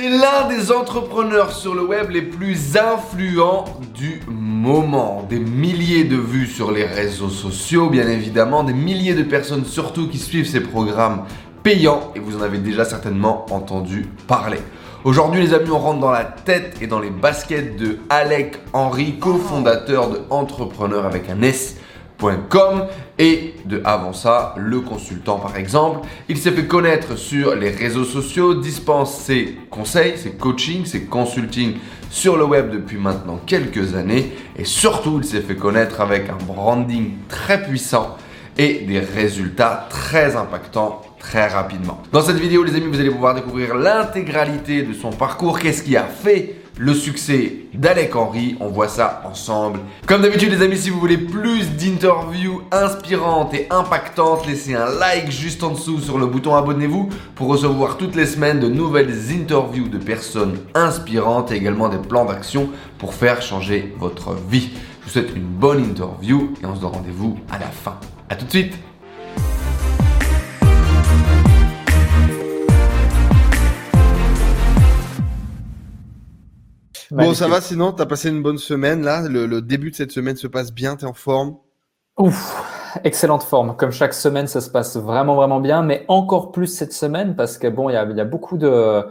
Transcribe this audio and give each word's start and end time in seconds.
C'est 0.00 0.10
l'un 0.10 0.46
des 0.46 0.70
entrepreneurs 0.70 1.50
sur 1.50 1.74
le 1.74 1.84
web 1.84 2.10
les 2.10 2.22
plus 2.22 2.76
influents 2.76 3.64
du 3.96 4.20
moment. 4.28 5.26
Des 5.28 5.40
milliers 5.40 6.04
de 6.04 6.14
vues 6.14 6.46
sur 6.46 6.70
les 6.70 6.84
réseaux 6.84 7.30
sociaux, 7.30 7.90
bien 7.90 8.06
évidemment, 8.06 8.62
des 8.62 8.74
milliers 8.74 9.14
de 9.14 9.24
personnes 9.24 9.64
surtout 9.64 10.08
qui 10.08 10.18
suivent 10.18 10.46
ses 10.46 10.60
programmes 10.60 11.24
payants 11.64 12.12
et 12.14 12.20
vous 12.20 12.36
en 12.36 12.42
avez 12.42 12.58
déjà 12.58 12.84
certainement 12.84 13.44
entendu 13.50 14.06
parler. 14.28 14.58
Aujourd'hui 15.02 15.40
les 15.40 15.52
amis, 15.52 15.70
on 15.72 15.80
rentre 15.80 15.98
dans 15.98 16.12
la 16.12 16.24
tête 16.24 16.76
et 16.80 16.86
dans 16.86 17.00
les 17.00 17.10
baskets 17.10 17.76
de 17.76 17.98
Alec 18.08 18.56
Henry, 18.72 19.18
cofondateur 19.18 20.10
de 20.10 20.20
Entrepreneur 20.30 21.06
avec 21.06 21.28
un 21.28 21.42
S 21.42 21.74
et 23.18 23.54
de 23.64 23.82
avant 23.84 24.12
ça, 24.12 24.54
le 24.56 24.80
consultant 24.80 25.38
par 25.38 25.56
exemple. 25.56 26.06
Il 26.28 26.38
s'est 26.38 26.52
fait 26.52 26.66
connaître 26.66 27.16
sur 27.16 27.54
les 27.54 27.70
réseaux 27.70 28.04
sociaux, 28.04 28.54
dispense 28.54 29.18
ses 29.20 29.56
conseils, 29.70 30.16
ses 30.16 30.30
coachings, 30.30 30.86
ses 30.86 31.02
consulting 31.02 31.74
sur 32.10 32.36
le 32.36 32.44
web 32.44 32.70
depuis 32.70 32.96
maintenant 32.96 33.40
quelques 33.44 33.94
années 33.94 34.32
et 34.56 34.64
surtout 34.64 35.18
il 35.18 35.24
s'est 35.24 35.40
fait 35.40 35.56
connaître 35.56 36.00
avec 36.00 36.30
un 36.30 36.38
branding 36.46 37.12
très 37.28 37.62
puissant 37.62 38.16
et 38.56 38.80
des 38.80 39.00
résultats 39.00 39.86
très 39.90 40.36
impactants 40.36 41.02
très 41.18 41.48
rapidement. 41.48 42.02
Dans 42.12 42.22
cette 42.22 42.38
vidéo 42.38 42.62
les 42.62 42.74
amis, 42.74 42.86
vous 42.86 43.00
allez 43.00 43.10
pouvoir 43.10 43.34
découvrir 43.34 43.74
l'intégralité 43.74 44.82
de 44.82 44.92
son 44.92 45.10
parcours, 45.10 45.58
qu'est-ce 45.58 45.82
qui 45.82 45.96
a 45.96 46.04
fait 46.04 46.57
le 46.78 46.94
succès 46.94 47.56
d'Alec 47.74 48.14
Henry. 48.16 48.56
On 48.60 48.68
voit 48.68 48.88
ça 48.88 49.22
ensemble. 49.24 49.80
Comme 50.06 50.22
d'habitude, 50.22 50.52
les 50.52 50.62
amis, 50.62 50.78
si 50.78 50.90
vous 50.90 51.00
voulez 51.00 51.18
plus 51.18 51.70
d'interviews 51.76 52.62
inspirantes 52.70 53.52
et 53.54 53.66
impactantes, 53.70 54.46
laissez 54.46 54.74
un 54.74 54.88
like 54.98 55.30
juste 55.30 55.62
en 55.62 55.70
dessous 55.70 56.00
sur 56.00 56.18
le 56.18 56.26
bouton 56.26 56.54
abonnez-vous 56.54 57.08
pour 57.34 57.48
recevoir 57.48 57.96
toutes 57.96 58.14
les 58.14 58.26
semaines 58.26 58.60
de 58.60 58.68
nouvelles 58.68 59.14
interviews 59.32 59.88
de 59.88 59.98
personnes 59.98 60.58
inspirantes 60.74 61.50
et 61.52 61.56
également 61.56 61.88
des 61.88 61.98
plans 61.98 62.24
d'action 62.24 62.70
pour 62.98 63.14
faire 63.14 63.42
changer 63.42 63.94
votre 63.98 64.34
vie. 64.48 64.70
Je 65.00 65.04
vous 65.04 65.10
souhaite 65.10 65.36
une 65.36 65.42
bonne 65.42 65.84
interview 65.84 66.54
et 66.62 66.66
on 66.66 66.76
se 66.76 66.80
donne 66.80 66.90
rendez-vous 66.90 67.38
à 67.50 67.58
la 67.58 67.66
fin. 67.66 67.98
A 68.30 68.36
tout 68.36 68.44
de 68.44 68.50
suite 68.50 68.74
Bon, 77.10 77.34
ça 77.34 77.48
va 77.48 77.60
sinon 77.60 77.92
T'as 77.92 78.06
passé 78.06 78.28
une 78.28 78.42
bonne 78.42 78.58
semaine 78.58 79.02
là 79.02 79.22
le, 79.28 79.60
début 79.60 79.90
de 79.90 79.96
cette 79.96 80.12
semaine 80.12 80.36
se 80.36 80.46
passe 80.46 80.72
bien 80.72 80.96
T'es 80.96 81.06
en 81.06 81.14
forme? 81.14 81.56
Ouf, 82.18 82.54
excellente 83.04 83.44
forme. 83.44 83.76
Comme 83.76 83.92
chaque 83.92 84.12
semaine, 84.12 84.48
ça 84.48 84.60
se 84.60 84.70
passe 84.70 84.96
vraiment, 84.96 85.36
vraiment 85.36 85.60
bien, 85.60 85.82
mais 85.82 86.04
encore 86.08 86.50
plus 86.50 86.66
cette 86.66 86.92
semaine 86.92 87.36
parce 87.36 87.56
que 87.56 87.68
bon, 87.68 87.88
il 87.88 87.92
y 87.92 87.96
a, 87.96 88.04
y 88.04 88.20
a, 88.20 88.24
beaucoup 88.24 88.58
de 88.58 89.04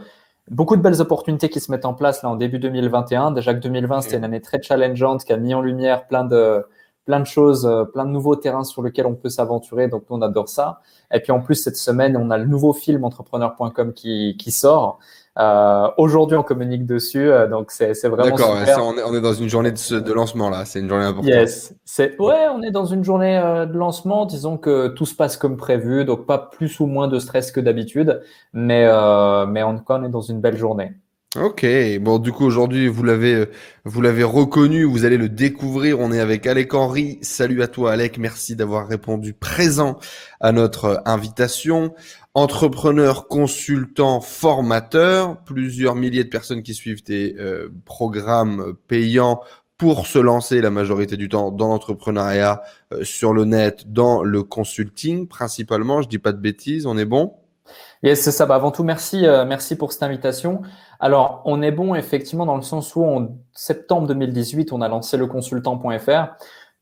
beaucoup 0.50 0.76
de 0.76 0.82
belles 0.82 1.00
opportunités 1.00 1.48
qui 1.48 1.58
se 1.58 1.70
mettent 1.70 1.86
en 1.86 1.94
place 1.94 2.22
là 2.22 2.28
en 2.28 2.36
début 2.36 2.58
2021. 2.58 3.30
Déjà 3.30 3.54
que 3.54 3.60
2020, 3.60 4.02
c'était 4.02 4.18
une 4.18 4.24
année 4.24 4.42
très 4.42 4.60
challengeante 4.62 5.24
qui 5.24 5.32
a 5.32 5.38
mis 5.38 5.54
en 5.54 5.62
lumière 5.62 6.06
plein 6.06 6.24
de 6.24 6.64
plein 7.08 7.20
de 7.20 7.26
choses, 7.26 7.64
euh, 7.64 7.84
plein 7.84 8.04
de 8.04 8.10
nouveaux 8.10 8.36
terrains 8.36 8.64
sur 8.64 8.82
lesquels 8.82 9.06
on 9.06 9.14
peut 9.14 9.30
s'aventurer. 9.30 9.88
Donc, 9.88 10.04
on 10.10 10.20
adore 10.20 10.50
ça. 10.50 10.82
Et 11.10 11.20
puis, 11.20 11.32
en 11.32 11.40
plus, 11.40 11.54
cette 11.54 11.78
semaine, 11.78 12.18
on 12.18 12.30
a 12.30 12.36
le 12.36 12.44
nouveau 12.44 12.74
film 12.74 13.02
entrepreneur.com 13.02 13.94
qui, 13.94 14.36
qui 14.38 14.52
sort. 14.52 14.98
Euh, 15.38 15.88
Aujourd'hui, 15.96 16.36
on 16.36 16.42
communique 16.42 16.84
dessus, 16.84 17.30
euh, 17.30 17.46
donc 17.46 17.70
c'est 17.70 17.92
vraiment 18.08 18.24
D'accord, 18.24 18.56
on, 18.56 18.96
est, 18.96 19.02
on, 19.04 19.14
est, 19.14 19.20
dans 19.20 19.34
une 19.34 19.48
journée 19.48 19.70
de, 19.70 20.00
de 20.00 20.12
lancement 20.12 20.50
là, 20.50 20.64
c'est 20.64 20.80
une 20.80 20.88
journée 20.88 21.04
importante. 21.04 21.30
Yes, 21.30 21.74
ouais, 22.18 22.46
on 22.52 22.62
est 22.62 22.72
dans 22.72 22.86
une 22.86 23.04
journée 23.04 23.38
euh, 23.38 23.64
de 23.64 23.78
lancement. 23.78 24.26
Disons 24.26 24.56
que 24.56 24.88
tout 24.88 25.06
se 25.06 25.14
passe 25.14 25.36
comme 25.36 25.56
prévu, 25.56 26.04
donc 26.04 26.26
pas 26.26 26.38
plus 26.38 26.80
ou 26.80 26.86
moins 26.86 27.06
de 27.06 27.20
stress 27.20 27.52
que 27.52 27.60
d'habitude, 27.60 28.20
mais 28.52 28.84
euh, 28.86 29.46
mais 29.46 29.62
en 29.62 29.76
tout 29.76 29.84
cas, 29.84 29.98
on 30.00 30.04
est 30.04 30.10
dans 30.10 30.22
une 30.22 30.40
belle 30.40 30.56
journée. 30.56 30.92
Ok, 31.36 31.66
bon 32.00 32.18
du 32.18 32.32
coup 32.32 32.46
aujourd'hui 32.46 32.88
vous 32.88 33.04
l'avez 33.04 33.34
euh, 33.34 33.50
vous 33.84 34.00
l'avez 34.00 34.24
reconnu, 34.24 34.84
vous 34.84 35.04
allez 35.04 35.18
le 35.18 35.28
découvrir. 35.28 36.00
On 36.00 36.10
est 36.10 36.20
avec 36.20 36.46
Alec 36.46 36.72
Henry. 36.72 37.18
Salut 37.20 37.62
à 37.62 37.68
toi 37.68 37.92
Alec, 37.92 38.16
merci 38.16 38.56
d'avoir 38.56 38.88
répondu 38.88 39.34
présent 39.34 39.98
à 40.40 40.52
notre 40.52 41.02
invitation 41.04 41.92
entrepreneur, 42.34 43.26
consultant, 43.26 44.20
formateur, 44.20 45.38
plusieurs 45.44 45.94
milliers 45.94 46.24
de 46.24 46.28
personnes 46.28 46.62
qui 46.62 46.74
suivent 46.74 47.02
tes 47.02 47.36
euh, 47.38 47.68
programmes 47.84 48.74
payants 48.86 49.40
pour 49.76 50.06
se 50.06 50.18
lancer 50.18 50.60
la 50.60 50.70
majorité 50.70 51.16
du 51.16 51.28
temps 51.28 51.50
dans 51.50 51.68
l'entrepreneuriat, 51.68 52.62
euh, 52.92 53.04
sur 53.04 53.32
le 53.32 53.44
net, 53.44 53.92
dans 53.92 54.22
le 54.22 54.42
consulting 54.42 55.28
principalement. 55.28 56.02
Je 56.02 56.08
dis 56.08 56.18
pas 56.18 56.32
de 56.32 56.38
bêtises, 56.38 56.86
on 56.86 56.98
est 56.98 57.04
bon? 57.04 57.34
Yes, 58.02 58.20
c'est 58.20 58.32
ça. 58.32 58.46
Bah, 58.46 58.54
avant 58.54 58.70
tout, 58.70 58.84
merci, 58.84 59.26
euh, 59.26 59.44
merci 59.44 59.76
pour 59.76 59.92
cette 59.92 60.02
invitation. 60.02 60.62
Alors, 61.00 61.42
on 61.44 61.62
est 61.62 61.72
bon 61.72 61.94
effectivement 61.94 62.46
dans 62.46 62.56
le 62.56 62.62
sens 62.62 62.94
où 62.96 63.04
en 63.04 63.36
septembre 63.52 64.06
2018, 64.08 64.72
on 64.72 64.80
a 64.80 64.88
lancé 64.88 65.16
le 65.16 65.26
consultant.fr 65.26 66.28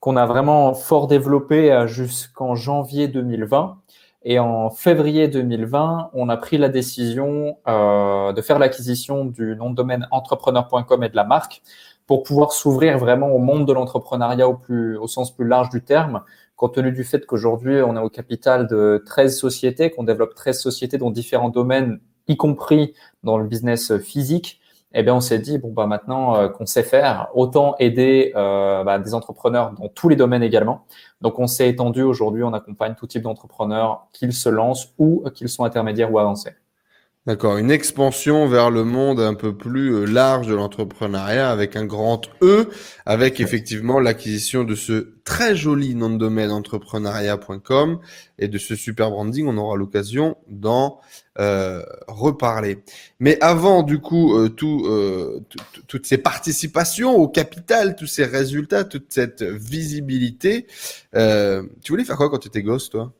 qu'on 0.00 0.16
a 0.16 0.26
vraiment 0.26 0.74
fort 0.74 1.06
développé 1.06 1.84
jusqu'en 1.86 2.54
janvier 2.54 3.08
2020. 3.08 3.78
Et 4.28 4.40
en 4.40 4.70
février 4.70 5.28
2020, 5.28 6.10
on 6.12 6.28
a 6.28 6.36
pris 6.36 6.58
la 6.58 6.68
décision 6.68 7.58
euh, 7.68 8.32
de 8.32 8.42
faire 8.42 8.58
l'acquisition 8.58 9.24
du 9.24 9.54
nom 9.54 9.70
de 9.70 9.76
domaine 9.76 10.08
entrepreneur.com 10.10 11.04
et 11.04 11.08
de 11.08 11.14
la 11.14 11.22
marque 11.22 11.62
pour 12.08 12.24
pouvoir 12.24 12.50
s'ouvrir 12.50 12.98
vraiment 12.98 13.28
au 13.28 13.38
monde 13.38 13.68
de 13.68 13.72
l'entrepreneuriat 13.72 14.48
au, 14.48 14.60
au 15.00 15.06
sens 15.06 15.32
plus 15.32 15.46
large 15.46 15.70
du 15.70 15.80
terme, 15.84 16.22
compte 16.56 16.74
tenu 16.74 16.90
du 16.90 17.04
fait 17.04 17.24
qu'aujourd'hui, 17.24 17.80
on 17.82 17.96
est 17.96 18.00
au 18.00 18.10
capital 18.10 18.66
de 18.66 19.00
13 19.06 19.38
sociétés, 19.38 19.92
qu'on 19.92 20.02
développe 20.02 20.34
13 20.34 20.60
sociétés 20.60 20.98
dans 20.98 21.12
différents 21.12 21.50
domaines, 21.50 22.00
y 22.26 22.36
compris 22.36 22.94
dans 23.22 23.38
le 23.38 23.46
business 23.46 23.96
physique 23.98 24.60
eh 24.98 25.02
bien, 25.02 25.14
on 25.14 25.20
s'est 25.20 25.38
dit, 25.38 25.58
bon, 25.58 25.72
bah, 25.72 25.86
maintenant 25.86 26.36
euh, 26.36 26.48
qu'on 26.48 26.66
sait 26.66 26.82
faire, 26.82 27.28
autant 27.34 27.76
aider 27.78 28.32
euh, 28.34 28.82
bah, 28.82 28.98
des 28.98 29.14
entrepreneurs 29.14 29.72
dans 29.72 29.88
tous 29.88 30.08
les 30.08 30.16
domaines 30.16 30.42
également. 30.42 30.86
Donc, 31.20 31.38
on 31.38 31.46
s'est 31.46 31.68
étendu. 31.68 32.02
Aujourd'hui, 32.02 32.42
on 32.42 32.54
accompagne 32.54 32.94
tout 32.98 33.06
type 33.06 33.22
d'entrepreneurs, 33.22 34.08
qu'ils 34.12 34.32
se 34.32 34.48
lancent 34.48 34.94
ou 34.98 35.24
qu'ils 35.34 35.48
sont 35.48 35.64
intermédiaires 35.64 36.12
ou 36.12 36.18
avancés. 36.18 36.52
D'accord, 37.26 37.56
une 37.56 37.72
expansion 37.72 38.46
vers 38.46 38.70
le 38.70 38.84
monde 38.84 39.18
un 39.18 39.34
peu 39.34 39.52
plus 39.52 39.92
euh, 39.92 40.04
large 40.04 40.46
de 40.46 40.54
l'entrepreneuriat 40.54 41.50
avec 41.50 41.74
un 41.74 41.84
grand 41.84 42.20
E, 42.40 42.70
avec 43.04 43.40
effectivement 43.40 43.98
l'acquisition 43.98 44.62
de 44.62 44.76
ce 44.76 45.14
très 45.24 45.56
joli 45.56 45.96
nom 45.96 46.08
de 46.08 46.18
domaine 46.18 46.52
entrepreneuriat.com 46.52 47.98
et 48.38 48.46
de 48.46 48.58
ce 48.58 48.76
super 48.76 49.10
branding. 49.10 49.48
On 49.48 49.56
aura 49.56 49.76
l'occasion 49.76 50.36
d'en 50.46 51.00
euh, 51.38 51.82
reparler. 52.08 52.82
Mais 53.20 53.38
avant 53.40 53.82
du 53.82 53.98
coup 53.98 54.36
euh, 54.36 54.48
tout, 54.48 54.86
toutes 55.86 56.06
ces 56.06 56.18
participations 56.18 57.14
au 57.14 57.28
capital, 57.28 57.96
tous 57.96 58.06
ces 58.06 58.24
résultats, 58.24 58.84
toute 58.84 59.12
cette 59.12 59.42
visibilité, 59.42 60.66
tu 61.12 61.92
voulais 61.92 62.04
faire 62.04 62.16
quoi 62.16 62.30
quand 62.30 62.38
tu 62.38 62.48
étais 62.48 62.62
gosse, 62.62 62.90
toi? 62.90 63.12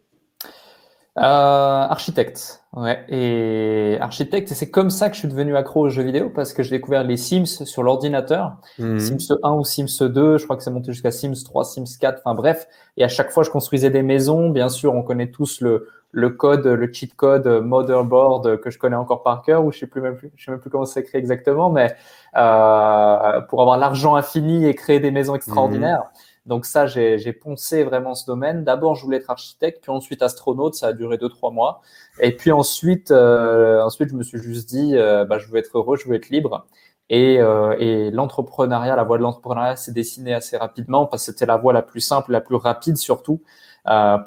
Euh, 1.19 1.23
architecte, 1.23 2.63
ouais. 2.75 3.03
Et 3.09 3.97
architecte, 4.03 4.53
c'est 4.53 4.69
comme 4.69 4.91
ça 4.91 5.09
que 5.09 5.15
je 5.15 5.21
suis 5.21 5.29
devenu 5.29 5.57
accro 5.57 5.87
aux 5.87 5.89
jeux 5.89 6.03
vidéo 6.03 6.29
parce 6.29 6.53
que 6.53 6.63
j'ai 6.63 6.73
découvert 6.73 7.05
les 7.05 7.17
Sims 7.17 7.65
sur 7.65 7.83
l'ordinateur. 7.83 8.59
Mhm. 8.79 9.01
Sims 9.01 9.35
1 9.43 9.53
ou 9.53 9.65
Sims 9.65 10.07
2, 10.07 10.37
je 10.37 10.45
crois 10.45 10.59
que 10.59 10.63
c'est 10.63 10.71
monté 10.71 10.93
jusqu'à 10.93 11.11
Sims 11.11 11.43
3, 11.43 11.65
Sims 11.65 11.97
4, 11.99 12.21
enfin 12.23 12.35
bref. 12.35 12.69
Et 12.99 13.05
à 13.05 13.09
chaque 13.09 13.31
fois, 13.31 13.45
je 13.45 13.51
construisais 13.51 13.89
des 13.89 14.03
maisons. 14.03 14.51
Bien 14.51 14.69
sûr, 14.69 14.93
on 14.93 15.03
connaît 15.03 15.31
tous 15.31 15.63
le, 15.63 15.89
le 16.17 16.31
code, 16.31 16.65
le 16.65 16.91
cheat 16.91 17.15
code 17.15 17.47
motherboard 17.47 18.59
que 18.61 18.71
je 18.71 18.79
connais 18.79 18.97
encore 18.97 19.23
par 19.23 19.43
cœur 19.43 19.63
ou 19.67 19.71
je 19.71 19.81
sais 19.81 19.87
plus 19.87 20.01
même 20.01 20.17
plus, 20.17 20.33
je 20.35 20.47
sais 20.47 20.51
même 20.51 20.61
plus 20.61 20.71
comment 20.71 20.87
c'est 20.87 21.01
écrit 21.01 21.19
exactement, 21.19 21.69
mais 21.69 21.95
euh, 22.37 23.41
pour 23.43 23.61
avoir 23.61 23.77
l'argent 23.77 24.17
infini 24.17 24.67
et 24.67 24.75
créer 24.75 24.99
des 24.99 25.11
maisons 25.11 25.35
extraordinaires. 25.35 26.05
Mhm. 26.05 26.21
Donc 26.47 26.65
ça, 26.65 26.87
j'ai 26.87 27.33
poncé 27.35 27.85
vraiment 27.85 28.15
ce 28.15 28.25
domaine. 28.25 28.65
D'abord, 28.65 28.95
je 28.95 29.05
voulais 29.05 29.19
être 29.19 29.29
architecte, 29.29 29.83
puis 29.83 29.91
ensuite 29.91 30.23
astronaute. 30.23 30.75
Ça 30.75 30.89
a 30.89 30.93
duré 30.95 31.19
deux 31.19 31.29
trois 31.29 31.51
mois. 31.51 31.83
Et 32.21 32.35
puis 32.35 32.51
ensuite, 32.51 33.11
euh, 33.11 33.83
ensuite, 33.83 34.09
je 34.09 34.15
me 34.15 34.23
suis 34.23 34.39
juste 34.39 34.71
dit, 34.71 34.97
euh, 34.97 35.27
bah, 35.27 35.39
je 35.39 35.49
veux 35.49 35.59
être 35.59 35.77
heureux, 35.77 35.97
je 35.97 36.09
veux 36.09 36.15
être 36.15 36.31
libre. 36.31 36.65
Et, 37.11 37.41
euh, 37.41 37.77
et 37.79 38.11
l'entrepreneuriat, 38.11 38.97
la 38.97 39.05
voie 39.05 39.19
de 39.19 39.23
l'entrepreneuriat 39.23 39.77
s'est 39.77 39.93
dessinée 39.93 40.35
assez 40.35 40.57
rapidement 40.57 41.07
parce 41.07 41.27
que 41.27 41.33
c'était 41.33 41.47
la 41.47 41.57
voie 41.57 41.73
la 41.73 41.83
plus 41.83 42.01
simple, 42.01 42.33
la 42.33 42.41
plus 42.41 42.57
rapide 42.57 42.97
surtout 42.97 43.43
euh, 43.43 43.76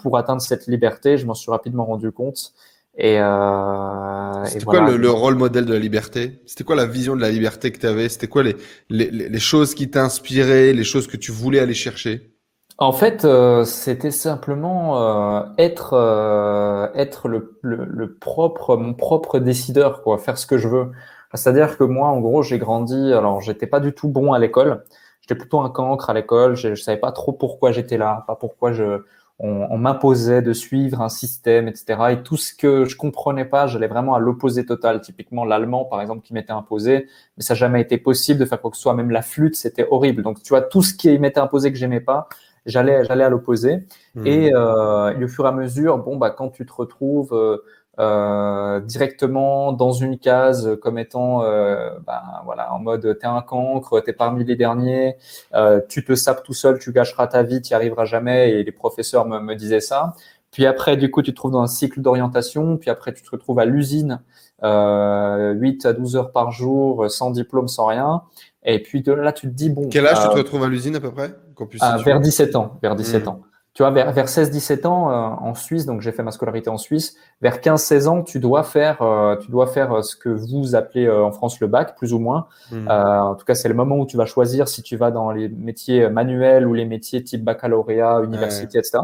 pour 0.01 0.17
atteindre 0.17 0.41
cette 0.41 0.67
liberté. 0.67 1.17
Je 1.17 1.25
m'en 1.25 1.33
suis 1.33 1.51
rapidement 1.51 1.85
rendu 1.85 2.11
compte. 2.11 2.53
Et, 2.97 3.17
euh, 3.17 4.45
C'était 4.45 4.65
quoi 4.65 4.81
le, 4.81 4.97
le, 4.97 5.09
rôle 5.09 5.35
modèle 5.35 5.65
de 5.65 5.73
la 5.73 5.79
liberté? 5.79 6.41
C'était 6.45 6.65
quoi 6.65 6.75
la 6.75 6.85
vision 6.85 7.15
de 7.15 7.21
la 7.21 7.29
liberté 7.29 7.71
que 7.71 7.79
tu 7.79 7.87
avais 7.87 8.09
C'était 8.09 8.27
quoi 8.27 8.43
les, 8.43 8.57
les, 8.89 9.09
les, 9.09 9.39
choses 9.39 9.73
qui 9.73 9.89
t'inspiraient, 9.89 10.73
les 10.73 10.83
choses 10.83 11.07
que 11.07 11.15
tu 11.15 11.31
voulais 11.31 11.59
aller 11.59 11.73
chercher? 11.73 12.33
En 12.77 12.91
fait, 12.91 13.23
euh, 13.23 13.63
c'était 13.63 14.11
simplement 14.11 15.01
euh, 15.01 15.43
être 15.57 15.93
euh, 15.93 16.87
être 16.93 17.29
le, 17.29 17.57
le, 17.61 17.85
le, 17.85 18.13
propre 18.15 18.75
mon 18.75 18.93
propre 18.93 19.39
décideur, 19.39 20.01
quoi, 20.01 20.17
faire 20.17 20.37
ce 20.37 20.45
que 20.45 20.57
je 20.57 20.67
veux. 20.67 20.91
C'est-à-dire 21.33 21.77
que 21.77 21.85
moi, 21.85 22.09
en 22.09 22.19
gros, 22.19 22.41
j'ai 22.41 22.57
grandi. 22.57 23.13
Alors, 23.13 23.39
j'étais 23.39 23.67
pas 23.67 23.79
du 23.79 23.93
tout 23.93 24.09
bon 24.09 24.33
à 24.33 24.39
l'école. 24.39 24.83
J'étais 25.21 25.35
plutôt 25.35 25.61
un 25.61 25.69
cancre 25.69 26.09
à 26.09 26.13
l'école. 26.13 26.55
Je, 26.55 26.75
je 26.75 26.81
savais 26.81 26.97
pas 26.97 27.11
trop 27.13 27.31
pourquoi 27.31 27.71
j'étais 27.71 27.97
là, 27.97 28.25
pas 28.27 28.35
pourquoi 28.35 28.73
je 28.73 29.03
on, 29.41 29.77
m'imposait 29.77 30.41
de 30.41 30.51
suivre 30.51 31.01
un 31.01 31.07
système, 31.07 31.69
etc. 31.69 31.97
Et 32.11 32.23
tout 32.23 32.35
ce 32.35 32.53
que 32.53 32.83
je 32.83 32.97
comprenais 32.97 33.45
pas, 33.45 33.67
j'allais 33.67 33.87
vraiment 33.87 34.13
à 34.13 34.19
l'opposé 34.19 34.65
total. 34.65 34.99
Typiquement 34.99 35.45
l'allemand, 35.45 35.85
par 35.85 36.01
exemple, 36.01 36.25
qui 36.25 36.33
m'était 36.33 36.51
imposé, 36.51 37.07
mais 37.37 37.43
ça 37.43 37.53
n'a 37.53 37.59
jamais 37.59 37.81
été 37.81 37.97
possible 37.97 38.39
de 38.39 38.45
faire 38.45 38.59
quoi 38.59 38.69
que 38.69 38.75
ce 38.75 38.83
soit. 38.83 38.93
Même 38.93 39.11
la 39.11 39.21
flûte, 39.21 39.55
c'était 39.55 39.87
horrible. 39.89 40.23
Donc 40.23 40.43
tu 40.43 40.49
vois, 40.49 40.61
tout 40.61 40.81
ce 40.81 40.93
qui 40.93 41.17
m'était 41.19 41.39
imposé 41.39 41.71
que 41.71 41.77
j'aimais 41.77 42.01
pas, 42.01 42.27
j'allais 42.65 43.05
j'allais 43.05 43.23
à 43.23 43.29
l'opposé. 43.29 43.85
Mmh. 44.15 44.27
Et, 44.27 44.53
euh, 44.53 45.17
et, 45.17 45.23
au 45.23 45.27
fur 45.29 45.45
et 45.45 45.47
à 45.47 45.53
mesure, 45.53 45.99
bon 45.99 46.17
bah 46.17 46.31
quand 46.31 46.49
tu 46.49 46.65
te 46.65 46.73
retrouves 46.73 47.33
euh, 47.33 47.63
euh, 47.99 48.79
directement 48.79 49.73
dans 49.73 49.91
une 49.91 50.17
case 50.17 50.77
comme 50.81 50.97
étant 50.97 51.43
euh, 51.43 51.89
ben, 52.07 52.21
voilà 52.45 52.73
en 52.73 52.79
mode 52.79 53.17
t'es 53.19 53.27
un 53.27 53.41
cancre, 53.41 54.01
t'es 54.01 54.13
parmi 54.13 54.45
les 54.45 54.55
derniers, 54.55 55.17
euh, 55.53 55.81
tu 55.89 56.05
te 56.05 56.15
sapes 56.15 56.43
tout 56.43 56.53
seul, 56.53 56.79
tu 56.79 56.93
gâcheras 56.93 57.27
ta 57.27 57.43
vie, 57.43 57.61
tu 57.61 57.73
n'y 57.73 57.75
arriveras 57.75 58.05
jamais 58.05 58.51
et 58.51 58.63
les 58.63 58.71
professeurs 58.71 59.25
me, 59.25 59.39
me, 59.39 59.53
disaient 59.53 59.81
ça. 59.81 60.13
Puis 60.49 60.65
après 60.65 60.95
du 60.95 61.11
coup 61.11 61.21
tu 61.21 61.31
te 61.31 61.35
trouves 61.35 61.51
dans 61.51 61.61
un 61.61 61.67
cycle 61.67 61.99
d'orientation, 61.99 62.77
puis 62.77 62.89
après 62.89 63.13
tu 63.13 63.21
te 63.21 63.29
retrouves 63.31 63.59
à 63.59 63.65
l'usine 63.65 64.21
euh, 64.63 65.51
8 65.53 65.85
à 65.85 65.91
12 65.91 66.15
heures 66.15 66.31
par 66.31 66.51
jour, 66.51 67.11
sans 67.11 67.31
diplôme, 67.31 67.67
sans 67.67 67.87
rien. 67.87 68.21
Et 68.63 68.81
puis 68.81 69.01
de 69.01 69.11
là 69.11 69.33
tu 69.33 69.47
te 69.47 69.53
dis 69.53 69.69
bon. 69.69 69.89
Quel 69.89 70.07
âge 70.07 70.21
tu 70.21 70.29
te 70.29 70.37
retrouves 70.37 70.63
à 70.63 70.67
l'usine 70.67 70.95
à 70.95 71.01
peu 71.01 71.11
près 71.11 71.31
Vers 72.05 72.21
17 72.21 72.55
ans, 72.55 72.79
vers 72.81 72.95
17 72.95 73.25
mmh. 73.25 73.29
ans 73.29 73.41
tu 73.73 73.83
vois, 73.83 73.91
vers, 73.91 74.11
vers 74.11 74.25
16-17 74.25 74.87
ans 74.87 75.09
euh, 75.09 75.13
en 75.13 75.53
Suisse, 75.53 75.85
donc 75.85 76.01
j'ai 76.01 76.11
fait 76.11 76.23
ma 76.23 76.31
scolarité 76.31 76.69
en 76.69 76.77
Suisse, 76.77 77.15
vers 77.41 77.59
15-16 77.59 78.07
ans, 78.07 78.23
tu 78.23 78.39
dois 78.39 78.63
faire, 78.63 79.01
euh, 79.01 79.35
tu 79.37 79.51
dois 79.51 79.67
faire 79.67 79.91
euh, 79.93 80.01
ce 80.01 80.15
que 80.15 80.29
vous 80.29 80.75
appelez 80.75 81.09
en 81.09 81.31
France 81.31 81.59
le 81.59 81.67
bac, 81.67 81.95
plus 81.95 82.13
ou 82.13 82.19
moins. 82.19 82.47
Hmm. 82.71 82.87
en 82.89 83.35
tout 83.35 83.45
cas, 83.45 83.55
c'est 83.55 83.69
le 83.69 83.75
moment 83.75 83.97
où 83.97 84.05
tu 84.05 84.17
vas 84.17 84.25
choisir 84.25 84.67
si 84.67 84.81
tu 84.81 84.97
vas 84.97 85.11
dans 85.11 85.31
les 85.31 85.49
métiers 85.49 86.09
manuels 86.09 86.67
ou 86.67 86.73
les 86.73 86.85
métiers 86.85 87.23
type 87.23 87.43
baccalauréat, 87.43 88.21
université, 88.21 88.79
etc. 88.79 88.99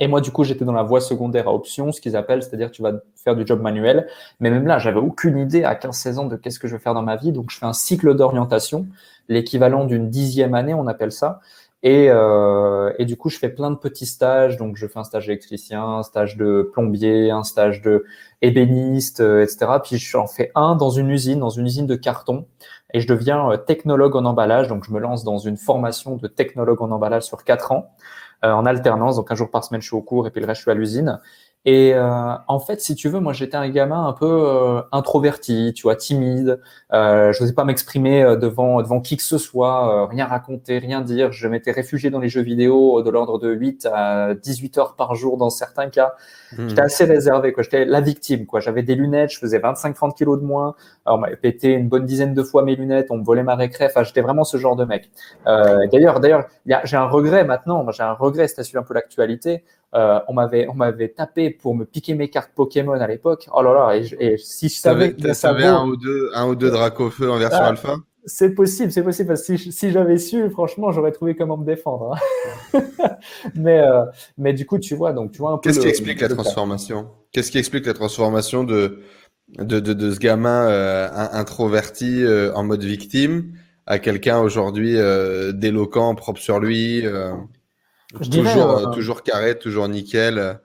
Et 0.00 0.08
moi, 0.08 0.22
du 0.22 0.30
coup, 0.30 0.44
j'étais 0.44 0.64
dans 0.64 0.72
la 0.72 0.82
voie 0.82 1.00
secondaire 1.02 1.46
à 1.46 1.52
option, 1.52 1.92
ce 1.92 2.00
qu'ils 2.00 2.16
appellent, 2.16 2.42
c'est-à-dire 2.42 2.70
tu 2.70 2.80
vas 2.80 2.92
faire 3.16 3.36
du 3.36 3.46
job 3.46 3.60
manuel. 3.60 4.08
Mais 4.40 4.50
même 4.50 4.66
là, 4.66 4.78
j'avais 4.78 4.98
aucune 4.98 5.36
idée 5.36 5.62
à 5.62 5.74
15-16 5.74 6.18
ans 6.18 6.24
de 6.24 6.36
qu'est-ce 6.36 6.58
que 6.58 6.68
je 6.68 6.76
vais 6.76 6.82
faire 6.82 6.94
dans 6.94 7.02
ma 7.02 7.16
vie. 7.16 7.32
Donc, 7.32 7.50
je 7.50 7.58
fais 7.58 7.66
un 7.66 7.74
cycle 7.74 8.14
d'orientation, 8.14 8.86
l'équivalent 9.28 9.84
d'une 9.84 10.08
dixième 10.08 10.54
année, 10.54 10.72
on 10.72 10.86
appelle 10.86 11.12
ça. 11.12 11.40
Et, 11.86 12.06
euh, 12.08 12.94
et, 12.98 13.04
du 13.04 13.18
coup, 13.18 13.28
je 13.28 13.38
fais 13.38 13.50
plein 13.50 13.70
de 13.70 13.76
petits 13.76 14.06
stages. 14.06 14.56
Donc, 14.56 14.76
je 14.76 14.86
fais 14.86 14.98
un 14.98 15.04
stage 15.04 15.26
d'électricien, 15.26 15.84
un 15.84 16.02
stage 16.02 16.38
de 16.38 16.68
plombier, 16.72 17.30
un 17.30 17.44
stage 17.44 17.82
de 17.82 18.06
ébéniste, 18.40 19.20
euh, 19.20 19.42
etc. 19.42 19.66
Puis, 19.84 19.98
j'en 19.98 20.26
fais 20.26 20.50
un 20.54 20.76
dans 20.76 20.88
une 20.88 21.10
usine, 21.10 21.38
dans 21.40 21.50
une 21.50 21.66
usine 21.66 21.86
de 21.86 21.94
carton. 21.94 22.46
Et 22.94 23.00
je 23.00 23.06
deviens 23.06 23.50
euh, 23.50 23.58
technologue 23.58 24.16
en 24.16 24.24
emballage. 24.24 24.66
Donc, 24.68 24.84
je 24.84 24.92
me 24.92 24.98
lance 24.98 25.24
dans 25.24 25.36
une 25.36 25.58
formation 25.58 26.16
de 26.16 26.26
technologue 26.26 26.80
en 26.80 26.90
emballage 26.90 27.24
sur 27.24 27.44
quatre 27.44 27.70
ans, 27.70 27.90
euh, 28.46 28.52
en 28.52 28.64
alternance. 28.64 29.16
Donc, 29.16 29.30
un 29.30 29.34
jour 29.34 29.50
par 29.50 29.62
semaine, 29.62 29.82
je 29.82 29.88
suis 29.88 29.96
au 29.96 30.02
cours 30.02 30.26
et 30.26 30.30
puis 30.30 30.40
le 30.40 30.46
reste, 30.46 30.60
je 30.60 30.62
suis 30.62 30.70
à 30.70 30.74
l'usine. 30.74 31.20
Et 31.66 31.94
euh, 31.94 32.34
en 32.46 32.58
fait, 32.58 32.82
si 32.82 32.94
tu 32.94 33.08
veux, 33.08 33.20
moi 33.20 33.32
j'étais 33.32 33.56
un 33.56 33.68
gamin 33.70 34.06
un 34.06 34.12
peu 34.12 34.26
euh, 34.26 34.82
introverti, 34.92 35.72
tu 35.74 35.84
vois, 35.84 35.96
timide. 35.96 36.60
Euh, 36.92 37.32
je 37.32 37.42
n'osais 37.42 37.54
pas 37.54 37.64
m'exprimer 37.64 38.22
euh, 38.22 38.36
devant 38.36 38.82
devant 38.82 39.00
qui 39.00 39.16
que 39.16 39.22
ce 39.22 39.38
soit, 39.38 40.06
rien 40.08 40.26
raconter, 40.26 40.78
rien 40.78 41.00
dire. 41.00 41.32
Je 41.32 41.48
m'étais 41.48 41.72
réfugié 41.72 42.10
dans 42.10 42.20
les 42.20 42.28
jeux 42.28 42.42
vidéo 42.42 43.02
de 43.02 43.08
l'ordre 43.08 43.38
de 43.38 43.50
8 43.50 43.88
à 43.90 44.34
18 44.34 44.76
heures 44.76 44.94
par 44.94 45.14
jour 45.14 45.38
dans 45.38 45.48
certains 45.48 45.88
cas. 45.88 46.12
Hmm. 46.54 46.68
J'étais 46.68 46.82
assez 46.82 47.04
réservé, 47.04 47.54
quoi. 47.54 47.62
J'étais 47.62 47.86
la 47.86 48.02
victime, 48.02 48.44
quoi. 48.44 48.60
J'avais 48.60 48.82
des 48.82 48.94
lunettes, 48.94 49.30
je 49.30 49.38
faisais 49.38 49.58
25-30 49.58 50.14
kilos 50.14 50.38
de 50.38 50.44
moins. 50.44 50.74
Alors, 51.06 51.18
on 51.18 51.20
m'avait 51.22 51.36
pété 51.36 51.72
une 51.72 51.88
bonne 51.88 52.04
dizaine 52.04 52.34
de 52.34 52.42
fois 52.42 52.62
mes 52.62 52.76
lunettes, 52.76 53.06
on 53.10 53.16
me 53.16 53.24
volait 53.24 53.42
ma 53.42 53.54
récré. 53.54 53.86
Enfin, 53.86 54.02
j'étais 54.02 54.20
vraiment 54.20 54.44
ce 54.44 54.58
genre 54.58 54.76
de 54.76 54.84
mec. 54.84 55.10
d'ailleurs, 55.46 56.20
d'ailleurs, 56.20 56.44
j'ai 56.84 56.96
un 56.98 57.06
regret 57.08 57.44
maintenant. 57.44 57.90
J'ai 57.90 58.02
un 58.02 58.12
regret, 58.12 58.48
c'est 58.48 58.76
à 58.76 58.78
un 58.78 58.82
peu 58.82 58.92
l'actualité. 58.92 59.64
Euh, 59.94 60.18
on 60.26 60.34
m'avait 60.34 60.66
on 60.68 60.74
m'avait 60.74 61.08
tapé 61.08 61.50
pour 61.50 61.76
me 61.76 61.84
piquer 61.84 62.14
mes 62.14 62.28
cartes 62.28 62.50
Pokémon 62.54 62.94
à 62.94 63.06
l'époque. 63.06 63.48
Oh 63.54 63.62
là 63.62 63.72
là 63.72 63.96
et, 63.96 64.36
si 64.38 64.68
je 64.68 64.74
savais 64.74 65.14
tu 65.14 65.32
savais 65.34 65.66
un 65.66 65.86
ou 65.86 65.96
deux 65.96 66.30
un 66.34 66.48
ou 66.48 66.56
deux 66.56 66.70
Dracofeu 66.70 67.30
en 67.30 67.38
version 67.38 67.60
ah, 67.62 67.68
alpha. 67.68 67.96
C'est 68.26 68.54
possible, 68.54 68.90
c'est 68.90 69.04
possible 69.04 69.28
parce 69.28 69.46
que 69.46 69.56
si, 69.56 69.92
j'avais 69.92 70.16
su, 70.16 70.48
franchement, 70.48 70.90
j'aurais 70.90 71.12
trouvé 71.12 71.36
comment 71.36 71.58
me 71.58 71.66
défendre. 71.66 72.16
Hein. 72.74 72.80
mais 73.54 73.80
euh, 73.80 74.04
mais 74.38 74.52
du 74.54 74.66
coup, 74.66 74.78
tu 74.78 74.96
vois, 74.96 75.12
donc 75.12 75.30
tu 75.30 75.38
vois 75.38 75.52
un 75.52 75.58
peu. 75.58 75.68
Qu'est-ce 75.68 75.80
qui 75.80 75.88
explique 75.88 76.20
la 76.22 76.28
transformation? 76.28 77.10
Qu'est-ce 77.30 77.52
qui 77.52 77.58
explique 77.58 77.86
la 77.86 77.94
transformation 77.94 78.64
de 78.64 79.00
de, 79.58 79.78
de, 79.78 80.10
ce 80.10 80.18
gamin 80.18 80.68
euh, 80.68 81.08
introverti 81.12 82.24
en 82.54 82.64
mode 82.64 82.82
victime 82.82 83.52
à 83.86 84.00
quelqu'un 84.00 84.40
aujourd'hui 84.40 84.96
d'éloquent, 85.52 86.14
propre 86.16 86.40
sur 86.40 86.58
lui 86.58 87.04
je 88.20 88.30
toujours, 88.30 88.42
dirais, 88.42 88.60
euh, 88.60 88.90
toujours 88.90 89.22
carré, 89.22 89.58
toujours 89.58 89.88
nickel. 89.88 90.58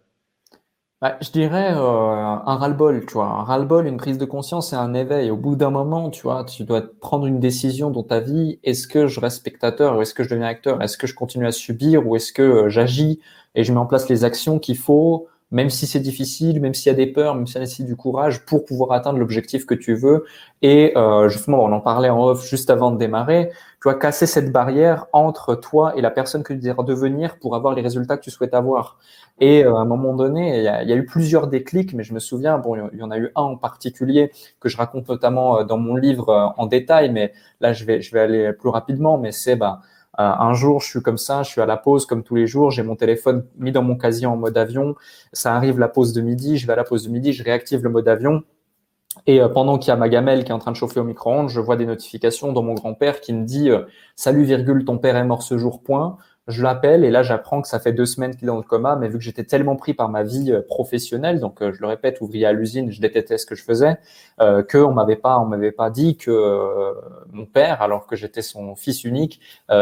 Bah, 1.01 1.17
je 1.21 1.31
dirais 1.31 1.71
euh, 1.75 1.79
un 1.79 2.55
ras-le-bol, 2.55 3.05
tu 3.05 3.13
vois. 3.13 3.27
Un 3.27 3.43
ras-le-bol, 3.43 3.87
une 3.87 3.95
prise 3.95 4.17
de 4.17 4.25
conscience 4.25 4.73
et 4.73 4.75
un 4.75 4.93
éveil. 4.93 5.31
Au 5.31 5.37
bout 5.37 5.55
d'un 5.55 5.69
moment, 5.69 6.09
tu 6.09 6.23
vois, 6.23 6.43
tu 6.43 6.65
dois 6.65 6.83
prendre 6.99 7.25
une 7.25 7.39
décision 7.39 7.89
dans 7.89 8.03
ta 8.03 8.19
vie. 8.19 8.59
Est-ce 8.63 8.85
que 8.85 9.07
je 9.07 9.21
reste 9.21 9.37
spectateur 9.37 9.97
ou 9.97 10.01
est-ce 10.01 10.13
que 10.13 10.23
je 10.23 10.29
deviens 10.29 10.47
acteur? 10.47 10.81
Est-ce 10.81 10.97
que 10.97 11.07
je 11.07 11.15
continue 11.15 11.47
à 11.47 11.53
subir 11.53 12.05
ou 12.05 12.17
est-ce 12.17 12.33
que 12.33 12.41
euh, 12.41 12.69
j'agis 12.69 13.21
et 13.55 13.63
je 13.63 13.71
mets 13.71 13.79
en 13.79 13.85
place 13.85 14.09
les 14.09 14.25
actions 14.25 14.59
qu'il 14.59 14.77
faut 14.77 15.27
même 15.51 15.69
si 15.69 15.87
c'est 15.87 15.99
difficile, 15.99 16.61
même 16.61 16.73
s'il 16.73 16.91
y 16.91 16.93
a 16.93 16.97
des 16.97 17.07
peurs, 17.07 17.35
même 17.35 17.47
s'il 17.47 17.61
y 17.61 17.83
a 17.83 17.85
du 17.87 17.95
courage 17.95 18.45
pour 18.45 18.65
pouvoir 18.65 18.91
atteindre 18.91 19.19
l'objectif 19.19 19.65
que 19.65 19.73
tu 19.73 19.95
veux. 19.95 20.25
Et 20.61 20.93
euh, 20.95 21.29
justement, 21.29 21.63
on 21.63 21.71
en 21.71 21.79
parlait 21.79 22.09
en 22.09 22.23
off 22.23 22.47
juste 22.47 22.69
avant 22.69 22.91
de 22.91 22.97
démarrer, 22.97 23.49
tu 23.49 23.83
vois, 23.83 23.95
casser 23.95 24.27
cette 24.27 24.51
barrière 24.51 25.07
entre 25.13 25.55
toi 25.55 25.93
et 25.95 26.01
la 26.01 26.11
personne 26.11 26.43
que 26.43 26.53
tu 26.53 26.59
désires 26.59 26.83
devenir 26.83 27.39
pour 27.39 27.55
avoir 27.55 27.73
les 27.73 27.81
résultats 27.81 28.17
que 28.17 28.23
tu 28.23 28.31
souhaites 28.31 28.53
avoir. 28.53 28.97
Et 29.39 29.63
euh, 29.63 29.75
à 29.75 29.79
un 29.79 29.85
moment 29.85 30.13
donné, 30.13 30.57
il 30.57 30.63
y, 30.63 30.67
a, 30.67 30.83
il 30.83 30.89
y, 30.89 30.93
a, 30.93 30.95
eu 30.95 31.05
plusieurs 31.05 31.47
déclics, 31.47 31.93
mais 31.93 32.03
je 32.03 32.13
me 32.13 32.19
souviens, 32.19 32.57
bon, 32.57 32.75
il 32.91 32.99
y 32.99 33.03
en 33.03 33.11
a 33.11 33.17
eu 33.17 33.31
un 33.35 33.41
en 33.41 33.57
particulier 33.57 34.31
que 34.59 34.67
je 34.67 34.77
raconte 34.77 35.07
notamment 35.07 35.59
euh, 35.59 35.63
dans 35.63 35.77
mon 35.77 35.95
livre 35.95 36.29
euh, 36.29 36.47
en 36.57 36.65
détail, 36.65 37.09
mais 37.11 37.33
là, 37.61 37.71
je 37.71 37.85
vais, 37.85 38.01
je 38.01 38.11
vais 38.11 38.19
aller 38.19 38.53
plus 38.53 38.69
rapidement, 38.69 39.17
mais 39.17 39.31
c'est, 39.31 39.55
bah, 39.55 39.81
un 40.21 40.53
jour, 40.53 40.81
je 40.81 40.87
suis 40.87 41.01
comme 41.01 41.17
ça, 41.17 41.43
je 41.43 41.49
suis 41.49 41.61
à 41.61 41.65
la 41.65 41.77
pause 41.77 42.05
comme 42.05 42.23
tous 42.23 42.35
les 42.35 42.45
jours, 42.45 42.71
j'ai 42.71 42.83
mon 42.83 42.95
téléphone 42.95 43.45
mis 43.57 43.71
dans 43.71 43.83
mon 43.83 43.95
casier 43.95 44.27
en 44.27 44.35
mode 44.35 44.57
avion. 44.57 44.95
Ça 45.31 45.55
arrive 45.55 45.79
la 45.79 45.87
pause 45.87 46.11
de 46.13 46.21
midi, 46.21 46.57
je 46.57 46.67
vais 46.67 46.73
à 46.73 46.75
la 46.75 46.83
pause 46.83 47.05
de 47.05 47.09
midi, 47.09 47.31
je 47.31 47.43
réactive 47.43 47.83
le 47.83 47.89
mode 47.89 48.07
avion. 48.07 48.43
Et 49.27 49.41
euh, 49.41 49.47
pendant 49.47 49.77
qu'il 49.77 49.89
y 49.89 49.91
a 49.91 49.95
ma 49.95 50.09
gamelle 50.09 50.43
qui 50.43 50.51
est 50.51 50.53
en 50.53 50.59
train 50.59 50.71
de 50.71 50.75
chauffer 50.75 50.99
au 50.99 51.03
micro-ondes, 51.03 51.49
je 51.49 51.59
vois 51.59 51.75
des 51.77 51.85
notifications 51.85 52.51
dans 52.51 52.63
mon 52.63 52.73
grand-père 52.73 53.21
qui 53.21 53.33
me 53.33 53.45
dit 53.45 53.69
euh, 53.69 53.83
Salut 54.15 54.43
virgule, 54.43 54.85
ton 54.85 54.97
père 54.97 55.15
est 55.15 55.23
mort 55.23 55.43
ce 55.43 55.57
jour, 55.57 55.81
point. 55.81 56.17
Je 56.49 56.63
l'appelle 56.63 57.05
et 57.05 57.11
là 57.11 57.21
j'apprends 57.21 57.61
que 57.61 57.67
ça 57.67 57.79
fait 57.79 57.93
deux 57.93 58.07
semaines 58.07 58.35
qu'il 58.35 58.45
est 58.45 58.47
dans 58.47 58.57
le 58.57 58.63
coma, 58.63 58.95
mais 58.95 59.07
vu 59.07 59.19
que 59.19 59.23
j'étais 59.23 59.43
tellement 59.43 59.75
pris 59.75 59.93
par 59.93 60.09
ma 60.09 60.23
vie 60.23 60.51
euh, 60.51 60.61
professionnelle, 60.61 61.39
donc 61.39 61.61
euh, 61.61 61.71
je 61.71 61.79
le 61.79 61.87
répète, 61.87 62.21
ouvrier 62.21 62.47
à 62.47 62.51
l'usine, 62.51 62.91
je 62.91 62.99
détestais 62.99 63.37
ce 63.37 63.45
que 63.45 63.53
je 63.53 63.63
faisais, 63.63 63.97
euh, 64.41 64.63
que 64.63 64.79
on 64.79 64.91
m'avait 64.91 65.15
pas, 65.15 65.39
on 65.39 65.45
m'avait 65.45 65.71
pas 65.71 65.91
dit 65.91 66.17
que 66.17 66.31
euh, 66.31 66.93
mon 67.31 67.45
père, 67.45 67.81
alors 67.83 68.07
que 68.07 68.15
j'étais 68.15 68.41
son 68.41 68.75
fils 68.75 69.03
unique, 69.03 69.39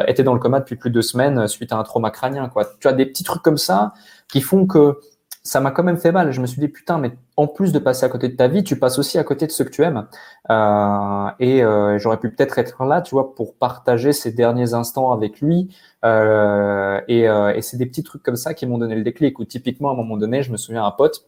était 0.08 0.24
dans 0.24 0.34
le 0.34 0.40
coma 0.40 0.60
depuis 0.60 0.76
plus 0.76 0.90
de 0.90 0.96
deux 0.96 1.02
semaines 1.02 1.48
suite 1.48 1.72
à 1.72 1.78
un 1.78 1.84
trauma 1.84 2.12
crânien. 2.12 2.50
Quoi. 2.50 2.66
Tu 2.80 2.88
as 2.88 2.94
des 2.94 3.06
petits 3.06 3.24
trucs 3.24 3.42
comme 3.42 3.58
ça 3.58 3.94
qui 4.28 4.42
font 4.42 4.68
que 4.68 5.00
ça 5.48 5.62
m'a 5.62 5.72
quand 5.72 5.84
même 5.84 5.98
fait 5.98 6.12
mal. 6.12 6.32
Je 6.32 6.42
me 6.42 6.46
suis 6.46 6.60
dit, 6.60 6.68
putain, 6.68 6.98
mais 6.98 7.12
en 7.38 7.48
plus 7.48 7.72
de 7.72 7.80
passer 7.80 8.06
à 8.06 8.10
côté 8.10 8.28
de 8.28 8.36
ta 8.36 8.48
vie, 8.48 8.64
tu 8.64 8.78
passes 8.78 9.00
aussi 9.00 9.18
à 9.18 9.24
côté 9.24 9.48
de 9.48 9.52
ce 9.52 9.64
que 9.64 9.70
tu 9.70 9.82
aimes. 9.82 10.06
Euh, 10.50 11.30
et 11.40 11.64
euh, 11.64 11.98
j'aurais 11.98 12.18
pu 12.18 12.30
peut-être 12.30 12.60
être 12.60 12.84
là, 12.84 13.02
tu 13.02 13.16
vois, 13.16 13.34
pour 13.34 13.56
partager 13.56 14.12
ces 14.12 14.32
derniers 14.32 14.74
instants 14.74 15.12
avec 15.14 15.40
lui. 15.40 15.74
Euh, 16.06 17.02
et, 17.08 17.28
euh, 17.28 17.54
et 17.54 17.62
c'est 17.62 17.78
des 17.78 17.86
petits 17.86 18.04
trucs 18.04 18.24
comme 18.24 18.36
ça 18.36 18.54
qui 18.54 18.66
m'ont 18.66 18.78
donné 18.78 18.96
le 18.96 19.04
déclic. 19.04 19.40
Ou 19.40 19.46
typiquement, 19.46 19.90
à 19.90 19.94
un 19.94 19.96
moment 19.96 20.18
donné, 20.18 20.44
je 20.44 20.52
me 20.52 20.58
souviens 20.58 20.86
un 20.86 20.92
pote, 20.92 21.26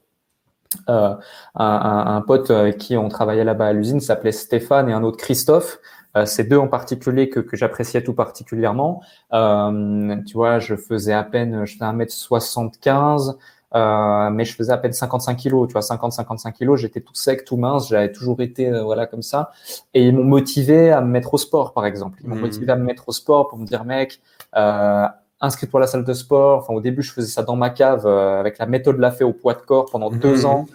euh, 0.89 1.15
un, 1.55 2.03
un, 2.15 2.21
pote 2.21 2.51
avec 2.51 2.77
qui 2.77 2.95
on 2.97 3.09
travaillait 3.09 3.43
là-bas 3.43 3.67
à 3.67 3.73
l'usine, 3.73 3.99
s'appelait 3.99 4.31
Stéphane 4.31 4.89
et 4.89 4.93
un 4.93 5.03
autre 5.03 5.17
Christophe. 5.17 5.79
Euh, 6.17 6.25
ces 6.25 6.43
deux 6.43 6.57
en 6.57 6.67
particulier 6.67 7.29
que, 7.29 7.39
que 7.39 7.55
j'appréciais 7.55 8.03
tout 8.03 8.13
particulièrement. 8.13 9.03
Euh, 9.33 10.15
tu 10.25 10.33
vois, 10.33 10.59
je 10.59 10.75
faisais 10.75 11.13
à 11.13 11.23
peine, 11.23 11.65
je 11.65 11.73
faisais 11.73 11.85
1m75, 11.85 13.37
euh, 13.75 14.29
mais 14.29 14.45
je 14.45 14.55
faisais 14.55 14.73
à 14.73 14.77
peine 14.77 14.93
55 14.93 15.35
kilos, 15.35 15.67
tu 15.67 15.73
vois, 15.73 15.81
50-55 15.81 16.53
kilos, 16.53 16.79
j'étais 16.79 17.01
tout 17.01 17.13
sec, 17.15 17.45
tout 17.45 17.57
mince, 17.57 17.89
j'avais 17.89 18.11
toujours 18.11 18.41
été 18.41 18.67
euh, 18.69 18.83
voilà 18.83 19.05
comme 19.05 19.21
ça. 19.21 19.51
Et 19.93 20.07
ils 20.07 20.15
m'ont 20.15 20.23
motivé 20.23 20.91
à 20.91 21.01
me 21.01 21.07
mettre 21.07 21.33
au 21.33 21.37
sport, 21.37 21.73
par 21.73 21.85
exemple. 21.85 22.19
Ils 22.23 22.29
m'ont 22.29 22.35
mmh. 22.35 22.39
motivé 22.39 22.71
à 22.71 22.75
me 22.75 22.83
mettre 22.83 23.09
au 23.09 23.11
sport 23.11 23.47
pour 23.47 23.57
me 23.57 23.65
dire, 23.65 23.85
mec, 23.85 24.21
euh, 24.55 25.05
inscris-toi 25.41 25.79
à 25.79 25.81
la 25.81 25.87
salle 25.87 26.03
de 26.03 26.13
sport. 26.13 26.59
Enfin, 26.59 26.73
au 26.73 26.81
début, 26.81 27.01
je 27.01 27.13
faisais 27.13 27.27
ça 27.27 27.43
dans 27.43 27.55
ma 27.55 27.69
cave 27.69 28.05
euh, 28.05 28.39
avec 28.39 28.57
la 28.57 28.65
méthode 28.65 28.97
la 28.97 29.11
fait 29.11 29.23
au 29.23 29.33
poids 29.33 29.53
de 29.53 29.61
corps 29.61 29.85
pendant 29.91 30.09
deux 30.09 30.43
mmh. 30.43 30.45
ans. 30.45 30.65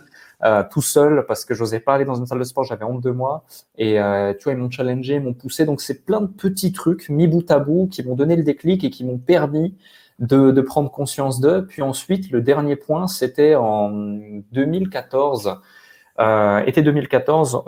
Euh, 0.44 0.62
tout 0.70 0.82
seul 0.82 1.24
parce 1.26 1.44
que 1.46 1.54
j'osais 1.54 1.80
pas 1.80 1.94
aller 1.94 2.04
dans 2.04 2.16
une 2.16 2.26
salle 2.26 2.40
de 2.40 2.44
sport, 2.44 2.64
j'avais 2.64 2.84
honte 2.84 3.00
de 3.00 3.10
moi. 3.10 3.44
Et 3.78 4.00
euh, 4.00 4.34
tu 4.34 4.44
vois, 4.44 4.52
ils 4.52 4.58
m'ont 4.58 4.70
challengé, 4.70 5.14
ils 5.14 5.22
m'ont 5.22 5.32
poussé. 5.32 5.64
Donc 5.64 5.80
c'est 5.80 6.04
plein 6.04 6.20
de 6.20 6.26
petits 6.26 6.72
trucs 6.72 7.08
mis 7.08 7.26
bout 7.26 7.50
à 7.50 7.58
bout 7.58 7.88
qui 7.90 8.02
m'ont 8.02 8.14
donné 8.14 8.36
le 8.36 8.42
déclic 8.42 8.84
et 8.84 8.90
qui 8.90 9.04
m'ont 9.04 9.18
permis 9.18 9.74
de, 10.18 10.50
de 10.50 10.61
prendre 10.61 10.90
conscience 10.90 11.40
d'eux. 11.40 11.66
Puis 11.66 11.83
ensuite, 11.83 12.30
le 12.30 12.40
dernier 12.40 12.76
point, 12.76 13.06
c'était 13.06 13.54
en 13.54 13.90
2014. 13.90 15.61
Euh, 16.21 16.61
été 16.61 16.83
2014, 16.83 17.64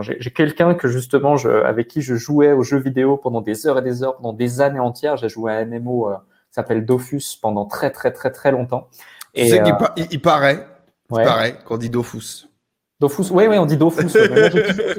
j'ai 0.00 0.30
quelqu'un 0.30 0.74
que 0.74 0.86
justement 0.86 1.36
je, 1.36 1.48
avec 1.48 1.88
qui 1.88 2.02
je 2.02 2.14
jouais 2.14 2.52
aux 2.52 2.62
jeux 2.62 2.78
vidéo 2.78 3.16
pendant 3.16 3.40
des 3.40 3.66
heures 3.66 3.78
et 3.78 3.82
des 3.82 4.04
heures, 4.04 4.16
pendant 4.16 4.32
des 4.32 4.60
années 4.60 4.78
entières. 4.78 5.16
J'ai 5.16 5.28
joué 5.28 5.52
à 5.52 5.64
MMO 5.64 6.08
euh, 6.08 6.14
s'appelle 6.50 6.84
Dofus 6.84 7.36
pendant 7.40 7.64
très 7.64 7.90
très 7.90 8.12
très 8.12 8.30
très 8.30 8.52
longtemps. 8.52 8.88
Tu 9.34 9.46
sais 9.48 9.62
qu'il 9.62 9.74
il, 10.10 10.20
paraît, 10.20 10.66
il 11.10 11.16
paraît 11.16 11.56
qu'on 11.64 11.76
dit 11.76 11.90
Dofus. 11.90 12.49
Dofus, 13.00 13.30
oui, 13.30 13.44
oui, 13.48 13.56
on 13.58 13.66
dit 13.66 13.76
Dofus. 13.76 14.08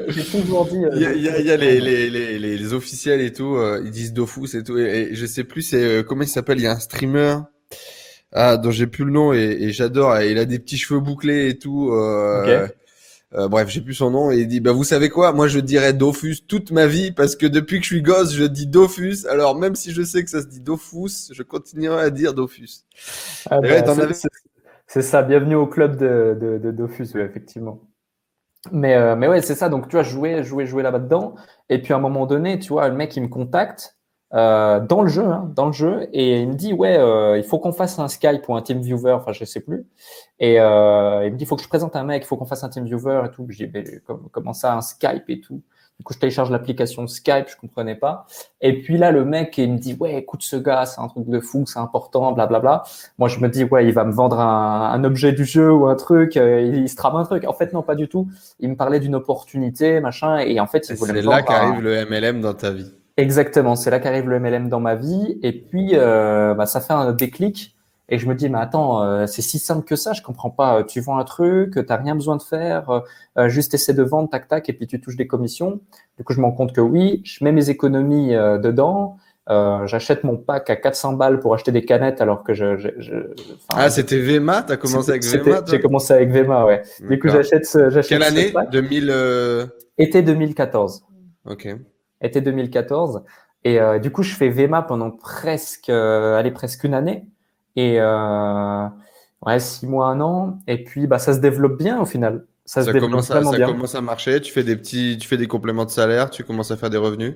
J'ai 0.07 0.23
toujours 0.23 0.65
dit. 0.65 0.81
il 0.95 1.01
y 1.01 1.51
a, 1.51 1.57
les, 1.57 1.79
les, 1.79 2.09
les, 2.09 2.39
les, 2.39 2.73
officiels 2.73 3.21
et 3.21 3.31
tout, 3.31 3.57
ils 3.83 3.91
disent 3.91 4.13
Dofus 4.13 4.57
et 4.57 4.63
tout. 4.63 4.77
Et, 4.77 5.09
je 5.13 5.25
sais 5.25 5.43
plus, 5.43 5.61
c'est 5.61 6.03
comment 6.07 6.23
il 6.23 6.27
s'appelle 6.27 6.57
Il 6.57 6.63
y 6.63 6.67
a 6.67 6.71
un 6.71 6.79
streamer 6.79 7.37
ah, 8.33 8.57
dont 8.57 8.71
j'ai 8.71 8.87
plus 8.87 9.03
le 9.03 9.11
nom 9.11 9.33
et, 9.33 9.71
j'adore. 9.71 10.19
Il 10.21 10.37
a 10.37 10.45
des 10.45 10.59
petits 10.59 10.77
cheveux 10.77 10.99
bouclés 10.99 11.49
et 11.49 11.57
tout. 11.57 11.91
Euh, 11.91 12.67
euh, 13.33 13.47
bref, 13.47 13.69
j'ai 13.69 13.81
plus 13.81 13.93
son 13.93 14.11
nom 14.11 14.31
et 14.31 14.39
il 14.39 14.47
dit 14.47 14.59
bah 14.59 14.73
vous 14.73 14.83
savez 14.83 15.09
quoi 15.09 15.31
Moi 15.31 15.47
je 15.47 15.59
dirais 15.59 15.93
Dofus 15.93 16.41
toute 16.47 16.71
ma 16.71 16.85
vie 16.85 17.11
parce 17.11 17.37
que 17.37 17.45
depuis 17.45 17.77
que 17.77 17.83
je 17.83 17.93
suis 17.93 18.01
gosse, 18.01 18.33
je 18.33 18.43
dis 18.43 18.67
Dofus. 18.67 19.25
Alors 19.29 19.57
même 19.57 19.75
si 19.75 19.91
je 19.91 20.01
sais 20.01 20.23
que 20.23 20.29
ça 20.29 20.41
se 20.41 20.47
dit 20.47 20.59
Dofus, 20.59 21.31
je 21.33 21.43
continuerai 21.43 22.03
à 22.03 22.09
dire 22.09 22.33
Dofus. 22.33 22.85
Ah 23.49 23.59
bah, 23.61 24.07
c'est 24.87 25.01
ça. 25.01 25.23
Bienvenue 25.23 25.55
au 25.55 25.67
club 25.67 25.97
de, 25.97 26.37
de, 26.39 26.57
de 26.57 26.71
Dofus, 26.71 27.07
oui, 27.15 27.21
effectivement. 27.21 27.81
Mais, 28.71 28.95
euh, 28.95 29.15
mais 29.15 29.27
ouais, 29.27 29.41
c'est 29.41 29.55
ça. 29.55 29.69
Donc, 29.69 29.87
tu 29.87 29.95
vois, 29.95 30.03
jouer, 30.03 30.43
jouer, 30.43 30.65
jouer 30.65 30.83
là-bas 30.83 30.99
dedans. 30.99 31.35
Et 31.69 31.81
puis, 31.81 31.93
à 31.93 31.97
un 31.97 31.99
moment 31.99 32.25
donné, 32.27 32.59
tu 32.59 32.69
vois, 32.69 32.87
le 32.89 32.95
mec, 32.95 33.15
il 33.15 33.23
me 33.23 33.27
contacte 33.27 33.97
euh, 34.33 34.79
dans 34.79 35.01
le 35.01 35.09
jeu, 35.09 35.25
hein, 35.25 35.51
dans 35.55 35.65
le 35.65 35.73
jeu, 35.73 36.07
et 36.13 36.41
il 36.41 36.49
me 36.49 36.53
dit 36.53 36.73
ouais, 36.73 36.97
euh, 36.97 37.37
il 37.37 37.43
faut 37.43 37.59
qu'on 37.59 37.73
fasse 37.73 37.99
un 37.99 38.07
Skype 38.07 38.47
ou 38.47 38.55
un 38.55 38.61
Team 38.61 38.79
Viewer, 38.79 39.11
enfin 39.11 39.33
je 39.33 39.43
sais 39.43 39.59
plus. 39.59 39.85
Et 40.39 40.53
il 40.53 40.61
me 40.61 41.35
dit 41.35 41.43
il 41.43 41.47
faut 41.47 41.57
que 41.57 41.63
je 41.63 41.67
présente 41.67 41.95
un 41.97 42.03
mec, 42.05 42.23
il 42.23 42.27
faut 42.27 42.37
qu'on 42.37 42.45
fasse 42.45 42.63
un 42.63 42.69
Team 42.69 42.85
Viewer 42.85 43.23
et 43.25 43.31
tout. 43.31 43.45
Je 43.49 43.65
dis 43.65 43.71
comment 44.31 44.53
ça 44.53 44.75
un 44.75 44.81
Skype 44.81 45.29
et 45.29 45.41
tout? 45.41 45.61
Du 45.99 46.03
coup 46.03 46.13
je 46.13 46.19
télécharge 46.19 46.49
l'application 46.49 47.05
Skype, 47.05 47.47
je 47.47 47.55
comprenais 47.55 47.95
pas. 47.95 48.25
Et 48.59 48.81
puis 48.81 48.97
là 48.97 49.11
le 49.11 49.23
mec 49.23 49.57
il 49.57 49.73
me 49.73 49.77
dit 49.77 49.95
ouais 49.99 50.15
écoute 50.15 50.41
ce 50.41 50.55
gars 50.55 50.85
c'est 50.85 50.99
un 50.99 51.07
truc 51.07 51.27
de 51.27 51.39
fou, 51.39 51.65
c'est 51.67 51.79
important, 51.79 52.31
blablabla. 52.31 52.59
Bla, 52.59 52.77
bla. 52.77 52.83
Moi 53.19 53.27
je 53.27 53.39
me 53.39 53.49
dis 53.49 53.63
ouais 53.63 53.85
il 53.85 53.93
va 53.93 54.03
me 54.03 54.11
vendre 54.11 54.39
un, 54.39 54.91
un 54.91 55.03
objet 55.03 55.31
du 55.31 55.45
jeu 55.45 55.71
ou 55.71 55.87
un 55.87 55.95
truc, 55.95 56.37
euh, 56.37 56.61
il, 56.61 56.89
se 56.89 56.95
trame 56.95 57.15
un 57.15 57.23
truc. 57.23 57.45
En 57.45 57.53
fait 57.53 57.73
non 57.73 57.83
pas 57.83 57.95
du 57.95 58.07
tout. 58.07 58.27
Il 58.59 58.69
me 58.69 58.75
parlait 58.75 58.99
d'une 58.99 59.15
opportunité 59.15 59.99
machin 59.99 60.39
et 60.39 60.59
en 60.59 60.67
fait 60.67 60.89
il 60.89 60.95
voulait. 60.95 61.21
C'est 61.21 61.27
là 61.27 61.41
qu'arrive 61.43 61.81
le 61.81 62.05
MLM 62.05 62.41
dans 62.41 62.53
ta 62.53 62.71
vie. 62.71 62.91
Exactement, 63.17 63.75
c'est 63.75 63.91
là 63.91 63.99
qu'arrive 63.99 64.29
le 64.29 64.39
MLM 64.39 64.69
dans 64.69 64.79
ma 64.79 64.95
vie. 64.95 65.37
Et 65.43 65.51
puis, 65.51 65.91
euh, 65.93 66.53
bah, 66.53 66.65
ça 66.65 66.81
fait 66.81 66.93
un 66.93 67.11
déclic. 67.11 67.75
Et 68.11 68.19
je 68.19 68.27
me 68.27 68.35
dis, 68.35 68.47
mais 68.49 68.59
attends, 68.59 69.03
euh, 69.03 69.25
c'est 69.25 69.41
si 69.41 69.57
simple 69.57 69.83
que 69.83 69.95
ça, 69.95 70.13
je 70.13 70.21
comprends 70.21 70.51
pas. 70.51 70.83
Tu 70.83 71.01
vends 71.01 71.17
un 71.17 71.23
truc, 71.23 71.73
tu 71.73 71.83
n'as 71.87 71.95
rien 71.95 72.13
besoin 72.13 72.35
de 72.35 72.43
faire, 72.43 73.03
euh, 73.37 73.49
juste 73.49 73.73
essaie 73.73 73.93
de 73.93 74.03
vendre, 74.03 74.29
tac, 74.29 74.47
tac, 74.47 74.69
et 74.69 74.73
puis 74.73 74.85
tu 74.85 75.01
touches 75.01 75.15
des 75.15 75.25
commissions. 75.25 75.79
Du 76.17 76.23
coup, 76.23 76.33
je 76.33 76.39
me 76.39 76.45
rends 76.45 76.51
compte 76.51 76.73
que 76.73 76.81
oui, 76.81 77.21
je 77.25 77.43
mets 77.43 77.51
mes 77.51 77.69
économies 77.69 78.33
dedans. 78.33 79.17
J'achète 79.47 80.23
mon 80.23 80.37
pack 80.37 80.69
à 80.69 80.75
400 80.75 81.13
balles 81.13 81.39
pour 81.39 81.55
acheter 81.55 81.71
des 81.71 81.83
canettes 81.83 82.21
alors 82.21 82.43
que 82.43 82.53
je. 82.53 82.77
je, 82.77 83.17
ah, 83.69 83.89
c'était 83.89 84.19
Vema 84.19 84.61
T'as 84.61 84.77
commencé 84.77 85.09
avec 85.09 85.23
Vema 85.23 85.61
J'ai 85.67 85.79
commencé 85.79 86.13
avec 86.13 86.29
Vema, 86.29 86.65
ouais. 86.65 86.83
Du 87.01 87.17
coup, 87.17 87.29
j'achète 87.29 87.65
ce. 87.65 88.07
Quelle 88.07 88.23
année? 88.23 88.53
2000. 88.71 89.69
Été 89.97 90.21
2014. 90.21 91.03
Ok 91.45 91.75
été 92.21 92.41
2014. 92.41 93.23
Et 93.63 93.79
euh, 93.79 93.99
du 93.99 94.11
coup, 94.11 94.23
je 94.23 94.33
fais 94.33 94.49
VEMA 94.49 94.81
pendant 94.83 95.11
presque, 95.11 95.89
euh, 95.89 96.37
allez, 96.37 96.51
presque 96.51 96.83
une 96.83 96.93
année. 96.93 97.25
Et 97.75 97.99
euh, 97.99 98.87
ouais, 99.45 99.59
six 99.59 99.87
mois, 99.87 100.07
un 100.07 100.21
an. 100.21 100.59
Et 100.67 100.83
puis, 100.83 101.07
bah, 101.07 101.19
ça 101.19 101.33
se 101.33 101.39
développe 101.39 101.77
bien 101.77 101.99
au 102.01 102.05
final. 102.05 102.45
Ça, 102.65 102.81
se 102.81 102.91
développe 102.91 103.09
commence 103.09 103.31
à, 103.31 103.43
ça 103.43 103.65
commence 103.65 103.95
à 103.95 104.01
marcher. 104.01 104.39
Tu 104.41 104.51
fais 104.51 104.63
des 104.63 104.75
petits, 104.75 105.17
tu 105.19 105.27
fais 105.27 105.37
des 105.37 105.47
compléments 105.47 105.85
de 105.85 105.89
salaire. 105.89 106.29
Tu 106.29 106.43
commences 106.43 106.71
à 106.71 106.77
faire 106.77 106.89
des 106.89 106.97
revenus. 106.97 107.35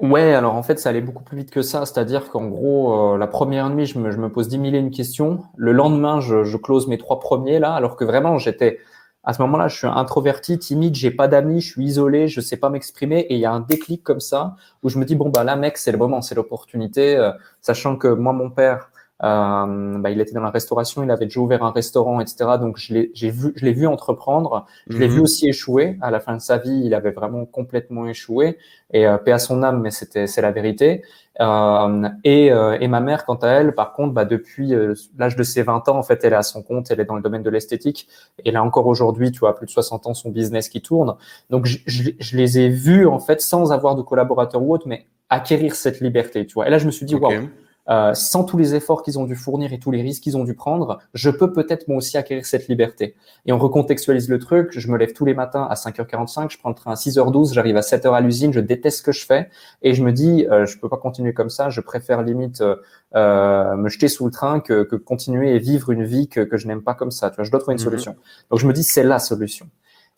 Ouais, 0.00 0.34
alors 0.34 0.54
en 0.54 0.62
fait, 0.62 0.78
ça 0.78 0.90
allait 0.90 1.00
beaucoup 1.00 1.24
plus 1.24 1.38
vite 1.38 1.50
que 1.50 1.62
ça. 1.62 1.86
C'est-à-dire 1.86 2.28
qu'en 2.28 2.46
gros, 2.46 3.16
la 3.16 3.26
première 3.26 3.70
nuit, 3.70 3.86
je 3.86 3.98
me, 3.98 4.10
je 4.10 4.18
me 4.18 4.28
pose 4.30 4.48
10 4.48 4.56
000 4.56 4.74
et 4.74 4.78
une 4.78 4.90
questions. 4.90 5.44
Le 5.56 5.72
lendemain, 5.72 6.20
je, 6.20 6.44
je 6.44 6.56
close 6.58 6.86
mes 6.86 6.98
trois 6.98 7.18
premiers 7.18 7.58
là, 7.58 7.72
alors 7.72 7.96
que 7.96 8.04
vraiment, 8.04 8.36
j'étais 8.36 8.78
à 9.26 9.32
ce 9.32 9.42
moment-là, 9.42 9.66
je 9.66 9.76
suis 9.76 9.86
introverti, 9.88 10.56
timide, 10.56 10.94
j'ai 10.94 11.10
pas 11.10 11.26
d'amis, 11.26 11.60
je 11.60 11.72
suis 11.72 11.84
isolé, 11.84 12.28
je 12.28 12.40
sais 12.40 12.56
pas 12.56 12.70
m'exprimer 12.70 13.18
et 13.28 13.34
il 13.34 13.40
y 13.40 13.44
a 13.44 13.50
un 13.50 13.58
déclic 13.58 14.04
comme 14.04 14.20
ça 14.20 14.54
où 14.84 14.88
je 14.88 14.98
me 15.00 15.04
dis 15.04 15.16
bon 15.16 15.30
bah 15.30 15.42
là 15.42 15.56
mec, 15.56 15.78
c'est 15.78 15.90
le 15.90 15.98
moment, 15.98 16.22
c'est 16.22 16.36
l'opportunité, 16.36 17.16
euh, 17.16 17.32
sachant 17.60 17.96
que 17.96 18.06
moi 18.06 18.32
mon 18.32 18.50
père 18.50 18.92
euh, 19.22 19.98
bah, 19.98 20.10
il 20.10 20.20
était 20.20 20.32
dans 20.32 20.42
la 20.42 20.50
restauration, 20.50 21.02
il 21.02 21.10
avait 21.10 21.26
déjà 21.26 21.40
ouvert 21.40 21.62
un 21.62 21.70
restaurant, 21.70 22.20
etc. 22.20 22.36
Donc 22.60 22.76
je 22.78 22.94
l'ai, 22.94 23.10
j'ai 23.14 23.30
vu, 23.30 23.52
je 23.56 23.64
l'ai 23.64 23.72
vu 23.72 23.86
entreprendre, 23.86 24.66
je 24.88 24.98
l'ai 24.98 25.08
vu 25.08 25.16
mhm. 25.16 25.22
aussi 25.22 25.48
échouer. 25.48 25.98
À 26.00 26.10
la 26.10 26.20
fin 26.20 26.34
de 26.34 26.40
sa 26.40 26.58
vie, 26.58 26.82
il 26.84 26.94
avait 26.94 27.12
vraiment 27.12 27.44
complètement 27.46 28.06
échoué. 28.06 28.58
Et 28.92 29.06
euh, 29.06 29.18
paix 29.18 29.32
à 29.32 29.38
son 29.38 29.62
âme, 29.62 29.80
mais 29.80 29.90
c'était, 29.90 30.26
c'est 30.26 30.42
la 30.42 30.52
vérité. 30.52 31.02
Euh, 31.40 32.08
et, 32.24 32.50
euh, 32.50 32.78
et 32.80 32.88
ma 32.88 33.00
mère, 33.00 33.24
quant 33.24 33.34
à 33.36 33.48
elle, 33.48 33.74
par 33.74 33.92
contre, 33.92 34.14
bah, 34.14 34.24
depuis 34.24 34.74
euh, 34.74 34.94
l'âge 35.18 35.36
de 35.36 35.42
ses 35.42 35.62
20 35.62 35.88
ans, 35.88 35.98
en 35.98 36.02
fait, 36.02 36.24
elle 36.24 36.32
est 36.32 36.36
à 36.36 36.42
son 36.42 36.62
compte, 36.62 36.90
elle 36.90 37.00
est 37.00 37.04
dans 37.04 37.16
le 37.16 37.22
domaine 37.22 37.42
de 37.42 37.50
l'esthétique. 37.50 38.08
Et 38.44 38.50
là 38.50 38.62
encore 38.62 38.86
aujourd'hui, 38.86 39.32
tu 39.32 39.40
vois, 39.40 39.54
plus 39.54 39.66
de 39.66 39.70
60 39.70 40.06
ans, 40.06 40.14
son 40.14 40.30
business 40.30 40.68
qui 40.68 40.80
tourne. 40.80 41.16
Donc 41.50 41.66
je, 41.66 41.78
je, 41.86 42.10
je 42.18 42.36
les 42.36 42.58
ai 42.58 42.68
vus 42.68 43.06
en 43.06 43.18
fait 43.18 43.40
sans 43.40 43.72
avoir 43.72 43.96
de 43.96 44.02
collaborateurs 44.02 44.62
ou 44.62 44.72
autre, 44.72 44.88
mais 44.88 45.06
acquérir 45.28 45.74
cette 45.74 46.00
liberté, 46.00 46.46
tu 46.46 46.54
vois. 46.54 46.66
Et 46.68 46.70
là, 46.70 46.78
je 46.78 46.86
me 46.86 46.90
suis 46.90 47.06
dit, 47.06 47.14
waouh. 47.14 47.48
Euh, 47.88 48.14
sans 48.14 48.42
tous 48.42 48.56
les 48.56 48.74
efforts 48.74 49.02
qu'ils 49.02 49.18
ont 49.18 49.24
dû 49.24 49.36
fournir 49.36 49.72
et 49.72 49.78
tous 49.78 49.92
les 49.92 50.02
risques 50.02 50.22
qu'ils 50.22 50.36
ont 50.36 50.44
dû 50.44 50.54
prendre, 50.54 50.98
je 51.14 51.30
peux 51.30 51.52
peut-être 51.52 51.86
moi 51.86 51.98
aussi 51.98 52.18
acquérir 52.18 52.44
cette 52.44 52.66
liberté. 52.66 53.14
Et 53.46 53.52
on 53.52 53.58
recontextualise 53.58 54.28
le 54.28 54.38
truc, 54.38 54.70
je 54.72 54.90
me 54.90 54.98
lève 54.98 55.12
tous 55.12 55.24
les 55.24 55.34
matins 55.34 55.66
à 55.70 55.74
5h45, 55.74 56.50
je 56.50 56.58
prends 56.58 56.70
le 56.70 56.74
train 56.74 56.92
à 56.92 56.94
6h12, 56.94 57.52
j'arrive 57.52 57.76
à 57.76 57.80
7h 57.80 58.12
à 58.12 58.20
l'usine, 58.20 58.52
je 58.52 58.60
déteste 58.60 58.98
ce 58.98 59.02
que 59.02 59.12
je 59.12 59.24
fais 59.24 59.50
et 59.82 59.94
je 59.94 60.02
me 60.02 60.12
dis, 60.12 60.46
euh, 60.50 60.66
je 60.66 60.78
peux 60.78 60.88
pas 60.88 60.96
continuer 60.96 61.32
comme 61.32 61.50
ça, 61.50 61.70
je 61.70 61.80
préfère 61.80 62.22
limite 62.22 62.60
euh, 62.60 62.76
euh 63.14 63.76
me 63.76 63.88
jeter 63.88 64.08
sous 64.08 64.24
le 64.24 64.32
train 64.32 64.60
que, 64.60 64.82
que, 64.82 64.96
continuer 64.96 65.54
et 65.54 65.58
vivre 65.58 65.90
une 65.90 66.04
vie 66.04 66.28
que, 66.28 66.40
que 66.40 66.56
je 66.56 66.66
n'aime 66.66 66.82
pas 66.82 66.94
comme 66.94 67.10
ça. 67.10 67.30
Tu 67.30 67.36
vois, 67.36 67.44
je 67.44 67.50
dois 67.50 67.60
trouver 67.60 67.74
une 67.74 67.80
mhm. 67.80 67.84
solution. 67.84 68.16
Donc 68.50 68.58
je 68.58 68.66
me 68.66 68.72
dis, 68.72 68.82
c'est 68.82 69.04
la 69.04 69.18
solution. 69.18 69.68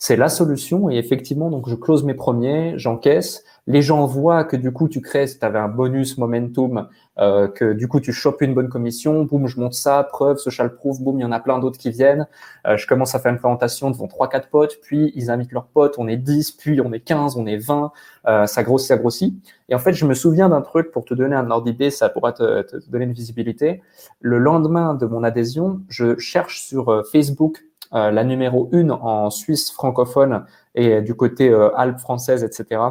C'est 0.01 0.15
la 0.15 0.29
solution 0.29 0.91
et 0.91 0.97
effectivement, 0.97 1.51
donc 1.51 1.69
je 1.69 1.75
close 1.75 2.05
mes 2.05 2.15
premiers, 2.15 2.75
j'encaisse. 2.79 3.43
Les 3.67 3.83
gens 3.83 4.07
voient 4.07 4.45
que 4.45 4.57
du 4.57 4.73
coup 4.73 4.89
tu 4.89 5.01
crées, 5.01 5.27
tu 5.27 5.45
avais 5.45 5.59
un 5.59 5.69
bonus 5.69 6.19
momentum, 6.19 6.89
euh, 7.21 7.49
que 7.49 7.73
du 7.73 7.89
coup 7.89 8.01
tu 8.01 8.13
chopes 8.13 8.43
une 8.43 8.55
bonne 8.55 8.69
commission, 8.69 9.25
boum, 9.25 9.47
je 9.47 9.59
monte 9.59 9.75
ça, 9.75 10.03
preuve, 10.03 10.39
social 10.39 10.75
proof, 10.75 11.01
boum, 11.01 11.19
il 11.19 11.23
y 11.23 11.25
en 11.25 11.33
a 11.33 11.41
plein 11.41 11.59
d'autres 11.59 11.79
qui 11.79 11.91
viennent. 11.91 12.27
Euh, 12.67 12.77
je 12.77 12.87
commence 12.87 13.15
à 13.15 13.19
faire 13.19 13.33
une 13.33 13.39
présentation 13.39 13.91
devant 13.91 14.07
trois 14.07 14.29
quatre 14.29 14.49
potes, 14.49 14.79
puis 14.83 15.13
ils 15.15 15.31
invitent 15.31 15.53
leurs 15.53 15.67
potes, 15.67 15.97
on 15.99 16.09
est 16.09 16.17
10, 16.17 16.53
puis 16.53 16.81
on 16.81 16.93
est 16.93 17.01
15, 17.01 17.37
on 17.37 17.47
est 17.47 17.57
20, 17.57 17.93
euh, 18.27 18.47
ça 18.47 18.63
grossit, 18.63 18.89
ça 18.89 18.97
grossit. 18.97 19.35
Et 19.69 19.75
en 19.75 19.79
fait, 19.79 19.93
je 19.93 20.07
me 20.07 20.15
souviens 20.15 20.49
d'un 20.49 20.63
truc 20.63 20.91
pour 20.91 21.05
te 21.05 21.15
donner 21.15 21.37
un 21.37 21.51
ordre 21.51 21.65
d'idée, 21.65 21.91
ça 21.91 22.09
pourra 22.09 22.33
te, 22.33 22.63
te, 22.63 22.91
donner 22.91 23.05
une 23.05 23.13
visibilité. 23.13 23.83
Le 24.21 24.39
lendemain 24.39 24.95
de 24.95 25.07
mon 25.07 25.23
adhésion, 25.25 25.81
je 25.89 26.19
cherche 26.19 26.61
sur 26.63 26.89
euh, 26.89 27.03
Facebook 27.03 27.59
euh, 27.95 28.11
la 28.11 28.23
numéro 28.23 28.69
une 28.73 28.93
en 28.93 29.31
Suisse 29.31 29.71
francophone 29.73 30.45
et 30.75 31.01
du 31.01 31.15
côté 31.15 31.49
euh, 31.49 31.75
Alpes 31.75 32.01
françaises, 32.01 32.45
etc. 32.45 32.83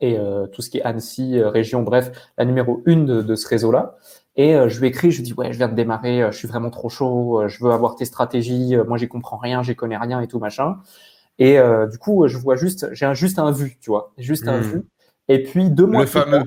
Et 0.00 0.18
euh, 0.18 0.46
tout 0.46 0.62
ce 0.62 0.70
qui 0.70 0.78
est 0.78 0.82
Annecy, 0.82 1.40
région, 1.40 1.82
bref, 1.82 2.10
la 2.38 2.44
numéro 2.44 2.82
une 2.86 3.06
de, 3.06 3.22
de 3.22 3.34
ce 3.34 3.46
réseau-là. 3.48 3.96
Et 4.36 4.52
je 4.68 4.80
lui 4.80 4.88
écris, 4.88 5.10
je 5.12 5.18
lui 5.18 5.22
dis 5.22 5.32
ouais, 5.32 5.50
je 5.52 5.56
viens 5.56 5.68
de 5.68 5.74
démarrer, 5.74 6.28
je 6.30 6.36
suis 6.36 6.46
vraiment 6.46 6.68
trop 6.68 6.90
chaud, 6.90 7.48
je 7.48 7.64
veux 7.64 7.70
avoir 7.70 7.96
tes 7.96 8.04
stratégies, 8.04 8.76
moi 8.86 8.98
j'y 8.98 9.08
comprends 9.08 9.38
rien, 9.38 9.62
j'y 9.62 9.74
connais 9.74 9.96
rien 9.96 10.20
et 10.20 10.28
tout 10.28 10.38
machin. 10.38 10.76
Et 11.38 11.58
du 11.90 11.96
coup, 11.96 12.28
je 12.28 12.36
vois 12.36 12.54
juste, 12.54 12.86
j'ai 12.92 13.14
juste 13.14 13.38
un 13.38 13.50
vu, 13.50 13.78
tu 13.80 13.88
vois, 13.88 14.12
juste 14.18 14.46
un 14.46 14.58
hmm. 14.58 14.62
vu. 14.62 14.82
Et 15.28 15.42
puis 15.42 15.70
deux 15.70 15.86
mois 15.86 16.02
le 16.02 16.06
fameux, 16.06 16.42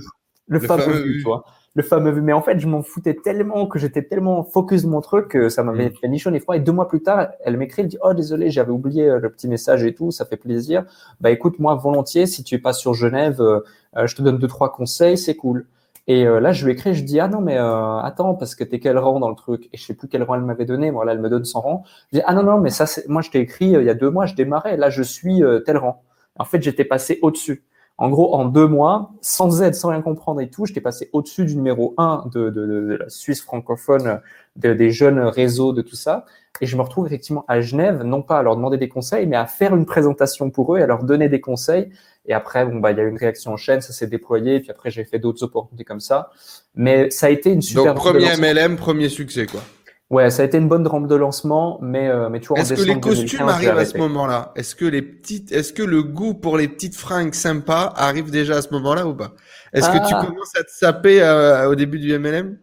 le, 0.45 0.59
fameux, 0.59 1.01
vu, 1.01 1.17
tu 1.17 1.23
vois 1.23 1.43
le 1.75 1.83
fameux 1.83 2.19
mais 2.21 2.33
en 2.33 2.41
fait 2.41 2.59
je 2.59 2.67
m'en 2.67 2.81
foutais 2.81 3.13
tellement 3.13 3.67
que 3.67 3.79
j'étais 3.79 4.01
tellement 4.03 4.43
focus 4.43 4.83
de 4.83 4.89
mon 4.89 5.01
truc 5.01 5.29
que 5.29 5.49
ça 5.49 5.63
m'avait 5.63 5.89
mm. 5.89 5.93
fait 5.93 6.07
ni 6.07 6.19
chaud 6.19 6.31
ni 6.31 6.39
froid. 6.39 6.55
Et 6.55 6.59
deux 6.59 6.71
mois 6.71 6.87
plus 6.87 7.01
tard 7.01 7.27
elle 7.43 7.57
m'écrit 7.57 7.83
elle 7.83 7.87
dit 7.87 7.97
oh 8.03 8.13
désolé 8.13 8.49
j'avais 8.49 8.71
oublié 8.71 9.09
euh, 9.09 9.19
le 9.19 9.29
petit 9.29 9.47
message 9.47 9.83
et 9.83 9.93
tout 9.93 10.11
ça 10.11 10.25
fait 10.25 10.37
plaisir. 10.37 10.85
Bah 11.21 11.31
écoute 11.31 11.59
moi 11.59 11.75
volontiers 11.75 12.25
si 12.25 12.43
tu 12.43 12.55
es 12.55 12.57
pas 12.59 12.73
sur 12.73 12.93
Genève 12.93 13.41
euh, 13.41 13.61
euh, 13.97 14.07
je 14.07 14.15
te 14.15 14.21
donne 14.21 14.37
deux 14.37 14.47
trois 14.47 14.71
conseils 14.71 15.17
c'est 15.17 15.35
cool. 15.35 15.67
Et 16.07 16.23
là 16.25 16.53
je 16.53 16.65
lui 16.65 16.71
écris 16.71 16.95
je 16.95 17.03
dis 17.03 17.19
ah 17.19 17.27
non 17.27 17.39
mais 17.39 17.55
attends 17.55 18.33
parce 18.33 18.55
que 18.55 18.63
t'es 18.63 18.79
quel 18.79 18.97
rang 18.97 19.19
dans 19.19 19.29
le 19.29 19.35
truc? 19.35 19.69
Et 19.71 19.77
je 19.77 19.83
sais 19.83 19.93
plus 19.93 20.07
quel 20.07 20.23
rang 20.23 20.33
elle 20.33 20.41
m'avait 20.41 20.65
donné. 20.65 20.89
Moi 20.89 21.05
là 21.05 21.11
elle 21.11 21.19
me 21.19 21.29
donne 21.29 21.45
100 21.45 21.61
rangs. 21.61 21.83
Je 22.11 22.17
dis 22.17 22.23
ah 22.25 22.33
non 22.33 22.41
non 22.41 22.59
mais 22.59 22.71
ça 22.71 22.87
c'est 22.87 23.07
moi 23.07 23.21
je 23.21 23.29
t'ai 23.29 23.39
écrit 23.41 23.67
il 23.67 23.83
y 23.83 23.89
a 23.89 23.93
deux 23.93 24.09
mois 24.09 24.25
je 24.25 24.33
démarrais. 24.33 24.75
Là 24.75 24.89
je 24.89 25.03
suis 25.03 25.43
tel 25.67 25.77
rang. 25.77 26.01
En 26.39 26.45
fait 26.45 26.63
j'étais 26.63 26.83
passé 26.83 27.19
au 27.21 27.29
dessus 27.29 27.63
en 27.99 28.09
gros, 28.09 28.33
en 28.33 28.45
deux 28.45 28.65
mois, 28.65 29.11
sans 29.19 29.61
aide, 29.61 29.75
sans 29.75 29.89
rien 29.89 30.01
comprendre 30.01 30.39
et 30.39 30.49
tout, 30.49 30.65
j'étais 30.65 30.79
passé 30.79 31.09
au-dessus 31.11 31.43
du 31.43 31.57
numéro 31.57 31.93
un 31.97 32.23
de, 32.33 32.49
de, 32.49 32.65
de, 32.65 32.95
la 32.95 33.09
Suisse 33.09 33.41
francophone, 33.41 34.21
des 34.55 34.89
jeunes 34.89 35.19
réseaux, 35.19 35.73
de 35.73 35.81
tout 35.81 35.97
ça. 35.97 36.25
Et 36.61 36.65
je 36.65 36.77
me 36.77 36.81
retrouve 36.81 37.07
effectivement 37.07 37.43
à 37.49 37.59
Genève, 37.59 38.03
non 38.03 38.21
pas 38.21 38.39
à 38.39 38.43
leur 38.43 38.55
demander 38.55 38.77
des 38.77 38.87
conseils, 38.87 39.27
mais 39.27 39.35
à 39.35 39.45
faire 39.45 39.75
une 39.75 39.85
présentation 39.85 40.49
pour 40.49 40.73
eux 40.75 40.79
et 40.79 40.81
à 40.81 40.87
leur 40.87 41.03
donner 41.03 41.27
des 41.27 41.41
conseils. 41.41 41.89
Et 42.25 42.33
après, 42.33 42.65
bon, 42.65 42.79
bah, 42.79 42.91
il 42.91 42.97
y 42.97 43.01
a 43.01 43.03
eu 43.03 43.09
une 43.09 43.17
réaction 43.17 43.51
en 43.51 43.57
chaîne, 43.57 43.81
ça 43.81 43.91
s'est 43.91 44.07
déployé. 44.07 44.55
Et 44.55 44.59
puis 44.61 44.71
après, 44.71 44.91
j'ai 44.91 45.03
fait 45.03 45.19
d'autres 45.19 45.43
opportunités 45.43 45.83
comme 45.83 45.99
ça. 45.99 46.31
Mais 46.75 47.09
ça 47.09 47.27
a 47.27 47.29
été 47.29 47.51
une 47.51 47.61
super. 47.61 47.95
Donc, 47.95 47.97
premier 47.97 48.37
MLM, 48.37 48.77
premier 48.77 49.09
succès, 49.09 49.45
quoi. 49.45 49.61
Ouais, 50.09 50.31
ça 50.31 50.41
a 50.41 50.45
été 50.45 50.57
une 50.57 50.67
bonne 50.67 50.87
rampe 50.87 51.07
de 51.07 51.13
lancement, 51.13 51.77
mais 51.83 52.07
euh, 52.07 52.29
mais 52.29 52.39
toujours 52.39 52.57
Est-ce 52.57 52.73
que 52.73 52.81
les 52.81 52.99
costumes 52.99 53.47
arrivent 53.47 53.77
à 53.77 53.85
ce 53.85 53.97
moment-là? 53.97 54.51
Est-ce 54.55 54.73
que 54.73 54.85
les 54.85 55.03
petites, 55.03 55.51
est-ce 55.51 55.71
que 55.71 55.83
le 55.83 56.01
goût 56.01 56.33
pour 56.33 56.57
les 56.57 56.67
petites 56.67 56.95
fringues 56.95 57.35
sympas 57.35 57.93
arrive 57.95 58.31
déjà 58.31 58.57
à 58.57 58.61
ce 58.63 58.73
moment-là 58.73 59.05
ou 59.05 59.13
pas? 59.13 59.33
Est-ce 59.71 59.87
que 59.87 60.07
tu 60.07 60.15
ah. 60.15 60.25
commences 60.25 60.55
à 60.59 60.63
te 60.63 60.71
saper 60.71 61.21
euh, 61.21 61.69
au 61.69 61.75
début 61.75 61.99
du 61.99 62.17
MLM 62.17 62.57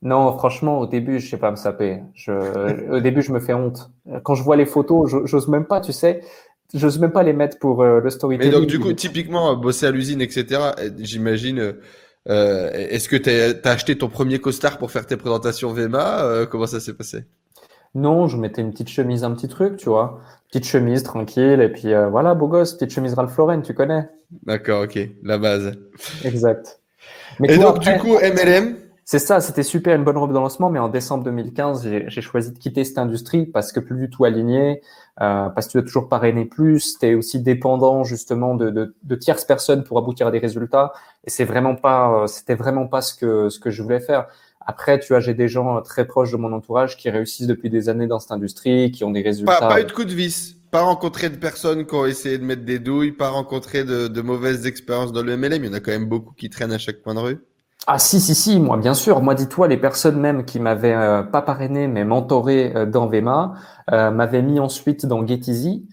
Non, 0.00 0.32
franchement, 0.38 0.80
au 0.80 0.86
début, 0.86 1.20
je 1.20 1.28
sais 1.28 1.36
pas 1.36 1.50
me 1.50 1.56
saper. 1.56 2.00
au 2.90 3.00
début, 3.00 3.20
je 3.20 3.32
me 3.32 3.40
fais 3.40 3.52
honte. 3.52 3.90
Quand 4.22 4.34
je 4.34 4.42
vois 4.42 4.56
les 4.56 4.66
photos, 4.66 5.14
j'ose 5.24 5.48
même 5.48 5.66
pas, 5.66 5.82
tu 5.82 5.92
sais. 5.92 6.22
J'ose 6.72 6.98
même 6.98 7.12
pas 7.12 7.22
les 7.22 7.34
mettre 7.34 7.58
pour 7.58 7.82
euh, 7.82 8.00
le 8.00 8.08
storytelling. 8.08 8.52
Mais 8.52 8.58
donc, 8.58 8.68
du 8.68 8.80
coup, 8.80 8.92
typiquement, 8.94 9.54
bosser 9.54 9.86
à 9.86 9.90
l'usine, 9.90 10.22
etc., 10.22 10.60
j'imagine, 10.98 11.74
euh, 12.28 12.70
est-ce 12.72 13.08
que 13.08 13.16
tu 13.16 13.30
as, 13.30 13.70
acheté 13.70 13.96
ton 13.96 14.08
premier 14.08 14.38
costard 14.38 14.78
pour 14.78 14.90
faire 14.90 15.06
tes 15.06 15.16
présentations 15.16 15.72
VEMA 15.72 16.22
euh, 16.22 16.46
Comment 16.46 16.66
ça 16.66 16.80
s'est 16.80 16.94
passé? 16.94 17.24
Non, 17.94 18.28
je 18.28 18.36
mettais 18.36 18.60
une 18.60 18.72
petite 18.72 18.90
chemise, 18.90 19.24
un 19.24 19.32
petit 19.32 19.48
truc, 19.48 19.76
tu 19.76 19.88
vois. 19.88 20.20
Petite 20.48 20.66
chemise, 20.66 21.02
tranquille, 21.02 21.60
et 21.60 21.68
puis 21.70 21.92
voilà, 22.10 22.34
beau 22.34 22.46
gosse, 22.46 22.74
petite 22.74 22.92
chemise 22.92 23.14
Ralph 23.14 23.36
Lauren, 23.36 23.62
tu 23.62 23.74
connais. 23.74 24.08
D'accord, 24.44 24.84
ok, 24.84 24.98
la 25.22 25.38
base. 25.38 25.78
Exact. 26.24 26.80
et 27.42 27.56
donc, 27.56 27.80
du 27.80 27.96
coup, 27.98 28.14
MLM 28.18 28.76
c'est 29.08 29.20
ça, 29.20 29.40
c'était 29.40 29.62
super, 29.62 29.94
une 29.94 30.02
bonne 30.02 30.16
robe 30.16 30.30
de 30.30 30.34
lancement, 30.34 30.68
mais 30.68 30.80
en 30.80 30.88
décembre 30.88 31.22
2015, 31.22 31.88
j'ai 32.08 32.20
choisi 32.20 32.50
de 32.50 32.58
quitter 32.58 32.82
cette 32.82 32.98
industrie 32.98 33.46
parce 33.46 33.70
que 33.70 33.78
plus 33.78 33.96
du 33.96 34.10
tout 34.10 34.24
aligné, 34.24 34.82
euh, 35.20 35.48
parce 35.48 35.68
que 35.68 35.70
tu 35.70 35.78
dois 35.78 35.86
toujours 35.86 36.08
parrainer 36.08 36.44
plus, 36.44 36.98
tu 36.98 37.06
es 37.06 37.14
aussi 37.14 37.38
dépendant 37.38 38.02
justement 38.02 38.56
de, 38.56 38.68
de, 38.70 38.96
de, 39.04 39.14
tierces 39.14 39.44
personnes 39.44 39.84
pour 39.84 39.96
aboutir 39.98 40.26
à 40.26 40.32
des 40.32 40.40
résultats, 40.40 40.92
et 41.22 41.30
c'est 41.30 41.44
vraiment 41.44 41.76
pas, 41.76 42.24
euh, 42.24 42.26
c'était 42.26 42.56
vraiment 42.56 42.88
pas 42.88 43.00
ce 43.00 43.14
que 43.14 43.48
ce 43.48 43.60
que 43.60 43.70
je 43.70 43.80
voulais 43.80 44.00
faire. 44.00 44.26
Après, 44.60 44.98
tu 44.98 45.12
vois, 45.12 45.20
j'ai 45.20 45.34
des 45.34 45.46
gens 45.46 45.80
très 45.82 46.04
proches 46.04 46.32
de 46.32 46.36
mon 46.36 46.52
entourage 46.52 46.96
qui 46.96 47.08
réussissent 47.08 47.46
depuis 47.46 47.70
des 47.70 47.88
années 47.88 48.08
dans 48.08 48.18
cette 48.18 48.32
industrie, 48.32 48.90
qui 48.90 49.04
ont 49.04 49.12
des 49.12 49.22
résultats. 49.22 49.60
Pas, 49.60 49.68
pas 49.68 49.80
eu 49.82 49.84
de 49.84 49.92
coup 49.92 50.04
de 50.04 50.12
vis, 50.12 50.56
pas 50.72 50.82
rencontré 50.82 51.30
de 51.30 51.36
personnes 51.36 51.86
qui 51.86 51.94
ont 51.94 52.06
essayé 52.06 52.38
de 52.38 52.44
mettre 52.44 52.64
des 52.64 52.80
douilles, 52.80 53.12
pas 53.12 53.28
rencontré 53.28 53.84
de, 53.84 54.08
de 54.08 54.20
mauvaises 54.20 54.66
expériences 54.66 55.12
dans 55.12 55.22
le 55.22 55.36
MLM. 55.36 55.62
Il 55.62 55.66
y 55.68 55.70
en 55.70 55.74
a 55.74 55.80
quand 55.80 55.92
même 55.92 56.08
beaucoup 56.08 56.34
qui 56.34 56.50
traînent 56.50 56.72
à 56.72 56.78
chaque 56.78 57.02
coin 57.02 57.14
de 57.14 57.20
rue. 57.20 57.38
Ah 57.88 58.00
si, 58.00 58.20
si, 58.20 58.34
si, 58.34 58.58
moi 58.58 58.76
bien 58.76 58.94
sûr. 58.94 59.22
Moi, 59.22 59.34
dis-toi, 59.34 59.68
les 59.68 59.76
personnes 59.76 60.18
même 60.18 60.44
qui 60.44 60.58
m'avaient 60.58 60.94
euh, 60.94 61.22
pas 61.22 61.42
parrainé, 61.42 61.86
mais 61.86 62.04
mentoré 62.04 62.72
euh, 62.74 62.84
dans 62.84 63.06
Vema, 63.06 63.54
euh, 63.92 64.10
m'avaient 64.10 64.42
mis 64.42 64.58
ensuite 64.58 65.06
dans 65.06 65.26
Getizy, 65.26 65.86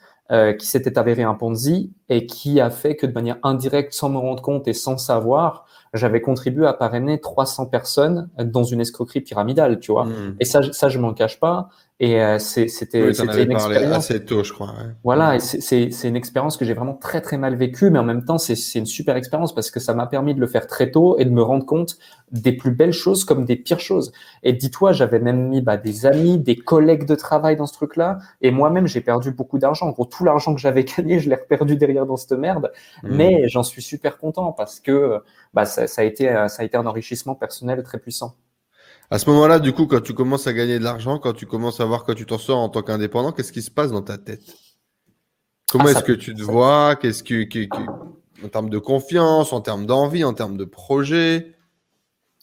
qui 0.58 0.66
s'était 0.66 0.98
avéré 0.98 1.22
un 1.22 1.36
Ponzi 1.36 1.94
et 2.10 2.26
qui 2.26 2.60
a 2.60 2.72
fait 2.72 2.96
que 2.96 3.06
de 3.06 3.14
manière 3.14 3.38
indirecte, 3.44 3.94
sans 3.94 4.10
me 4.10 4.18
rendre 4.18 4.42
compte 4.42 4.68
et 4.68 4.74
sans 4.74 4.98
savoir, 4.98 5.66
j'avais 5.94 6.22
contribué 6.22 6.66
à 6.66 6.74
parrainer 6.74 7.22
300 7.22 7.68
personnes 7.68 8.30
dans 8.40 8.64
une 8.64 8.82
escroquerie 8.82 9.22
pyramidale, 9.22 9.80
tu 9.80 9.92
vois. 9.92 10.06
Hmm. 10.06 10.36
Et 10.40 10.46
ça, 10.46 10.64
ça, 10.72 10.90
je 10.90 10.98
m'en 10.98 11.14
cache 11.14 11.40
pas. 11.40 11.70
Et 12.00 12.20
euh, 12.22 12.40
c'était 12.40 13.02
oui, 13.02 13.44
une 13.44 13.52
expérience 13.52 14.10
assez 14.10 14.26
tôt, 14.26 14.44
je 14.44 14.52
crois. 14.52 14.74
Voilà, 15.04 15.40
c'est 15.40 15.90
une 16.04 16.16
expérience 16.16 16.58
que 16.58 16.66
j'ai 16.66 16.74
vraiment 16.74 16.96
très 16.96 17.22
très 17.22 17.38
mal 17.38 17.56
vécue, 17.56 17.92
mais 17.92 18.00
en 18.00 18.04
même 18.04 18.26
temps 18.26 18.40
c'est 18.40 18.56
une 18.76 18.88
super 18.88 19.16
expérience 19.16 19.54
parce 19.54 19.70
que 19.70 19.80
ça 19.80 19.94
m'a 19.94 20.08
permis 20.08 20.34
de 20.34 20.40
le 20.40 20.48
faire 20.48 20.66
très 20.66 20.90
tôt 20.90 21.18
et 21.20 21.26
de 21.26 21.30
me 21.30 21.44
rendre 21.44 21.66
compte 21.66 21.98
des 22.32 22.52
plus 22.52 22.72
belles 22.72 22.94
choses 22.94 23.26
comme 23.26 23.46
des 23.46 23.56
pires 23.56 23.80
choses. 23.80 24.12
Et 24.42 24.54
dis-toi, 24.54 24.92
j'avais 24.92 25.20
même 25.20 25.50
mis 25.50 25.62
bah, 25.62 25.78
des 25.78 26.08
amis, 26.08 26.40
des 26.40 26.56
collègues 26.56 27.06
de 27.06 27.14
travail 27.14 27.56
dans 27.56 27.68
ce 27.68 27.74
truc-là, 27.74 28.18
et 28.42 28.50
moi-même 28.50 28.88
j'ai 28.88 29.02
perdu 29.02 29.32
beaucoup 29.32 29.60
d'argent. 29.60 29.88
En 29.88 29.92
gros, 29.92 30.06
tout 30.06 30.26
l'argent 30.26 30.56
que 30.56 30.62
j'avais 30.62 30.84
gagné, 30.98 31.20
je 31.20 31.30
l'ai 31.30 31.38
perdu 31.38 31.78
derrière 31.78 32.08
dans 32.08 32.18
cette 32.18 32.38
merde, 32.38 32.72
hmm. 33.04 33.16
mais 33.16 33.48
j'en 33.50 33.64
suis 33.64 33.84
super 33.84 34.18
content 34.18 34.52
parce 34.52 34.80
que 34.80 35.22
bah, 35.54 35.66
ça, 35.66 35.86
ça, 35.86 36.02
a 36.02 36.06
été 36.06 36.26
ça 36.48 36.64
a 36.64 36.66
été 36.66 36.76
un 36.76 36.88
enrichissement 36.88 37.36
personnel 37.36 37.84
très 37.84 38.00
puissant. 38.00 38.36
À 39.12 39.20
ce 39.20 39.30
moment-là, 39.30 39.60
du 39.60 39.74
coup, 39.74 39.86
quand 39.86 40.02
tu 40.02 40.14
commences 40.14 40.48
à 40.48 40.54
gagner 40.54 40.80
de 40.80 40.84
l'argent, 40.84 41.20
quand 41.20 41.34
tu 41.34 41.46
commences 41.46 41.80
à 41.80 41.86
voir 41.86 42.04
que 42.04 42.14
tu 42.14 42.26
t'en 42.26 42.38
sors 42.38 42.60
en 42.60 42.70
tant 42.70 42.82
qu'indépendant, 42.82 43.32
qu'est-ce 43.32 43.52
qui 43.52 43.62
se 43.62 43.72
passe 43.72 43.92
dans 43.92 44.02
ta 44.02 44.18
tête? 44.18 44.56
Comment 45.72 45.86
ah, 45.88 45.92
est-ce 45.92 46.04
que 46.04 46.14
tu 46.14 46.34
te 46.34 46.42
vois? 46.42 46.96
Qu'est-ce 46.96 47.24
que, 47.24 47.46
en 48.44 48.48
termes 48.48 48.70
de 48.70 48.80
confiance, 48.80 49.54
en 49.54 49.62
termes 49.62 49.86
d'envie, 49.86 50.24
en 50.24 50.34
termes 50.34 50.58
de 50.58 50.66
projet? 50.66 51.56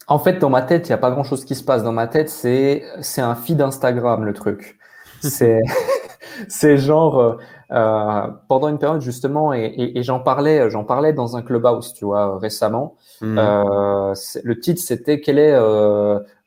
En 0.07 0.19
fait, 0.19 0.39
dans 0.39 0.51
ma 0.51 0.63
tête, 0.63 0.89
il 0.89 0.91
n'y 0.91 0.95
a 0.95 0.99
pas 0.99 1.11
grand-chose 1.11 1.45
qui 1.45 1.55
se 1.55 1.63
passe. 1.63 1.85
Dans 1.85 1.93
ma 1.93 2.09
tête, 2.09 2.29
c'est 2.29 2.83
c'est 3.01 3.21
un 3.21 3.37
feed 3.37 3.61
Instagram 3.61 4.25
le 4.25 4.33
truc. 4.33 4.79
C'est 5.23 5.61
c'est 6.49 6.79
genre 6.79 7.39
euh, 7.73 7.77
euh, 7.81 8.27
pendant 8.49 8.69
une 8.69 8.79
période 8.79 9.01
justement, 9.01 9.53
et, 9.53 9.93
j'en 10.03 10.21
parlais, 10.21 10.71
j'en 10.71 10.85
parlais 10.85 11.13
dans 11.13 11.37
un 11.37 11.43
clubhouse, 11.43 11.93
tu 11.95 12.05
vois, 12.05 12.39
récemment. 12.39 12.97
Hmm. 13.21 13.39
Euh, 13.39 14.15
le 14.43 14.61
titre 14.61 14.81
c'était 14.83 15.21
quel 15.21 15.39
est 15.39 15.57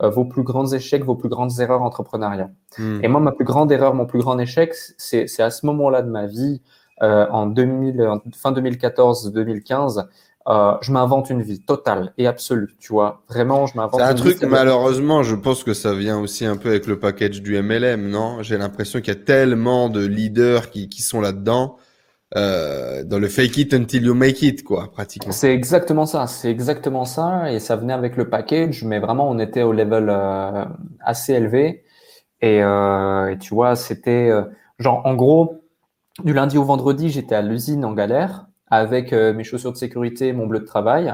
vos 0.01 0.25
plus 0.25 0.43
grands 0.43 0.71
échecs, 0.71 1.03
vos 1.03 1.15
plus 1.15 1.29
grandes 1.29 1.59
erreurs 1.59 1.81
entrepreneuriales? 1.81 2.51
Hmm. 2.77 2.99
Et 3.03 3.07
moi, 3.07 3.19
ma 3.21 3.31
plus 3.31 3.45
grande 3.45 3.71
erreur, 3.71 3.93
mon 3.93 4.05
plus 4.05 4.19
grand 4.19 4.38
échec, 4.39 4.73
c'est 4.97 5.39
à 5.39 5.49
ce 5.49 5.65
moment-là 5.65 6.01
de 6.01 6.09
ma 6.09 6.27
vie, 6.27 6.62
en 7.01 7.47
2000, 7.47 8.19
fin 8.36 8.51
2014-2015. 8.51 10.05
Euh, 10.47 10.73
je 10.82 10.91
m'invente 10.91 11.29
une 11.29 11.41
vie 11.41 11.62
totale 11.62 12.13
et 12.17 12.27
absolue, 12.27 12.75
tu 12.79 12.91
vois. 12.91 13.23
Vraiment, 13.29 13.65
je 13.65 13.77
m'invente. 13.77 13.99
C'est 13.99 14.06
un 14.06 14.13
truc, 14.13 14.41
malheureusement, 14.43 15.23
je 15.23 15.36
pense 15.36 15.63
que 15.63 15.73
ça 15.73 15.93
vient 15.93 16.19
aussi 16.19 16.45
un 16.45 16.58
peu 16.58 16.69
avec 16.69 16.86
le 16.86 16.99
package 16.99 17.41
du 17.41 17.62
MLM, 17.62 18.10
non? 18.10 18.41
J'ai 18.41 18.58
l'impression 18.58 18.99
qu'il 18.99 19.13
y 19.13 19.17
a 19.17 19.19
tellement 19.21 19.89
de 19.89 20.06
leaders 20.06 20.69
qui, 20.69 20.89
qui 20.89 21.01
sont 21.01 21.21
là-dedans. 21.21 21.77
Euh, 22.36 23.03
dans 23.03 23.19
le 23.19 23.27
fake 23.27 23.58
it 23.58 23.73
until 23.75 24.03
you 24.03 24.15
make 24.15 24.41
it, 24.41 24.63
quoi, 24.63 24.91
pratiquement. 24.91 25.32
C'est 25.32 25.53
exactement 25.53 26.08
ça, 26.08 26.25
c'est 26.25 26.49
exactement 26.49 27.06
ça, 27.06 27.51
et 27.51 27.60
ça 27.60 27.75
venait 27.75 27.93
avec 27.93 28.17
le 28.17 28.27
package, 28.27 28.84
mais 28.84 28.97
vraiment 28.97 29.29
on 29.29 29.38
était 29.38 29.62
au 29.62 29.71
level 29.71 30.08
euh, 30.10 30.65
assez 30.99 31.34
élevé, 31.34 31.84
et, 32.41 32.63
euh, 32.63 33.32
et 33.32 33.38
tu 33.38 33.53
vois, 33.53 33.75
c'était 33.75 34.29
euh, 34.32 34.45
genre 34.79 35.03
en 35.06 35.13
gros 35.13 35.62
du 36.23 36.34
lundi 36.34 36.58
au 36.58 36.63
vendredi, 36.63 37.12
j'étais 37.12 37.36
à 37.36 37.43
l'usine 37.43 37.86
en 37.86 37.93
galère, 37.93 38.47
avec 38.73 39.13
euh, 39.13 39.33
mes 39.33 39.43
chaussures 39.43 39.71
de 39.71 39.77
sécurité, 39.77 40.33
mon 40.33 40.47
bleu 40.47 40.59
de 40.59 40.65
travail. 40.65 41.13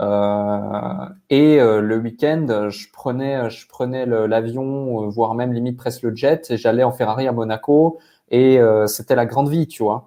Euh, 0.00 1.06
et 1.28 1.60
euh, 1.60 1.80
le 1.80 1.98
week-end, 1.98 2.68
je 2.70 2.86
prenais, 2.92 3.50
je 3.50 3.66
prenais 3.68 4.06
l'avion, 4.06 5.08
voire 5.08 5.34
même 5.34 5.52
limite 5.52 5.76
presque 5.76 6.02
le 6.02 6.14
jet, 6.14 6.50
et 6.50 6.56
j'allais 6.56 6.84
en 6.84 6.92
Ferrari 6.92 7.26
à 7.26 7.32
Monaco. 7.32 7.98
Et 8.32 8.60
c'était 8.86 9.16
la 9.16 9.26
grande 9.26 9.48
vie, 9.48 9.66
tu 9.66 9.82
vois. 9.82 10.06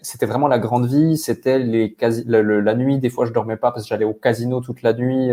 C'était 0.00 0.24
vraiment 0.24 0.48
la 0.48 0.58
grande 0.58 0.86
vie. 0.86 1.18
C'était 1.18 1.58
les 1.58 1.92
quasi 1.92 2.24
la 2.26 2.74
nuit. 2.74 2.98
Des 2.98 3.10
fois, 3.10 3.26
je 3.26 3.32
dormais 3.34 3.58
pas 3.58 3.72
parce 3.72 3.84
que 3.84 3.90
j'allais 3.90 4.06
au 4.06 4.14
casino 4.14 4.62
toute 4.62 4.80
la 4.80 4.94
nuit, 4.94 5.32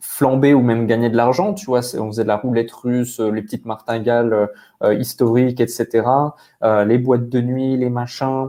flamber 0.00 0.52
ou 0.52 0.60
même 0.60 0.88
gagner 0.88 1.08
de 1.08 1.16
l'argent. 1.16 1.54
Tu 1.54 1.66
vois, 1.66 1.82
on 2.00 2.08
faisait 2.08 2.24
de 2.24 2.28
la 2.28 2.36
roulette 2.36 2.72
russe, 2.72 3.20
les 3.20 3.42
petites 3.42 3.64
martingales 3.64 4.48
historiques, 4.98 5.60
etc. 5.60 6.02
les 6.84 6.98
boîtes 6.98 7.28
de 7.28 7.40
nuit, 7.40 7.76
les 7.76 7.88
machins. 7.88 8.48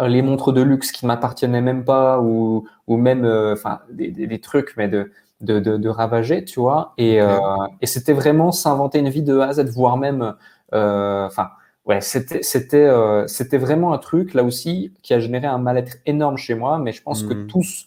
Euh, 0.00 0.08
les 0.08 0.22
montres 0.22 0.52
de 0.52 0.62
luxe 0.62 0.92
qui 0.92 1.06
m'appartenaient 1.06 1.60
même 1.60 1.84
pas 1.84 2.20
ou, 2.20 2.66
ou 2.86 2.96
même 2.96 3.24
euh, 3.24 3.52
enfin 3.52 3.80
des, 3.90 4.10
des, 4.10 4.40
trucs 4.40 4.74
mais 4.76 4.88
de 4.88 5.10
de, 5.40 5.60
de, 5.60 5.76
de 5.76 5.88
ravager 5.88 6.44
tu 6.44 6.60
vois. 6.60 6.94
Et, 6.98 7.20
euh, 7.20 7.38
et 7.80 7.86
c'était 7.86 8.12
vraiment 8.12 8.52
s'inventer 8.52 8.98
une 8.98 9.08
vie 9.08 9.22
de 9.22 9.38
A 9.38 9.48
à 9.48 9.52
Z 9.54 9.64
voire 9.70 9.96
même 9.96 10.34
enfin 10.72 11.50
ouais 11.86 12.00
c'était 12.00 12.42
c'était 12.42 12.90
c'était 13.26 13.58
vraiment 13.58 13.92
un 13.92 13.98
truc 13.98 14.34
là 14.34 14.42
aussi 14.42 14.92
qui 15.02 15.14
a 15.14 15.20
généré 15.20 15.46
un 15.46 15.58
mal-être 15.58 15.96
énorme 16.06 16.36
chez 16.36 16.54
moi. 16.54 16.78
Mais 16.78 16.92
je 16.92 17.02
pense 17.02 17.22
que 17.22 17.34
hmm. 17.34 17.46
tous 17.46 17.86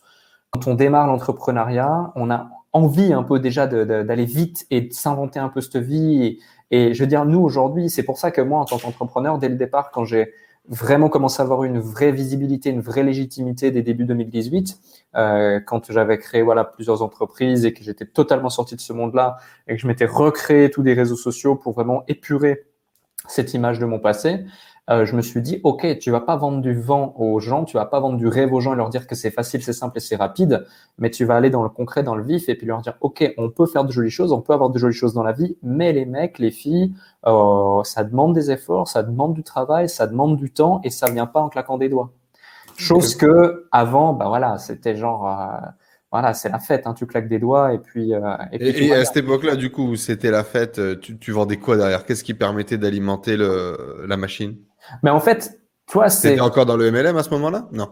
quand 0.52 0.67
on 0.67 0.76
démarre 0.76 1.08
l'entrepreneuriat 1.08 2.12
on 2.15 2.32
a 2.32 2.50
envie 2.72 3.13
un 3.13 3.24
peu 3.24 3.39
déjà 3.39 3.67
d'aller 3.67 4.26
vite 4.26 4.67
et 4.69 4.82
de 4.82 4.93
s'inventer 4.93 5.39
un 5.39 5.50
peu 5.50 5.62
cette 5.62 5.78
vie. 5.78 6.24
Et, 6.24 6.39
et 6.72 6.93
je 6.93 7.04
veux 7.04 7.08
dire 7.08 7.26
nous 7.26 7.39
aujourd'hui 7.39 7.89
c'est 7.89 8.04
pour 8.04 8.17
ça 8.17 8.32
que 8.32 8.41
moi 8.41 8.60
en 8.60 8.65
tant 8.65 8.78
qu'entrepreneur 8.78 9.39
dès 9.39 9.50
le 9.50 9.56
départ 9.56 9.91
quand 9.91 10.06
j'ai 10.06 10.34
vraiment 10.69 11.10
commencé 11.10 11.41
à 11.41 11.43
avoir 11.43 11.63
une 11.63 11.79
vraie 11.79 12.12
visibilité, 12.12 12.69
une 12.69 12.82
vraie 12.82 13.03
légitimité 13.03 13.71
dès 13.71 13.82
début 13.82 14.05
2018, 14.05 14.79
euh, 15.15 15.60
quand 15.60 15.91
j'avais 15.91 16.19
créé 16.19 16.43
voilà 16.43 16.63
plusieurs 16.63 17.01
entreprises 17.01 17.65
et 17.65 17.73
que 17.73 17.84
j'étais 17.84 18.05
totalement 18.05 18.49
sorti 18.49 18.75
de 18.75 18.82
ce 18.82 18.93
monde-là 18.93 19.38
et 19.67 19.75
que 19.75 19.82
je 19.82 19.88
m'étais 19.88 20.05
recréé 20.05 20.69
tous 20.69 20.84
des 20.84 20.93
réseaux 20.93 21.15
sociaux 21.15 21.55
pour 21.55 21.73
vraiment 21.73 22.03
épurer 22.08 22.65
cette 23.27 23.53
image 23.53 23.79
de 23.79 23.86
mon 23.86 23.99
passé. 23.99 24.45
Euh, 24.89 25.06
je 25.06 25.15
me 25.15 25.21
suis 25.21 25.41
dit, 25.41 25.60
OK, 25.63 25.86
tu 25.99 26.10
vas 26.10 26.21
pas 26.21 26.36
vendre 26.36 26.62
du 26.62 26.73
vent 26.73 27.13
aux 27.17 27.39
gens, 27.39 27.63
tu 27.63 27.78
vas 27.78 27.86
pas 27.86 27.99
vendre 27.99 28.17
du 28.17 28.28
rêve 28.28 28.52
aux 28.54 28.60
gens 28.60 28.73
et 28.73 28.75
leur 28.75 28.89
dire 28.89 29.06
que 29.06 29.13
c'est 29.13 29.30
facile, 29.30 29.62
c'est 29.62 29.73
simple 29.73 29.97
et 29.97 30.02
c'est 30.02 30.15
rapide, 30.15 30.65
mais 30.97 31.12
tu 31.12 31.25
vas 31.25 31.36
aller 31.36 31.52
dans 31.52 31.62
le 31.62 31.69
concret, 31.69 32.02
dans 32.02 32.15
le 32.15 32.23
vif 32.23 32.49
et 32.49 32.56
puis 32.56 32.65
leur 32.65 32.82
dire, 32.82 32.95
OK, 33.02 33.23
on 33.38 33.52
peut 33.52 33.67
faire 33.67 33.86
de 33.86 33.91
jolies 33.91 34.10
choses, 34.10 34.32
on 34.32 34.41
peut 34.41 34.54
avoir 34.54 34.71
de 34.71 34.80
jolies 34.80 34.95
choses 34.95 35.13
dans 35.13 35.21
la 35.21 35.32
vie, 35.32 35.58
mais 35.62 35.93
les 35.93 36.06
mecs, 36.06 36.39
les 36.39 36.49
filles, 36.49 36.93
euh, 37.28 37.84
ça 37.84 38.04
demande 38.04 38.34
des 38.34 38.49
efforts, 38.49 38.88
ça 38.88 39.04
demande 39.04 39.36
du 39.36 39.43
travail, 39.43 39.88
ça 39.89 40.08
demande 40.08 40.38
du 40.38 40.52
temps 40.52 40.82
et 40.84 40.89
ça 40.89 41.12
vient 41.12 41.28
pas 41.28 41.41
en 41.41 41.49
claquant 41.49 41.78
des 41.78 41.89
doigts. 41.89 42.12
Chose 42.75 43.15
que 43.15 43.67
avant, 43.71 44.13
bah 44.13 44.28
voilà, 44.28 44.58
c'était 44.58 44.95
genre, 44.95 45.28
euh, 45.28 45.67
voilà, 46.12 46.34
c'est 46.34 46.49
la 46.49 46.60
fête, 46.60 46.88
hein, 46.88 46.95
tu 46.95 47.06
claques 47.06 47.28
des 47.28 47.38
doigts 47.38 47.73
et 47.73 47.78
puis. 47.78 48.15
Euh, 48.15 48.21
et, 48.54 48.58
puis 48.58 48.88
et, 48.88 48.95
à 48.95 49.06
cette 49.06 49.17
époque-là, 49.17 49.56
du 49.56 49.69
coup, 49.69 49.97
c'était 49.97 50.32
la 50.32 50.45
fête, 50.45 50.80
tu, 51.02 51.19
tu 51.19 51.32
vendais 51.32 51.58
quoi 51.58 51.75
derrière? 51.75 52.06
Qu'est-ce 52.06 52.23
qui 52.23 52.34
permettait 52.34 52.78
d'alimenter 52.78 53.38
la 53.38 54.17
machine? 54.17 54.56
Mais 55.04 55.10
en 55.10 55.19
fait, 55.19 55.60
toi, 55.89 56.10
c'est. 56.10 56.30
C'était 56.30 56.41
encore 56.41 56.65
dans 56.65 56.78
le 56.78 56.91
MLM 56.91 57.17
à 57.17 57.23
ce 57.23 57.30
moment-là? 57.32 57.67
Non. 57.71 57.89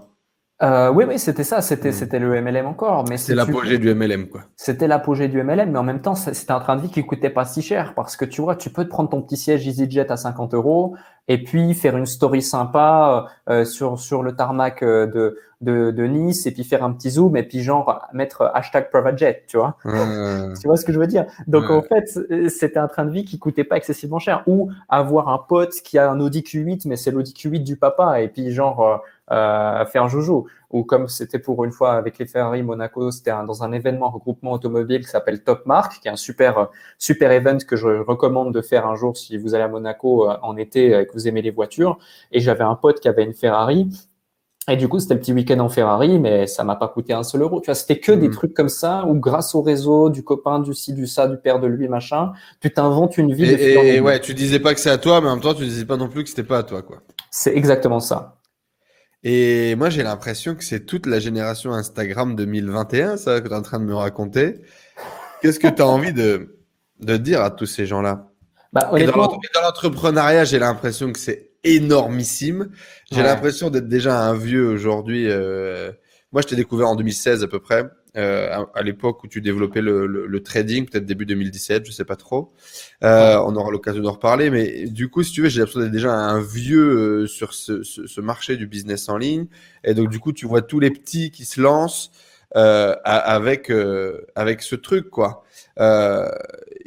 Euh, 0.64 0.90
oui, 0.90 1.06
oui, 1.08 1.20
c'était 1.20 1.44
ça, 1.44 1.62
c'était, 1.62 1.90
hmm. 1.90 1.94
c'était 1.94 2.20
le 2.20 2.42
MLM 2.42 2.66
encore. 2.66 3.06
Mais 3.08 3.18
c'est 3.18 3.36
l'apogée 3.36 3.78
du 3.78 3.94
MLM, 3.94 4.28
quoi. 4.28 4.42
C'était 4.56 4.88
l'apogée 4.88 5.28
du 5.28 5.44
MLM, 5.44 5.72
mais 5.72 5.78
en 5.78 5.84
même 5.84 6.02
temps, 6.02 6.16
c'était 6.16 6.52
un 6.52 6.60
train 6.60 6.76
de 6.76 6.82
vie 6.82 6.90
qui 6.90 7.06
coûtait 7.06 7.30
pas 7.30 7.46
si 7.46 7.62
cher 7.62 7.94
parce 7.94 8.18
que 8.18 8.26
tu 8.26 8.42
vois, 8.42 8.56
tu 8.56 8.72
peux 8.72 8.84
te 8.84 8.90
prendre 8.90 9.10
ton 9.10 9.22
petit 9.22 9.38
siège 9.38 9.68
EasyJet 9.68 10.12
à 10.12 10.18
50 10.18 10.56
euros 10.56 10.96
et 11.28 11.44
puis 11.44 11.74
faire 11.74 11.96
une 11.96 12.06
story 12.06 12.42
sympa 12.42 13.28
euh, 13.50 13.66
sur 13.66 14.00
sur 14.00 14.24
le 14.24 14.36
tarmac 14.36 14.82
euh, 14.82 15.06
de, 15.06 15.38
de, 15.60 15.92
de 15.92 16.04
Nice 16.06 16.48
et 16.48 16.52
puis 16.52 16.64
faire 16.64 16.84
un 16.84 16.94
petit 16.94 17.12
zoom 17.12 17.36
et 17.36 17.44
puis 17.44 17.62
genre 17.62 18.08
mettre 18.14 18.50
hashtag 18.56 18.90
private 18.90 19.18
jet, 19.18 19.44
tu 19.48 19.58
vois. 19.58 19.78
tu 19.84 20.68
vois 20.68 20.78
ce 20.78 20.86
que 20.86 20.94
je 20.94 21.00
veux 21.00 21.08
dire? 21.08 21.26
Donc 21.46 21.70
en 21.70 21.84
fait, 21.84 22.20
c'était 22.50 22.80
un 22.80 22.88
train 22.88 23.06
de 23.06 23.12
vie 23.12 23.26
qui 23.26 23.38
coûtait 23.38 23.64
pas 23.64 23.78
excessivement 23.78 24.20
cher. 24.20 24.42
Ou 24.48 24.72
avoir 24.90 25.30
un 25.30 25.38
pote 25.38 25.74
qui 25.84 26.00
a 26.00 26.10
un 26.10 26.20
Audi 26.20 26.42
Q8, 26.42 26.88
mais 26.88 26.96
c'est 26.96 27.12
l'Audi 27.12 27.34
Q8 27.34 27.62
du 27.62 27.78
papa 27.78 28.22
et 28.22 28.30
puis 28.30 28.52
genre 28.52 29.04
euh, 29.32 29.86
faire 29.86 30.08
joujou. 30.08 30.48
Ou 30.70 30.84
comme 30.84 31.08
c'était 31.08 31.40
pour 31.40 31.64
une 31.64 31.72
fois 31.72 31.94
avec 31.94 32.18
les 32.18 32.26
Ferrari 32.26 32.62
Monaco, 32.62 33.12
c'était 33.12 33.32
dans 33.32 33.64
un 33.64 33.72
événement 33.72 34.10
regroupement 34.10 34.52
automobile 34.52 35.02
qui 35.02 35.10
s'appelle 35.10 35.44
Top 35.44 35.66
Mark, 35.66 36.02
qui 36.02 36.08
est 36.08 36.12
un 36.12 36.18
super 36.18 36.70
super 36.98 37.32
event 37.32 37.58
que 37.66 37.76
je 37.76 37.88
recommande 37.88 38.54
de 38.54 38.62
faire 38.62 38.86
un 38.86 38.96
jour 38.96 39.16
si 39.16 39.38
vous 39.38 39.56
allez 39.56 39.64
à 39.64 39.70
Monaco 39.70 40.30
euh, 40.30 40.36
en 40.42 40.58
été 40.58 40.92
et 40.92 41.08
que 41.08 41.14
vous 41.14 41.28
aimez 41.28 41.42
les 41.42 41.52
voitures. 41.52 41.98
Et 42.32 42.40
j'avais 42.40 42.64
un 42.64 42.76
pote 42.76 43.00
qui 43.00 43.08
avait 43.08 43.24
une 43.24 43.34
Ferrari. 43.34 43.90
Et 44.70 44.76
du 44.76 44.90
coup, 44.90 45.00
c'était 45.00 45.14
le 45.14 45.22
petit 45.22 45.32
week-end 45.32 45.60
en 45.60 45.70
Ferrari, 45.70 46.20
mais 46.20 46.46
ça 46.46 46.66
m'a 46.66 46.76
pas 46.76 46.90
coûté 46.90 47.14
un 47.14 47.24
seul 47.24 47.42
euro. 47.42 47.62
Tu 47.62 47.68
vois, 47.68 47.76
c'était 47.76 48.00
que 48.00 48.12
des 48.12 48.28
mmh. 48.28 48.32
trucs 48.32 48.54
comme 48.54 48.68
ça, 48.68 49.06
où 49.06 49.14
grâce 49.14 49.56
au 49.56 49.62
réseau, 49.62 50.10
du 50.10 50.26
copain, 50.26 50.60
du 50.60 50.74
ci, 50.74 50.92
du 50.92 51.08
ça, 51.08 51.30
du 51.30 51.38
père 51.38 51.62
de 51.62 51.68
lui, 51.68 51.88
machin, 51.88 52.34
tu 52.60 52.70
t'inventes 52.74 53.18
une 53.18 53.34
vie. 53.34 53.50
Et, 53.50 53.96
et 53.96 54.02
ouais, 54.02 54.20
tu 54.20 54.34
disais 54.34 54.60
pas 54.60 54.74
que 54.74 54.82
c'est 54.82 54.90
à 54.90 54.98
toi, 54.98 55.22
mais 55.22 55.30
en 55.30 55.36
même 55.36 55.42
temps, 55.42 55.54
tu 55.54 55.64
disais 55.64 55.86
pas 55.86 55.96
non 55.96 56.10
plus 56.10 56.24
que 56.24 56.30
c'était 56.30 56.44
pas 56.44 56.58
à 56.58 56.64
toi, 56.64 56.82
quoi. 56.82 56.98
C'est 57.32 57.56
exactement 57.56 58.02
ça. 58.02 58.37
Et 59.24 59.76
moi, 59.76 59.90
j'ai 59.90 60.04
l'impression 60.04 60.56
que 60.56 60.64
c'est 60.64 60.86
toute 60.86 61.06
la 61.06 61.20
génération 61.20 61.74
Instagram 61.74 62.36
2021, 62.36 63.18
ça, 63.18 63.42
que 63.42 63.48
tu 63.48 63.54
es 63.54 63.58
en 63.58 63.62
train 63.62 63.80
de 63.80 63.86
me 63.86 63.96
raconter. 63.96 64.62
Qu'est-ce 65.42 65.60
que 65.60 65.68
tu 65.68 65.82
as 65.82 65.88
envie 65.88 66.14
de, 66.14 66.58
de 67.00 67.18
dire 67.18 67.42
à 67.42 67.52
tous 67.52 67.66
ces 67.66 67.86
gens-là? 67.86 68.30
Bah, 68.74 68.90
Dans 68.92 69.62
l'entrepreneuriat, 69.62 70.46
j'ai 70.46 70.60
l'impression 70.60 71.12
que 71.12 71.20
c'est 71.20 71.52
énormissime. 71.64 72.70
J'ai 73.12 73.24
l'impression 73.24 73.70
d'être 73.70 73.88
déjà 73.88 74.22
un 74.22 74.34
vieux 74.34 74.68
aujourd'hui. 74.68 75.28
Euh... 75.30 75.92
Moi, 76.32 76.42
je 76.42 76.48
t'ai 76.48 76.56
découvert 76.56 76.90
en 76.90 76.96
2016 76.96 77.44
à 77.44 77.48
peu 77.48 77.60
près. 77.60 77.86
Euh, 78.18 78.66
à, 78.74 78.82
l'époque 78.82 79.24
où 79.24 79.28
tu 79.28 79.42
développais 79.42 79.82
le, 79.82 80.08
le, 80.08 80.44
trading, 80.44 80.88
peut-être 80.90 81.06
début 81.06 81.28
2017, 81.28 81.86
je 81.86 81.92
sais 81.92 82.06
pas 82.06 82.16
trop. 82.16 82.52
Euh, 83.04 83.38
on 83.46 83.56
aura 83.56 83.70
l'occasion 83.70 84.02
d'en 84.02 84.14
reparler, 84.14 84.50
mais 84.50 84.88
du 84.88 85.10
coup, 85.10 85.22
si 85.22 85.32
tu 85.34 85.44
veux, 85.44 85.50
j'ai 85.50 85.60
l'impression 85.60 85.82
d'être 85.82 85.92
déjà 85.92 86.14
un 86.14 86.42
vieux 86.42 87.24
euh, 87.24 87.28
sur 87.28 87.54
ce, 87.54 87.84
ce, 87.84 88.08
ce, 88.08 88.22
marché 88.22 88.58
du 88.58 88.66
business 88.66 89.08
en 89.10 89.18
ligne, 89.18 89.46
et 89.84 89.94
donc 89.94 90.10
du 90.10 90.20
coup, 90.20 90.34
tu 90.34 90.48
vois 90.48 90.64
tous 90.64 90.80
les 90.80 90.90
petits 90.90 91.30
qui 91.30 91.46
se 91.46 91.62
lancent 91.62 92.12
euh, 92.56 92.96
avec 93.04 93.70
euh, 93.70 94.26
avec 94.36 94.62
ce 94.62 94.76
truc, 94.76 95.10
quoi. 95.10 95.44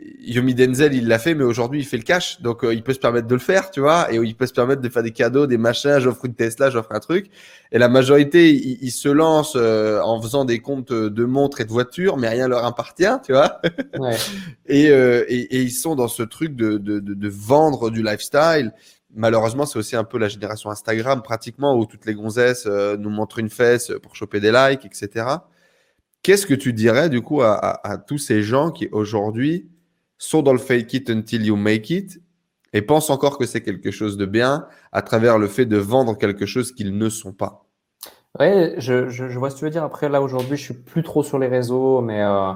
Euh, 0.00 0.10
Yomi 0.20 0.54
Denzel, 0.54 0.94
il 0.94 1.08
l'a 1.08 1.18
fait, 1.18 1.34
mais 1.34 1.44
aujourd'hui, 1.44 1.80
il 1.80 1.84
fait 1.84 1.96
le 1.96 2.02
cash. 2.02 2.40
Donc, 2.40 2.64
euh, 2.64 2.74
il 2.74 2.82
peut 2.82 2.92
se 2.92 2.98
permettre 2.98 3.26
de 3.26 3.34
le 3.34 3.40
faire, 3.40 3.70
tu 3.70 3.80
vois. 3.80 4.12
Et 4.12 4.16
il 4.16 4.36
peut 4.36 4.46
se 4.46 4.52
permettre 4.52 4.82
de 4.82 4.88
faire 4.88 5.02
des 5.02 5.12
cadeaux, 5.12 5.46
des 5.46 5.58
machins. 5.58 5.98
J'offre 5.98 6.24
une 6.26 6.34
Tesla, 6.34 6.70
j'offre 6.70 6.92
un 6.92 7.00
truc. 7.00 7.30
Et 7.72 7.78
la 7.78 7.88
majorité, 7.88 8.52
ils, 8.52 8.90
se 8.90 9.08
lancent 9.08 9.56
euh, 9.56 10.00
en 10.00 10.20
faisant 10.20 10.44
des 10.44 10.60
comptes 10.60 10.92
de 10.92 11.24
montres 11.24 11.60
et 11.60 11.64
de 11.64 11.70
voitures, 11.70 12.16
mais 12.16 12.28
rien 12.28 12.48
leur 12.48 12.64
appartient, 12.64 13.04
tu 13.24 13.32
vois. 13.32 13.60
Ouais. 13.98 14.16
et, 14.66 14.90
euh, 14.90 15.24
et, 15.28 15.56
et, 15.56 15.62
ils 15.62 15.72
sont 15.72 15.94
dans 15.94 16.08
ce 16.08 16.22
truc 16.22 16.54
de, 16.54 16.78
de, 16.78 17.00
de, 17.00 17.14
de 17.14 17.28
vendre 17.28 17.90
du 17.90 18.02
lifestyle. 18.02 18.72
Malheureusement, 19.12 19.66
c'est 19.66 19.78
aussi 19.78 19.96
un 19.96 20.04
peu 20.04 20.18
la 20.18 20.28
génération 20.28 20.70
Instagram, 20.70 21.22
pratiquement, 21.22 21.76
où 21.76 21.84
toutes 21.86 22.06
les 22.06 22.14
gonzesses 22.14 22.66
nous 22.66 23.10
montrent 23.10 23.40
une 23.40 23.50
fesse 23.50 23.92
pour 24.02 24.14
choper 24.14 24.38
des 24.38 24.52
likes, 24.52 24.84
etc. 24.84 25.26
Qu'est-ce 26.22 26.46
que 26.46 26.54
tu 26.54 26.72
dirais, 26.72 27.08
du 27.08 27.20
coup, 27.20 27.42
à, 27.42 27.54
à, 27.54 27.92
à 27.92 27.98
tous 27.98 28.18
ces 28.18 28.42
gens 28.42 28.70
qui, 28.70 28.88
aujourd'hui, 28.92 29.68
sont 30.20 30.42
dans 30.42 30.52
le 30.52 30.58
fake 30.58 30.92
it 30.92 31.10
until 31.10 31.44
you 31.44 31.56
make 31.56 31.90
it 31.90 32.20
et 32.72 32.82
pensent 32.82 33.10
encore 33.10 33.38
que 33.38 33.46
c'est 33.46 33.62
quelque 33.62 33.90
chose 33.90 34.16
de 34.16 34.26
bien 34.26 34.66
à 34.92 35.02
travers 35.02 35.38
le 35.38 35.48
fait 35.48 35.64
de 35.64 35.78
vendre 35.78 36.16
quelque 36.16 36.46
chose 36.46 36.72
qu'ils 36.72 36.96
ne 36.96 37.08
sont 37.08 37.32
pas. 37.32 37.64
Ouais, 38.38 38.74
je, 38.78 39.08
je, 39.08 39.28
je, 39.28 39.38
vois 39.38 39.50
ce 39.50 39.56
que 39.56 39.60
tu 39.60 39.64
veux 39.64 39.70
dire. 39.70 39.82
Après, 39.82 40.08
là, 40.08 40.22
aujourd'hui, 40.22 40.56
je 40.56 40.62
suis 40.62 40.74
plus 40.74 41.02
trop 41.02 41.24
sur 41.24 41.38
les 41.38 41.48
réseaux, 41.48 42.00
mais, 42.00 42.22
euh, 42.22 42.52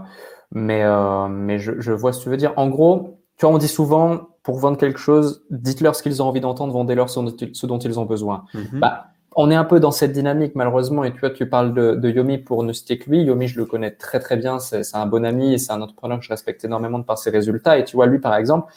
mais, 0.53 0.85
euh, 0.85 1.27
mais 1.27 1.59
je, 1.59 1.81
je, 1.81 1.91
vois 1.91 2.13
ce 2.13 2.19
que 2.19 2.25
tu 2.25 2.29
veux 2.29 2.37
dire. 2.37 2.53
En 2.57 2.69
gros, 2.69 3.19
tu 3.39 3.47
vois, 3.47 3.55
on 3.55 3.59
dit 3.59 3.67
souvent, 3.67 4.29
pour 4.45 4.59
vendre 4.59 4.77
quelque 4.77 5.01
chose, 5.01 5.45
dites-leur 5.51 5.97
ce 5.97 6.03
qu'ils 6.03 6.23
ont 6.23 6.27
envie 6.27 6.41
d'entendre, 6.41 6.73
vendez-leur 6.73 7.11
ce 7.11 7.67
dont 7.67 7.79
ils 7.79 7.99
ont 7.99 8.05
besoin. 8.05 8.45
Mm-hmm. 8.55 8.79
bah, 8.79 9.07
on 9.37 9.51
est 9.51 9.55
un 9.55 9.65
peu 9.65 9.81
dans 9.81 9.91
cette 9.91 10.13
dynamique 10.13 10.55
malheureusement. 10.55 11.05
Et 11.05 11.13
tu 11.13 11.21
vois 11.21 11.31
tu 11.31 11.49
parles 11.49 11.75
de, 11.75 12.11
Yomi 12.11 12.39
pour 12.39 12.63
ne 12.63 12.73
citer 12.73 12.99
que 12.99 13.11
lui. 13.11 13.23
Yomi 13.23 13.49
je 13.49 13.59
le 13.59 13.67
connais 13.67 13.91
très 13.91 14.21
très 14.21 14.37
bien. 14.37 14.59
C'est 14.59 14.83
un 14.95 15.07
bon 15.07 15.25
ami 15.25 15.55
et 15.55 15.59
c'est 15.59 15.73
un 15.73 15.83
entrepreneur 15.83 16.19
que 16.19 16.25
je 16.25 16.31
respecte 16.31 16.65
énormément 16.65 16.99
de 16.99 17.05
par 17.05 17.19
ses 17.19 17.31
résultats. 17.31 17.79
Et 17.79 17.85
tu 17.85 17.97
vois 17.97 18.07
lui 18.07 18.19
par 18.19 18.37
exemple 18.37 18.73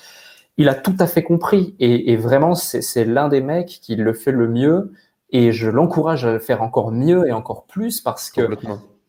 il 0.59 0.69
a 0.69 0.75
tout 0.75 0.95
à 0.99 1.07
fait 1.07 1.23
compris. 1.23 1.75
Et, 1.79 2.15
vraiment 2.17 2.55
c'est 2.55 3.05
l'un 3.05 3.29
des 3.29 3.41
mecs 3.41 3.79
qui 3.81 3.95
le 3.95 4.13
fait 4.13 4.31
le 4.31 4.47
mieux. 4.47 4.91
Et 5.29 5.51
je 5.51 5.69
l'encourage 5.69 6.25
à 6.25 6.33
le 6.33 6.39
faire 6.39 6.61
encore 6.61 6.91
mieux 6.91 7.27
et 7.27 7.31
encore 7.31 7.65
plus 7.65 8.01
parce 8.01 8.29
que 8.29 8.49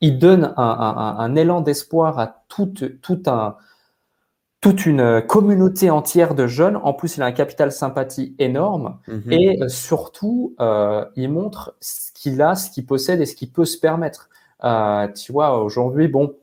il 0.00 0.18
donne 0.18 0.52
un, 0.56 1.34
élan 1.34 1.60
d'espoir 1.60 2.18
à 2.18 2.42
tout, 2.48 2.72
tout 3.02 3.22
un 3.26 3.56
toute 4.60 4.86
une 4.86 5.22
communauté 5.22 5.90
entière 5.90 6.34
de 6.34 6.46
jeunes. 6.46 6.76
En 6.76 6.92
plus, 6.92 7.16
il 7.16 7.22
a 7.22 7.26
un 7.26 7.32
capital 7.32 7.70
sympathie 7.70 8.34
énorme 8.38 8.98
mhm. 9.06 9.32
et 9.32 9.62
euh, 9.62 9.68
surtout, 9.68 10.54
euh, 10.60 11.04
il 11.16 11.30
montre 11.30 11.76
ce 11.80 12.12
qu'il 12.12 12.42
a, 12.42 12.54
ce 12.54 12.70
qu'il 12.70 12.84
possède 12.84 13.20
et 13.20 13.26
ce 13.26 13.36
qu'il 13.36 13.52
peut 13.52 13.64
se 13.64 13.78
permettre. 13.78 14.30
Euh, 14.64 15.06
tu 15.08 15.30
vois, 15.32 15.62
aujourd'hui, 15.62 16.08
bon, 16.08 16.34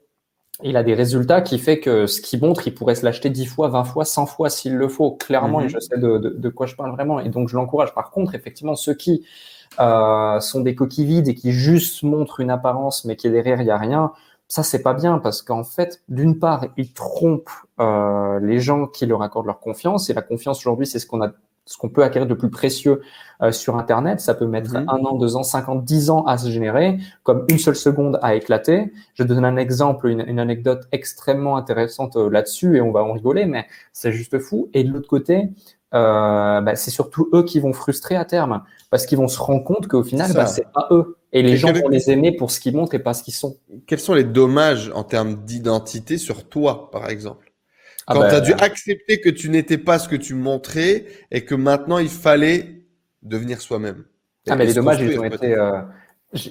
il 0.63 0.77
a 0.77 0.83
des 0.83 0.93
résultats 0.93 1.41
qui 1.41 1.59
fait 1.59 1.81
que 1.81 2.07
ce 2.07 2.21
qu'il 2.21 2.39
montre, 2.39 2.65
il 2.67 2.73
pourrait 2.73 2.95
se 2.95 3.03
l'acheter 3.03 3.29
10 3.29 3.45
fois, 3.45 3.67
20 3.67 3.83
fois, 3.83 4.05
100 4.05 4.25
fois 4.25 4.49
s'il 4.49 4.75
le 4.75 4.87
faut. 4.87 5.11
Clairement, 5.11 5.59
et 5.59 5.65
mhm. 5.65 5.69
je 5.69 5.79
sais 5.79 5.97
de, 5.97 6.17
de, 6.17 6.29
de, 6.29 6.49
quoi 6.49 6.65
je 6.65 6.75
parle 6.75 6.91
vraiment. 6.91 7.19
Et 7.19 7.27
donc, 7.27 7.49
je 7.49 7.57
l'encourage. 7.57 7.93
Par 7.93 8.11
contre, 8.11 8.35
effectivement, 8.35 8.75
ceux 8.75 8.93
qui 8.93 9.25
euh, 9.79 10.39
sont 10.39 10.61
des 10.61 10.75
coquilles 10.75 11.05
vides 11.05 11.27
et 11.27 11.35
qui 11.35 11.51
juste 11.51 12.03
montrent 12.03 12.39
une 12.39 12.49
apparence, 12.49 13.03
mais 13.05 13.15
qui 13.15 13.29
derrière, 13.29 13.59
il 13.59 13.65
n'y 13.65 13.71
a 13.71 13.77
rien, 13.77 14.13
ça 14.47 14.63
c'est 14.63 14.81
pas 14.81 14.93
bien 14.93 15.17
parce 15.19 15.41
qu'en 15.41 15.63
fait, 15.63 16.01
d'une 16.07 16.39
part, 16.39 16.65
ils 16.77 16.93
trompent 16.93 17.49
euh, 17.79 18.39
les 18.39 18.59
gens 18.59 18.87
qui 18.87 19.05
leur 19.05 19.21
accordent 19.21 19.47
leur 19.47 19.59
confiance 19.59 20.09
et 20.09 20.13
la 20.13 20.21
confiance 20.21 20.59
aujourd'hui, 20.59 20.85
c'est 20.85 20.99
ce 20.99 21.07
qu'on 21.07 21.21
a, 21.23 21.31
ce 21.65 21.77
qu'on 21.77 21.89
peut 21.89 22.03
acquérir 22.03 22.27
de 22.27 22.35
plus 22.35 22.51
précieux 22.51 23.01
euh, 23.41 23.51
sur 23.51 23.75
Internet. 23.77 24.19
Ça 24.19 24.35
peut 24.35 24.45
mettre 24.45 24.71
mhm. 24.71 24.87
un 24.87 24.97
an, 24.99 25.17
deux 25.17 25.35
ans, 25.35 25.43
cinquante, 25.43 25.83
dix 25.83 26.09
ans 26.09 26.23
à 26.25 26.37
se 26.37 26.49
générer, 26.49 26.99
comme 27.23 27.45
une 27.49 27.57
seule 27.57 27.75
seconde 27.75 28.19
à 28.21 28.35
éclater. 28.35 28.93
Je 29.15 29.23
donne 29.23 29.43
un 29.43 29.57
exemple, 29.57 30.07
une, 30.07 30.23
une 30.27 30.39
anecdote 30.39 30.87
extrêmement 30.91 31.57
intéressante 31.57 32.15
euh, 32.15 32.29
là-dessus 32.29 32.77
et 32.77 32.81
on 32.81 32.91
va 32.91 33.03
en 33.03 33.13
rigoler, 33.13 33.45
mais 33.45 33.65
c'est 33.93 34.11
juste 34.11 34.37
fou. 34.39 34.69
Et 34.73 34.83
de 34.83 34.93
l'autre 34.93 35.09
côté, 35.09 35.49
euh, 35.95 36.61
bah, 36.61 36.75
c'est 36.75 36.91
surtout 36.91 37.29
eux 37.33 37.43
qui 37.43 37.59
vont 37.59 37.71
frustrer 37.71 38.15
à 38.15 38.25
terme 38.25 38.63
parce 38.89 39.05
qu'ils 39.05 39.17
vont 39.17 39.29
se 39.29 39.39
rendre 39.39 39.63
compte 39.63 39.87
qu'au 39.87 40.03
final, 40.03 40.33
bah, 40.33 40.45
c'est 40.45 40.69
pas 40.71 40.87
eux. 40.91 41.17
Et 41.35 41.43
les 41.43 41.57
gens 41.57 41.73
vont 41.73 41.89
les 41.89 42.09
aimer 42.09 42.31
pour 42.31 42.49
ce 42.49 42.61
qu'ils 42.61 42.73
montrent 42.73 42.95
et 42.95 42.99
pas 42.99 43.13
ce 43.13 43.21
qu'ils 43.21 43.33
sont. 43.33 43.57
Quels 43.87 43.99
sont 43.99 44.13
les 44.13 44.23
dommages 44.23 44.89
en 44.95 45.03
termes 45.03 45.43
d'identité 45.43 46.17
sur 46.17 46.47
toi, 46.47 46.89
par 46.91 47.09
exemple? 47.09 47.51
Ah 48.07 48.13
Quand 48.13 48.21
bah, 48.21 48.29
tu 48.29 48.35
as 48.35 48.41
dû 48.41 48.53
accepter 48.53 49.19
que 49.19 49.29
tu 49.29 49.49
n'étais 49.49 49.77
pas 49.77 49.99
ce 49.99 50.07
que 50.07 50.15
tu 50.15 50.33
montrais 50.33 51.05
et 51.31 51.43
que 51.43 51.53
maintenant 51.53 51.97
il 51.97 52.07
fallait 52.07 52.85
devenir 53.21 53.59
soi-même. 53.59 54.05
Ah, 54.47 54.55
mais 54.55 54.65
les 54.65 54.75
dommages, 54.75 55.01
ils 55.01 55.19
ont 55.19 55.25
été. 55.25 55.53
Euh... 55.53 55.81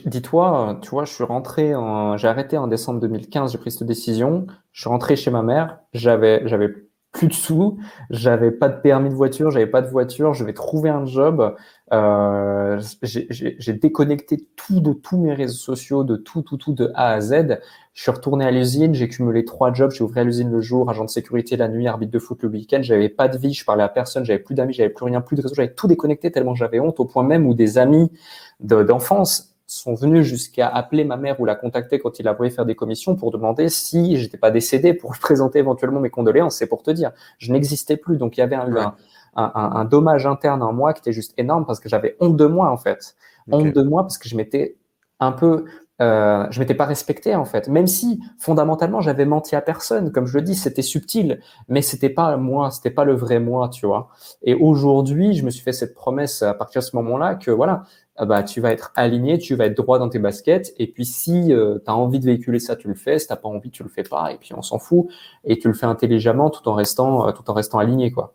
Dis-toi, 0.04 0.80
tu 0.82 0.90
vois, 0.90 1.06
je 1.06 1.12
suis 1.12 1.24
rentré, 1.24 1.74
en... 1.74 2.18
j'ai 2.18 2.28
arrêté 2.28 2.58
en 2.58 2.66
décembre 2.66 3.00
2015, 3.00 3.52
j'ai 3.52 3.58
pris 3.58 3.70
cette 3.70 3.86
décision. 3.86 4.46
Je 4.72 4.82
suis 4.82 4.90
rentré 4.90 5.16
chez 5.16 5.30
ma 5.30 5.42
mère, 5.42 5.78
j'avais, 5.94 6.46
j'avais 6.46 6.68
plus 7.14 7.28
de 7.28 7.32
sous, 7.32 7.78
j'avais 8.10 8.50
pas 8.50 8.68
de 8.68 8.80
permis 8.80 9.08
de 9.08 9.14
voiture, 9.14 9.52
j'avais 9.52 9.68
pas 9.68 9.80
de 9.80 9.88
voiture, 9.88 10.34
je 10.34 10.44
vais 10.44 10.52
trouver 10.52 10.90
un 10.90 11.06
job. 11.06 11.54
Euh, 11.92 12.82
j'ai 13.02 13.72
déconnecté 13.72 14.48
tout 14.56 14.80
de 14.80 14.92
tous 14.92 15.16
mes 15.16 15.32
réseaux 15.32 15.54
sociaux, 15.54 16.02
de 16.02 16.16
tout, 16.16 16.42
tout, 16.42 16.56
tout 16.56 16.72
de 16.72 16.90
A 16.96 17.12
à 17.12 17.20
Z. 17.20 17.60
Je 17.94 18.02
suis 18.02 18.10
retourné 18.10 18.44
à 18.44 18.50
l'usine, 18.50 18.94
j'ai 18.94 19.08
cumulé 19.08 19.44
trois 19.44 19.72
jobs, 19.72 19.92
j'ai 19.92 20.02
ouvert 20.02 20.24
l'usine 20.24 20.50
le 20.50 20.60
jour, 20.60 20.90
agent 20.90 21.04
de 21.04 21.10
sécurité 21.10 21.56
la 21.56 21.68
nuit, 21.68 21.86
arbitre 21.86 22.10
de 22.10 22.18
foot 22.18 22.42
le 22.42 22.48
week-end. 22.48 22.80
J'avais 22.82 23.08
pas 23.08 23.28
de 23.28 23.38
vie, 23.38 23.54
je 23.54 23.64
parlais 23.64 23.84
à 23.84 23.88
personne, 23.88 24.24
j'avais 24.24 24.40
plus 24.40 24.56
d'amis, 24.56 24.72
j'avais 24.72 24.88
plus 24.88 25.04
rien, 25.04 25.20
plus 25.20 25.36
de 25.36 25.42
réseau, 25.42 25.54
j'avais 25.54 25.72
tout 25.72 25.86
déconnecté 25.86 26.32
tellement 26.32 26.56
j'avais 26.56 26.80
honte, 26.80 26.98
au 26.98 27.04
point 27.04 27.22
même 27.22 27.46
où 27.46 27.54
des 27.54 27.78
amis 27.78 28.10
d'enfance 28.58 29.53
sont 29.66 29.94
venus 29.94 30.26
jusqu'à 30.26 30.68
appeler 30.68 31.04
ma 31.04 31.16
mère 31.16 31.40
ou 31.40 31.44
la 31.44 31.54
contacter 31.54 31.98
quand 31.98 32.18
il 32.18 32.28
a 32.28 32.32
voulu 32.32 32.50
faire 32.50 32.66
des 32.66 32.74
commissions 32.74 33.16
pour 33.16 33.30
demander 33.30 33.68
si 33.68 34.16
j'étais 34.18 34.36
pas 34.36 34.50
décédé 34.50 34.94
pour 34.94 35.16
présenter 35.20 35.58
éventuellement 35.58 36.00
mes 36.00 36.10
condoléances. 36.10 36.56
C'est 36.56 36.66
pour 36.66 36.82
te 36.82 36.90
dire, 36.90 37.12
je 37.38 37.52
n'existais 37.52 37.96
plus. 37.96 38.16
Donc 38.18 38.36
il 38.36 38.40
y 38.40 38.42
avait 38.42 38.56
un, 38.56 38.94
un, 39.36 39.52
un, 39.54 39.84
dommage 39.84 40.26
interne 40.26 40.62
en 40.62 40.72
moi 40.72 40.92
qui 40.92 41.00
était 41.00 41.12
juste 41.12 41.34
énorme 41.38 41.66
parce 41.66 41.80
que 41.80 41.88
j'avais 41.88 42.16
honte 42.20 42.36
de 42.36 42.46
moi 42.46 42.70
en 42.70 42.76
fait, 42.76 43.16
honte 43.50 43.72
de 43.72 43.82
moi 43.82 44.02
parce 44.02 44.18
que 44.18 44.28
je 44.28 44.36
m'étais 44.36 44.76
un 45.20 45.32
peu 45.32 45.64
euh, 46.02 46.46
je 46.50 46.58
m'étais 46.58 46.74
pas 46.74 46.86
respecté 46.86 47.36
en 47.36 47.44
fait, 47.44 47.68
même 47.68 47.86
si 47.86 48.20
fondamentalement 48.38 49.00
j'avais 49.00 49.24
menti 49.26 49.54
à 49.54 49.60
personne, 49.60 50.10
comme 50.10 50.26
je 50.26 50.36
le 50.36 50.42
dis, 50.42 50.56
c'était 50.56 50.82
subtil, 50.82 51.40
mais 51.68 51.82
c'était 51.82 52.08
pas 52.08 52.36
moi, 52.36 52.72
c'était 52.72 52.90
pas 52.90 53.04
le 53.04 53.14
vrai 53.14 53.38
moi, 53.38 53.68
tu 53.68 53.86
vois. 53.86 54.08
Et 54.42 54.54
aujourd'hui, 54.54 55.34
je 55.34 55.44
me 55.44 55.50
suis 55.50 55.62
fait 55.62 55.72
cette 55.72 55.94
promesse 55.94 56.42
à 56.42 56.52
partir 56.52 56.80
de 56.80 56.86
ce 56.86 56.96
moment-là 56.96 57.36
que 57.36 57.52
voilà, 57.52 57.84
bah, 58.20 58.42
tu 58.44 58.60
vas 58.60 58.70
être 58.70 58.92
aligné, 58.94 59.38
tu 59.38 59.56
vas 59.56 59.66
être 59.66 59.76
droit 59.76 59.98
dans 59.98 60.08
tes 60.08 60.20
baskets. 60.20 60.72
Et 60.78 60.86
puis, 60.86 61.04
si 61.04 61.52
euh, 61.52 61.78
tu 61.84 61.90
as 61.90 61.96
envie 61.96 62.20
de 62.20 62.24
véhiculer 62.24 62.60
ça, 62.60 62.76
tu 62.76 62.86
le 62.88 62.94
fais. 62.94 63.18
Si 63.18 63.26
tu 63.26 63.34
pas 63.34 63.48
envie, 63.48 63.70
tu 63.70 63.82
le 63.82 63.88
fais 63.88 64.04
pas. 64.04 64.32
Et 64.32 64.38
puis, 64.38 64.54
on 64.54 64.62
s'en 64.62 64.78
fout. 64.78 65.08
Et 65.44 65.58
tu 65.58 65.68
le 65.68 65.74
fais 65.74 65.86
intelligemment 65.86 66.50
tout 66.50 66.68
en 66.68 66.74
restant, 66.74 67.26
euh, 67.26 67.32
tout 67.32 67.50
en 67.50 67.54
restant 67.54 67.78
aligné. 67.78 68.12
quoi. 68.12 68.34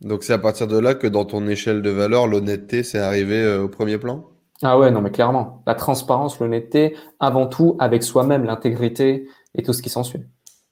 Donc, 0.00 0.22
c'est 0.22 0.32
à 0.32 0.38
partir 0.38 0.68
de 0.68 0.78
là 0.78 0.94
que 0.94 1.08
dans 1.08 1.24
ton 1.24 1.46
échelle 1.48 1.82
de 1.82 1.90
valeur, 1.90 2.28
l'honnêteté, 2.28 2.84
c'est 2.84 3.00
arrivé 3.00 3.42
euh, 3.42 3.64
au 3.64 3.68
premier 3.68 3.98
plan? 3.98 4.26
Ah 4.62 4.78
ouais, 4.78 4.90
non, 4.90 5.02
mais 5.02 5.10
clairement. 5.10 5.62
La 5.66 5.74
transparence, 5.74 6.38
l'honnêteté, 6.38 6.96
avant 7.18 7.46
tout, 7.46 7.76
avec 7.80 8.04
soi-même, 8.04 8.44
l'intégrité 8.44 9.28
et 9.54 9.62
tout 9.62 9.72
ce 9.72 9.82
qui 9.82 9.90
s'ensuit. 9.90 10.22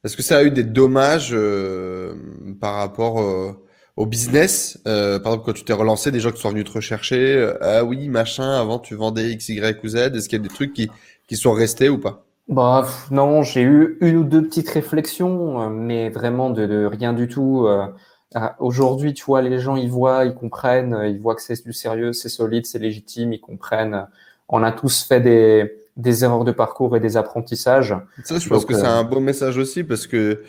Est-ce 0.05 0.17
que 0.17 0.23
ça 0.23 0.39
a 0.39 0.45
eu 0.45 0.51
des 0.51 0.65
dommages 0.65 1.37
par 2.61 2.75
rapport 2.75 3.23
au 3.97 4.07
business, 4.07 4.81
euh, 4.89 5.21
par 5.21 5.33
exemple, 5.33 5.47
quand 5.47 5.53
tu 5.53 5.65
t'es 5.65 5.73
relancé, 5.73 6.11
des 6.11 6.19
gens 6.19 6.33
qui 6.33 6.41
sont 6.41 6.51
venus 6.51 6.65
te 6.65 6.73
rechercher, 6.73 7.37
euh, 7.37 7.55
ah 7.61 7.85
oui, 7.85 8.09
machin, 8.09 8.51
avant 8.61 8.81
tu 8.81 8.97
vendais 8.97 9.31
X, 9.31 9.51
Y 9.51 9.85
ou 9.85 9.89
Z, 9.89 9.97
est-ce 9.97 10.29
qu'il 10.29 10.39
y 10.39 10.41
a 10.41 10.43
des 10.43 10.53
trucs 10.53 10.73
qui, 10.73 10.91
qui 11.29 11.37
sont 11.37 11.53
restés 11.53 11.89
ou 11.89 11.99
pas? 11.99 12.25
Bah 12.49 12.87
non, 13.11 13.43
j'ai 13.43 13.63
eu 13.63 13.97
une 14.01 14.17
ou 14.17 14.25
deux 14.25 14.43
petites 14.43 14.69
réflexions, 14.69 15.63
euh, 15.63 15.69
mais 15.69 16.11
vraiment 16.11 16.51
de, 16.51 16.67
de 16.67 16.87
rien 16.87 17.13
du 17.13 17.29
tout. 17.29 17.67
Aujourd'hui, 18.59 19.15
tu 19.15 19.25
vois, 19.25 19.43
les 19.43 19.61
gens, 19.61 19.77
ils 19.77 19.89
voient, 19.89 20.25
ils 20.25 20.35
comprennent, 20.35 20.99
ils 21.07 21.21
voient 21.21 21.37
que 21.37 21.43
c'est 21.43 21.65
du 21.65 21.73
sérieux, 21.73 22.13
c'est 22.13 22.29
solide, 22.29 22.67
c'est 22.67 22.81
légitime, 22.81 23.33
ils 23.33 23.41
comprennent. 23.41 24.09
On 24.49 24.65
a 24.65 24.73
tous 24.73 25.05
fait 25.05 25.21
des, 25.21 25.73
des 25.97 26.25
erreurs 26.25 26.45
de 26.45 26.51
parcours 26.51 26.97
et 26.97 27.01
des 27.01 27.17
apprentissages. 27.17 27.95
Ça, 28.25 28.41
je 28.41 28.49
pense 28.49 28.65
que 28.65 28.75
c'est 28.75 28.83
un 28.83 29.05
beau 29.05 29.21
message 29.21 29.57
aussi 29.57 29.85
parce 29.85 30.09
que 30.09 30.43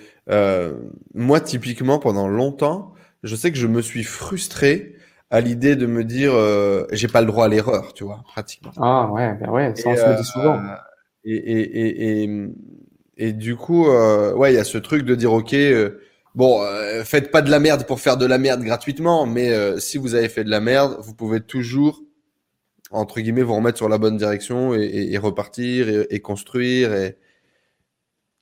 moi, 1.13 1.39
typiquement, 1.41 1.99
pendant 1.99 2.27
longtemps, 2.27 2.94
je 3.25 3.35
sais 3.35 3.51
que 3.51 3.57
je 3.57 3.67
me 3.67 3.81
suis 3.81 4.03
frustré 4.03 4.95
à 5.31 5.41
l'idée 5.41 5.75
de 5.75 5.85
me 5.85 6.03
dire 6.03 6.33
euh, 6.33 6.85
j'ai 6.91 7.07
pas 7.07 7.21
le 7.21 7.27
droit 7.27 7.45
à 7.45 7.47
l'erreur, 7.47 7.93
tu 7.93 8.03
vois, 8.03 8.23
pratiquement. 8.23 8.71
Ah 8.77 9.11
ouais, 9.11 9.33
ben 9.33 9.49
ouais, 9.49 9.75
ça 9.75 9.89
on 9.89 9.95
se 9.95 10.09
le 10.09 10.15
dit 10.15 10.23
souvent. 10.23 10.55
Euh, 10.55 10.75
et, 11.25 11.35
et, 11.35 12.23
et, 12.23 12.49
et, 13.17 13.33
du 13.33 13.55
coup, 13.55 13.89
euh, 13.89 14.33
ouais, 14.35 14.53
il 14.53 14.55
y 14.55 14.59
a 14.59 14.63
ce 14.63 14.77
truc 14.77 15.03
de 15.03 15.15
dire 15.15 15.33
ok, 15.33 15.53
euh, 15.53 15.99
bon, 16.35 16.61
faites 17.03 17.31
pas 17.31 17.41
de 17.41 17.49
la 17.49 17.59
merde 17.59 17.85
pour 17.85 17.99
faire 17.99 18.17
de 18.17 18.27
la 18.27 18.37
merde 18.37 18.61
gratuitement, 18.61 19.25
mais 19.25 19.51
si 19.79 19.97
vous 19.97 20.13
avez 20.13 20.29
fait 20.29 20.43
de 20.43 20.51
la 20.51 20.59
merde, 20.59 20.97
vous 20.99 21.15
pouvez 21.15 21.41
toujours 21.41 22.01
entre 22.91 23.19
guillemets 23.19 23.41
vous 23.41 23.55
remettre 23.55 23.77
sur 23.77 23.89
la 23.89 23.97
bonne 23.97 24.15
direction 24.15 24.75
et, 24.75 25.17
repartir 25.17 26.05
et, 26.09 26.19
construire 26.19 26.93
et 26.93 27.17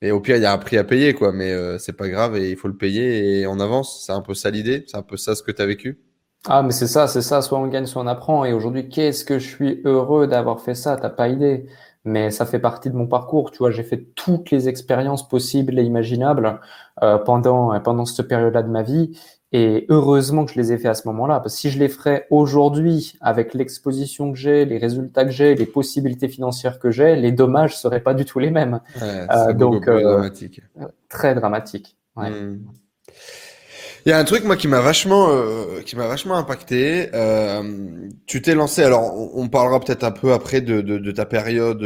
et 0.04 0.12
au 0.12 0.20
pire, 0.20 0.36
il 0.36 0.42
y 0.44 0.46
a 0.46 0.52
un 0.52 0.58
prix 0.58 0.78
à 0.78 0.84
payer, 0.84 1.14
quoi. 1.14 1.32
Mais 1.32 1.54
euh, 1.54 1.78
c'est 1.80 1.94
pas 1.94 2.10
grave 2.10 2.36
et 2.36 2.52
il 2.52 2.58
faut 2.58 2.68
le 2.68 2.76
payer 2.76 3.40
et 3.40 3.48
on 3.48 3.58
avance. 3.62 4.04
C'est 4.06 4.12
un 4.12 4.22
peu 4.22 4.34
ça 4.34 4.52
l'idée. 4.52 4.84
C'est 4.86 4.98
un 4.98 5.02
peu 5.02 5.16
ça 5.16 5.34
ce 5.34 5.42
que 5.42 5.52
tu 5.52 5.62
as 5.62 5.66
vécu. 5.66 5.98
Ah, 6.46 6.62
mais 6.62 6.74
c'est 6.74 6.88
ça, 6.88 7.08
c'est 7.08 7.22
ça. 7.22 7.42
Soit 7.42 7.58
on 7.58 7.68
gagne, 7.68 7.86
soit 7.86 8.02
on 8.02 8.08
apprend. 8.08 8.44
Et 8.44 8.52
aujourd'hui, 8.52 8.90
qu'est-ce 8.90 9.24
que 9.24 9.40
je 9.40 9.48
suis 9.48 9.82
heureux 9.86 10.28
d'avoir 10.28 10.60
fait 10.60 10.76
ça? 10.76 10.98
T'as 10.98 11.10
pas 11.10 11.30
idée. 11.30 11.68
Mais 12.04 12.32
ça 12.32 12.46
fait 12.46 12.60
partie 12.60 12.90
de 12.90 12.96
mon 12.98 13.08
parcours. 13.08 13.50
Tu 13.52 13.60
vois, 13.60 13.72
j'ai 13.72 13.84
fait 13.84 14.10
toutes 14.16 14.52
les 14.52 14.68
expériences 14.68 15.26
possibles 15.26 15.80
et 15.80 15.84
imaginables 15.84 16.60
euh, 17.02 17.18
pendant 17.18 17.80
pendant 17.80 18.04
cette 18.04 18.28
période-là 18.28 18.62
de 18.62 18.70
ma 18.70 18.84
vie. 18.84 19.18
Et 19.56 19.86
heureusement 19.90 20.46
que 20.46 20.52
je 20.52 20.60
les 20.60 20.74
ai 20.74 20.80
fait 20.80 20.88
à 20.88 20.96
ce 20.96 21.08
moment-là, 21.08 21.40
parce 21.40 21.54
que 21.54 21.62
si 21.62 21.70
je 21.70 21.78
les 21.78 21.88
ferais 21.88 22.26
aujourd'hui, 22.32 23.14
avec 23.22 23.54
l'exposition 23.54 24.32
que 24.32 24.38
j'ai, 24.38 24.66
les 24.66 24.80
résultats 24.80 25.26
que 25.26 25.32
j'ai, 25.32 25.54
les 25.54 25.68
possibilités 25.68 26.28
financières 26.28 26.80
que 26.80 26.90
j'ai, 26.90 27.16
les 27.16 27.32
dommages 27.32 27.78
seraient 27.78 28.02
pas 28.02 28.16
du 28.16 28.26
tout 28.26 28.40
les 28.40 28.50
mêmes. 28.50 28.82
Euh, 29.04 29.54
donc, 29.54 29.88
euh, 29.88 30.02
dramatique. 30.02 30.62
Très 31.08 31.36
dramatique. 31.36 31.96
Ouais. 32.16 32.32
Hmm. 32.32 32.62
Il 34.08 34.10
y 34.10 34.12
a 34.12 34.18
un 34.18 34.24
truc 34.24 34.44
moi 34.44 34.58
qui 34.58 34.68
m'a 34.68 34.82
vachement 34.82 35.30
euh, 35.30 35.82
qui 35.86 35.96
m'a 35.96 36.08
vachement 36.08 36.36
impacté. 36.36 37.10
tu 38.26 38.42
t'es 38.42 38.56
lancé. 38.56 38.84
Alors 38.84 39.38
on, 39.38 39.48
parlera 39.50 39.80
peut-être 39.80 40.04
un 40.04 40.12
peu 40.12 40.34
après 40.34 40.62
de, 40.62 40.82
de, 40.82 40.98
de 40.98 41.12
ta 41.12 41.26
période 41.26 41.82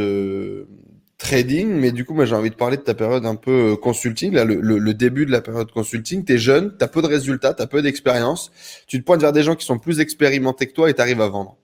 trading, 1.18 1.68
mais 1.68 1.90
du 1.90 2.04
coup, 2.04 2.14
moi, 2.14 2.24
j'ai 2.24 2.36
envie 2.36 2.50
de 2.50 2.54
parler 2.54 2.76
de 2.76 2.82
ta 2.82 2.94
période 2.94 3.26
un 3.26 3.34
peu 3.34 3.72
euh, 3.72 3.76
consulting, 3.76 4.32
là, 4.32 4.44
le, 4.44 4.60
le, 4.60 4.94
début 4.94 5.26
de 5.26 5.32
la 5.32 5.40
période 5.40 5.70
consulting. 5.70 6.24
Tu 6.24 6.34
es 6.34 6.38
jeune, 6.38 6.76
tu 6.78 6.84
as 6.84 6.88
peu 6.88 7.02
de 7.02 7.08
résultats, 7.08 7.54
tu 7.54 7.62
as 7.62 7.66
peu 7.66 7.82
d'expérience. 7.82 8.52
Tu 8.86 9.00
te 9.00 9.04
pointes 9.04 9.20
vers 9.20 9.32
des 9.32 9.42
gens 9.42 9.56
qui 9.56 9.66
sont 9.66 9.78
plus 9.78 10.00
expérimentés 10.00 10.66
que 10.66 10.72
toi 10.72 10.88
et 10.88 10.94
tu 10.94 11.00
arrives 11.00 11.20
à 11.20 11.28
vendre. 11.28 11.56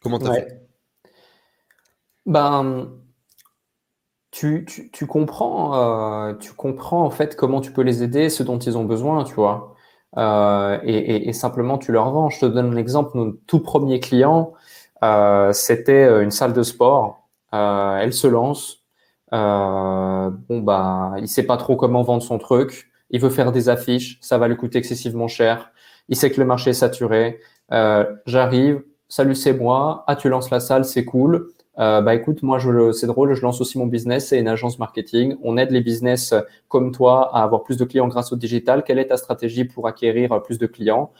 Comment 0.00 0.18
tu 0.18 0.28
as 0.28 0.34
fait? 0.34 0.60
Ben, 2.24 2.88
tu, 4.30 4.64
tu, 4.66 4.90
tu 4.90 5.06
comprends, 5.06 6.28
euh, 6.28 6.34
tu 6.34 6.52
comprends 6.52 7.04
en 7.04 7.10
fait 7.10 7.36
comment 7.36 7.60
tu 7.60 7.72
peux 7.72 7.82
les 7.82 8.02
aider, 8.02 8.30
ce 8.30 8.42
dont 8.42 8.58
ils 8.58 8.78
ont 8.78 8.84
besoin, 8.84 9.24
tu 9.24 9.34
vois. 9.34 9.74
Euh, 10.16 10.78
et, 10.84 10.96
et, 10.96 11.28
et, 11.28 11.32
simplement, 11.32 11.78
tu 11.78 11.90
leur 11.90 12.10
vends. 12.12 12.30
Je 12.30 12.40
te 12.40 12.46
donne 12.46 12.72
un 12.72 12.76
exemple. 12.76 13.10
Notre 13.14 13.38
tout 13.46 13.58
premier 13.58 13.98
client, 13.98 14.52
euh, 15.02 15.52
c'était 15.52 16.22
une 16.22 16.30
salle 16.30 16.52
de 16.52 16.62
sport. 16.62 17.24
Euh, 17.54 17.98
elle 17.98 18.12
se 18.12 18.26
lance. 18.26 18.83
Euh, 19.32 20.30
bon 20.48 20.60
bah, 20.60 21.14
il 21.18 21.28
sait 21.28 21.42
pas 21.44 21.56
trop 21.56 21.76
comment 21.76 22.02
vendre 22.02 22.22
son 22.22 22.38
truc. 22.38 22.90
Il 23.10 23.20
veut 23.20 23.30
faire 23.30 23.52
des 23.52 23.68
affiches, 23.68 24.18
ça 24.20 24.38
va 24.38 24.48
lui 24.48 24.56
coûter 24.56 24.78
excessivement 24.78 25.28
cher. 25.28 25.72
Il 26.08 26.16
sait 26.16 26.30
que 26.30 26.40
le 26.40 26.46
marché 26.46 26.70
est 26.70 26.72
saturé. 26.74 27.40
Euh, 27.72 28.04
j'arrive, 28.26 28.82
salut 29.08 29.34
c'est 29.34 29.54
moi. 29.54 30.04
Ah 30.06 30.16
tu 30.16 30.28
lances 30.28 30.50
la 30.50 30.60
salle, 30.60 30.84
c'est 30.84 31.04
cool. 31.04 31.52
bah 31.76 32.14
écoute, 32.14 32.42
moi 32.42 32.58
je 32.58 32.92
c'est 32.92 33.06
drôle, 33.06 33.34
je 33.34 33.42
lance 33.42 33.60
aussi 33.60 33.78
mon 33.78 33.86
business, 33.86 34.28
c'est 34.28 34.38
une 34.38 34.48
agence 34.48 34.78
marketing. 34.78 35.36
On 35.42 35.56
aide 35.56 35.70
les 35.70 35.80
business 35.80 36.34
comme 36.68 36.92
toi 36.92 37.34
à 37.36 37.42
avoir 37.42 37.62
plus 37.64 37.76
de 37.76 37.84
clients 37.84 38.08
grâce 38.08 38.32
au 38.32 38.36
digital. 38.36 38.84
Quelle 38.84 38.98
est 38.98 39.08
ta 39.08 39.16
stratégie 39.16 39.64
pour 39.64 39.88
acquérir 39.88 40.42
plus 40.42 40.58
de 40.58 40.66
clients? 40.66 41.12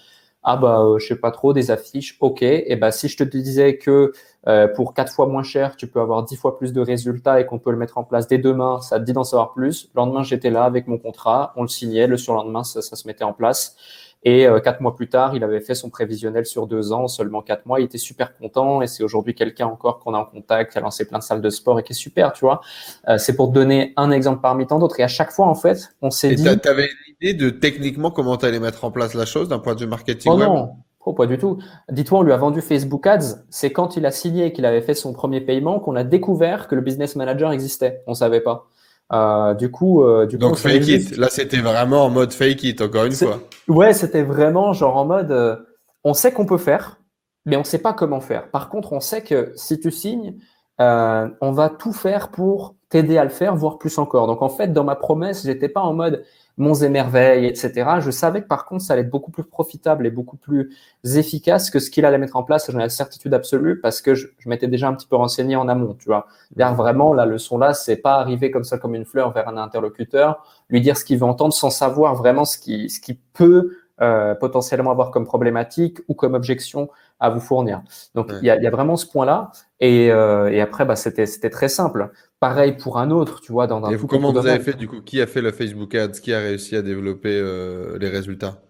Ah 0.44 0.56
bah 0.56 0.80
euh, 0.82 0.98
je 0.98 1.06
sais 1.08 1.16
pas 1.16 1.30
trop 1.30 1.54
des 1.54 1.70
affiches 1.70 2.16
ok 2.20 2.42
et 2.42 2.76
bah 2.76 2.92
si 2.92 3.08
je 3.08 3.16
te 3.16 3.24
disais 3.24 3.78
que 3.78 4.12
euh, 4.46 4.68
pour 4.68 4.94
quatre 4.94 5.12
fois 5.12 5.26
moins 5.26 5.42
cher 5.42 5.76
tu 5.76 5.86
peux 5.86 6.00
avoir 6.00 6.24
dix 6.24 6.36
fois 6.36 6.58
plus 6.58 6.72
de 6.72 6.80
résultats 6.80 7.40
et 7.40 7.46
qu'on 7.46 7.58
peut 7.58 7.70
le 7.70 7.76
mettre 7.76 7.98
en 7.98 8.04
place 8.04 8.26
dès 8.28 8.38
demain 8.38 8.80
ça 8.80 8.98
te 8.98 9.04
dit 9.04 9.12
d'en 9.12 9.24
savoir 9.24 9.52
plus 9.52 9.90
le 9.94 9.98
lendemain 10.00 10.22
j'étais 10.22 10.50
là 10.50 10.64
avec 10.64 10.86
mon 10.86 10.98
contrat 10.98 11.52
on 11.56 11.62
le 11.62 11.68
signait 11.68 12.06
le 12.06 12.16
surlendemain 12.16 12.64
ça, 12.64 12.82
ça 12.82 12.96
se 12.96 13.06
mettait 13.06 13.24
en 13.24 13.32
place 13.32 13.76
et 14.24 14.46
euh, 14.46 14.58
quatre 14.58 14.80
mois 14.80 14.96
plus 14.96 15.08
tard, 15.08 15.36
il 15.36 15.44
avait 15.44 15.60
fait 15.60 15.74
son 15.74 15.90
prévisionnel 15.90 16.46
sur 16.46 16.66
deux 16.66 16.92
ans, 16.92 17.08
seulement 17.08 17.42
quatre 17.42 17.66
mois. 17.66 17.80
Il 17.80 17.84
était 17.84 17.98
super 17.98 18.34
content 18.36 18.80
et 18.80 18.86
c'est 18.86 19.04
aujourd'hui 19.04 19.34
quelqu'un 19.34 19.66
encore 19.66 19.98
qu'on 19.98 20.14
a 20.14 20.18
en 20.18 20.24
contact, 20.24 20.72
qui 20.72 20.78
a 20.78 20.80
lancé 20.80 21.06
plein 21.06 21.18
de 21.18 21.22
salles 21.22 21.42
de 21.42 21.50
sport 21.50 21.78
et 21.78 21.82
qui 21.82 21.92
est 21.92 21.96
super, 21.96 22.32
tu 22.32 22.40
vois. 22.40 22.62
Euh, 23.08 23.18
c'est 23.18 23.36
pour 23.36 23.50
te 23.50 23.54
donner 23.54 23.92
un 23.96 24.10
exemple 24.10 24.40
parmi 24.40 24.66
tant 24.66 24.78
d'autres. 24.78 24.98
Et 24.98 25.02
à 25.02 25.08
chaque 25.08 25.30
fois, 25.30 25.46
en 25.46 25.54
fait, 25.54 25.94
on 26.00 26.10
s'est 26.10 26.34
dit. 26.34 26.42
Tu 26.42 26.68
avais 26.68 26.86
une 26.86 27.14
idée 27.20 27.34
de 27.34 27.50
techniquement 27.50 28.10
comment 28.10 28.38
tu 28.38 28.46
allais 28.46 28.60
mettre 28.60 28.84
en 28.84 28.90
place 28.90 29.12
la 29.12 29.26
chose 29.26 29.48
d'un 29.48 29.58
point 29.58 29.74
de 29.74 29.80
vue 29.80 29.86
marketing 29.86 30.32
oh 30.32 30.38
non. 30.38 30.76
Oh, 31.06 31.12
pas 31.12 31.26
du 31.26 31.36
tout. 31.38 31.58
Dis-toi, 31.90 32.20
on 32.20 32.22
lui 32.22 32.32
a 32.32 32.36
vendu 32.36 32.62
Facebook 32.62 33.06
Ads. 33.06 33.44
C'est 33.50 33.72
quand 33.72 33.96
il 33.96 34.06
a 34.06 34.10
signé 34.10 34.46
et 34.46 34.52
qu'il 34.52 34.64
avait 34.64 34.80
fait 34.80 34.94
son 34.94 35.12
premier 35.12 35.40
paiement 35.40 35.78
qu'on 35.80 35.96
a 35.96 36.04
découvert 36.04 36.66
que 36.66 36.74
le 36.74 36.80
business 36.80 37.14
manager 37.14 37.52
existait. 37.52 38.02
On 38.06 38.14
savait 38.14 38.40
pas. 38.40 38.68
Euh, 39.12 39.54
du 39.54 39.70
coup, 39.70 40.02
euh, 40.02 40.26
du 40.26 40.38
donc 40.38 40.56
fake 40.56 40.88
it. 40.88 41.16
Là, 41.16 41.28
c'était 41.28 41.60
vraiment 41.60 42.04
en 42.04 42.10
mode 42.10 42.32
fake 42.32 42.62
it 42.64 42.80
encore 42.80 43.04
une 43.04 43.12
fois. 43.12 43.40
Ouais, 43.68 43.92
c'était 43.92 44.22
vraiment 44.22 44.72
genre 44.72 44.96
en 44.96 45.04
mode, 45.04 45.30
euh, 45.30 45.56
on 46.04 46.14
sait 46.14 46.32
qu'on 46.32 46.46
peut 46.46 46.58
faire, 46.58 46.98
mais 47.44 47.56
on 47.56 47.64
sait 47.64 47.78
pas 47.78 47.92
comment 47.92 48.20
faire. 48.20 48.50
Par 48.50 48.70
contre, 48.70 48.92
on 48.92 49.00
sait 49.00 49.22
que 49.22 49.52
si 49.56 49.78
tu 49.78 49.90
signes, 49.90 50.36
on 50.78 51.52
va 51.52 51.68
tout 51.68 51.92
faire 51.92 52.30
pour 52.30 52.76
t'aider 52.88 53.18
à 53.18 53.24
le 53.24 53.30
faire, 53.30 53.54
voire 53.54 53.78
plus 53.78 53.98
encore. 53.98 54.26
Donc 54.26 54.40
en 54.40 54.48
fait, 54.48 54.72
dans 54.72 54.84
ma 54.84 54.96
promesse, 54.96 55.44
j'étais 55.44 55.68
pas 55.68 55.82
en 55.82 55.92
mode 55.92 56.24
monts 56.56 56.74
et 56.74 56.88
merveilles, 56.88 57.46
etc. 57.46 57.98
Je 58.00 58.10
savais 58.10 58.42
que 58.42 58.46
par 58.46 58.64
contre, 58.64 58.82
ça 58.82 58.92
allait 58.92 59.02
être 59.02 59.10
beaucoup 59.10 59.30
plus 59.30 59.44
profitable 59.44 60.06
et 60.06 60.10
beaucoup 60.10 60.36
plus 60.36 60.70
efficace 61.16 61.70
que 61.70 61.78
ce 61.78 61.90
qu'il 61.90 62.04
allait 62.04 62.18
mettre 62.18 62.36
en 62.36 62.44
place. 62.44 62.70
J'en 62.70 62.78
ai 62.78 62.82
la 62.82 62.88
certitude 62.88 63.34
absolue 63.34 63.80
parce 63.80 64.00
que 64.00 64.14
je, 64.14 64.28
m'étais 64.46 64.68
déjà 64.68 64.88
un 64.88 64.94
petit 64.94 65.06
peu 65.06 65.16
renseigné 65.16 65.56
en 65.56 65.68
amont, 65.68 65.94
tu 65.94 66.06
vois. 66.06 66.26
Vraiment, 66.56 67.12
la 67.12 67.26
leçon 67.26 67.58
là, 67.58 67.74
c'est 67.74 67.96
pas 67.96 68.14
arriver 68.14 68.50
comme 68.50 68.64
ça 68.64 68.78
comme 68.78 68.94
une 68.94 69.04
fleur 69.04 69.32
vers 69.32 69.48
un 69.48 69.56
interlocuteur, 69.56 70.44
lui 70.70 70.80
dire 70.80 70.96
ce 70.96 71.04
qu'il 71.04 71.18
veut 71.18 71.26
entendre 71.26 71.54
sans 71.54 71.70
savoir 71.70 72.14
vraiment 72.14 72.44
ce 72.44 72.58
qui, 72.58 72.88
ce 72.88 73.00
qui 73.00 73.14
peut 73.32 73.76
euh, 74.00 74.34
potentiellement 74.34 74.90
avoir 74.90 75.10
comme 75.10 75.24
problématique 75.24 75.98
ou 76.08 76.14
comme 76.14 76.34
objection 76.34 76.88
à 77.20 77.30
vous 77.30 77.38
fournir. 77.40 77.82
Donc 78.14 78.32
il 78.42 78.46
y, 78.46 78.50
a, 78.50 78.60
y, 78.60 78.66
a, 78.66 78.70
vraiment 78.70 78.96
ce 78.96 79.06
point-là. 79.06 79.52
Et, 79.78 80.10
euh, 80.10 80.50
et 80.50 80.60
après, 80.60 80.84
bah, 80.84 80.96
c'était 80.96 81.26
très 81.50 81.68
simple. 81.68 82.10
Pareil 82.40 82.76
pour 82.76 82.98
un 82.98 83.10
autre, 83.10 83.40
tu 83.40 83.52
vois. 83.52 83.66
Dans 83.66 83.84
un 83.84 83.90
et 83.90 83.96
vous, 83.96 84.08
comment 84.08 84.32
vous 84.32 84.38
avez 84.38 84.58
fait 84.58 84.76
du 84.76 84.88
coup? 84.88 85.00
Qui 85.00 85.20
a 85.20 85.26
fait 85.26 85.40
le 85.40 85.52
Facebook 85.52 85.94
Ads? 85.94 86.20
Qui 86.22 86.34
a 86.34 86.40
réussi 86.40 86.74
à 86.74 86.82
développer 86.82 87.38
euh, 87.40 87.96
les 87.98 88.08
résultats? 88.08 88.60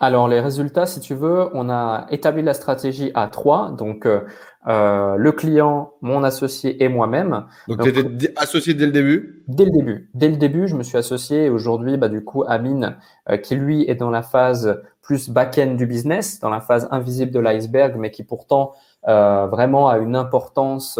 Alors 0.00 0.28
les 0.28 0.40
résultats, 0.40 0.86
si 0.86 0.98
tu 0.98 1.14
veux, 1.14 1.50
on 1.52 1.68
a 1.68 2.06
établi 2.10 2.42
la 2.42 2.54
stratégie 2.54 3.10
à 3.14 3.28
trois, 3.28 3.70
donc 3.70 4.06
euh, 4.06 4.22
euh 4.66 5.16
le 5.16 5.32
client, 5.32 5.92
mon 6.00 6.24
associé 6.24 6.82
et 6.82 6.88
moi-même. 6.88 7.44
Donc, 7.68 7.82
tu 7.82 7.88
étais 7.90 8.32
associé 8.36 8.72
dès 8.72 8.86
le 8.86 8.92
début? 8.92 9.44
Dès 9.46 9.66
le 9.66 9.70
début. 9.70 10.10
Dès 10.14 10.28
le 10.30 10.36
début, 10.36 10.68
je 10.68 10.74
me 10.74 10.82
suis 10.82 10.96
associé 10.96 11.44
et 11.44 11.50
aujourd'hui, 11.50 11.98
bah, 11.98 12.08
du 12.08 12.24
coup, 12.24 12.44
Amine, 12.48 12.96
euh, 13.28 13.36
qui 13.36 13.56
lui 13.56 13.84
est 13.90 13.94
dans 13.94 14.10
la 14.10 14.22
phase 14.22 14.82
plus 15.02 15.28
back-end 15.28 15.74
du 15.74 15.86
business, 15.86 16.40
dans 16.40 16.50
la 16.50 16.60
phase 16.60 16.88
invisible 16.90 17.30
de 17.30 17.40
l'iceberg, 17.40 17.96
mais 17.98 18.10
qui 18.10 18.24
pourtant 18.24 18.72
euh, 19.06 19.46
vraiment 19.48 19.88
a 19.88 19.98
une 19.98 20.16
importance 20.16 20.98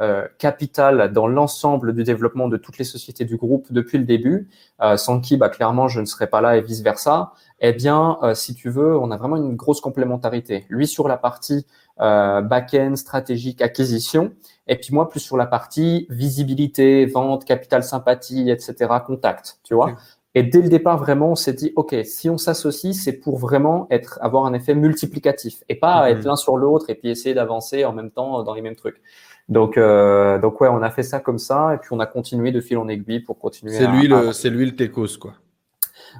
euh, 0.00 0.26
capital 0.38 1.12
dans 1.12 1.26
l'ensemble 1.26 1.92
du 1.92 2.04
développement 2.04 2.48
de 2.48 2.56
toutes 2.56 2.78
les 2.78 2.84
sociétés 2.84 3.24
du 3.24 3.36
groupe 3.36 3.66
depuis 3.70 3.98
le 3.98 4.04
début, 4.04 4.48
euh, 4.80 4.96
sans 4.96 5.20
qui 5.20 5.36
bah, 5.36 5.48
clairement 5.48 5.88
je 5.88 6.00
ne 6.00 6.06
serais 6.06 6.28
pas 6.28 6.40
là 6.40 6.56
et 6.56 6.60
vice 6.60 6.82
versa. 6.82 7.32
Eh 7.60 7.72
bien, 7.72 8.18
euh, 8.22 8.34
si 8.34 8.54
tu 8.54 8.70
veux, 8.70 8.96
on 8.96 9.10
a 9.10 9.16
vraiment 9.16 9.36
une 9.36 9.56
grosse 9.56 9.80
complémentarité. 9.80 10.64
Lui 10.68 10.86
sur 10.86 11.08
la 11.08 11.16
partie 11.16 11.66
euh, 12.00 12.40
back-end, 12.40 12.94
stratégique, 12.94 13.60
acquisition. 13.60 14.32
Et 14.68 14.76
puis 14.76 14.94
moi, 14.94 15.08
plus 15.08 15.20
sur 15.20 15.36
la 15.36 15.46
partie 15.46 16.06
visibilité, 16.10 17.06
vente, 17.06 17.44
capital 17.44 17.82
sympathie, 17.82 18.50
etc., 18.50 18.76
contact, 19.04 19.58
tu 19.64 19.74
vois. 19.74 19.96
Et 20.34 20.44
dès 20.44 20.60
le 20.60 20.68
départ, 20.68 20.98
vraiment, 20.98 21.32
on 21.32 21.34
s'est 21.34 21.54
dit, 21.54 21.72
OK, 21.74 21.96
si 22.04 22.30
on 22.30 22.38
s'associe, 22.38 22.94
c'est 22.94 23.14
pour 23.14 23.38
vraiment 23.38 23.88
être, 23.90 24.18
avoir 24.22 24.44
un 24.44 24.52
effet 24.52 24.74
multiplicatif 24.74 25.64
et 25.68 25.74
pas 25.74 26.02
mhm. 26.02 26.16
être 26.16 26.24
l'un 26.24 26.36
sur 26.36 26.56
l'autre 26.56 26.90
et 26.90 26.94
puis 26.94 27.08
essayer 27.08 27.34
d'avancer 27.34 27.84
en 27.84 27.92
même 27.92 28.12
temps 28.12 28.44
dans 28.44 28.54
les 28.54 28.62
mêmes 28.62 28.76
trucs. 28.76 29.00
Donc, 29.48 29.78
euh, 29.78 30.38
donc 30.38 30.60
ouais, 30.60 30.68
on 30.68 30.82
a 30.82 30.90
fait 30.90 31.02
ça 31.02 31.20
comme 31.20 31.38
ça 31.38 31.74
et 31.74 31.78
puis 31.78 31.88
on 31.92 32.00
a 32.00 32.06
continué 32.06 32.52
de 32.52 32.60
fil 32.60 32.78
en 32.78 32.88
aiguille 32.88 33.20
pour 33.20 33.38
continuer. 33.38 33.72
C'est 33.72 33.86
lui, 33.86 34.06
le, 34.06 34.32
c'est 34.32 34.50
lui 34.50 34.66
le 34.66 34.76
techos, 34.76 35.18
quoi. 35.18 35.32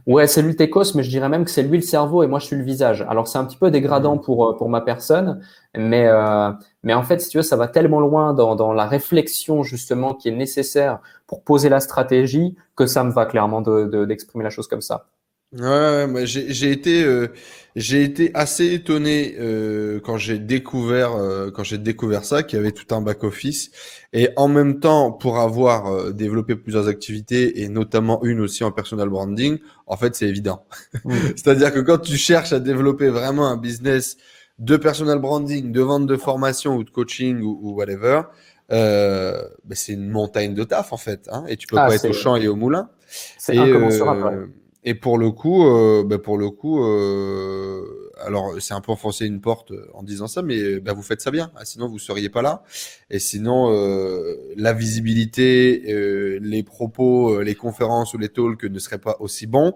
Ouais, 0.07 0.27
c'est 0.27 0.43
lui 0.43 0.51
le 0.51 0.57
techos, 0.57 0.95
mais 0.95 1.03
je 1.03 1.11
dirais 1.11 1.29
même 1.29 1.45
que 1.45 1.51
c'est 1.51 1.63
lui 1.63 1.79
le 1.79 1.83
cerveau 1.83 2.23
et 2.23 2.27
moi 2.27 2.39
je 2.39 2.47
suis 2.47 2.57
le 2.57 2.63
visage. 2.63 3.05
Alors 3.09 3.29
c'est 3.29 3.39
un 3.39 3.45
petit 3.45 3.57
peu 3.57 3.71
dégradant 3.71 4.19
pour, 4.19 4.47
euh, 4.47 4.57
pour 4.57 4.69
ma 4.69 4.81
personne, 4.81 5.41
mais, 5.77 6.07
euh, 6.07 6.51
mais 6.83 6.95
en 6.95 7.03
fait, 7.03 7.21
si 7.21 7.29
tu 7.29 7.39
veux, 7.39 7.43
ça 7.43 7.57
va 7.57 7.69
tellement 7.69 8.01
loin 8.01 8.33
dans, 8.33 8.55
dans 8.55 8.73
la 8.73 8.87
réflexion 8.87 9.63
justement 9.63 10.15
qui 10.15 10.29
est 10.29 10.37
nécessaire 10.37 11.01
pour 11.27 11.43
poser 11.43 11.69
la 11.69 11.81
stratégie 11.81 12.57
que 12.77 12.87
ça 12.87 13.05
me 13.05 13.11
va 13.11 13.27
clairement 13.27 13.61
d'exprimer 13.61 14.43
de, 14.43 14.45
la 14.45 14.51
chose 14.51 14.69
comme 14.69 14.81
ça. 14.83 15.07
Ouais, 15.53 16.05
ouais 16.05 16.27
j'ai 16.27 16.71
été, 16.71 17.03
euh, 17.05 17.29
j'ai 17.75 18.03
été 18.03 18.31
assez 18.35 18.73
étonné 18.75 19.37
euh, 19.39 20.01
quand 20.01 20.19
j'ai 20.19 20.39
découvert, 20.39 21.15
euh, 21.15 21.51
quand 21.51 21.63
j'ai 21.63 21.79
découvert 21.79 22.25
ça, 22.25 22.43
qu'il 22.43 22.59
y 22.59 22.61
avait 22.61 22.73
tout 22.73 22.93
un 22.95 23.01
back 23.01 23.25
office, 23.25 23.71
et 24.13 24.31
en 24.37 24.49
même 24.49 24.81
temps, 24.81 25.13
pour 25.13 25.39
avoir 25.39 25.87
euh, 25.87 26.13
développé 26.13 26.57
plusieurs 26.57 26.89
activités 26.89 27.63
et 27.63 27.69
notamment 27.69 28.23
une 28.25 28.41
aussi 28.41 28.65
en 28.65 28.73
personal 28.73 29.09
branding, 29.09 29.59
en 29.87 29.97
fait, 29.97 30.15
c'est 30.17 30.27
évident. 30.27 30.67
C'est-à-dire 31.37 31.73
que 31.73 31.81
quand 31.81 31.99
tu 31.99 32.17
cherches 32.17 32.53
à 32.53 32.61
développer 32.61 33.09
vraiment 33.09 33.47
un 33.49 33.57
business 33.57 34.17
de 34.59 34.77
personal 34.77 35.19
branding, 35.19 35.73
de 35.73 35.81
vente 35.81 36.07
de 36.07 36.17
formation 36.17 36.77
ou 36.77 36.85
de 36.85 36.91
coaching 36.91 37.41
ou, 37.43 37.59
ou 37.63 37.75
whatever, 37.75 38.23
euh, 38.71 39.41
ben 39.65 39.75
c'est 39.75 39.95
une 39.95 40.11
montagne 40.11 40.53
de 40.55 40.63
taf 40.63 40.93
en 40.93 40.99
fait, 40.99 41.27
hein, 41.33 41.45
et 41.49 41.57
tu 41.57 41.67
peux 41.67 41.79
ah, 41.79 41.87
pas 41.87 41.95
être 41.95 42.11
au 42.11 42.13
champ 42.13 42.37
et 42.37 42.49
au 42.49 42.57
moulin. 42.57 42.91
C'est 43.39 43.57
incommensurable. 43.57 44.51
Et 44.85 44.95
pour 44.95 45.19
le 45.19 45.33
coup, 45.33 45.67
euh, 45.67 46.05
bah 46.05 46.19
pour 46.19 46.39
le 46.39 46.51
coup, 46.51 46.83
euh, 46.85 47.83
alors 48.25 48.55
c'est 48.61 48.75
un 48.75 48.81
peu 48.81 48.93
enfoncer 48.93 49.27
une 49.27 49.41
porte 49.41 49.73
en 49.93 50.05
disant 50.05 50.29
ça, 50.29 50.41
mais 50.41 50.79
bah, 50.79 50.93
vous 50.93 51.03
faites 51.03 51.21
ça 51.21 51.33
bien. 51.33 51.51
Ah, 51.57 51.65
sinon, 51.65 51.89
vous 51.89 51.99
seriez 51.99 52.29
pas 52.29 52.43
là. 52.43 52.63
Et 53.11 53.19
sinon, 53.19 53.73
euh, 53.73 54.37
la 54.57 54.73
visibilité, 54.73 55.83
euh, 55.89 56.39
les 56.41 56.63
propos, 56.63 57.35
euh, 57.35 57.43
les 57.43 57.57
conférences 57.57 58.15
ou 58.15 58.19
les 58.19 58.29
talks 58.29 58.65
ne 58.65 58.79
seraient 58.79 59.01
pas 59.01 59.17
aussi 59.19 59.47
bons, 59.49 59.75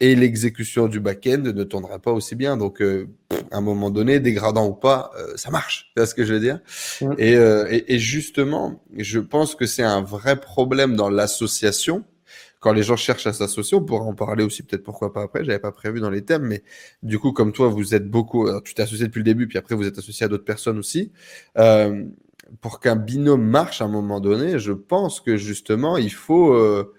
et 0.00 0.14
l'exécution 0.14 0.88
du 0.88 0.98
back-end 0.98 1.42
ne 1.42 1.64
tournerait 1.64 1.98
pas 1.98 2.12
aussi 2.12 2.34
bien. 2.34 2.56
Donc, 2.56 2.80
à 2.80 3.56
un 3.56 3.60
moment 3.60 3.90
donné, 3.90 4.18
dégradant 4.18 4.66
ou 4.66 4.74
pas, 4.74 5.10
ça 5.36 5.50
marche. 5.50 5.92
C'est 5.96 6.06
ce 6.06 6.14
que 6.14 6.24
je 6.24 6.34
veux 6.34 6.40
dire? 6.40 6.60
Et, 7.18 7.32
et, 7.32 7.94
et 7.94 7.98
justement, 7.98 8.80
je 8.96 9.18
pense 9.18 9.56
que 9.56 9.66
c'est 9.66 9.82
un 9.82 10.00
vrai 10.00 10.40
problème 10.40 10.94
dans 10.94 11.10
l'association 11.10 12.04
quand 12.60 12.72
les 12.72 12.82
gens 12.82 12.96
cherchent 12.96 13.26
à 13.26 13.32
s'associer, 13.32 13.76
on 13.76 13.84
pourra 13.84 14.04
en 14.04 14.14
parler 14.14 14.44
aussi 14.44 14.62
peut-être 14.62 14.82
pourquoi 14.82 15.12
pas 15.12 15.22
après. 15.22 15.44
J'avais 15.44 15.58
pas 15.58 15.72
prévu 15.72 16.00
dans 16.00 16.10
les 16.10 16.24
thèmes, 16.24 16.42
mais 16.42 16.62
du 17.02 17.18
coup, 17.18 17.32
comme 17.32 17.52
toi, 17.52 17.68
vous 17.68 17.94
êtes 17.94 18.10
beaucoup, 18.10 18.48
tu 18.62 18.74
t'es 18.74 18.82
associé 18.82 19.06
depuis 19.06 19.20
le 19.20 19.24
début, 19.24 19.46
puis 19.46 19.58
après 19.58 19.74
vous 19.74 19.86
êtes 19.86 19.98
associé 19.98 20.24
à 20.24 20.28
d'autres 20.28 20.44
personnes 20.44 20.78
aussi. 20.78 21.12
Euh, 21.56 22.04
pour 22.60 22.80
qu'un 22.80 22.96
binôme 22.96 23.44
marche 23.44 23.82
à 23.82 23.84
un 23.84 23.88
moment 23.88 24.20
donné, 24.20 24.58
je 24.58 24.72
pense 24.72 25.20
que 25.20 25.36
justement, 25.36 25.96
il 25.96 26.12
faut 26.12 26.52
euh, 26.54 26.94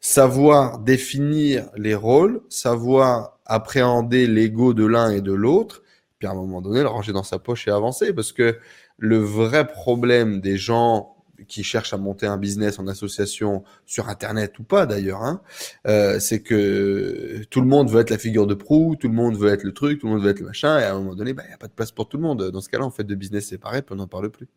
savoir 0.00 0.78
définir 0.78 1.70
les 1.76 1.94
rôles, 1.94 2.42
savoir 2.48 3.38
appréhender 3.46 4.26
l'ego 4.26 4.74
de 4.74 4.84
l'un 4.84 5.10
et 5.10 5.20
de 5.20 5.32
l'autre, 5.32 5.82
puis 6.18 6.28
à 6.28 6.32
un 6.32 6.34
moment 6.34 6.60
donné, 6.60 6.82
le 6.82 6.88
ranger 6.88 7.12
dans 7.12 7.22
sa 7.22 7.38
poche 7.38 7.66
et 7.66 7.70
avancer, 7.70 8.12
parce 8.12 8.32
que 8.32 8.58
le 8.98 9.18
vrai 9.18 9.66
problème 9.66 10.40
des 10.40 10.58
gens 10.58 11.16
qui 11.48 11.62
cherchent 11.62 11.92
à 11.92 11.96
monter 11.96 12.26
un 12.26 12.36
business 12.36 12.78
en 12.78 12.86
association 12.86 13.64
sur 13.86 14.08
Internet 14.08 14.58
ou 14.58 14.62
pas 14.62 14.86
d'ailleurs, 14.86 15.22
hein, 15.22 15.40
euh, 15.86 16.18
c'est 16.18 16.40
que 16.40 17.42
tout 17.50 17.60
le 17.60 17.66
monde 17.66 17.90
veut 17.90 18.00
être 18.00 18.10
la 18.10 18.18
figure 18.18 18.46
de 18.46 18.54
proue, 18.54 18.96
tout 18.96 19.08
le 19.08 19.14
monde 19.14 19.36
veut 19.36 19.52
être 19.52 19.64
le 19.64 19.72
truc, 19.72 20.00
tout 20.00 20.06
le 20.06 20.14
monde 20.14 20.22
veut 20.22 20.30
être 20.30 20.40
le 20.40 20.46
machin, 20.46 20.78
et 20.78 20.84
à 20.84 20.94
un 20.94 20.98
moment 20.98 21.14
donné, 21.14 21.32
bah, 21.32 21.42
il 21.44 21.48
n'y 21.48 21.54
a 21.54 21.58
pas 21.58 21.68
de 21.68 21.72
place 21.72 21.92
pour 21.92 22.08
tout 22.08 22.16
le 22.16 22.22
monde. 22.22 22.50
Dans 22.50 22.60
ce 22.60 22.68
cas-là, 22.68 22.86
on 22.86 22.90
fait 22.90 23.04
de 23.04 23.14
business 23.14 23.48
séparés, 23.48 23.82
puis 23.82 23.94
on 23.94 23.96
n'en 23.96 24.06
parle 24.06 24.30
plus. 24.30 24.48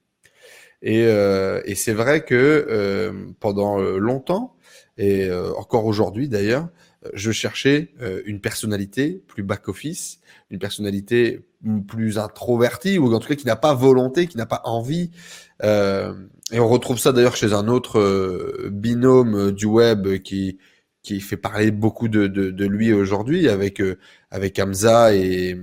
Et, 0.81 1.05
euh, 1.05 1.61
c'est 1.75 1.93
vrai 1.93 2.25
que 2.25 2.35
euh, 2.35 3.13
pendant 3.39 3.79
longtemps, 3.79 4.55
et 4.97 5.31
encore 5.57 5.85
aujourd'hui 5.85 6.29
d'ailleurs, 6.29 6.69
je 7.13 7.31
cherchais 7.31 7.93
une 8.25 8.39
personnalité 8.39 9.23
plus 9.27 9.43
back-office, 9.43 10.19
une 10.49 10.59
personnalité 10.59 11.45
plus 11.87 12.17
introvertie, 12.17 12.97
ou 12.97 13.13
en 13.13 13.19
tout 13.19 13.27
cas 13.27 13.35
qui 13.35 13.45
n'a 13.45 13.55
pas 13.55 13.73
volonté, 13.73 14.27
qui 14.27 14.37
n'a 14.37 14.45
pas 14.45 14.61
envie. 14.65 15.11
Euh, 15.63 16.13
et 16.51 16.59
on 16.59 16.67
retrouve 16.67 16.99
ça 16.99 17.11
d'ailleurs 17.11 17.35
chez 17.35 17.53
un 17.53 17.67
autre 17.67 17.99
euh, 17.99 18.69
binôme 18.71 19.35
euh, 19.35 19.51
du 19.51 19.65
web 19.65 20.17
qui 20.19 20.57
qui 21.01 21.19
fait 21.19 21.37
parler 21.37 21.71
beaucoup 21.71 22.07
de, 22.07 22.27
de, 22.27 22.49
de 22.49 22.65
lui 22.65 22.93
aujourd'hui 22.93 23.49
avec 23.49 23.81
euh, 23.81 23.97
avec 24.29 24.59
Hamza 24.59 25.13
et 25.15 25.57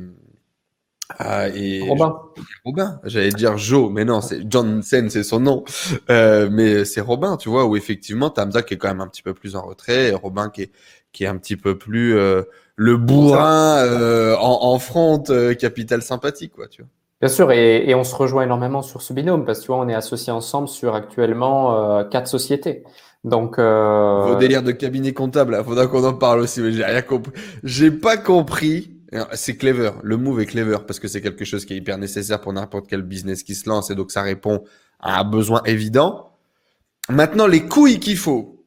ah, 1.18 1.48
et 1.48 1.82
Robin. 1.82 2.16
Robin, 2.64 3.00
j'allais 3.04 3.30
dire 3.30 3.58
Joe, 3.58 3.90
mais 3.90 4.04
non, 4.04 4.20
c'est 4.20 4.48
Johnson, 4.48 5.08
c'est 5.10 5.24
son 5.24 5.40
nom. 5.40 5.64
Euh, 6.08 6.48
mais 6.50 6.84
c'est 6.84 7.00
Robin, 7.00 7.36
tu 7.36 7.48
vois, 7.48 7.66
où 7.66 7.76
effectivement, 7.76 8.30
t'as 8.30 8.46
Hamza 8.46 8.62
qui 8.62 8.74
est 8.74 8.76
quand 8.76 8.88
même 8.88 9.00
un 9.00 9.08
petit 9.08 9.22
peu 9.22 9.34
plus 9.34 9.56
en 9.56 9.62
retrait, 9.62 10.10
et 10.10 10.14
Robin 10.14 10.50
qui 10.50 10.62
est, 10.62 10.72
qui 11.12 11.24
est 11.24 11.26
un 11.26 11.36
petit 11.36 11.56
peu 11.56 11.76
plus 11.76 12.16
euh, 12.16 12.42
le 12.76 12.96
bourrin 12.96 13.76
euh, 13.78 14.36
en, 14.36 14.72
en 14.72 14.78
front, 14.78 15.22
capital 15.58 16.02
sympathique, 16.02 16.52
quoi, 16.54 16.68
tu 16.68 16.82
vois. 16.82 16.90
Bien 17.20 17.28
sûr, 17.28 17.52
et, 17.52 17.86
et, 17.86 17.94
on 17.94 18.02
se 18.02 18.14
rejoint 18.14 18.44
énormément 18.44 18.80
sur 18.80 19.02
ce 19.02 19.12
binôme 19.12 19.44
parce 19.44 19.58
que 19.58 19.64
tu 19.64 19.66
vois, 19.72 19.78
on 19.78 19.88
est 19.88 19.94
associés 19.94 20.32
ensemble 20.32 20.68
sur 20.68 20.94
actuellement 20.94 21.98
euh, 21.98 22.04
quatre 22.04 22.28
sociétés. 22.28 22.82
Donc, 23.24 23.58
euh... 23.58 24.24
vos 24.26 24.36
délires 24.36 24.62
de 24.62 24.72
cabinet 24.72 25.12
comptable, 25.12 25.54
il 25.58 25.64
faudra 25.64 25.86
qu'on 25.86 26.04
en 26.04 26.14
parle 26.14 26.40
aussi. 26.40 26.62
Mais 26.62 26.72
j'ai 26.72 26.82
rien 26.82 27.02
compris. 27.02 27.32
J'ai 27.62 27.90
pas 27.90 28.16
compris. 28.16 28.96
C'est 29.34 29.56
clever. 29.56 29.90
Le 30.02 30.16
move 30.16 30.40
est 30.40 30.46
clever 30.46 30.78
parce 30.86 30.98
que 30.98 31.08
c'est 31.08 31.20
quelque 31.20 31.44
chose 31.44 31.66
qui 31.66 31.74
est 31.74 31.76
hyper 31.76 31.98
nécessaire 31.98 32.40
pour 32.40 32.54
n'importe 32.54 32.86
quel 32.88 33.02
business 33.02 33.42
qui 33.42 33.54
se 33.54 33.68
lance 33.68 33.90
et 33.90 33.96
donc 33.96 34.12
ça 34.12 34.22
répond 34.22 34.62
à 35.00 35.20
un 35.20 35.24
besoin 35.24 35.62
évident. 35.64 36.30
Maintenant, 37.10 37.48
les 37.48 37.66
couilles 37.66 37.98
qu'il 37.98 38.16
faut 38.16 38.59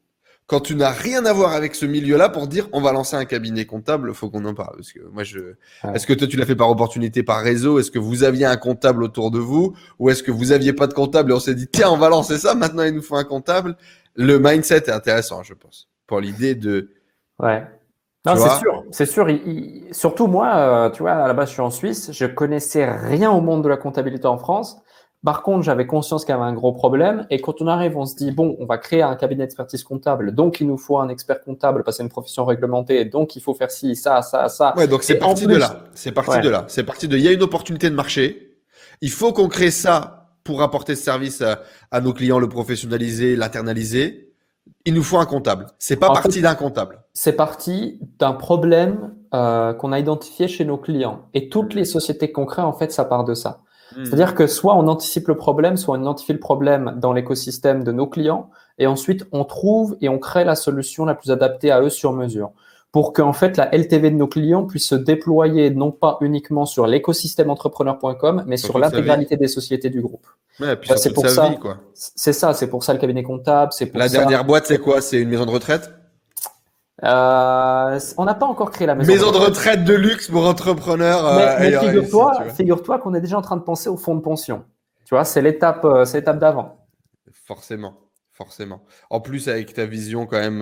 quand 0.48 0.60
tu 0.60 0.76
n'as 0.76 0.92
rien 0.92 1.26
à 1.26 1.34
voir 1.34 1.54
avec 1.54 1.74
ce 1.76 1.86
milieu-là 1.86 2.30
pour 2.30 2.48
dire 2.48 2.68
on 2.74 2.82
va 2.82 2.92
lancer 2.92 3.16
un 3.16 3.26
cabinet 3.26 3.66
comptable, 3.66 4.14
faut 4.14 4.30
qu'on 4.30 4.46
en 4.46 4.54
parle. 4.54 4.76
Parce 4.78 4.92
que 4.92 5.00
moi, 5.12 5.24
je, 5.24 5.40
est-ce 5.94 6.06
que 6.06 6.14
toi 6.14 6.28
tu 6.28 6.38
l'as 6.38 6.46
fait 6.46 6.56
par 6.56 6.70
opportunité, 6.70 7.24
par 7.24 7.42
réseau? 7.42 7.80
Est-ce 7.80 7.92
que 7.92 8.00
vous 8.00 8.24
aviez 8.24 8.46
un 8.46 8.58
comptable 8.58 9.04
autour 9.04 9.32
de 9.32 9.40
vous? 9.40 9.76
Ou 10.00 10.10
est-ce 10.10 10.24
que 10.24 10.32
vous 10.32 10.52
aviez 10.52 10.74
pas 10.74 10.88
de 10.88 10.94
comptable 10.94 11.32
et 11.32 11.34
on 11.34 11.40
s'est 11.40 11.56
dit 11.56 11.68
tiens 11.68 11.90
on 11.92 11.98
va 11.98 12.10
lancer 12.10 12.38
ça 12.38 12.56
maintenant 12.56 12.84
il 12.84 12.94
nous 12.94 13.02
faut 13.02 13.16
un 13.16 13.24
comptable? 13.24 13.78
Le 14.16 14.38
mindset 14.38 14.76
est 14.76 14.90
intéressant, 14.90 15.44
je 15.44 15.54
pense, 15.54 15.90
pour 16.08 16.20
l'idée 16.20 16.56
de. 16.56 16.92
Ouais. 17.40 17.66
Non, 18.26 18.38
c'est 18.38 18.60
sûr, 18.60 18.84
c'est 18.92 19.06
sûr. 19.06 19.28
surtout 19.92 20.28
moi, 20.28 20.56
euh, 20.56 20.90
tu 20.92 21.02
vois, 21.02 21.12
à 21.12 21.28
la 21.28 21.34
base, 21.34 21.50
je 21.50 21.54
suis 21.54 21.62
en 21.62 21.72
Suisse. 21.72 22.12
Je 22.14 22.26
connaissais 22.26 22.90
rien 22.90 23.32
au 23.32 23.42
monde 23.42 23.64
de 23.64 23.70
la 23.70 23.76
comptabilité 23.76 24.28
en 24.28 24.38
France. 24.38 24.78
Par 25.24 25.42
contre, 25.42 25.64
j'avais 25.64 25.88
conscience 25.88 26.26
qu'il 26.26 26.34
y 26.34 26.38
avait 26.38 26.44
un 26.44 26.54
gros 26.54 26.74
problème. 26.74 27.26
Et 27.30 27.40
quand 27.40 27.62
on 27.62 27.68
arrive, 27.68 27.96
on 27.98 28.06
se 28.06 28.16
dit, 28.16 28.32
bon, 28.32 28.58
on 28.60 28.66
va 28.66 28.78
créer 28.78 29.02
un 29.02 29.16
cabinet 29.16 29.44
d'expertise 29.44 29.84
comptable. 29.84 30.36
Donc, 30.36 30.60
il 30.60 30.68
nous 30.68 30.78
faut 30.78 31.00
un 31.00 31.08
expert 31.08 31.42
comptable 31.42 31.84
parce 31.84 31.96
que 31.96 31.98
c'est 31.98 32.04
une 32.04 32.10
profession 32.10 32.44
réglementée. 32.44 33.06
Donc, 33.06 33.38
il 33.38 33.42
faut 33.42 33.54
faire 33.54 33.72
ci, 33.72 33.96
ça, 33.96 34.22
ça, 34.22 34.50
ça. 34.50 34.74
Ouais, 34.76 34.88
donc 34.88 35.04
c'est 35.04 35.16
parti 35.16 35.48
de 35.48 35.56
là. 35.56 35.86
C'est 35.94 36.12
parti 36.12 36.42
de 36.42 36.50
là. 36.50 36.66
C'est 36.68 36.84
parti 36.84 37.08
de, 37.08 37.18
il 37.18 37.24
y 37.24 37.28
a 37.30 37.32
une 37.32 37.44
opportunité 37.44 37.90
de 37.90 37.96
marché. 37.96 38.58
Il 39.02 39.12
faut 39.12 39.32
qu'on 39.32 39.48
crée 39.48 39.72
ça 39.72 40.30
pour 40.44 40.62
apporter 40.62 40.96
ce 40.96 41.04
service 41.04 41.42
à, 41.92 42.02
nos 42.02 42.12
clients, 42.12 42.40
le 42.40 42.50
professionnaliser, 42.50 43.38
l'internaliser. 43.38 44.34
Il 44.86 44.94
nous 44.94 45.04
faut 45.04 45.18
un 45.18 45.26
comptable. 45.26 45.68
C'est 45.80 45.96
pas 45.96 46.10
parti 46.10 46.42
d'un 46.42 46.56
comptable. 46.56 47.02
C'est 47.14 47.34
parti 47.34 48.00
d'un 48.20 48.34
problème 48.34 49.14
euh, 49.34 49.74
qu'on 49.74 49.94
a 49.94 50.00
identifié 50.00 50.50
chez 50.50 50.66
nos 50.66 50.78
clients. 50.78 51.30
Et 51.34 51.48
toutes 51.48 51.74
les 51.74 51.86
sociétés 51.86 52.34
qu'on 52.34 52.46
crée, 52.46 52.62
en 52.62 52.74
fait, 52.74 52.92
ça 52.92 53.06
part 53.06 53.24
de 53.24 53.34
ça. 53.34 53.63
Hmm. 53.96 54.06
C'est-à-dire 54.06 54.36
que 54.36 54.48
soit 54.48 54.76
on 54.76 54.88
anticipe 54.88 55.28
le 55.28 55.36
problème, 55.36 55.78
soit 55.78 55.98
on 55.98 56.02
identifie 56.02 56.34
le 56.34 56.40
problème 56.40 56.96
dans 56.98 57.14
l'écosystème 57.14 57.84
de 57.84 57.92
nos 57.92 58.08
clients, 58.08 58.50
et 58.80 58.88
ensuite 58.88 59.26
on 59.32 59.46
trouve 59.46 59.98
et 60.02 60.10
on 60.10 60.20
crée 60.20 60.44
la 60.44 60.56
solution 60.56 61.06
la 61.06 61.16
plus 61.16 61.32
adaptée 61.32 61.72
à 61.72 61.82
eux 61.82 61.90
sur 61.90 62.14
mesure. 62.14 62.52
Pour 62.92 63.14
qu'en 63.14 63.34
fait 63.34 63.58
la 63.58 63.76
LTV 63.76 64.12
de 64.12 64.16
nos 64.16 64.28
clients 64.28 64.66
puisse 64.66 64.88
se 64.88 64.96
déployer 64.96 65.72
non 65.72 65.92
pas 65.92 66.18
uniquement 66.22 66.66
sur 66.66 66.86
l'écosystème 66.86 67.50
entrepreneur.com, 67.50 68.44
mais 68.46 68.58
sur 68.58 68.78
l'intégralité 68.78 69.36
des 69.36 69.48
sociétés 69.48 69.90
du 69.90 70.02
groupe. 70.02 70.28
c'est 70.96 71.14
pour 71.14 71.28
ça. 71.28 71.52
C'est 71.94 72.34
ça, 72.34 72.54
c'est 72.54 72.68
pour 72.68 72.84
ça 72.84 72.94
le 72.94 73.00
cabinet 73.00 73.24
comptable. 73.24 73.72
C'est 73.74 73.94
la 73.96 74.10
dernière 74.10 74.46
boîte, 74.46 74.68
c'est 74.68 74.78
quoi? 74.78 75.02
C'est 75.02 75.20
une 75.20 75.30
maison 75.30 75.46
de 75.46 75.52
retraite? 75.52 75.92
Euh, 77.04 78.00
on 78.18 78.26
n'a 78.26 78.34
pas 78.34 78.46
encore 78.46 78.72
créé 78.72 78.88
la 78.88 78.96
maison, 78.96 79.12
maison 79.12 79.32
de, 79.32 79.38
retraite. 79.38 79.84
de 79.84 79.94
luxe 79.94 80.30
pour 80.30 80.48
entrepreneurs. 80.48 81.36
Mais, 81.60 81.76
euh, 81.76 81.80
figure-toi, 81.82 82.46
figure-toi 82.56 83.00
qu'on 83.00 83.14
est 83.14 83.22
déjà 83.22 83.38
en 83.38 83.42
train 83.42 83.58
de 83.58 83.64
penser 83.64 83.90
au 83.90 83.98
fonds 83.98 84.16
de 84.16 84.22
pension. 84.22 84.64
Tu 85.06 85.16
vois, 85.16 85.26
c'est 85.26 85.42
l'étape, 85.42 85.84
euh, 85.84 86.06
c'est 86.06 86.20
l'étape 86.20 86.40
d'avant. 86.40 86.78
Forcément, 87.46 88.00
forcément. 88.32 88.86
En 89.10 89.20
plus, 89.20 89.50
avec 89.50 89.74
ta 89.74 89.86
vision 89.86 90.26
quand 90.26 90.40
même 90.40 90.62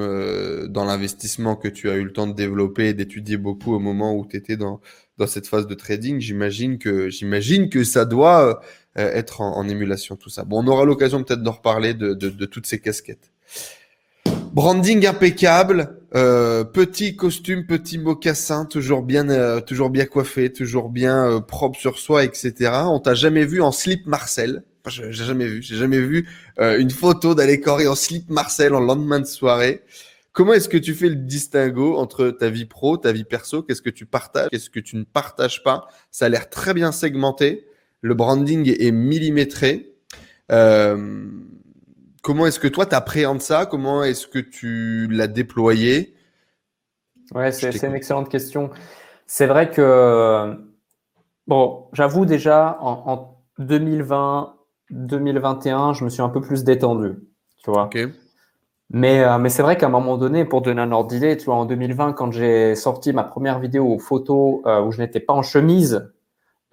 dans 0.68 0.84
l'investissement 0.84 1.55
que 1.55 1.68
tu 1.68 1.91
as 1.91 1.95
eu 1.95 2.03
le 2.03 2.11
temps 2.11 2.26
de 2.26 2.34
développer 2.34 2.88
et 2.88 2.93
d'étudier 2.95 3.38
beaucoup 3.38 3.76
au 3.76 3.80
moment 3.80 4.15
où 4.15 4.26
tu 4.26 4.36
étais 4.36 4.57
dans, 4.57 4.82
dans 5.20 5.28
cette 5.28 5.45
phase 5.45 5.68
de 5.68 5.76
trading, 5.76 6.20
j'imagine 6.20 6.80
que, 6.80 7.09
j'imagine 7.09 7.70
que 7.70 7.84
ça 7.84 8.05
doit 8.05 8.61
être 8.95 9.41
en, 9.41 9.68
émulation, 9.68 10.15
tout 10.15 10.30
ça. 10.32 10.43
Bon, 10.43 10.63
on 10.63 10.68
aura 10.68 10.86
l'occasion 10.86 11.24
peut-être 11.24 11.43
d'en 11.43 11.51
reparler 11.51 11.93
de, 11.93 12.15
de, 12.15 12.30
de 12.30 12.45
toutes 12.47 12.65
ces 12.65 12.80
casquettes. 12.80 13.32
Branding 14.54 15.08
impeccable, 15.08 15.97
euh, 16.14 16.66
petit 16.66 17.16
costume, 17.16 17.66
petit 17.66 17.97
mocassin, 17.97 18.66
toujours 18.66 19.02
bien, 19.02 19.30
euh, 19.30 19.62
toujours 19.62 19.89
bien 19.89 20.06
coiffé, 20.06 20.52
toujours 20.52 20.89
bien 20.89 21.26
euh, 21.26 21.39
propre 21.39 21.80
sur 21.80 21.97
soi, 21.99 22.26
etc. 22.26 22.72
On 22.86 22.99
t'a 22.99 23.14
jamais 23.14 23.45
vu 23.45 23.62
en 23.62 23.72
slip 23.72 24.06
Marcel. 24.08 24.64
J'ai 24.88 25.14
jamais 25.14 25.45
vu, 25.45 25.62
j'ai 25.62 25.76
jamais 25.76 25.99
vu 25.99 26.28
une 26.58 26.89
photo 26.89 27.36
d'aller 27.36 27.62
en 27.88 27.95
slip 27.95 28.30
Marcel 28.32 28.74
en 28.74 28.80
lendemain 28.80 29.20
de 29.20 29.26
soirée. 29.26 29.84
Comment 30.34 30.54
est-ce 30.54 30.70
que 30.70 30.78
tu 30.78 30.95
fais 30.95 31.08
le 31.08 31.16
distinguo 31.16 31.97
entre 31.97 32.30
ta 32.30 32.49
vie 32.49 32.66
pro, 32.66 32.97
ta 32.97 33.12
vie 33.12 33.24
perso? 33.24 33.62
Qu'est-ce 33.62 33.82
que 33.84 33.91
tu 33.91 34.08
partages? 34.08 34.49
Qu'est-ce 34.49 34.72
que 34.72 34.80
tu 34.80 34.95
ne 34.95 35.04
partages 35.04 35.62
pas? 35.62 35.88
Ça 36.10 36.26
a 36.26 36.30
l'air 36.30 36.49
très 36.49 36.74
bien 36.74 36.91
segmenté. 36.91 37.68
Le 38.02 38.16
branding 38.16 38.74
est 38.80 38.91
millimétré. 38.91 39.93
Euh, 40.52 41.26
Comment 42.22 42.45
est-ce 42.45 42.59
que 42.59 42.67
toi, 42.67 42.86
tu 42.86 42.95
appréhendes 42.95 43.41
ça? 43.41 43.65
Comment 43.65 44.03
est-ce 44.03 44.28
que 44.28 44.39
tu 44.39 45.07
l'as 45.09 45.28
déployé? 45.28 46.15
Ouais, 47.34 47.51
c'est 47.51 47.84
une 47.84 47.95
excellente 47.95 48.30
question. 48.30 48.69
C'est 49.26 49.47
vrai 49.47 49.69
que, 49.69 50.55
bon, 51.47 51.88
j'avoue 51.93 52.26
déjà, 52.26 52.78
en, 52.82 53.38
2020, 53.59 54.55
2021, 54.89 55.93
je 55.93 56.03
me 56.03 56.09
suis 56.09 56.22
un 56.22 56.30
peu 56.30 56.41
plus 56.41 56.63
détendu, 56.63 57.15
tu 57.63 57.72
vois. 57.72 57.89
Mais, 58.93 59.24
euh, 59.24 59.38
mais 59.38 59.49
c'est 59.49 59.61
vrai 59.61 59.78
qu'à 59.78 59.86
un 59.86 59.89
moment 59.89 60.17
donné, 60.17 60.43
pour 60.43 60.61
donner 60.61 60.82
un 60.82 60.91
ordre 60.91 61.09
d'idée, 61.09 61.38
tu 61.38 61.45
vois, 61.45 61.55
en 61.55 61.65
2020, 61.65 62.13
quand 62.13 62.32
j'ai 62.32 62.76
sorti 62.76 63.13
ma 63.13 63.24
première 63.24 63.59
vidéo 63.59 63.97
photo 63.99 64.61
euh, 64.65 64.82
où 64.82 64.91
je 64.91 64.99
n'étais 64.99 65.22
pas 65.22 65.34
en 65.34 65.43
chemise, 65.43 66.11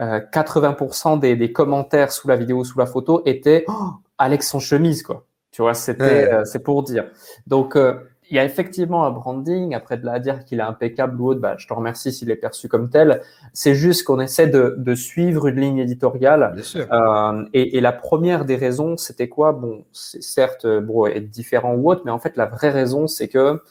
80% 0.01 1.17
euh, 1.17 1.17
des, 1.19 1.37
des, 1.37 1.53
commentaires 1.53 2.11
sous 2.11 2.27
la 2.27 2.37
vidéo, 2.37 2.65
sous 2.65 2.79
la 2.79 2.87
photo 2.87 3.23
étaient 3.25 3.65
oh, 3.69 3.91
Alex 4.17 4.53
en 4.55 4.59
chemise, 4.59 5.03
quoi. 5.03 5.28
Tu 5.51 5.63
vois, 5.63 5.75
c'était, 5.75 6.33
euh, 6.33 6.45
c'est 6.45 6.63
pour 6.63 6.83
dire. 6.83 7.07
Donc, 7.47 7.75
euh, 7.77 7.95
il 8.31 8.37
y 8.37 8.39
a 8.39 8.45
effectivement 8.45 9.07
un 9.07 9.11
branding. 9.11 9.75
Après, 9.75 9.97
de 9.97 10.05
la 10.05 10.19
dire 10.19 10.45
qu'il 10.45 10.61
est 10.61 10.63
impeccable 10.63 11.19
ou 11.21 11.29
autre, 11.29 11.41
bah, 11.41 11.55
je 11.59 11.67
te 11.67 11.73
remercie 11.73 12.13
s'il 12.13 12.31
est 12.31 12.37
perçu 12.37 12.69
comme 12.69 12.91
tel. 12.91 13.23
C'est 13.55 13.75
juste 13.75 14.05
qu'on 14.05 14.21
essaie 14.21 14.47
de, 14.47 14.75
de, 14.77 14.95
suivre 14.95 15.47
une 15.47 15.61
ligne 15.61 15.79
éditoriale. 15.79 16.53
Bien 16.55 16.63
sûr. 16.63 16.87
Euh, 16.93 17.45
et, 17.55 17.79
et, 17.79 17.81
la 17.81 17.93
première 17.93 18.45
des 18.45 18.57
raisons, 18.57 18.99
c'était 18.99 19.29
quoi? 19.29 19.53
Bon, 19.53 19.85
c'est 19.93 20.23
certes, 20.23 20.67
bon, 20.67 21.07
être 21.07 21.31
différent 21.31 21.75
ou 21.75 21.91
autre, 21.91 22.03
mais 22.05 22.11
en 22.11 22.19
fait, 22.19 22.37
la 22.37 22.47
vraie 22.47 22.71
raison, 22.71 23.07
c'est 23.07 23.29
que 23.29 23.63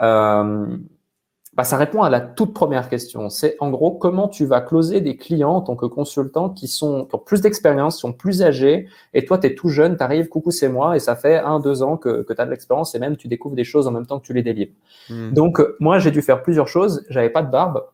euh, 0.00 0.66
bah, 1.58 1.64
ça 1.64 1.76
répond 1.76 2.04
à 2.04 2.08
la 2.08 2.20
toute 2.20 2.54
première 2.54 2.88
question. 2.88 3.30
C'est 3.30 3.56
en 3.58 3.70
gros 3.70 3.90
comment 3.90 4.28
tu 4.28 4.46
vas 4.46 4.60
closer 4.60 5.00
des 5.00 5.16
clients 5.16 5.56
en 5.56 5.60
tant 5.60 5.74
que 5.74 5.86
consultant 5.86 6.50
qui, 6.50 6.68
sont, 6.68 7.06
qui 7.06 7.16
ont 7.16 7.18
plus 7.18 7.40
d'expérience, 7.40 7.98
sont 7.98 8.12
plus 8.12 8.44
âgés, 8.44 8.86
et 9.12 9.24
toi, 9.24 9.38
tu 9.38 9.48
es 9.48 9.56
tout 9.56 9.68
jeune, 9.68 9.96
tu 9.96 10.02
arrives, 10.04 10.28
coucou, 10.28 10.52
c'est 10.52 10.68
moi, 10.68 10.94
et 10.94 11.00
ça 11.00 11.16
fait 11.16 11.36
un, 11.36 11.58
deux 11.58 11.82
ans 11.82 11.96
que, 11.96 12.22
que 12.22 12.32
tu 12.32 12.40
as 12.40 12.44
de 12.44 12.50
l'expérience, 12.50 12.94
et 12.94 13.00
même 13.00 13.16
tu 13.16 13.26
découvres 13.26 13.56
des 13.56 13.64
choses 13.64 13.88
en 13.88 13.90
même 13.90 14.06
temps 14.06 14.20
que 14.20 14.24
tu 14.24 14.32
les 14.34 14.44
délivres. 14.44 14.70
Hmm. 15.10 15.32
Donc, 15.32 15.60
moi, 15.80 15.98
j'ai 15.98 16.12
dû 16.12 16.22
faire 16.22 16.44
plusieurs 16.44 16.68
choses. 16.68 17.04
J'avais 17.08 17.30
pas 17.30 17.42
de 17.42 17.50
barbe, 17.50 17.84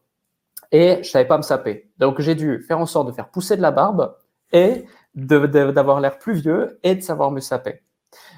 et 0.70 0.98
je 1.02 1.08
savais 1.08 1.26
pas 1.26 1.38
me 1.38 1.42
saper. 1.42 1.88
Donc, 1.96 2.20
j'ai 2.20 2.34
dû 2.34 2.62
faire 2.68 2.78
en 2.78 2.86
sorte 2.86 3.06
de 3.06 3.12
faire 3.12 3.30
pousser 3.30 3.56
de 3.56 3.62
la 3.62 3.70
barbe, 3.70 4.14
et 4.52 4.84
d'avoir 5.14 6.00
l'air 6.00 6.18
plus 6.18 6.34
vieux, 6.34 6.78
et 6.82 6.96
de 6.96 7.00
savoir 7.00 7.30
me 7.30 7.40
saper. 7.40 7.80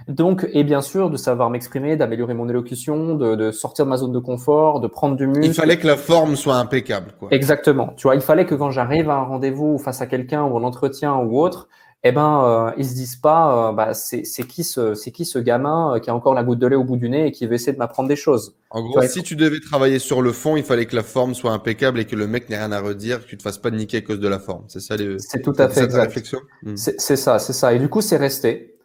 Donc, 0.09 0.49
et 0.53 0.65
bien 0.65 0.81
sûr, 0.81 1.11
de 1.11 1.17
savoir 1.17 1.51
m'exprimer, 1.51 1.97
d'améliorer 1.97 2.35
mon 2.35 2.49
élocution, 2.49 3.15
de, 3.15 3.51
sortir 3.51 3.85
de 3.85 3.91
ma 3.91 3.97
zone 3.97 4.13
de 4.13 4.19
confort, 4.19 4.81
de 4.81 4.87
prendre 4.87 5.17
du 5.17 5.27
muscle. 5.27 5.45
Il 5.45 5.55
fallait 5.55 5.79
que 5.79 5.87
la 5.87 5.97
forme 5.97 6.37
soit 6.37 6.57
impeccable. 6.57 7.15
Quoi. 7.19 7.29
Exactement. 7.33 7.93
Tu 7.97 8.05
vois, 8.05 8.15
il 8.15 8.21
fallait 8.21 8.47
que 8.47 8.55
quand 8.55 8.71
j'arrive 8.71 9.11
à 9.11 9.17
un 9.17 9.25
rendez-vous 9.25 9.79
face 9.79 10.01
à 10.01 10.07
quelqu'un 10.07 10.45
ou 10.45 10.57
un 10.57 10.63
entretien 10.63 11.17
ou 11.17 11.41
autre, 11.41 11.69
eh 12.09 12.13
ben, 12.13 12.45
euh, 12.45 12.71
ils 12.79 12.87
se 12.87 12.95
disent 12.95 13.17
pas, 13.17 13.71
euh, 13.71 13.73
bah, 13.73 13.93
c'est 13.93 14.23
qui 14.47 14.63
ce, 14.63 14.95
c'est 14.95 15.11
qui 15.11 15.25
ce 15.25 15.41
gamin 15.41 15.95
euh, 15.95 15.99
qui 15.99 16.09
a 16.09 16.15
encore 16.15 16.35
la 16.35 16.45
goutte 16.45 16.61
de 16.61 16.67
lait 16.67 16.77
au 16.77 16.85
bout 16.85 16.97
du 16.97 17.09
nez 17.09 17.27
et 17.27 17.33
qui 17.33 17.47
veut 17.47 17.55
essayer 17.55 17.73
de 17.73 17.79
m'apprendre 17.79 18.09
des 18.09 18.17
choses. 18.17 18.55
En 18.71 18.83
gros, 18.83 19.03
si 19.03 19.25
tu 19.25 19.35
devais 19.35 19.59
travailler 19.59 19.99
sur 19.99 20.23
le 20.23 20.31
fond, 20.31 20.57
il 20.57 20.63
fallait 20.63 20.87
que 20.87 20.95
la 20.95 21.03
forme 21.03 21.35
soit 21.35 21.51
impeccable 21.51 21.99
et 21.99 22.05
que 22.05 22.15
le 22.15 22.29
mec 22.29 22.49
n'ait 22.49 22.59
rien 22.59 22.71
à 22.71 22.81
redire, 22.81 23.25
que 23.25 23.29
tu 23.29 23.37
te 23.37 23.43
fasses 23.43 23.59
pas 23.59 23.71
niquer 23.71 23.99
à 23.99 24.01
cause 24.03 24.21
de 24.21 24.29
la 24.29 24.39
forme. 24.39 24.65
C'est 24.69 24.81
ça 24.81 24.97
les. 24.97 25.19
C'est 25.19 25.43
tout 25.43 25.55
à 25.59 25.69
fait 25.69 25.85
exact. 25.85 26.03
réflexion? 26.03 26.39
Hmm. 26.63 26.77
C'est 26.77 27.17
ça, 27.17 27.41
c'est 27.41 27.53
ça. 27.53 27.75
Et 27.75 27.79
du 27.81 27.89
coup, 27.89 28.03
c'est 28.03 28.19
resté. 28.19 28.76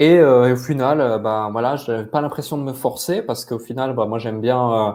Et, 0.00 0.16
euh, 0.18 0.54
au 0.54 0.56
final, 0.56 0.98
euh, 1.00 1.18
bah, 1.18 1.50
voilà, 1.52 1.76
j'ai 1.76 2.04
pas 2.04 2.22
l'impression 2.22 2.56
de 2.56 2.62
me 2.62 2.72
forcer 2.72 3.20
parce 3.20 3.44
qu'au 3.44 3.58
final, 3.58 3.94
bah, 3.94 4.06
moi, 4.06 4.18
j'aime 4.18 4.40
bien, 4.40 4.88
euh, 4.88 4.92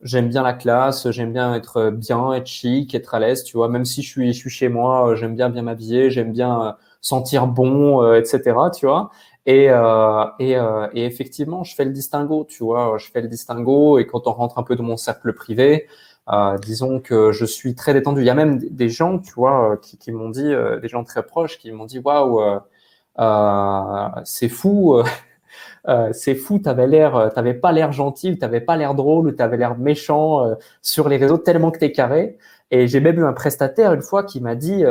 j'aime 0.00 0.28
bien 0.30 0.42
la 0.42 0.54
classe, 0.54 1.10
j'aime 1.10 1.32
bien 1.34 1.54
être 1.54 1.90
bien, 1.90 2.32
être 2.32 2.46
chic, 2.46 2.94
être 2.94 3.14
à 3.14 3.20
l'aise, 3.20 3.44
tu 3.44 3.58
vois. 3.58 3.68
Même 3.68 3.84
si 3.84 4.02
je 4.02 4.08
suis, 4.08 4.32
je 4.32 4.38
suis 4.38 4.48
chez 4.50 4.68
moi, 4.70 5.14
j'aime 5.14 5.34
bien 5.36 5.50
bien 5.50 5.60
m'habiller, 5.62 6.10
j'aime 6.10 6.32
bien 6.32 6.76
sentir 7.02 7.46
bon, 7.46 8.14
etc. 8.14 8.70
Tu 8.74 8.86
vois. 8.86 9.10
Et, 9.44 9.66
et, 10.38 10.52
et, 10.94 11.04
effectivement, 11.06 11.62
je 11.62 11.74
fais 11.74 11.84
le 11.84 11.92
distinguo, 11.92 12.44
tu 12.48 12.64
vois. 12.64 12.96
Je 12.98 13.06
fais 13.10 13.20
le 13.20 13.28
distinguo 13.28 13.98
et 13.98 14.06
quand 14.06 14.26
on 14.26 14.32
rentre 14.32 14.58
un 14.58 14.62
peu 14.62 14.74
dans 14.76 14.84
mon 14.84 14.96
cercle 14.96 15.32
privé, 15.34 15.86
disons 16.62 17.00
que 17.00 17.32
je 17.32 17.44
suis 17.44 17.74
très 17.74 17.92
détendu. 17.94 18.22
Il 18.22 18.26
y 18.26 18.30
a 18.30 18.34
même 18.34 18.58
des 18.58 18.88
gens, 18.88 19.18
tu 19.18 19.32
vois, 19.34 19.76
qui, 19.82 19.98
qui 19.98 20.12
m'ont 20.12 20.30
dit, 20.30 20.52
des 20.82 20.88
gens 20.88 21.04
très 21.04 21.24
proches, 21.24 21.58
qui 21.58 21.70
m'ont 21.72 21.84
dit, 21.86 21.98
waouh 21.98 22.40
euh, 22.40 22.58
c'est 24.24 24.48
fou. 24.48 24.94
Euh, 24.94 25.04
euh, 25.88 26.12
c'est 26.12 26.34
fou, 26.34 26.58
t'avais 26.58 26.86
l'air, 26.86 27.30
t'avais 27.34 27.54
pas 27.54 27.72
l'air 27.72 27.92
gentil, 27.92 28.38
t'avais 28.38 28.60
pas 28.60 28.76
l'air 28.76 28.94
drôle, 28.94 29.36
t'avais 29.36 29.56
l'air 29.56 29.78
méchant 29.78 30.56
sur 30.82 31.08
les 31.08 31.16
réseaux 31.16 31.38
tellement 31.38 31.70
que 31.70 31.78
t'es 31.78 31.92
carré. 31.92 32.38
Et 32.70 32.88
j'ai 32.88 33.00
même 33.00 33.18
eu 33.18 33.24
un 33.24 33.32
prestataire 33.32 33.92
une 33.94 34.02
fois 34.02 34.24
qui 34.24 34.40
m'a 34.40 34.56
dit, 34.56 34.84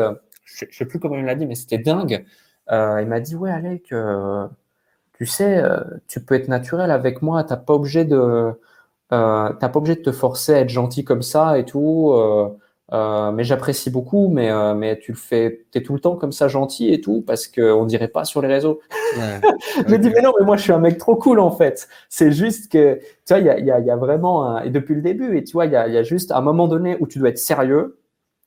je, 0.46 0.66
sais 0.72 0.86
plus 0.86 1.00
comment 1.00 1.18
il 1.18 1.26
l'a 1.26 1.36
dit, 1.36 1.46
mais 1.46 1.56
c'était 1.56 1.78
dingue. 1.78 2.26
il 2.72 3.06
m'a 3.08 3.20
dit 3.20 3.36
ouais 3.36 3.52
Alec, 3.52 3.94
tu 5.14 5.26
sais, 5.26 5.62
tu 6.08 6.22
peux 6.22 6.36
être 6.36 6.48
naturel 6.48 6.92
avec 6.92 7.22
moi, 7.22 7.44
t'as 7.44 7.58
pas 7.58 7.74
obligé 7.74 8.06
de, 8.06 8.54
t'as 9.10 9.54
pas 9.60 9.78
obligé 9.78 9.96
de 9.96 10.02
te 10.02 10.12
forcer 10.14 10.54
à 10.54 10.60
être 10.62 10.70
gentil 10.70 11.04
comme 11.04 11.22
ça 11.24 11.60
et 11.60 11.66
tout. 11.66 12.14
Euh, 12.96 13.32
mais 13.32 13.44
j'apprécie 13.44 13.90
beaucoup, 13.90 14.30
mais, 14.30 14.50
euh, 14.50 14.74
mais 14.74 14.98
tu 14.98 15.12
le 15.12 15.18
fais, 15.18 15.66
tu 15.72 15.80
es 15.80 15.84
tout 15.84 15.94
le 15.94 16.00
temps 16.00 16.16
comme 16.16 16.32
ça 16.32 16.48
gentil 16.48 16.94
et 16.94 17.02
tout, 17.02 17.22
parce 17.22 17.48
qu'on 17.48 17.86
dirait 17.86 18.08
pas 18.08 18.24
sur 18.24 18.42
les 18.42 18.48
réseaux. 18.48 18.80
Ouais, 19.18 19.42
je 19.88 19.96
dis, 19.96 20.10
mais 20.12 20.22
non, 20.22 20.32
mais 20.40 20.46
moi 20.46 20.56
je 20.56 20.62
suis 20.62 20.72
un 20.72 20.80
mec 20.80 20.98
trop 20.98 21.18
cool 21.18 21.40
en 21.40 21.52
fait. 21.52 21.90
C'est 22.10 22.32
juste 22.32 22.72
que, 22.72 22.96
tu 22.96 23.34
vois, 23.34 23.40
il 23.40 23.48
y 23.48 23.50
a, 23.50 23.60
y, 23.60 23.72
a, 23.72 23.80
y 23.80 23.92
a, 23.92 23.96
vraiment, 23.98 24.62
et 24.62 24.70
depuis 24.70 24.96
le 24.96 25.02
début, 25.02 25.38
et 25.38 25.44
tu 25.44 25.54
vois, 25.54 25.66
il 25.66 25.74
y 25.74 25.76
a, 25.76 25.90
y 25.90 25.98
a 25.98 26.04
juste 26.04 26.32
un 26.32 26.42
moment 26.42 26.70
donné 26.70 26.96
où 27.02 27.08
tu 27.08 27.20
dois 27.20 27.30
être 27.30 27.38
sérieux. 27.38 28.00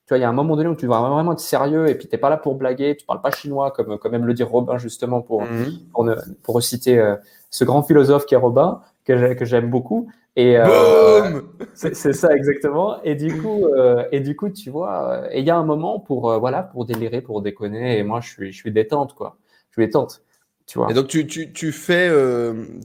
Tu 0.07 0.15
vois, 0.15 0.17
il 0.17 0.21
y 0.21 0.23
a 0.23 0.29
un 0.29 0.33
moment 0.33 0.55
donné 0.55 0.69
où 0.69 0.75
tu 0.75 0.87
dois 0.87 0.99
vraiment 1.07 1.33
être 1.33 1.39
sérieux 1.39 1.87
et 1.87 1.93
puis 1.93 2.07
t'es 2.07 2.17
pas 2.17 2.31
là 2.31 2.37
pour 2.37 2.55
blaguer, 2.55 2.97
tu 2.97 3.05
parles 3.05 3.21
pas 3.21 3.29
chinois 3.29 3.69
comme, 3.69 3.99
comme 3.99 4.11
même 4.11 4.25
le 4.25 4.33
dire 4.33 4.49
Robin 4.49 4.79
justement 4.79 5.21
pour, 5.21 5.43
mhm. 5.43 5.73
pour, 5.93 6.03
ne, 6.03 6.15
pour 6.41 6.55
reciter 6.55 6.97
euh, 6.97 7.15
ce 7.51 7.63
grand 7.63 7.83
philosophe 7.83 8.25
qui 8.25 8.33
est 8.33 8.37
Robin, 8.37 8.81
que 9.15 9.45
j'aime 9.45 9.69
beaucoup. 9.69 10.09
Et 10.35 10.57
euh, 10.57 11.41
c'est 11.73 12.13
ça 12.13 12.35
exactement. 12.35 13.01
Et 13.03 13.15
du 13.15 13.41
coup, 13.41 13.65
euh, 13.65 14.05
et 14.11 14.19
du 14.19 14.35
coup, 14.35 14.49
tu 14.49 14.69
vois, 14.69 15.11
euh, 15.11 15.29
il 15.35 15.43
y 15.43 15.49
a 15.49 15.57
un 15.57 15.65
moment 15.65 15.99
pour 15.99 16.39
voilà 16.39 16.63
pour 16.63 16.85
délirer, 16.85 17.21
pour 17.21 17.41
déconner. 17.41 17.97
Et 17.97 18.03
moi, 18.03 18.21
je 18.21 18.29
suis 18.29 18.51
je 18.51 18.57
suis 18.57 18.71
détente 18.71 19.13
quoi. 19.15 19.37
Je 19.69 19.81
suis 19.81 19.85
détente. 19.85 20.21
Tu 20.65 20.77
vois. 20.77 20.91
Et 20.91 20.93
donc 20.93 21.07
tu, 21.07 21.25
tu, 21.25 21.51
tu 21.51 21.71
fais 21.71 22.11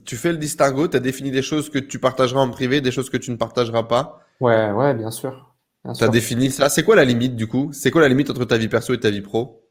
tu 0.05 0.15
fais 0.15 0.31
le 0.31 0.37
distinguo. 0.37 0.87
Tu 0.87 0.97
as 0.97 0.99
défini 0.99 1.31
des 1.31 1.43
choses 1.43 1.69
que 1.69 1.79
tu 1.79 1.99
partageras 1.99 2.41
en 2.41 2.49
privé, 2.49 2.81
des 2.81 2.91
choses 2.91 3.09
que 3.09 3.17
tu 3.17 3.31
ne 3.31 3.37
partageras 3.37 3.83
pas. 3.83 4.19
Ouais, 4.39 4.71
ouais, 4.71 4.93
bien 4.93 5.11
sûr. 5.11 5.55
Tu 5.95 6.03
as 6.03 6.07
défini 6.07 6.49
ça. 6.49 6.67
C'est 6.69 6.83
quoi 6.83 6.95
la 6.95 7.05
limite 7.05 7.35
du 7.35 7.47
coup? 7.47 7.69
C'est 7.71 7.91
quoi 7.91 8.01
la 8.01 8.09
limite 8.09 8.29
entre 8.31 8.45
ta 8.45 8.57
vie 8.57 8.67
perso 8.67 8.93
et 8.93 8.99
ta 8.99 9.11
vie 9.11 9.21
pro? 9.21 9.64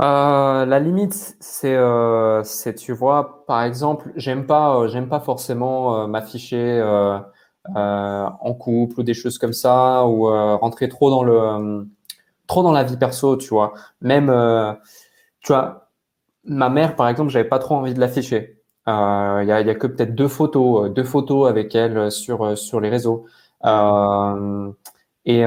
Euh, 0.00 0.64
la 0.64 0.78
limite, 0.78 1.36
c'est, 1.40 1.74
euh, 1.74 2.42
c'est, 2.44 2.74
tu 2.74 2.92
vois, 2.92 3.44
par 3.46 3.62
exemple, 3.64 4.12
j'aime 4.16 4.46
pas, 4.46 4.78
euh, 4.82 4.88
j'aime 4.88 5.08
pas 5.08 5.20
forcément 5.20 6.06
m'afficher 6.08 6.80
en 7.74 8.54
couple 8.54 9.00
ou 9.00 9.02
des 9.02 9.14
choses 9.14 9.38
comme 9.38 9.52
ça, 9.52 10.06
ou 10.06 10.24
rentrer 10.58 10.88
trop 10.88 11.10
dans 11.10 11.24
le, 11.24 11.88
trop 12.46 12.62
dans 12.62 12.72
la 12.72 12.84
vie 12.84 12.96
perso, 12.96 13.36
tu 13.36 13.48
vois. 13.50 13.74
Même, 14.00 14.26
tu 15.40 15.52
vois, 15.52 15.90
ma 16.44 16.68
mère, 16.70 16.96
par 16.96 17.08
exemple, 17.08 17.30
j'avais 17.30 17.48
pas 17.48 17.58
trop 17.60 17.76
envie 17.76 17.94
de 17.94 18.00
l'afficher. 18.00 18.60
Il 18.88 18.92
y 18.92 19.52
a, 19.52 19.60
y, 19.62 19.70
a, 19.70 19.74
que 19.76 19.86
peut-être 19.88 20.14
deux 20.14 20.28
photos, 20.28 20.90
deux 20.92 21.04
photos 21.04 21.48
avec 21.48 21.74
elle 21.74 22.10
sur 22.12 22.56
sur 22.58 22.80
les 22.80 22.90
réseaux. 22.90 23.26
et 25.24 25.44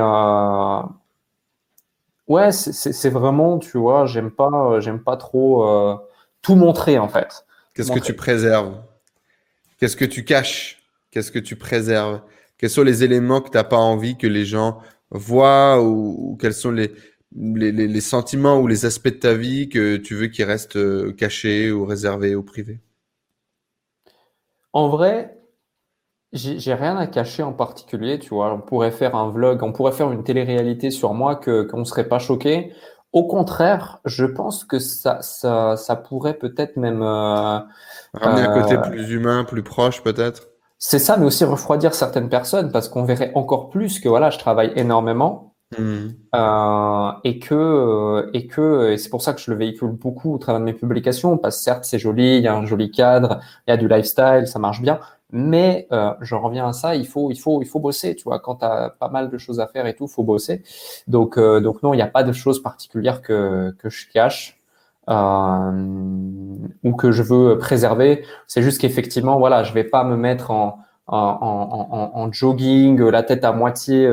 Ouais, 2.32 2.54
c'est 2.54 3.10
vraiment, 3.10 3.60
tu 3.60 3.78
vois, 3.78 4.06
j'aime 4.06 4.32
pas, 4.32 4.80
j'aime 4.80 5.04
pas 5.04 5.18
trop 5.18 5.68
euh, 5.68 5.98
tout 6.42 6.56
montrer 6.56 6.98
en 6.98 7.10
fait. 7.10 7.46
Qu'est-ce 7.74 7.92
que 7.92 8.00
tu 8.00 8.14
préserves? 8.14 8.82
Qu'est-ce 9.78 9.98
que 9.98 10.06
tu 10.06 10.24
caches? 10.24 10.82
Qu'est-ce 11.12 11.30
que 11.30 11.40
tu 11.40 11.58
préserves? 11.58 12.22
Quels 12.58 12.70
sont 12.70 12.84
les 12.84 13.04
éléments 13.04 13.42
que 13.42 13.50
tu 13.50 13.58
n'as 13.58 13.66
pas 13.66 13.76
envie 13.76 14.18
que 14.18 14.28
les 14.28 14.46
gens 14.46 14.80
voient 15.10 15.84
ou, 15.84 16.38
quels 16.40 16.54
sont 16.54 16.72
les, 16.72 16.94
les, 17.36 17.74
les, 17.74 18.02
sentiments 18.02 18.62
ou 18.62 18.68
les 18.68 18.86
aspects 18.86 19.10
de 19.10 19.20
ta 19.20 19.34
vie 19.34 19.68
que 19.68 19.98
tu 19.98 20.16
veux 20.16 20.28
qu'ils 20.28 20.46
restent 20.46 20.78
euh, 20.78 21.12
cachés 21.12 21.70
ou 21.70 21.84
réservés 21.84 22.34
ou 22.36 22.44
privés? 22.44 22.80
En 24.72 24.88
vrai, 24.88 25.38
J'ai 26.34 26.74
rien 26.74 26.96
à 26.96 27.08
cacher 27.08 27.44
en 27.44 27.52
particulier, 27.52 28.18
tu 28.18 28.30
vois. 28.30 28.54
On 28.54 28.62
pourrait 28.62 28.92
faire 28.92 29.16
un 29.16 29.30
vlog, 29.30 29.64
on 29.64 29.74
pourrait 29.74 29.92
faire 29.92 30.12
une 30.12 30.24
télé-réalité 30.24 30.90
sur 30.90 31.14
moi 31.14 31.36
que 31.36 31.64
qu'on 31.64 31.84
serait 31.84 32.08
pas 32.08 32.20
choqué. 32.20 32.74
Au 33.12 33.26
contraire, 33.28 34.00
je 34.06 34.24
pense 34.24 34.64
que 34.64 34.80
ça, 34.80 35.22
ça, 35.22 35.76
ça 35.76 35.96
pourrait 35.98 36.36
peut-être 36.36 36.78
même 36.78 37.02
euh, 37.02 37.60
ramener 38.14 38.48
un 38.48 38.62
côté 38.62 38.78
plus 38.78 39.12
humain, 39.12 39.44
plus 39.44 39.64
proche, 39.64 40.02
peut-être. 40.02 40.48
C'est 40.78 41.00
ça, 41.00 41.18
mais 41.18 41.26
aussi 41.26 41.44
refroidir 41.44 41.94
certaines 41.94 42.30
personnes 42.30 42.72
parce 42.72 42.88
qu'on 42.88 43.04
verrait 43.04 43.34
encore 43.36 43.70
plus 43.70 44.00
que 44.00 44.08
voilà, 44.08 44.30
je 44.30 44.40
travaille 44.40 44.72
énormément 44.78 45.52
Mmh. 45.80 46.10
Euh, 46.36 47.12
et 47.24 47.40
que 47.40 47.56
euh, 47.56 48.30
et 48.34 48.46
que 48.48 48.92
et 48.92 48.98
c'est 48.98 49.10
pour 49.10 49.22
ça 49.22 49.32
que 49.32 49.40
je 49.40 49.50
le 49.50 49.56
véhicule 49.56 49.92
beaucoup 49.92 50.34
au 50.34 50.38
travers 50.38 50.60
de 50.60 50.66
mes 50.66 50.74
publications 50.74 51.38
parce 51.38 51.58
que 51.58 51.64
certes 51.64 51.86
c'est 51.86 51.98
joli 51.98 52.38
il 52.38 52.44
y 52.44 52.48
a 52.50 52.54
un 52.54 52.66
joli 52.66 52.92
cadre 52.92 53.40
il 53.66 53.72
y 53.72 53.74
a 53.74 53.78
du 53.78 53.88
lifestyle 53.88 54.48
ça 54.48 54.60
marche 54.60 54.82
bien 54.82 55.00
mais 55.32 55.88
euh, 55.92 56.14
je 56.22 56.36
reviens 56.36 56.68
à 56.68 56.74
ça 56.74 56.96
il 56.96 57.08
faut 57.08 57.32
il 57.32 57.40
faut 57.40 57.62
il 57.62 57.68
faut 57.68 57.80
bosser 57.80 58.16
tu 58.16 58.24
vois. 58.24 58.40
Quand 58.40 58.56
tu 58.56 58.66
as 58.66 58.94
pas 59.00 59.10
mal 59.10 59.30
de 59.30 59.38
choses 59.38 59.60
à 59.60 59.68
faire 59.68 59.86
et 59.88 59.96
tout 59.96 60.08
faut 60.08 60.24
bosser. 60.24 60.64
Donc 61.08 61.38
euh, 61.38 61.60
donc 61.60 61.84
non 61.84 61.94
il 61.94 61.98
n'y 61.98 62.04
a 62.04 62.08
pas 62.08 62.24
de 62.24 62.32
choses 62.34 62.62
particulières 62.62 63.22
que 63.22 63.76
que 63.80 63.90
je 63.90 64.10
cache 64.12 64.60
euh, 65.10 65.72
ou 66.84 66.94
que 66.94 67.12
je 67.12 67.24
veux 67.24 67.58
préserver. 67.58 68.24
C'est 68.48 68.62
juste 68.62 68.80
qu'effectivement 68.82 69.38
voilà 69.40 69.64
je 69.64 69.74
vais 69.74 69.84
pas 69.84 70.04
me 70.04 70.16
mettre 70.16 70.52
en 70.52 70.80
en, 71.08 71.18
en, 71.18 72.12
en, 72.22 72.32
jogging 72.32 73.02
la 73.02 73.22
tête 73.24 73.44
à 73.44 73.52
moitié 73.52 74.10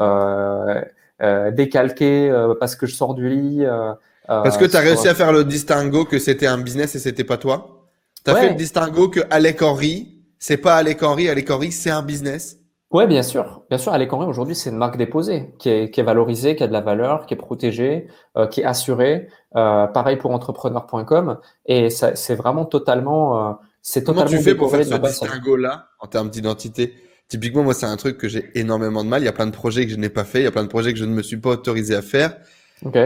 euh, 0.00 0.80
euh, 1.22 1.50
décalqué 1.50 2.28
euh, 2.30 2.54
parce 2.60 2.76
que 2.76 2.86
je 2.86 2.94
sors 2.94 3.14
du 3.14 3.28
lit. 3.30 3.64
Euh, 3.64 3.94
parce 4.26 4.58
que 4.58 4.66
tu 4.66 4.76
as 4.76 4.80
réussi 4.80 5.08
à 5.08 5.14
faire 5.14 5.32
le 5.32 5.44
distinguo 5.44 6.04
que 6.04 6.18
c'était 6.18 6.46
un 6.46 6.58
business 6.58 6.94
et 6.94 6.98
c'était 6.98 7.24
pas 7.24 7.38
toi? 7.38 7.88
Tu 8.24 8.30
as 8.30 8.34
fait 8.34 8.50
le 8.50 8.54
distinguo 8.54 9.08
que 9.08 9.20
Alec 9.30 9.62
Henry, 9.62 10.15
c'est 10.38 10.56
pas 10.58 10.76
Alec 10.76 11.02
Henry, 11.02 11.28
Alec 11.28 11.50
Henry, 11.50 11.72
c'est 11.72 11.90
un 11.90 12.02
business 12.02 12.58
Ouais, 12.92 13.08
bien 13.08 13.24
sûr. 13.24 13.64
Bien 13.68 13.78
sûr, 13.78 13.92
Alec 13.92 14.12
Henry, 14.12 14.26
aujourd'hui, 14.26 14.54
c'est 14.54 14.70
une 14.70 14.76
marque 14.76 14.96
déposée, 14.96 15.52
qui 15.58 15.68
est, 15.68 15.90
qui 15.90 16.00
est 16.00 16.04
valorisée, 16.04 16.54
qui 16.54 16.62
a 16.62 16.68
de 16.68 16.72
la 16.72 16.80
valeur, 16.80 17.26
qui 17.26 17.34
est 17.34 17.36
protégée, 17.36 18.06
qui 18.52 18.60
est 18.60 18.64
assurée. 18.64 19.28
Euh, 19.56 19.86
pareil 19.86 20.16
pour 20.16 20.32
entrepreneur.com. 20.32 21.38
Et 21.66 21.88
c'est 21.90 22.34
vraiment 22.34 22.64
totalement... 22.64 23.50
Euh, 23.50 23.52
c'est 23.80 24.00
totalement 24.00 24.26
Comment 24.26 24.38
tu 24.38 24.44
fais 24.44 24.54
pour 24.54 24.70
faire 24.70 24.84
ce 24.84 24.94
distinguo-là 24.94 25.88
en 26.00 26.06
termes 26.08 26.28
d'identité? 26.28 26.94
Typiquement, 27.28 27.62
moi, 27.62 27.74
c'est 27.74 27.86
un 27.86 27.96
truc 27.96 28.18
que 28.18 28.28
j'ai 28.28 28.50
énormément 28.54 29.02
de 29.02 29.08
mal. 29.08 29.22
Il 29.22 29.24
y 29.24 29.28
a 29.28 29.32
plein 29.32 29.46
de 29.46 29.52
projets 29.52 29.86
que 29.86 29.92
je 29.92 29.96
n'ai 29.96 30.08
pas 30.08 30.24
fait. 30.24 30.40
Il 30.40 30.44
y 30.44 30.48
a 30.48 30.50
plein 30.50 30.64
de 30.64 30.68
projets 30.68 30.92
que 30.92 30.98
je 30.98 31.04
ne 31.04 31.14
me 31.14 31.22
suis 31.22 31.38
pas 31.38 31.50
autorisé 31.50 31.94
à 31.94 32.02
faire. 32.02 32.36
Ok. 32.84 32.98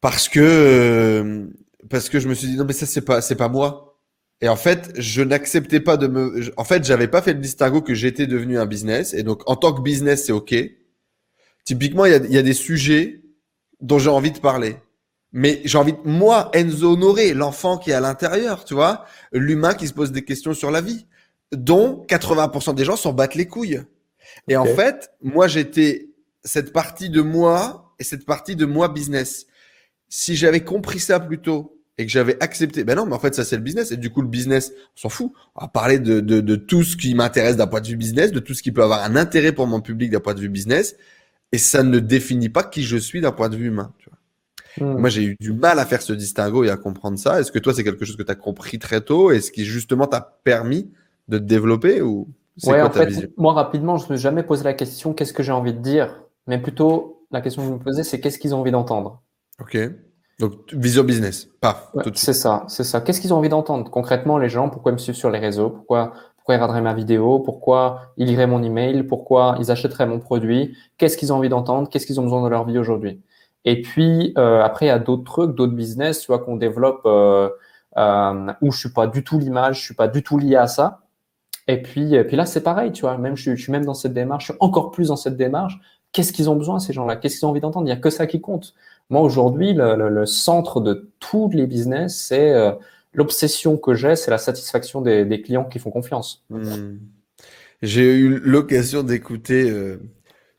Parce 0.00 0.28
que, 0.28 0.40
euh, 0.40 1.46
parce 1.88 2.08
que 2.08 2.20
je 2.20 2.28
me 2.28 2.34
suis 2.34 2.48
dit, 2.48 2.56
non, 2.56 2.64
mais 2.64 2.72
ça, 2.72 2.86
c'est 2.86 3.00
pas, 3.00 3.20
c'est 3.20 3.36
pas 3.36 3.48
moi. 3.48 3.89
Et 4.40 4.48
en 4.48 4.56
fait, 4.56 4.92
je 4.96 5.22
n'acceptais 5.22 5.80
pas 5.80 5.96
de 5.96 6.06
me, 6.06 6.50
en 6.56 6.64
fait, 6.64 6.84
j'avais 6.84 7.08
pas 7.08 7.20
fait 7.20 7.34
le 7.34 7.40
distinguo 7.40 7.82
que 7.82 7.94
j'étais 7.94 8.26
devenu 8.26 8.58
un 8.58 8.66
business. 8.66 9.12
Et 9.12 9.22
donc, 9.22 9.42
en 9.48 9.56
tant 9.56 9.72
que 9.72 9.82
business, 9.82 10.24
c'est 10.26 10.32
OK. 10.32 10.54
Typiquement, 11.64 12.06
il 12.06 12.12
y 12.12 12.14
a, 12.14 12.18
il 12.18 12.32
y 12.32 12.38
a 12.38 12.42
des 12.42 12.54
sujets 12.54 13.22
dont 13.80 13.98
j'ai 13.98 14.08
envie 14.08 14.32
de 14.32 14.38
parler. 14.38 14.76
Mais 15.32 15.60
j'ai 15.64 15.78
envie 15.78 15.92
de, 15.92 15.98
moi, 16.04 16.50
Enzo 16.54 16.94
Honoré, 16.94 17.34
l'enfant 17.34 17.78
qui 17.78 17.90
est 17.90 17.94
à 17.94 18.00
l'intérieur, 18.00 18.64
tu 18.64 18.74
vois, 18.74 19.04
l'humain 19.32 19.74
qui 19.74 19.86
se 19.86 19.92
pose 19.92 20.10
des 20.10 20.24
questions 20.24 20.54
sur 20.54 20.70
la 20.70 20.80
vie 20.80 21.06
dont 21.52 22.04
80% 22.08 22.74
des 22.74 22.84
gens 22.84 22.96
s'en 22.96 23.12
battent 23.12 23.34
les 23.34 23.46
couilles. 23.46 23.82
Et 24.48 24.56
en 24.56 24.64
fait, 24.64 25.10
moi, 25.20 25.48
j'étais 25.48 26.08
cette 26.44 26.72
partie 26.72 27.10
de 27.10 27.20
moi 27.20 27.94
et 27.98 28.04
cette 28.04 28.24
partie 28.24 28.56
de 28.56 28.66
moi 28.66 28.88
business. 28.88 29.46
Si 30.08 30.36
j'avais 30.36 30.64
compris 30.64 31.00
ça 31.00 31.20
plus 31.20 31.40
tôt 31.40 31.79
et 31.98 32.06
que 32.06 32.12
j'avais 32.12 32.42
accepté, 32.42 32.84
ben 32.84 32.94
non, 32.94 33.06
mais 33.06 33.14
en 33.14 33.18
fait, 33.18 33.34
ça, 33.34 33.44
c'est 33.44 33.56
le 33.56 33.62
business. 33.62 33.92
Et 33.92 33.96
du 33.96 34.10
coup, 34.10 34.22
le 34.22 34.28
business, 34.28 34.72
on 34.96 35.00
s'en 35.00 35.08
fout. 35.08 35.32
On 35.54 35.62
va 35.62 35.68
parler 35.68 35.98
de, 35.98 36.20
de, 36.20 36.40
de 36.40 36.56
tout 36.56 36.82
ce 36.82 36.96
qui 36.96 37.14
m'intéresse 37.14 37.56
d'un 37.56 37.66
point 37.66 37.80
de 37.80 37.88
vue 37.88 37.96
business, 37.96 38.32
de 38.32 38.40
tout 38.40 38.54
ce 38.54 38.62
qui 38.62 38.72
peut 38.72 38.82
avoir 38.82 39.02
un 39.04 39.16
intérêt 39.16 39.52
pour 39.52 39.66
mon 39.66 39.80
public 39.80 40.10
d'un 40.10 40.20
point 40.20 40.34
de 40.34 40.40
vue 40.40 40.48
business. 40.48 40.96
Et 41.52 41.58
ça 41.58 41.82
ne 41.82 41.98
définit 41.98 42.48
pas 42.48 42.62
qui 42.62 42.82
je 42.84 42.96
suis 42.96 43.20
d'un 43.20 43.32
point 43.32 43.48
de 43.48 43.56
vue 43.56 43.66
humain. 43.66 43.92
Tu 43.98 44.08
vois. 44.08 44.18
Hmm. 44.78 44.98
Moi, 44.98 45.10
j'ai 45.10 45.24
eu 45.24 45.36
du 45.40 45.52
mal 45.52 45.78
à 45.78 45.84
faire 45.84 46.00
ce 46.00 46.12
distinguo 46.12 46.64
et 46.64 46.70
à 46.70 46.76
comprendre 46.76 47.18
ça. 47.18 47.40
Est-ce 47.40 47.52
que 47.52 47.58
toi, 47.58 47.74
c'est 47.74 47.84
quelque 47.84 48.04
chose 48.04 48.16
que 48.16 48.22
tu 48.22 48.30
as 48.32 48.36
compris 48.36 48.78
très 48.78 49.00
tôt 49.00 49.30
et 49.30 49.40
ce 49.40 49.50
qui 49.50 49.64
justement 49.64 50.06
t'a 50.06 50.20
permis 50.44 50.90
de 51.28 51.38
te 51.38 51.44
développer 51.44 52.02
ou 52.02 52.28
ouais, 52.64 52.82
en 52.82 52.90
fait, 52.90 53.30
moi 53.36 53.52
rapidement, 53.52 53.96
je 53.96 54.04
me 54.04 54.16
suis 54.16 54.22
jamais 54.22 54.42
posé 54.42 54.64
la 54.64 54.74
question 54.74 55.12
qu'est-ce 55.14 55.32
que 55.32 55.42
j'ai 55.42 55.52
envie 55.52 55.72
de 55.72 55.78
dire, 55.78 56.22
mais 56.46 56.58
plutôt 56.60 57.24
la 57.30 57.40
question 57.40 57.62
que 57.62 57.68
je 57.68 57.74
me 57.74 57.78
posais 57.78 58.02
c'est 58.02 58.20
qu'est-ce 58.20 58.38
qu'ils 58.38 58.54
ont 58.54 58.60
envie 58.60 58.72
d'entendre? 58.72 59.22
Ok. 59.60 59.78
Donc 60.40 60.52
vision 60.72 61.04
business, 61.04 61.48
paf. 61.60 61.90
c'est 62.14 62.32
ça, 62.32 62.64
c'est 62.66 62.84
ça. 62.84 63.00
Qu'est-ce 63.00 63.20
qu'ils 63.20 63.32
ont 63.32 63.36
envie 63.36 63.48
d'entendre 63.48 63.90
concrètement 63.90 64.38
les 64.38 64.48
gens? 64.48 64.70
Pourquoi 64.70 64.90
ils 64.90 64.94
me 64.94 64.98
suivent 64.98 65.14
sur 65.14 65.30
les 65.30 65.38
réseaux? 65.38 65.70
Pourquoi 65.70 66.12
pourquoi 66.36 66.54
ils 66.54 66.56
regarderaient 66.56 66.80
ma 66.80 66.94
vidéo? 66.94 67.38
Pourquoi 67.38 68.12
ils 68.16 68.26
liraient 68.26 68.46
mon 68.46 68.62
email? 68.62 69.02
Pourquoi 69.02 69.56
ils 69.60 69.70
achèteraient 69.70 70.06
mon 70.06 70.18
produit? 70.18 70.74
Qu'est-ce 70.96 71.18
qu'ils 71.18 71.32
ont 71.32 71.36
envie 71.36 71.50
d'entendre? 71.50 71.88
Qu'est-ce 71.90 72.06
qu'ils 72.06 72.18
ont 72.18 72.24
besoin 72.24 72.42
de 72.42 72.48
leur 72.48 72.64
vie 72.64 72.78
aujourd'hui? 72.78 73.20
Et 73.66 73.82
puis 73.82 74.32
euh, 74.38 74.62
après 74.62 74.86
il 74.86 74.88
y 74.88 74.92
a 74.92 74.98
d'autres 74.98 75.24
trucs, 75.24 75.54
d'autres 75.54 75.74
business, 75.74 76.20
tu 76.20 76.28
vois 76.28 76.38
qu'on 76.38 76.56
développe 76.56 77.02
euh, 77.04 77.50
euh, 77.98 78.52
où 78.62 78.72
je 78.72 78.78
suis 78.78 78.92
pas 78.92 79.06
du 79.06 79.22
tout 79.22 79.38
l'image, 79.38 79.80
je 79.80 79.84
suis 79.84 79.94
pas 79.94 80.08
du 80.08 80.22
tout 80.22 80.38
lié 80.38 80.56
à 80.56 80.66
ça 80.66 81.00
et 81.70 81.82
puis, 81.82 82.16
puis 82.24 82.36
là, 82.36 82.46
c'est 82.46 82.62
pareil, 82.62 82.90
tu 82.90 83.02
vois. 83.02 83.16
Même 83.16 83.36
je, 83.36 83.54
suis 83.54 83.70
même 83.70 83.84
dans 83.84 83.94
cette 83.94 84.12
démarche, 84.12 84.46
je 84.46 84.52
suis 84.52 84.58
encore 84.60 84.90
plus 84.90 85.08
dans 85.08 85.16
cette 85.16 85.36
démarche. 85.36 85.78
Qu'est-ce 86.12 86.32
qu'ils 86.32 86.50
ont 86.50 86.56
besoin 86.56 86.80
ces 86.80 86.92
gens-là? 86.92 87.14
Qu'est-ce 87.14 87.38
qu'ils 87.38 87.46
ont 87.46 87.50
envie 87.50 87.60
d'entendre? 87.60 87.86
Il 87.86 87.92
n'y 87.92 87.96
a 87.96 88.00
que 88.00 88.10
ça 88.10 88.26
qui 88.26 88.40
compte. 88.40 88.74
Moi, 89.10 89.22
aujourd'hui, 89.22 89.74
le, 89.74 90.24
centre 90.24 90.80
de 90.80 91.10
tous 91.18 91.50
les 91.52 91.66
business, 91.66 92.16
c'est 92.16 92.52
euh, 92.52 92.70
l'obsession 93.12 93.76
que 93.76 93.94
j'ai, 93.94 94.14
c'est 94.14 94.30
la 94.30 94.38
satisfaction 94.38 95.02
des, 95.02 95.42
clients 95.42 95.64
qui 95.64 95.80
font 95.80 95.90
confiance. 95.90 96.44
Hmm. 96.48 96.98
J'ai 97.82 98.14
eu 98.14 98.38
l'occasion 98.38 99.02
d'écouter 99.02 99.68
euh, 99.68 100.00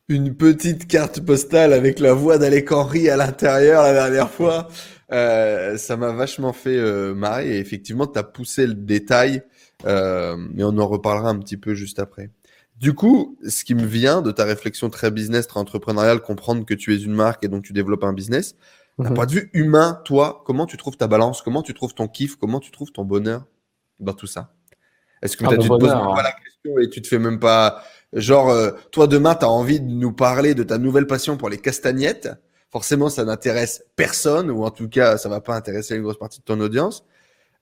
une 0.10 0.36
petite 0.36 0.86
carte 0.88 1.22
postale 1.22 1.72
avec 1.72 2.00
la 2.00 2.14
voix 2.14 2.38
d'Alec 2.38 2.72
Henry 2.74 3.10
à 3.10 3.16
l'intérieur 3.16 3.84
la 3.84 3.94
dernière 3.94 4.30
fois. 4.30 4.68
Euh, 5.14 5.78
ça 5.78 5.96
m'a 5.96 6.12
vachement 6.12 6.52
fait 6.52 6.78
marrer 7.14 7.56
et 7.56 7.60
effectivement, 7.60 8.08
tu 8.08 8.20
as 8.20 8.24
poussé 8.24 8.68
le 8.68 8.74
détail 8.74 9.44
mais 9.86 10.64
on 10.64 10.78
en 10.78 10.88
reparlera 10.88 11.30
un 11.30 11.40
petit 11.40 11.58
peu 11.58 11.74
juste 11.74 12.00
après. 12.00 12.30
Du 12.82 12.96
coup, 12.96 13.38
ce 13.48 13.64
qui 13.64 13.76
me 13.76 13.86
vient 13.86 14.24
de 14.24 14.32
ta 14.32 14.44
réflexion 14.44 14.90
très 14.90 15.12
business, 15.12 15.46
très 15.46 15.60
entrepreneuriale, 15.60 16.20
comprendre 16.20 16.66
que 16.66 16.74
tu 16.74 16.96
es 16.96 16.98
une 16.98 17.14
marque 17.14 17.44
et 17.44 17.48
donc 17.48 17.64
tu 17.64 17.74
développes 17.74 18.04
un 18.04 18.12
business, 18.12 18.56
d'un 18.98 19.10
mhm. 19.10 19.16
point 19.16 19.26
de 19.28 19.32
vue 19.32 19.50
humain, 19.54 20.02
toi, 20.04 20.44
comment 20.48 20.66
tu 20.66 20.78
trouves 20.78 20.98
ta 20.98 21.08
balance? 21.08 21.44
Comment 21.44 21.62
tu 21.62 21.76
trouves 21.76 21.94
ton 21.94 22.08
kiff? 22.08 22.38
Comment 22.38 22.60
tu 22.60 22.72
trouves 22.72 22.92
ton 22.92 23.06
bonheur 23.06 23.46
dans 24.00 24.14
tout 24.14 24.26
ça? 24.26 24.52
Est-ce 25.22 25.38
que 25.38 25.46
ah, 25.46 25.50
tu 25.50 25.60
te 25.60 25.68
poses 25.68 25.84
même 25.84 26.16
pas 26.16 26.24
la 26.24 26.32
question 26.32 26.80
et 26.80 26.90
tu 26.90 27.04
te 27.04 27.08
fais 27.08 27.20
même 27.20 27.40
pas. 27.40 27.84
Genre, 28.14 28.50
euh, 28.50 28.72
toi, 28.92 29.06
demain, 29.06 29.36
tu 29.36 29.46
as 29.46 29.50
envie 29.50 29.80
de 29.80 29.86
nous 29.86 30.12
parler 30.12 30.56
de 30.56 30.64
ta 30.64 30.80
nouvelle 30.80 31.06
passion 31.06 31.38
pour 31.38 31.50
les 31.50 31.60
castagnettes. 31.60 32.30
Forcément, 32.72 33.10
ça 33.10 33.24
n'intéresse 33.26 33.86
personne, 33.96 34.50
ou 34.50 34.64
en 34.64 34.72
tout 34.72 34.90
cas, 34.90 35.18
ça 35.18 35.30
va 35.30 35.40
pas 35.40 35.56
intéresser 35.56 35.96
une 35.96 36.02
grosse 36.02 36.18
partie 36.18 36.40
de 36.40 36.46
ton 36.46 36.60
audience. 36.60 37.06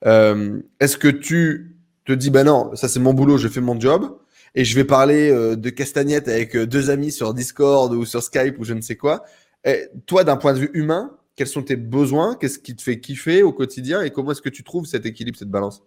Euh, 0.06 0.62
Est-ce 0.80 0.98
que 0.98 1.10
tu 1.10 1.76
te 2.06 2.14
dis, 2.14 2.30
bah 2.30 2.46
non, 2.46 2.74
ça 2.76 2.88
c'est 2.88 3.02
mon 3.02 3.14
boulot, 3.14 3.38
je 3.38 3.50
fais 3.50 3.60
mon 3.60 3.78
job, 3.78 4.18
et 4.56 4.66
je 4.66 4.76
vais 4.76 4.84
parler 4.84 5.32
euh, 5.32 5.56
de 5.56 5.70
castagnettes 5.70 6.28
avec 6.28 6.56
euh, 6.56 6.66
deux 6.66 6.90
amis 6.90 7.12
sur 7.12 7.34
Discord 7.34 7.94
ou 7.94 8.06
sur 8.06 8.24
Skype 8.24 8.60
ou 8.60 8.64
je 8.64 8.74
ne 8.74 8.82
sais 8.82 8.96
quoi. 8.96 9.24
Et 9.64 9.88
toi, 10.06 10.24
d'un 10.24 10.38
point 10.38 10.54
de 10.54 10.60
vue 10.60 10.72
humain, 10.74 11.12
quels 11.36 11.48
sont 11.48 11.64
tes 11.64 11.76
besoins? 11.76 12.36
Qu'est-ce 12.36 12.60
qui 12.60 12.76
te 12.76 12.82
fait 12.82 13.00
kiffer 13.00 13.44
au 13.44 13.54
quotidien? 13.54 14.02
Et 14.02 14.10
comment 14.10 14.32
est-ce 14.32 14.42
que 14.42 14.50
tu 14.50 14.64
trouves 14.64 14.86
cet 14.86 15.06
équilibre, 15.06 15.38
cette 15.38 15.50
balance? 15.50 15.84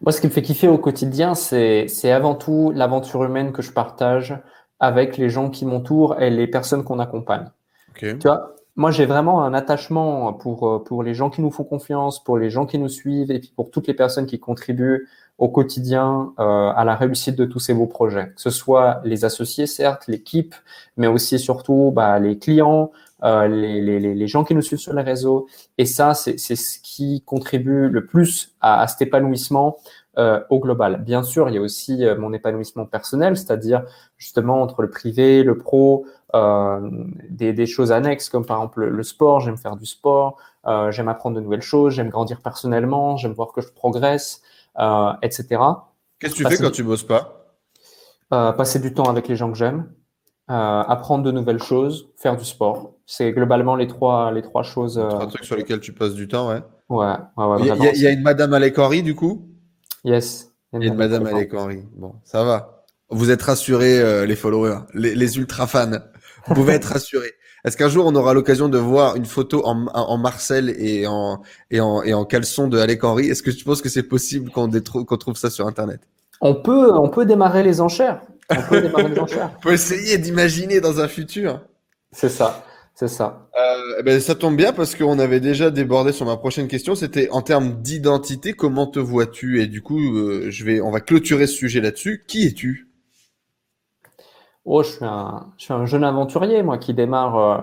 Moi, 0.00 0.12
ce 0.12 0.20
qui 0.20 0.26
me 0.26 0.32
fait 0.32 0.42
kiffer 0.42 0.68
au 0.68 0.78
quotidien, 0.78 1.34
c'est 1.34 2.10
avant 2.10 2.34
tout 2.34 2.72
l'aventure 2.74 3.24
humaine 3.24 3.52
que 3.52 3.60
je 3.60 3.72
partage 3.72 4.38
avec 4.78 5.18
les 5.18 5.28
gens 5.28 5.50
qui 5.50 5.66
m'entourent 5.66 6.20
et 6.20 6.30
les 6.30 6.46
personnes 6.46 6.84
qu'on 6.84 6.98
accompagne. 6.98 7.50
Tu 7.94 8.16
vois, 8.22 8.54
moi, 8.76 8.90
j'ai 8.90 9.04
vraiment 9.04 9.42
un 9.42 9.52
attachement 9.52 10.32
pour, 10.32 10.66
euh, 10.66 10.78
pour 10.82 11.02
les 11.02 11.12
gens 11.12 11.28
qui 11.28 11.42
nous 11.42 11.50
font 11.50 11.64
confiance, 11.64 12.24
pour 12.24 12.38
les 12.38 12.48
gens 12.48 12.64
qui 12.64 12.78
nous 12.78 12.88
suivent 12.88 13.30
et 13.30 13.38
puis 13.38 13.52
pour 13.54 13.70
toutes 13.70 13.86
les 13.86 13.94
personnes 13.94 14.24
qui 14.24 14.38
contribuent 14.38 15.06
au 15.40 15.48
quotidien 15.48 16.32
euh, 16.38 16.70
à 16.76 16.84
la 16.84 16.94
réussite 16.94 17.34
de 17.34 17.46
tous 17.46 17.58
ces 17.58 17.74
beaux 17.74 17.86
projets. 17.86 18.26
Que 18.36 18.40
ce 18.40 18.50
soit 18.50 19.00
les 19.04 19.24
associés, 19.24 19.66
certes, 19.66 20.06
l'équipe, 20.06 20.54
mais 20.96 21.06
aussi 21.06 21.34
et 21.36 21.38
surtout 21.38 21.92
bah, 21.94 22.18
les 22.18 22.38
clients, 22.38 22.92
euh, 23.24 23.48
les, 23.48 23.80
les, 23.80 24.14
les, 24.14 24.26
gens 24.28 24.44
qui 24.44 24.54
nous 24.54 24.60
suivent 24.60 24.78
sur 24.78 24.92
les 24.92 25.02
réseaux. 25.02 25.46
Et 25.78 25.86
ça, 25.86 26.12
c'est 26.14 26.36
ce 26.36 26.78
qui 26.82 27.22
contribue 27.24 27.88
le 27.88 28.04
plus 28.04 28.54
à, 28.60 28.82
à 28.82 28.86
cet 28.86 29.00
épanouissement 29.02 29.78
euh, 30.18 30.40
au 30.50 30.58
global. 30.58 31.02
Bien 31.02 31.22
sûr, 31.22 31.48
il 31.48 31.54
y 31.54 31.58
a 31.58 31.60
aussi 31.60 32.04
euh, 32.04 32.18
mon 32.18 32.32
épanouissement 32.32 32.84
personnel, 32.84 33.36
c'est-à-dire 33.36 33.84
justement 34.18 34.60
entre 34.60 34.82
le 34.82 34.90
privé, 34.90 35.42
le 35.42 35.56
pro, 35.56 36.04
euh, 36.34 36.80
des, 37.28 37.52
des, 37.52 37.66
choses 37.66 37.92
annexes 37.92 38.28
comme 38.28 38.44
par 38.44 38.58
exemple 38.58 38.84
le, 38.84 39.02
sport. 39.02 39.40
J'aime 39.40 39.56
faire 39.56 39.76
du 39.76 39.86
sport, 39.86 40.36
euh, 40.66 40.90
j'aime 40.90 41.08
apprendre 41.08 41.36
de 41.36 41.40
nouvelles 41.40 41.62
choses, 41.62 41.94
j'aime 41.94 42.08
grandir 42.08 42.40
personnellement, 42.40 43.16
j'aime 43.16 43.32
voir 43.32 43.52
que 43.52 43.60
je 43.60 43.68
progresse. 43.72 44.42
Euh, 44.80 45.12
etc. 45.22 45.46
Qu'est-ce 46.18 46.34
que 46.34 46.38
tu 46.38 46.46
fais 46.46 46.56
quand 46.56 46.70
tu 46.70 46.82
bosses 46.82 47.04
pas? 47.04 47.58
Euh, 48.32 48.52
Passer 48.52 48.78
du 48.78 48.94
temps 48.94 49.10
avec 49.10 49.28
les 49.28 49.36
gens 49.36 49.50
que 49.50 49.58
j'aime, 49.58 49.92
euh, 50.50 50.54
apprendre 50.54 51.24
de 51.24 51.30
nouvelles 51.30 51.62
choses, 51.62 52.08
faire 52.16 52.36
du 52.36 52.44
sport. 52.44 52.94
C'est 53.04 53.32
globalement 53.32 53.76
les 53.76 53.88
trois, 53.88 54.32
les 54.32 54.42
trois 54.42 54.62
choses. 54.62 54.94
Trois 54.94 55.26
trucs 55.26 55.44
sur 55.44 55.56
lesquels 55.56 55.80
tu 55.80 55.92
passes 55.92 56.14
du 56.14 56.28
temps, 56.28 56.48
ouais. 56.48 56.62
Ouais, 56.88 57.14
ouais, 57.36 57.56
Il 57.60 58.00
y, 58.00 58.06
a 58.06 58.10
une 58.10 58.22
Madame 58.22 58.52
Alec 58.52 58.78
Henry, 58.78 59.02
du 59.02 59.14
coup? 59.14 59.48
Yes. 60.02 60.52
Il 60.72 60.82
y 60.82 60.84
a 60.84 60.88
une, 60.88 60.96
Madame 60.96 61.26
Alec 61.26 61.52
Henry. 61.54 61.84
Bon, 61.94 62.14
ça 62.24 62.42
va. 62.42 62.84
Vous 63.10 63.30
êtes 63.30 63.42
rassurés, 63.42 64.26
les 64.26 64.36
followers, 64.36 64.80
les, 64.94 65.14
les 65.14 65.38
ultra 65.38 65.66
fans. 65.66 65.90
Vous 66.46 66.54
pouvez 66.54 66.74
être 66.74 66.86
rassurés. 66.86 67.32
Est-ce 67.64 67.76
qu'un 67.76 67.88
jour 67.88 68.06
on 68.06 68.14
aura 68.14 68.34
l'occasion 68.34 68.68
de 68.68 68.78
voir 68.78 69.16
une 69.16 69.26
photo 69.26 69.66
en, 69.66 69.86
en 69.86 70.18
Marcel 70.18 70.74
et 70.78 71.06
en, 71.06 71.42
et 71.70 71.80
en, 71.80 72.02
et 72.02 72.14
en 72.14 72.24
caleçon 72.24 72.68
de 72.68 72.78
Alec 72.78 73.04
Henry? 73.04 73.28
Est-ce 73.28 73.42
que 73.42 73.50
tu 73.50 73.64
penses 73.64 73.82
que 73.82 73.88
c'est 73.88 74.02
possible 74.02 74.50
qu'on 74.50 74.70
qu'on 74.70 75.16
trouve 75.16 75.36
ça 75.36 75.50
sur 75.50 75.66
Internet? 75.66 76.00
On 76.40 76.54
peut, 76.54 76.92
on 76.94 77.08
peut 77.08 77.26
démarrer 77.26 77.62
les 77.62 77.80
enchères. 77.80 78.22
On 78.50 78.62
peut 78.62 78.80
démarrer 78.80 79.08
les 79.10 79.18
enchères. 79.18 79.50
on 79.58 79.60
peut 79.60 79.72
essayer 79.72 80.16
d'imaginer 80.18 80.80
dans 80.80 81.00
un 81.00 81.08
futur. 81.08 81.60
C'est 82.12 82.30
ça, 82.30 82.64
c'est 82.94 83.08
ça. 83.08 83.48
Euh, 83.58 83.96
eh 83.98 84.02
ben, 84.02 84.20
ça 84.20 84.34
tombe 84.34 84.56
bien 84.56 84.72
parce 84.72 84.94
qu'on 84.94 85.18
avait 85.18 85.40
déjà 85.40 85.70
débordé 85.70 86.12
sur 86.12 86.26
ma 86.26 86.36
prochaine 86.36 86.66
question. 86.66 86.94
C'était 86.94 87.28
en 87.30 87.42
termes 87.42 87.82
d'identité, 87.82 88.54
comment 88.54 88.86
te 88.86 88.98
vois-tu? 88.98 89.60
Et 89.62 89.66
du 89.66 89.82
coup, 89.82 90.00
euh, 90.16 90.46
je 90.50 90.64
vais, 90.64 90.80
on 90.80 90.90
va 90.90 91.00
clôturer 91.00 91.46
ce 91.46 91.54
sujet 91.54 91.80
là-dessus. 91.80 92.24
Qui 92.26 92.46
es-tu? 92.46 92.89
Oh, 94.72 94.84
je 94.84 94.90
suis 94.90 95.04
un, 95.04 95.48
je 95.56 95.64
suis 95.64 95.72
un 95.72 95.84
jeune 95.84 96.04
aventurier, 96.04 96.62
moi, 96.62 96.78
qui 96.78 96.94
démarre, 96.94 97.36
euh, 97.36 97.58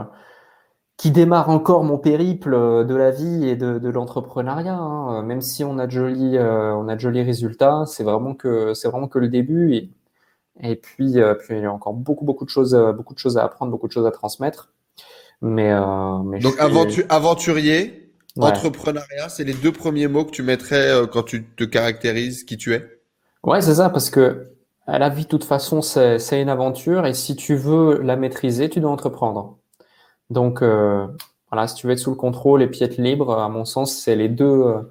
qui 0.97 1.09
démarre 1.09 1.49
encore 1.49 1.85
mon 1.85 1.97
périple 1.97 2.53
euh, 2.53 2.83
de 2.83 2.95
la 2.95 3.11
vie 3.11 3.47
et 3.47 3.55
de, 3.55 3.79
de 3.79 3.89
l'entrepreneuriat. 3.89 4.75
Hein. 4.75 5.23
Même 5.23 5.39
si 5.39 5.63
on 5.63 5.79
a 5.79 5.87
de 5.87 5.91
jolis, 5.91 6.37
euh, 6.37 6.75
on 6.75 6.89
a 6.89 6.95
de 6.95 6.99
jolis 6.99 7.21
résultats, 7.21 7.85
c'est 7.87 8.03
vraiment 8.03 8.33
que, 8.33 8.73
c'est 8.73 8.89
vraiment 8.89 9.07
que 9.07 9.19
le 9.19 9.29
début. 9.29 9.73
Et, 9.73 9.89
et 10.59 10.75
puis, 10.75 11.13
puis 11.39 11.57
il 11.57 11.61
y 11.61 11.65
a 11.65 11.71
encore 11.71 11.93
beaucoup, 11.93 12.25
beaucoup 12.25 12.43
de 12.43 12.49
choses, 12.49 12.75
beaucoup 12.97 13.13
de 13.13 13.19
choses 13.19 13.37
à 13.37 13.45
apprendre, 13.45 13.71
beaucoup 13.71 13.87
de 13.87 13.93
choses 13.93 14.05
à 14.05 14.11
transmettre. 14.11 14.73
Mais, 15.41 15.73
mais 16.25 16.39
donc 16.39 16.55
aventurier, 16.59 18.11
entrepreneuriat, 18.37 19.29
c'est 19.29 19.45
les 19.45 19.53
deux 19.53 19.71
premiers 19.71 20.09
mots 20.09 20.25
que 20.25 20.31
tu 20.31 20.43
mettrais 20.43 20.91
quand 21.13 21.23
tu 21.23 21.45
te 21.45 21.63
caractérises 21.63 22.43
qui 22.43 22.57
tu 22.57 22.73
es? 22.73 22.85
Ouais, 23.43 23.61
c'est 23.61 23.75
ça, 23.75 23.89
parce 23.89 24.09
que 24.09 24.56
la 24.87 25.09
vie, 25.09 25.23
de 25.23 25.27
toute 25.27 25.43
façon, 25.43 25.81
c'est 25.81 26.41
une 26.41 26.49
aventure 26.49 27.05
et 27.05 27.13
si 27.13 27.35
tu 27.35 27.55
veux 27.55 28.01
la 28.01 28.15
maîtriser, 28.15 28.69
tu 28.69 28.79
dois 28.79 28.91
entreprendre. 28.91 29.57
Donc, 30.29 30.61
euh, 30.61 31.07
voilà, 31.51 31.67
si 31.67 31.75
tu 31.75 31.87
veux 31.87 31.93
être 31.93 31.99
sous 31.99 32.11
le 32.11 32.15
contrôle 32.15 32.61
et 32.61 32.67
puis 32.67 32.83
être 32.83 32.97
libre, 32.97 33.37
à 33.37 33.49
mon 33.49 33.65
sens, 33.65 33.97
c'est 33.97 34.15
les 34.15 34.29
deux. 34.29 34.45
Euh, 34.45 34.81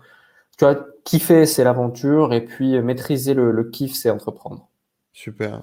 tu 0.58 0.64
vois, 0.64 0.86
kiffer, 1.04 1.46
c'est 1.46 1.64
l'aventure 1.64 2.32
et 2.32 2.44
puis 2.44 2.80
maîtriser 2.80 3.34
le, 3.34 3.50
le 3.52 3.64
kiff, 3.64 3.94
c'est 3.94 4.10
entreprendre. 4.10 4.68
Super. 5.12 5.62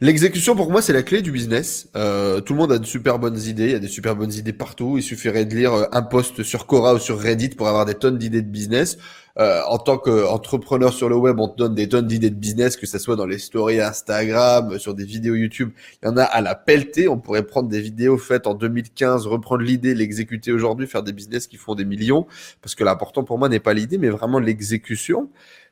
L'exécution, 0.00 0.54
pour 0.54 0.70
moi, 0.70 0.82
c'est 0.82 0.92
la 0.92 1.02
clé 1.02 1.22
du 1.22 1.32
business. 1.32 1.88
Euh, 1.96 2.40
tout 2.40 2.52
le 2.52 2.58
monde 2.58 2.72
a 2.72 2.78
de 2.78 2.84
super 2.84 3.18
bonnes 3.18 3.38
idées. 3.38 3.66
Il 3.66 3.72
y 3.72 3.74
a 3.74 3.78
des 3.78 3.88
super 3.88 4.14
bonnes 4.14 4.32
idées 4.32 4.52
partout. 4.52 4.98
Il 4.98 5.02
suffirait 5.02 5.44
de 5.44 5.54
lire 5.54 5.72
euh, 5.72 5.84
un 5.92 6.02
post 6.02 6.42
sur 6.42 6.66
Quora 6.66 6.94
ou 6.94 6.98
sur 6.98 7.18
Reddit 7.18 7.50
pour 7.50 7.68
avoir 7.68 7.84
des 7.84 7.94
tonnes 7.94 8.18
d'idées 8.18 8.42
de 8.42 8.48
business. 8.48 8.98
Euh, 9.38 9.60
en 9.68 9.78
tant 9.78 9.98
qu'entrepreneur 9.98 10.92
sur 10.92 11.08
le 11.08 11.16
web, 11.16 11.38
on 11.38 11.48
te 11.48 11.56
donne 11.56 11.74
des 11.74 11.88
tonnes 11.88 12.06
d'idées 12.06 12.30
de 12.30 12.36
business, 12.36 12.76
que 12.76 12.86
ce 12.86 12.98
soit 12.98 13.16
dans 13.16 13.26
les 13.26 13.38
stories 13.38 13.80
Instagram, 13.80 14.78
sur 14.78 14.94
des 14.94 15.04
vidéos 15.04 15.34
YouTube. 15.34 15.72
Il 16.02 16.06
y 16.06 16.08
en 16.08 16.16
a 16.16 16.22
à 16.22 16.40
la 16.40 16.54
pelletée. 16.54 17.08
On 17.08 17.18
pourrait 17.18 17.46
prendre 17.46 17.68
des 17.68 17.80
vidéos 17.80 18.16
faites 18.18 18.46
en 18.46 18.54
2015, 18.54 19.26
reprendre 19.26 19.62
l'idée, 19.62 19.94
l'exécuter 19.94 20.52
aujourd'hui, 20.52 20.86
faire 20.86 21.02
des 21.02 21.12
business 21.12 21.46
qui 21.46 21.56
font 21.56 21.74
des 21.74 21.84
millions. 21.84 22.26
Parce 22.62 22.74
que 22.74 22.84
l'important 22.84 23.24
pour 23.24 23.38
moi 23.38 23.48
n'est 23.48 23.60
pas 23.60 23.74
l'idée, 23.74 23.98
mais 23.98 24.08
vraiment 24.08 24.38
l'exécution. 24.38 25.30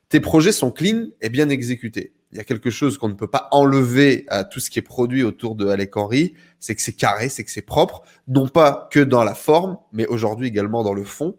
Tes 0.09 0.19
projets 0.19 0.51
sont 0.51 0.71
clean 0.71 1.07
et 1.21 1.29
bien 1.29 1.49
exécutés 1.49 2.13
il 2.35 2.37
y 2.37 2.41
a 2.41 2.43
quelque 2.43 2.69
chose 2.69 2.97
qu'on 2.97 3.07
ne 3.07 3.13
peut 3.13 3.29
pas 3.29 3.47
enlever 3.51 4.25
à 4.27 4.43
tout 4.43 4.59
ce 4.59 4.69
qui 4.69 4.77
est 4.77 4.81
produit 4.81 5.23
autour 5.23 5.55
de 5.55 5.67
Alec 5.67 5.95
Henry, 5.95 6.33
c'est 6.59 6.75
que 6.75 6.81
c'est 6.81 6.91
carré, 6.91 7.29
c'est 7.29 7.45
que 7.45 7.49
c'est 7.49 7.61
propre, 7.61 8.03
non 8.27 8.49
pas 8.49 8.89
que 8.91 8.99
dans 8.99 9.23
la 9.23 9.33
forme, 9.33 9.77
mais 9.93 10.05
aujourd'hui 10.07 10.49
également 10.49 10.83
dans 10.83 10.93
le 10.93 11.05
fond. 11.05 11.37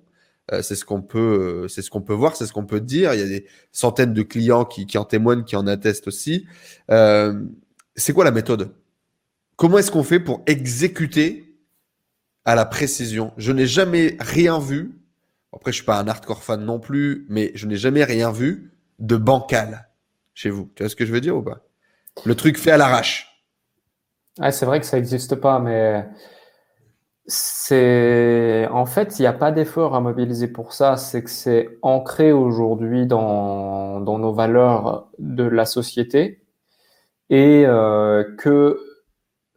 Euh, 0.53 0.63
c'est 0.63 0.77
ce 0.77 0.85
qu'on 0.85 1.03
peut, 1.03 1.65
euh, 1.65 1.69
c'est 1.69 1.83
ce 1.83 1.91
qu'on 1.91 2.03
peut 2.03 2.15
voir, 2.15 2.37
c'est 2.37 2.47
ce 2.47 2.53
qu'on 2.53 2.67
peut 2.67 2.81
dire. 2.81 3.13
Il 3.15 3.21
y 3.21 3.23
a 3.23 3.27
des 3.27 3.47
centaines 3.73 4.15
de 4.15 4.23
clients 4.23 4.65
qui, 4.65 4.87
qui 4.87 4.97
en 4.97 5.05
témoignent, 5.05 5.45
qui 5.45 5.57
en 5.57 5.67
attestent 5.67 6.07
aussi. 6.07 6.47
Euh, 6.91 7.43
c'est 7.97 8.13
quoi 8.13 8.25
la 8.25 8.31
méthode? 8.31 8.73
Comment 9.57 9.79
est-ce 9.79 9.91
qu'on 9.91 10.05
fait 10.05 10.21
pour 10.21 10.43
exécuter 10.47 11.59
à 12.45 12.55
la 12.55 12.65
précision? 12.65 13.33
Je 13.37 13.51
n'ai 13.53 13.67
jamais 13.67 14.17
rien 14.21 14.61
vu. 14.61 15.01
Après, 15.53 15.73
je 15.73 15.77
suis 15.77 15.85
pas 15.85 15.99
un 15.99 16.07
hardcore 16.07 16.45
fan 16.45 16.65
non 16.65 16.79
plus, 16.79 17.27
mais 17.29 17.51
je 17.55 17.67
n'ai 17.67 17.77
jamais 17.77 18.05
rien 18.05 18.31
vu 18.31 18.73
de 18.99 19.17
bancal 19.17 19.89
chez 20.35 20.51
vous. 20.51 20.71
Tu 20.75 20.83
vois 20.83 20.91
ce 20.91 20.97
que 20.97 21.07
je 21.07 21.13
veux 21.13 21.21
dire 21.21 21.37
ou 21.37 21.43
pas? 21.43 21.63
Le 22.25 22.35
truc 22.35 22.59
fait 22.59 22.71
à 22.71 22.77
l'arrache. 22.77 23.43
c'est 24.51 24.67
vrai 24.67 24.79
que 24.81 24.87
ça 24.87 24.97
n'existe 24.97 25.35
pas, 25.37 25.59
mais 25.59 26.07
c'est 27.29 28.69
en 28.71 28.87
fait, 28.87 29.19
il 29.19 29.23
n'y 29.23 29.27
a 29.27 29.33
pas 29.33 29.53
d'effort 29.53 29.95
à 29.95 30.01
mobiliser 30.01 30.49
pour 30.49 30.73
ça. 30.73 30.97
C'est 30.97 31.23
que 31.25 31.31
c'est 31.31 31.79
ancré 31.83 32.33
aujourd'hui 32.33 33.07
dans, 33.07 34.01
dans, 34.01 34.19
nos 34.19 34.33
valeurs 34.33 35.09
de 35.19 35.45
la 35.45 35.67
société 35.67 36.41
et 37.31 37.65
euh, 37.67 38.25
que 38.39 38.81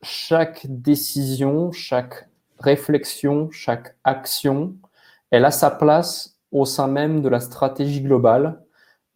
chaque 0.02 0.66
décision, 0.68 1.72
chaque 1.72 2.30
réflexion, 2.60 3.50
chaque 3.52 3.96
action, 4.04 4.76
elle 5.32 5.46
a 5.46 5.52
sa 5.52 5.70
place 5.72 6.38
au 6.52 6.66
sein 6.66 6.88
même 6.88 7.22
de 7.22 7.30
la 7.30 7.40
stratégie 7.40 8.02
globale 8.02 8.64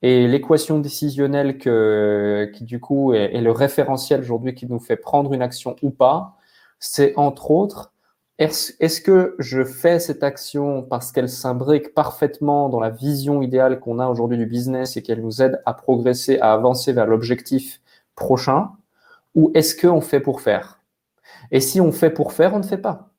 et 0.02 0.28
l'équation 0.28 0.80
décisionnelle 0.80 1.58
que, 1.58 2.52
qui 2.54 2.66
du 2.66 2.80
coup 2.80 3.14
est, 3.14 3.40
le 3.42 3.52
référentiel 3.52 4.22
aujourd'hui 4.22 4.54
qui 4.54 4.68
nous 4.68 4.80
fait 4.80 4.98
prendre 4.98 5.34
une 5.34 5.42
action 5.42 5.76
ou 5.82 5.90
pas, 5.90 6.38
c'est 6.80 7.14
entre 7.18 7.52
autres, 7.52 7.93
est-ce 8.40 9.02
que 9.02 9.36
je 9.40 9.64
fais 9.64 10.00
cette 10.00 10.24
action 10.24 10.82
parce 10.82 11.12
qu'elle 11.12 11.30
s'imbrique 11.30 11.94
parfaitement 11.94 12.68
dans 12.68 12.80
la 12.80 12.90
vision 12.90 13.42
idéale 13.42 13.80
qu'on 13.80 14.00
a 14.00 14.08
aujourd'hui 14.08 14.38
du 14.38 14.48
business 14.48 14.98
et 14.98 15.04
qu'elle 15.04 15.22
nous 15.22 15.42
aide 15.42 15.62
à 15.66 15.74
progresser, 15.74 16.40
à 16.40 16.54
avancer 16.54 16.94
vers 16.94 17.06
l'objectif 17.06 17.80
prochain, 18.16 18.72
ou 19.36 19.52
est-ce 19.54 19.76
qu'on 19.76 20.02
fait 20.02 20.20
pour 20.20 20.42
faire? 20.42 20.82
Et 21.52 21.60
si 21.60 21.80
on 21.80 21.92
fait 21.92 22.10
pour 22.10 22.34
faire, 22.34 22.54
on 22.54 22.60
ne 22.60 22.64
fait 22.64 22.78
pas. 22.78 23.12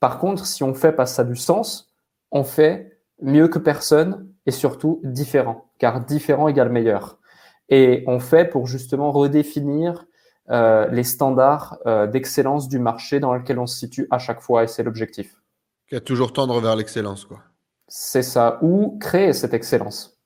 Par 0.00 0.18
contre, 0.18 0.46
si 0.46 0.62
on 0.62 0.74
fait 0.74 0.92
parce 0.92 1.12
que 1.12 1.16
ça 1.16 1.22
a 1.22 1.24
du 1.24 1.36
sens, 1.36 1.92
on 2.30 2.44
fait 2.44 2.98
mieux 3.20 3.48
que 3.48 3.58
personne 3.58 4.28
et 4.46 4.50
surtout 4.50 5.00
différent 5.04 5.66
car 5.78 6.04
différent 6.04 6.48
égale 6.48 6.70
meilleur. 6.70 7.18
Et 7.68 8.04
on 8.06 8.18
fait 8.18 8.44
pour 8.44 8.66
justement 8.66 9.12
redéfinir 9.12 10.06
euh, 10.50 10.86
les 10.88 11.04
standards 11.04 11.78
euh, 11.86 12.06
d'excellence 12.06 12.68
du 12.68 12.78
marché 12.78 13.20
dans 13.20 13.34
lequel 13.34 13.58
on 13.58 13.66
se 13.66 13.78
situe 13.78 14.06
à 14.10 14.18
chaque 14.18 14.40
fois, 14.40 14.64
et 14.64 14.66
c'est 14.66 14.82
l'objectif. 14.82 15.36
Qui 15.88 15.96
a 15.96 16.00
toujours 16.00 16.32
tendre 16.32 16.60
vers 16.60 16.76
l'excellence, 16.76 17.24
quoi. 17.24 17.38
C'est 17.86 18.22
ça, 18.22 18.58
ou 18.62 18.98
créer 18.98 19.32
cette 19.32 19.54
excellence. 19.54 20.18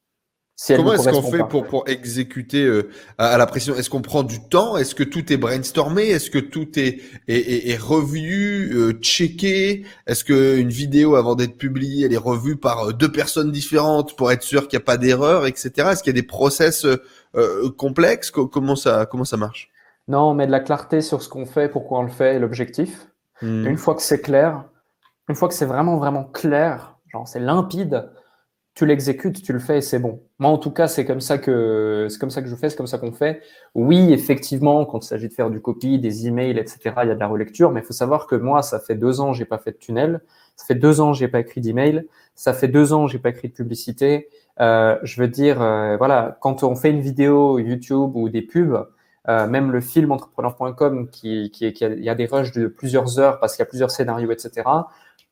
Comment 0.69 0.93
est-ce 0.93 1.09
qu'on 1.09 1.23
fait 1.23 1.45
pour, 1.49 1.67
pour 1.67 1.89
exécuter 1.89 2.63
euh, 2.63 2.89
à, 3.19 3.37
la 3.37 3.47
pression? 3.47 3.75
Est-ce 3.75 3.91
qu'on 3.91 4.03
prend 4.03 4.23
du 4.23 4.41
temps? 4.49 4.77
Est-ce 4.77 4.95
que 4.95 5.03
tout 5.03 5.33
est 5.33 5.37
brainstormé? 5.37 6.05
Est-ce 6.09 6.31
que 6.31 6.39
tout 6.39 6.79
est, 6.79 7.01
est, 7.27 7.71
est, 7.71 7.77
revu, 7.77 8.71
euh, 8.73 8.93
checké? 8.93 9.85
Est-ce 10.07 10.25
qu'une 10.25 10.69
vidéo, 10.69 11.17
avant 11.17 11.35
d'être 11.35 11.57
publiée, 11.57 12.07
elle 12.07 12.13
est 12.13 12.19
revue 12.19 12.57
par 12.57 12.89
euh, 12.89 12.93
deux 12.93 13.11
personnes 13.11 13.51
différentes 13.51 14.15
pour 14.17 14.31
être 14.31 14.43
sûr 14.43 14.69
qu'il 14.69 14.79
n'y 14.79 14.83
a 14.83 14.85
pas 14.85 14.99
d'erreur, 14.99 15.47
etc. 15.47 15.89
Est-ce 15.91 16.03
qu'il 16.03 16.15
y 16.15 16.17
a 16.19 16.21
des 16.21 16.27
process 16.27 16.85
euh, 16.85 17.71
complexes? 17.77 18.31
Comment 18.31 18.77
ça, 18.77 19.07
comment 19.07 19.25
ça 19.25 19.37
marche? 19.37 19.72
Non, 20.09 20.31
on 20.31 20.35
met 20.35 20.47
de 20.47 20.53
la 20.53 20.61
clarté 20.61 21.01
sur 21.01 21.23
ce 21.23 21.29
qu'on 21.29 21.47
fait, 21.47 21.69
pourquoi 21.69 22.01
on 22.01 22.03
le 22.03 22.09
fait 22.11 22.37
et 22.37 22.39
l'objectif. 22.39 23.09
Hmm. 23.41 23.67
Une 23.67 23.77
fois 23.77 23.95
que 23.95 24.03
c'est 24.03 24.21
clair, 24.21 24.65
une 25.29 25.35
fois 25.35 25.49
que 25.49 25.55
c'est 25.55 25.67
vraiment, 25.67 25.97
vraiment 25.97 26.25
clair, 26.25 26.99
genre 27.09 27.27
c'est 27.27 27.41
limpide, 27.41 28.11
tu 28.75 28.87
l'exécutes, 28.87 29.43
tu 29.43 29.53
le 29.53 29.59
fais 29.59 29.79
et 29.79 29.81
c'est 29.83 29.99
bon. 29.99 30.23
Moi, 30.39 30.51
en 30.51 30.57
tout 30.57 30.71
cas, 30.71 30.89
c'est 30.89 31.05
comme 31.05 31.21
ça 31.21 31.37
que 31.37 32.07
c'est 32.09 32.19
comme 32.19 32.31
ça 32.31 32.41
que 32.41 32.49
je 32.49 32.57
fais, 32.57 32.71
c'est 32.71 32.77
comme 32.77 32.87
ça 32.87 32.99
qu'on 32.99 33.13
fait. 33.13 33.43
Oui, 33.75 34.13
effectivement, 34.13 34.87
quand 34.87 35.05
il 35.05 35.09
s'agit 35.09 35.29
de 35.29 35.35
faire 35.35 35.51
du 35.51 35.61
copy, 35.61 35.99
des 35.99 36.27
emails, 36.27 36.59
etc., 36.59 36.79
il 37.03 37.09
y 37.09 37.11
a 37.11 37.15
de 37.15 37.21
la 37.21 37.27
relecture, 37.27 37.71
mais 37.71 37.81
il 37.81 37.85
faut 37.85 37.93
savoir 37.93 38.27
que 38.27 38.35
moi, 38.35 38.63
ça 38.63 38.81
fait 38.81 38.95
deux 38.95 39.21
ans, 39.21 39.35
j'ai 39.35 39.45
pas 39.45 39.59
fait 39.59 39.73
de 39.73 39.77
tunnel, 39.77 40.23
ça 40.57 40.65
fait 40.67 40.75
deux 40.75 41.01
ans, 41.03 41.13
j'ai 41.13 41.29
pas 41.29 41.41
écrit 41.41 41.61
d'email, 41.61 42.07
ça 42.35 42.55
fait 42.55 42.69
deux 42.69 42.95
ans, 42.95 43.07
j'ai 43.07 43.19
pas 43.19 43.29
écrit 43.29 43.49
de 43.49 43.55
publicité. 43.55 44.31
Euh, 44.61 44.99
je 45.03 45.21
veux 45.21 45.29
dire, 45.29 45.61
euh, 45.61 45.97
voilà, 45.99 46.39
quand 46.41 46.63
on 46.63 46.75
fait 46.75 46.91
une 46.91 47.01
vidéo 47.01 47.59
YouTube 47.59 48.17
ou 48.17 48.31
des 48.31 48.43
pubs, 48.43 48.87
euh, 49.29 49.47
même 49.47 49.71
le 49.71 49.81
film 49.81 50.13
entrepreneur.com 50.13 51.09
qui, 51.11 51.51
qui, 51.51 51.73
qui 51.73 51.85
il 51.85 52.05
y 52.05 52.09
a 52.09 52.15
des 52.15 52.27
rushs 52.27 52.53
de 52.53 52.67
plusieurs 52.67 53.19
heures 53.19 53.39
parce 53.41 53.55
qu'il 53.55 53.63
y 53.63 53.67
a 53.67 53.67
plusieurs 53.67 53.91
scénarios, 53.91 54.31
etc 54.31 54.63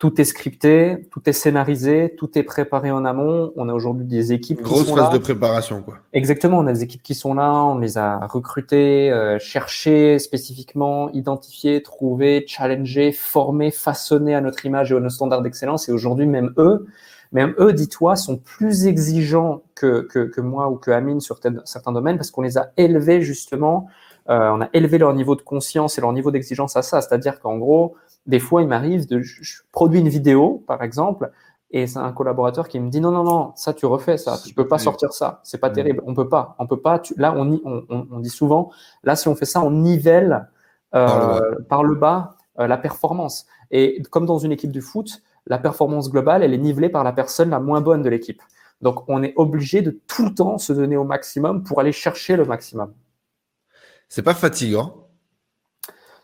tout 0.01 0.19
est 0.19 0.25
scripté, 0.25 1.07
tout 1.11 1.21
est 1.27 1.35
scénarisé, 1.35 2.15
tout 2.17 2.39
est 2.39 2.43
préparé 2.43 2.91
en 2.91 3.05
amont. 3.05 3.53
On 3.55 3.69
a 3.69 3.75
aujourd'hui 3.75 4.07
des 4.07 4.33
équipes. 4.33 4.63
Grosse 4.63 4.85
qui 4.85 4.95
phase 4.95 4.97
là. 4.97 5.11
de 5.11 5.19
préparation, 5.19 5.83
quoi. 5.83 5.99
Exactement. 6.15 6.59
On 6.59 6.67
a 6.67 6.73
des 6.73 6.83
équipes 6.83 7.03
qui 7.03 7.15
sont 7.15 7.35
là. 7.35 7.53
On 7.53 7.79
les 7.79 7.99
a 7.99 8.27
recrutées, 8.27 9.13
euh, 9.13 9.39
cherchées 9.39 10.19
spécifiquement, 10.19 11.13
identifiées, 11.13 11.83
trouvées, 11.83 12.47
challengées, 12.49 13.13
formées, 13.13 13.71
façonnées 13.71 14.35
à 14.35 14.41
notre 14.41 14.65
image 14.65 14.91
et 14.91 14.97
à 14.97 15.01
nos 15.01 15.11
standards 15.11 15.43
d'excellence. 15.43 15.87
Et 15.91 15.93
aujourd'hui, 15.93 16.25
même 16.25 16.55
eux, 16.57 16.87
même 17.33 17.55
eux, 17.59 17.73
dis-toi, 17.73 18.17
sont 18.17 18.37
plus 18.37 18.87
exigeants 18.87 19.63
que, 19.75 20.03
que, 20.03 20.21
que, 20.21 20.41
moi 20.41 20.69
ou 20.69 20.77
que 20.77 20.91
Amine 20.91 21.21
sur 21.21 21.39
certains 21.65 21.93
domaines 21.93 22.17
parce 22.17 22.31
qu'on 22.31 22.43
les 22.43 22.59
a 22.59 22.73
élevés 22.77 23.23
justement. 23.23 23.87
Euh, 24.29 24.51
on 24.51 24.61
a 24.61 24.69
élevé 24.75 24.99
leur 24.99 25.13
niveau 25.15 25.35
de 25.35 25.43
conscience 25.43 25.99
et 25.99 26.01
leur 26.01 26.13
niveau 26.13 26.31
d'exigence 26.31 26.77
à 26.77 26.83
ça. 26.83 27.01
C'est-à-dire 27.01 27.41
qu'en 27.41 27.59
gros, 27.59 27.97
des 28.27 28.39
fois, 28.39 28.63
il 28.63 28.69
m'arrive 28.69 29.09
de, 29.09 29.21
je, 29.21 29.63
produis 29.73 30.01
une 30.01 30.09
vidéo, 30.09 30.63
par 30.67 30.83
exemple, 30.83 31.31
et 31.71 31.87
c'est 31.87 31.99
un 31.99 32.13
collaborateur 32.13 32.69
qui 32.69 32.81
me 32.81 32.91
dit 32.91 33.01
non, 33.01 33.13
non, 33.13 33.25
non, 33.25 33.53
ça 33.55 33.73
tu 33.73 33.87
refais 33.87 34.19
ça, 34.19 34.39
tu 34.45 34.55
peux 34.55 34.67
pas 34.67 34.79
sortir 34.79 35.13
ça, 35.13 35.41
c'est 35.45 35.59
pas 35.59 35.71
mmh. 35.71 35.73
terrible, 35.73 36.03
on 36.05 36.15
peut 36.15 36.29
pas, 36.29 36.57
on 36.59 36.67
peut 36.67 36.81
pas. 36.81 37.01
là, 37.17 37.33
on, 37.37 37.61
on, 37.65 38.07
on, 38.11 38.19
dit 38.19 38.29
souvent, 38.29 38.71
là, 39.05 39.15
si 39.15 39.29
on 39.29 39.37
fait 39.37 39.45
ça, 39.45 39.63
on 39.63 39.71
nivelle 39.71 40.49
euh, 40.95 41.55
par 41.69 41.85
le 41.85 41.95
bas, 41.95 42.37
euh, 42.59 42.67
la 42.67 42.77
performance. 42.77 43.47
Et 43.71 44.03
comme 44.11 44.27
dans 44.27 44.39
une 44.39 44.51
équipe 44.51 44.73
de 44.73 44.81
foot, 44.81 45.23
la 45.51 45.59
performance 45.59 46.11
globale, 46.11 46.43
elle 46.43 46.55
est 46.55 46.59
nivelée 46.59 46.89
par 46.89 47.05
la 47.05 47.13
personne 47.13 47.51
la 47.51 47.61
moins 47.61 47.81
bonne 47.81 48.03
de 48.03 48.09
l'équipe. 48.09 48.41
Donc, 48.81 49.05
on 49.09 49.23
est 49.23 49.35
obligé 49.37 49.83
de 49.83 50.01
tout 50.07 50.25
le 50.25 50.35
temps 50.35 50.57
se 50.57 50.73
donner 50.73 50.97
au 50.97 51.05
maximum 51.05 51.65
pour 51.65 51.81
aller 51.81 51.93
chercher 51.93 52.37
le 52.37 52.45
maximum. 52.45 52.95
C'est 54.09 54.23
pas 54.23 54.35
fatigant? 54.35 55.09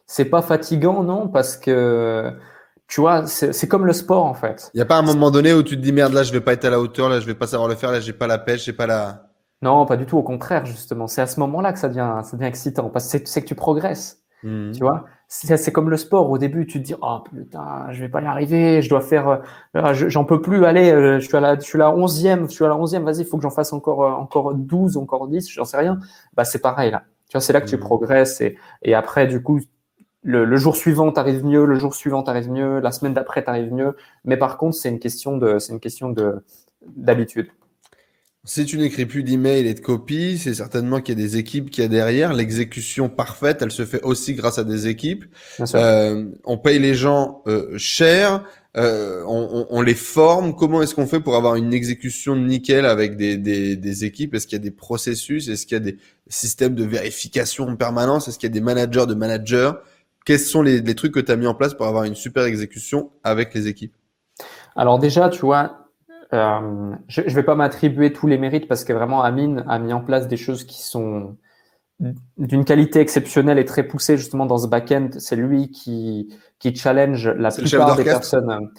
C'est 0.07 0.25
pas 0.27 0.41
fatigant, 0.43 1.03
non, 1.03 1.29
parce 1.29 1.57
que 1.57 2.33
tu 2.87 3.01
vois, 3.01 3.27
c'est 3.27 3.67
comme 3.67 3.85
le 3.85 3.93
sport 3.93 4.25
en 4.25 4.35
fait. 4.35 4.71
Il 4.73 4.77
n'y 4.77 4.83
a 4.83 4.87
pas 4.87 4.97
un 4.97 5.03
moment 5.03 5.33
donné 5.33 5.53
où 5.53 5.65
tu 5.65 5.77
te 5.77 5.83
dis 5.83 5.93
merde, 5.93 6.13
là 6.13 6.23
je 6.23 6.31
vais 6.31 6.41
pas 6.41 6.53
être 6.53 6.65
à 6.65 6.71
la 6.71 6.79
hauteur, 6.79 7.09
là 7.09 7.19
je 7.19 7.27
vais 7.27 7.35
pas 7.35 7.49
savoir 7.49 7.69
le 7.69 7.75
faire, 7.75 7.91
là 7.91 7.99
j'ai 7.99 8.13
pas 8.13 8.29
la 8.29 8.39
pêche, 8.39 8.65
j'ai 8.65 8.73
pas 8.73 8.87
la. 8.87 9.29
Non, 9.61 9.87
pas 9.87 9.97
du 9.97 10.07
tout, 10.07 10.17
au 10.17 10.23
contraire, 10.23 10.65
justement. 10.67 11.09
C'est 11.09 11.21
à 11.21 11.27
ce 11.27 11.41
moment-là 11.41 11.73
que 11.73 11.81
ça 11.81 11.89
devient, 11.89 12.21
ça 12.23 12.37
devient 12.37 12.47
excitant 12.47 12.91
parce 12.91 13.11
que 13.11 13.27
c'est 13.27 13.43
que 13.43 13.49
tu 13.49 13.57
progresses. 13.57 14.23
Mmh. 14.43 14.73
Tu 14.73 14.81
vois, 14.81 15.07
c'est 15.29 15.73
comme 15.73 15.91
le 15.91 15.97
sport. 15.97 16.31
Au 16.31 16.39
début, 16.39 16.67
tu 16.67 16.79
te 16.81 16.85
dis 16.85 16.95
oh 17.01 17.19
putain, 17.25 17.87
je 17.91 18.01
vais 18.01 18.09
pas 18.09 18.23
y 18.23 18.27
arriver, 18.27 18.83
je 18.83 18.89
dois 18.89 19.01
faire, 19.01 19.43
euh, 19.77 19.95
j'en 19.95 20.25
peux 20.25 20.41
plus. 20.41 20.65
Allez, 20.65 20.91
euh, 20.91 21.19
je 21.21 21.27
suis 21.27 21.37
à 21.37 21.41
la, 21.41 21.57
je 21.57 21.63
suis 21.63 21.79
la 21.79 21.91
onzième, 21.95 22.49
je 22.49 22.55
suis 22.55 22.65
à 22.65 22.69
la 22.69 22.77
onzième. 22.77 23.05
Vas-y, 23.05 23.21
il 23.21 23.27
faut 23.27 23.37
que 23.37 23.43
j'en 23.43 23.51
fasse 23.51 23.73
encore, 23.73 24.05
euh, 24.05 24.11
encore 24.11 24.55
12, 24.55 24.97
encore 24.97 25.29
10, 25.29 25.51
j'en 25.51 25.65
sais 25.65 25.79
rien. 25.79 25.99
Bah 26.35 26.45
c'est 26.45 26.61
pareil 26.61 26.91
là. 26.91 27.05
Tu 27.29 27.33
vois, 27.33 27.41
c'est 27.41 27.53
là 27.53 27.61
que 27.61 27.69
tu 27.69 27.77
mmh. 27.77 27.81
progresses 27.81 28.41
et, 28.41 28.57
et 28.83 28.95
après, 28.95 29.27
du 29.27 29.43
coup, 29.43 29.61
le, 30.27 30.57
jour 30.57 30.77
suivant, 30.77 31.13
tu 31.13 31.21
arrives 31.21 31.45
mieux, 31.45 31.65
le 31.65 31.77
jour 31.77 31.95
suivant, 31.95 32.23
tu 32.23 32.31
arrives 32.31 32.51
mieux, 32.51 32.81
la 32.81 32.91
semaine 32.91 33.15
d'après, 33.15 33.45
tu 33.45 33.51
arrives 33.51 33.73
mieux. 33.73 33.97
Mais 34.25 34.37
par 34.37 34.59
contre, 34.59 34.77
c'est 34.77 34.89
une 34.89 34.99
question 34.99 35.37
de, 35.37 35.59
c'est 35.59 35.73
une 35.73 35.81
question 35.81 36.11
de, 36.11 36.45
d'habitude. 36.85 37.49
Si 38.47 38.65
tu 38.65 38.79
n'écris 38.79 39.07
plus 39.07 39.25
d'emails 39.25 39.67
et 39.67 39.75
de 39.75 39.81
copies, 39.81 40.39
c'est 40.39 40.55
certainement 40.55 41.01
qu'il 41.01 41.19
y 41.19 41.21
a 41.21 41.25
des 41.25 41.37
équipes 41.37 41.69
qui 41.69 41.81
y 41.81 41.85
a 41.85 41.89
derrière. 41.89 42.33
L'exécution 42.33 43.09
parfaite, 43.09 43.59
elle 43.61 43.73
se 43.73 43.85
fait 43.85 44.01
aussi 44.03 44.35
grâce 44.35 44.59
à 44.59 44.65
des 44.65 44.87
équipes. 44.87 45.25
Euh, 45.75 46.27
on 46.45 46.57
paye 46.57 46.79
les 46.79 46.95
gens 46.95 47.43
euh, 47.49 47.77
cher, 47.77 48.45
euh, 48.77 49.25
on, 49.27 49.67
on, 49.69 49.83
les 49.83 49.95
forme. 49.95 50.55
Comment 50.55 50.81
est-ce 50.81 50.95
qu'on 50.95 51.09
fait 51.09 51.19
pour 51.19 51.35
avoir 51.35 51.57
une 51.57 51.75
exécution 51.75 52.37
nickel 52.37 52.87
avec 52.87 53.17
des, 53.17 53.37
des, 53.37 53.75
des 53.75 54.05
équipes? 54.05 54.33
Est-ce 54.35 54.47
qu'il 54.47 54.57
y 54.57 54.61
a 54.61 54.65
des 54.65 54.71
processus? 54.71 55.49
Est-ce 55.49 55.67
qu'il 55.67 55.75
y 55.75 55.81
a 55.81 55.85
des 55.85 55.99
systèmes 56.29 56.77
de 56.77 56.85
vérification 56.85 57.67
en 57.67 57.75
permanence? 57.75 58.29
Est-ce 58.29 58.39
qu'il 58.39 58.49
y 58.49 58.53
a 58.53 58.55
des 58.55 58.61
managers 58.61 59.07
de 59.09 59.15
managers? 59.15 59.73
Quels 60.25 60.39
sont 60.39 60.63
les, 60.63 60.95
trucs 60.95 61.13
que 61.13 61.21
tu 61.21 61.33
as 61.33 61.37
mis 61.37 61.49
en 61.49 61.55
place 61.55 61.75
pour 61.75 61.87
avoir 61.87 62.05
une 62.05 62.15
super 62.15 62.45
exécution 62.45 63.11
avec 63.25 63.55
les 63.55 63.67
équipes? 63.67 63.95
Alors 64.77 65.01
déjà, 65.01 65.31
tu 65.31 65.41
vois, 65.41 65.86
euh, 66.37 66.95
je 67.09 67.23
ne 67.23 67.31
vais 67.31 67.43
pas 67.43 67.55
m'attribuer 67.55 68.13
tous 68.13 68.27
les 68.27 68.39
mérites 68.39 68.69
parce 68.69 68.85
que 68.85 68.93
vraiment 68.93 69.23
Amine 69.23 69.65
a 69.69 69.79
mis 69.79 69.93
en 69.93 70.01
place 70.01 70.29
des 70.29 70.37
choses 70.37 70.65
qui 70.65 70.83
sont 70.83 71.37
d'une 72.37 72.65
qualité 72.65 73.01
exceptionnelle 73.01 73.59
et 73.59 73.65
très 73.65 73.83
poussée 73.83 74.17
justement 74.19 74.47
dans 74.47 74.59
ce 74.59 74.67
back-end. 74.67 75.09
C'est 75.19 75.37
lui 75.37 75.71
qui, 75.71 76.35
qui 76.59 76.75
challenge 76.75 77.29
la 77.29 77.51
plupart 77.51 77.97
des 77.97 78.05
personnes. 78.05 78.71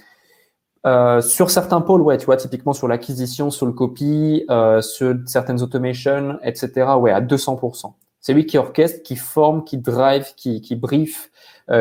Euh, 0.85 1.21
sur 1.21 1.49
certains 1.49 1.81
pôles, 1.81 2.01
ouais, 2.01 2.17
tu 2.17 2.25
vois, 2.25 2.37
typiquement 2.37 2.73
sur 2.73 2.87
l'acquisition, 2.87 3.49
sur 3.49 3.65
le 3.65 3.73
copy, 3.73 4.45
euh, 4.49 4.81
sur 4.81 5.15
certaines 5.25 5.61
automations, 5.61 6.37
etc., 6.43 6.91
ouais, 6.97 7.11
à 7.11 7.19
200%. 7.19 7.93
C'est 8.21 8.33
lui 8.33 8.45
qui 8.45 8.57
orchestre, 8.57 9.03
qui 9.03 9.15
forme, 9.15 9.63
qui 9.63 9.77
drive, 9.77 10.33
qui, 10.35 10.61
qui 10.61 10.75
brief, 10.75 11.29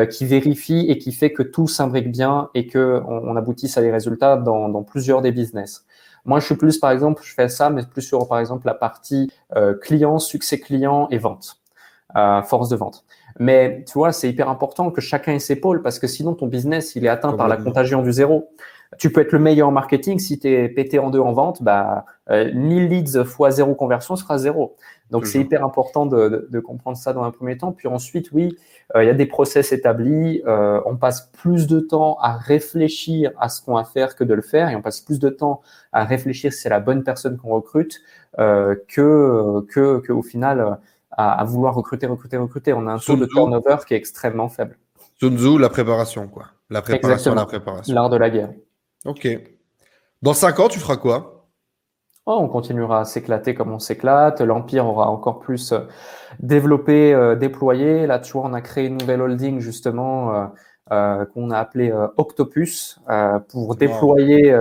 qui 0.09 0.25
vérifie 0.25 0.85
et 0.89 0.97
qui 0.97 1.13
fait 1.13 1.31
que 1.31 1.43
tout 1.43 1.67
s'imbrique 1.67 2.11
bien 2.11 2.49
et 2.53 2.67
que 2.67 3.01
on, 3.07 3.37
aboutisse 3.37 3.77
à 3.77 3.81
des 3.81 3.89
résultats 3.89 4.35
dans, 4.35 4.67
dans, 4.67 4.83
plusieurs 4.83 5.21
des 5.21 5.31
business. 5.31 5.85
Moi, 6.27 6.41
je 6.41 6.45
suis 6.45 6.55
plus, 6.55 6.77
par 6.77 6.91
exemple, 6.91 7.21
je 7.23 7.33
fais 7.33 7.47
ça, 7.47 7.69
mais 7.69 7.83
plus 7.83 8.01
sur, 8.01 8.27
par 8.27 8.39
exemple, 8.39 8.67
la 8.67 8.73
partie 8.73 9.31
euh, 9.55 9.73
client, 9.73 10.19
succès 10.19 10.59
client 10.59 11.07
et 11.09 11.17
vente, 11.17 11.61
euh, 12.17 12.41
force 12.41 12.67
de 12.67 12.75
vente. 12.75 13.05
Mais 13.39 13.85
tu 13.87 13.93
vois, 13.93 14.11
c'est 14.11 14.29
hyper 14.29 14.49
important 14.49 14.91
que 14.91 14.99
chacun 14.99 15.33
ait 15.33 15.39
ses 15.39 15.55
pôles 15.55 15.81
parce 15.81 15.99
que 15.99 16.07
sinon, 16.07 16.33
ton 16.33 16.47
business, 16.47 16.95
il 16.97 17.05
est 17.05 17.09
atteint 17.09 17.31
par 17.31 17.47
la 17.47 17.55
contagion 17.55 18.01
du 18.01 18.11
zéro. 18.11 18.49
Tu 18.97 19.11
peux 19.11 19.21
être 19.21 19.31
le 19.31 19.39
meilleur 19.39 19.69
en 19.69 19.71
marketing, 19.71 20.19
si 20.19 20.37
tu 20.37 20.49
es 20.49 20.67
pété 20.67 20.99
en 20.99 21.09
deux 21.09 21.19
en 21.19 21.31
vente, 21.31 21.63
bah, 21.63 22.05
euh, 22.29 22.51
1000 22.53 22.89
leads 22.89 23.23
fois 23.23 23.51
zéro 23.51 23.75
conversion 23.75 24.17
sera 24.17 24.37
zéro. 24.37 24.75
Donc 25.11 25.27
c'est 25.27 25.39
hyper 25.39 25.63
important 25.63 26.05
de, 26.05 26.47
de, 26.49 26.59
comprendre 26.59 26.97
ça 26.97 27.13
dans 27.13 27.23
un 27.23 27.31
premier 27.31 27.57
temps. 27.57 27.71
Puis 27.71 27.87
ensuite, 27.87 28.31
oui, 28.33 28.49
euh, 28.49 28.76
il 28.95 29.05
y 29.05 29.09
a 29.09 29.13
des 29.13 29.25
process 29.25 29.71
établis. 29.71 30.41
Euh, 30.45 30.81
on 30.85 30.95
passe 30.95 31.29
plus 31.33 31.67
de 31.67 31.79
temps 31.79 32.17
à 32.21 32.37
réfléchir 32.37 33.31
à 33.39 33.49
ce 33.49 33.61
qu'on 33.61 33.75
va 33.75 33.83
faire 33.83 34.15
que 34.15 34.23
de 34.23 34.33
le 34.33 34.41
faire, 34.41 34.69
et 34.69 34.75
on 34.75 34.81
passe 34.81 35.01
plus 35.01 35.19
de 35.19 35.29
temps 35.29 35.61
à 35.91 36.05
réfléchir 36.05 36.53
si 36.53 36.61
c'est 36.61 36.69
la 36.69 36.79
bonne 36.79 37.03
personne 37.03 37.37
qu'on 37.37 37.49
recrute 37.49 37.99
euh, 38.39 38.75
que, 38.87 39.61
que, 39.67 39.99
que 39.99 40.13
au 40.13 40.21
final 40.21 40.77
à, 41.11 41.41
à, 41.41 41.43
vouloir 41.43 41.75
recruter, 41.75 42.07
recruter, 42.07 42.37
recruter. 42.37 42.73
On 42.73 42.87
a 42.87 42.93
un 42.93 42.97
taux 42.99 43.15
de 43.15 43.25
turnover 43.25 43.77
qui 43.87 43.93
est 43.93 43.97
extrêmement 43.97 44.49
faible. 44.49 44.77
Sun 45.19 45.37
Tzu, 45.37 45.57
la 45.57 45.69
préparation, 45.69 46.27
quoi. 46.27 46.45
La 46.69 46.81
préparation, 46.81 47.33
la 47.33 47.45
préparation. 47.45 47.93
L'art 47.93 48.09
de 48.09 48.17
la 48.17 48.29
guerre. 48.29 48.51
Ok. 49.05 49.27
Dans 50.21 50.33
cinq 50.33 50.59
ans, 50.59 50.67
tu 50.67 50.79
feras 50.79 50.97
quoi? 50.97 51.36
Oh, 52.27 52.37
On 52.39 52.47
continuera 52.47 53.01
à 53.01 53.05
s'éclater 53.05 53.55
comme 53.55 53.71
on 53.71 53.79
s'éclate. 53.79 54.41
L'Empire 54.41 54.85
aura 54.85 55.09
encore 55.09 55.39
plus 55.39 55.71
euh, 55.71 55.79
développé, 56.39 57.13
euh, 57.13 57.35
déployé. 57.35 58.05
Là, 58.05 58.19
tu 58.19 58.33
vois, 58.33 58.43
on 58.45 58.53
a 58.53 58.61
créé 58.61 58.85
une 58.85 58.97
nouvelle 58.97 59.21
holding, 59.21 59.59
justement, 59.59 60.51
euh, 60.91 61.25
qu'on 61.25 61.49
a 61.49 61.57
appelé 61.57 61.91
Octopus, 62.17 62.99
pour 63.49 63.75
déployer, 63.75 64.55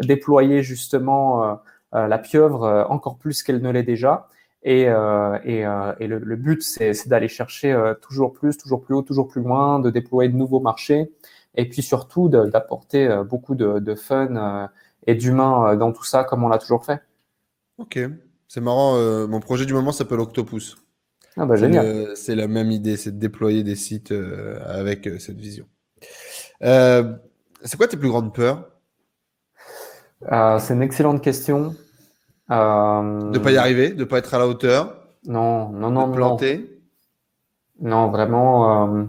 déployer 0.00 0.62
justement 0.62 1.58
la 1.92 2.18
pieuvre 2.18 2.86
encore 2.90 3.16
plus 3.16 3.42
qu'elle 3.42 3.62
ne 3.62 3.70
l'est 3.70 3.82
déjà. 3.82 4.28
Et, 4.62 4.82
et, 4.82 5.60
et 6.00 6.06
le, 6.06 6.18
le, 6.18 6.36
but, 6.36 6.62
c'est 6.62 7.08
d'aller 7.08 7.28
chercher 7.28 7.74
toujours 8.02 8.34
plus, 8.34 8.58
toujours 8.58 8.82
plus 8.82 8.94
haut, 8.94 9.00
toujours 9.00 9.26
plus 9.26 9.40
loin, 9.40 9.78
de 9.78 9.88
déployer 9.88 10.28
de 10.28 10.36
nouveaux 10.36 10.60
marchés 10.60 11.10
et 11.54 11.68
puis 11.68 11.82
surtout 11.82 12.28
d'apporter 12.28 13.08
beaucoup 13.28 13.54
de, 13.54 13.94
fun 13.94 14.36
euh, 14.36 14.66
et 15.06 15.14
d'humain 15.14 15.76
dans 15.76 15.92
tout 15.92 16.04
ça 16.04 16.24
comme 16.24 16.44
on 16.44 16.48
l'a 16.48 16.58
toujours 16.58 16.84
fait. 16.84 17.02
Ok, 17.80 17.98
c'est 18.46 18.60
marrant. 18.60 18.96
mon 19.26 19.40
projet 19.40 19.66
du 19.66 19.72
moment 19.72 19.90
s'appelle 19.90 20.20
Octopus. 20.20 20.76
Ah 21.36 21.46
bah 21.46 21.56
génial. 21.56 22.16
C'est 22.16 22.34
la 22.34 22.46
même 22.46 22.70
idée, 22.70 22.96
c'est 22.96 23.12
de 23.12 23.18
déployer 23.18 23.64
des 23.64 23.74
sites 23.74 24.14
avec 24.66 25.08
cette 25.18 25.40
vision. 25.40 25.66
c'est 26.60 27.76
quoi 27.76 27.88
tes 27.88 27.96
plus 27.96 28.08
grandes 28.08 28.34
peurs? 28.34 28.70
C'est 30.60 30.74
une 30.74 30.82
excellente 30.82 31.22
question. 31.22 31.74
De 32.50 33.38
pas 33.38 33.50
y 33.50 33.56
arriver, 33.56 33.90
de 33.90 34.04
pas 34.04 34.18
être 34.18 34.34
à 34.34 34.38
la 34.38 34.46
hauteur? 34.46 35.00
Non, 35.24 35.70
non, 35.70 35.90
non, 35.90 36.08
de 36.08 36.14
planter? 36.14 36.82
Non, 37.80 38.06
non 38.06 38.10
vraiment. 38.10 39.08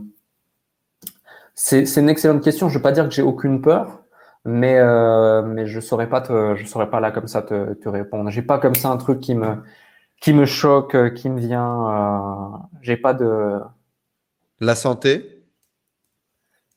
C'est 1.55 1.97
une 1.97 2.09
excellente 2.09 2.43
question. 2.43 2.69
Je 2.69 2.73
ne 2.75 2.79
veux 2.79 2.83
pas 2.83 2.91
dire 2.91 3.07
que 3.07 3.13
j'ai 3.13 3.21
aucune 3.21 3.61
peur, 3.61 4.00
mais, 4.45 4.77
euh, 4.79 5.43
mais 5.43 5.67
je 5.67 5.75
ne 5.77 5.81
saurais, 5.81 6.09
pas 6.09 6.23
je 6.55 6.65
saurais 6.65 6.89
pas 6.89 6.99
là 6.99 7.11
comme 7.11 7.27
ça 7.27 7.41
te, 7.41 7.73
te 7.73 7.89
répondre. 7.89 8.29
J'ai 8.31 8.41
pas 8.41 8.59
comme 8.59 8.75
ça 8.75 8.89
un 8.89 8.97
truc 8.97 9.19
qui 9.19 9.35
me, 9.35 9.57
qui 10.21 10.33
me 10.33 10.45
choque, 10.45 10.95
euh, 10.95 11.09
qui 11.11 11.29
me 11.29 11.39
vient. 11.39 12.53
Euh, 12.55 12.57
j'ai 12.81 12.97
pas 12.97 13.13
de. 13.13 13.59
La 14.61 14.75
santé? 14.75 15.43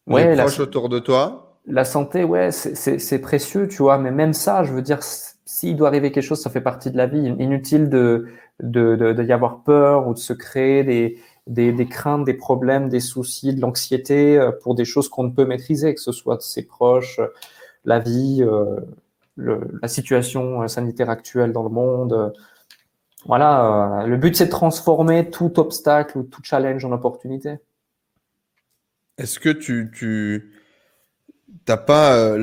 Ouais, 0.06 0.34
Les 0.34 0.36
proches 0.36 0.60
autour 0.60 0.88
de 0.88 0.98
toi? 0.98 1.60
La 1.66 1.84
santé, 1.84 2.24
ouais, 2.24 2.50
c'est 2.52 3.18
précieux, 3.20 3.68
tu 3.68 3.78
vois. 3.78 3.96
Mais 3.98 4.10
même 4.10 4.34
ça, 4.34 4.64
je 4.64 4.72
veux 4.72 4.82
dire, 4.82 5.00
s'il 5.02 5.76
doit 5.76 5.88
arriver 5.88 6.12
quelque 6.12 6.24
chose, 6.24 6.42
ça 6.42 6.50
fait 6.50 6.60
partie 6.60 6.90
de 6.90 6.96
la 6.98 7.06
vie. 7.06 7.26
Inutile 7.38 7.88
de, 7.88 8.28
de, 8.62 8.96
de, 8.96 9.12
de 9.14 9.22
y 9.24 9.32
avoir 9.32 9.62
peur 9.62 10.06
ou 10.06 10.12
de 10.12 10.18
se 10.18 10.34
créer 10.34 10.84
des 10.84 11.18
des, 11.46 11.86
craintes, 11.86 12.24
des 12.24 12.34
problèmes, 12.34 12.88
des 12.88 13.00
soucis, 13.00 13.54
de 13.54 13.60
l'anxiété 13.60 14.38
euh, 14.38 14.50
pour 14.50 14.74
des 14.74 14.84
choses 14.84 15.08
qu'on 15.08 15.24
ne 15.24 15.30
peut 15.30 15.44
maîtriser, 15.44 15.94
que 15.94 16.00
ce 16.00 16.12
soit 16.12 16.40
ses 16.42 16.62
proches, 16.62 17.18
euh, 17.18 17.28
la 17.84 17.98
vie, 17.98 18.42
euh, 18.42 18.80
la 19.36 19.88
situation 19.88 20.66
sanitaire 20.68 21.10
actuelle 21.10 21.52
dans 21.52 21.64
le 21.64 21.68
monde. 21.68 22.32
Voilà, 23.26 24.04
le 24.06 24.16
but 24.16 24.36
c'est 24.36 24.46
de 24.46 24.50
transformer 24.50 25.30
tout 25.30 25.58
obstacle 25.58 26.18
ou 26.18 26.22
tout 26.22 26.40
challenge 26.42 26.84
en 26.84 26.92
opportunité. 26.92 27.56
Est-ce 29.18 29.38
que 29.38 29.50
tu, 29.50 29.90
tu 29.94 30.52
t'as 31.64 31.76
pas, 31.76 32.36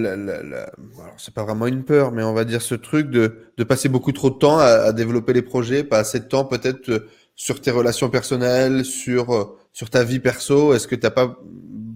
c'est 1.18 1.34
pas 1.34 1.44
vraiment 1.44 1.68
une 1.68 1.84
peur, 1.86 2.12
mais 2.12 2.24
on 2.24 2.34
va 2.34 2.46
dire 2.46 2.62
ce 2.62 2.76
truc 2.76 3.10
de, 3.10 3.52
de 3.58 3.64
passer 3.64 3.90
beaucoup 3.90 4.12
trop 4.12 4.30
de 4.30 4.36
temps 4.36 4.60
à, 4.60 4.66
à 4.66 4.92
développer 4.92 5.34
les 5.34 5.42
projets, 5.42 5.84
pas 5.84 6.00
assez 6.00 6.20
de 6.20 6.26
temps 6.26 6.46
peut-être 6.46 7.08
sur 7.36 7.62
tes 7.62 7.72
relations 7.72 8.10
personnelles, 8.10 8.86
sur, 8.86 9.34
euh, 9.34 9.58
sur 9.74 9.90
ta 9.90 10.04
vie 10.04 10.20
perso 10.20 10.74
Est-ce 10.74 10.88
que 10.88 10.96
tu 10.96 11.02
n'as 11.04 11.12
pas 11.12 11.38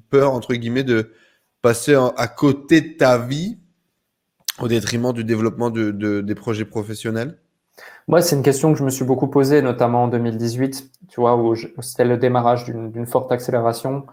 peur, 0.10 0.34
entre 0.34 0.54
guillemets, 0.54 0.84
de 0.84 1.12
passer 1.62 1.96
à 1.96 2.28
côté 2.28 2.82
de 2.82 2.98
ta 2.98 3.18
vie 3.18 3.58
au 4.60 4.68
détriment 4.68 5.14
du 5.14 5.24
développement 5.24 5.70
de, 5.70 5.92
des 6.22 6.36
projets 6.36 6.66
professionnels? 6.66 7.38
Moi, 8.08 8.22
c'est 8.22 8.36
une 8.36 8.44
question 8.44 8.72
que 8.72 8.80
je 8.80 8.84
me 8.84 8.90
suis 8.90 9.04
beaucoup 9.04 9.28
posée, 9.28 9.62
notamment 9.62 10.04
en 10.04 10.08
2018, 10.08 10.92
tu 11.10 11.20
vois, 11.20 11.36
où 11.36 11.56
c'était 11.82 12.06
le 12.06 12.18
démarrage 12.18 12.66
d'une 12.66 13.06
forte 13.06 13.32
accélération, 13.32 14.06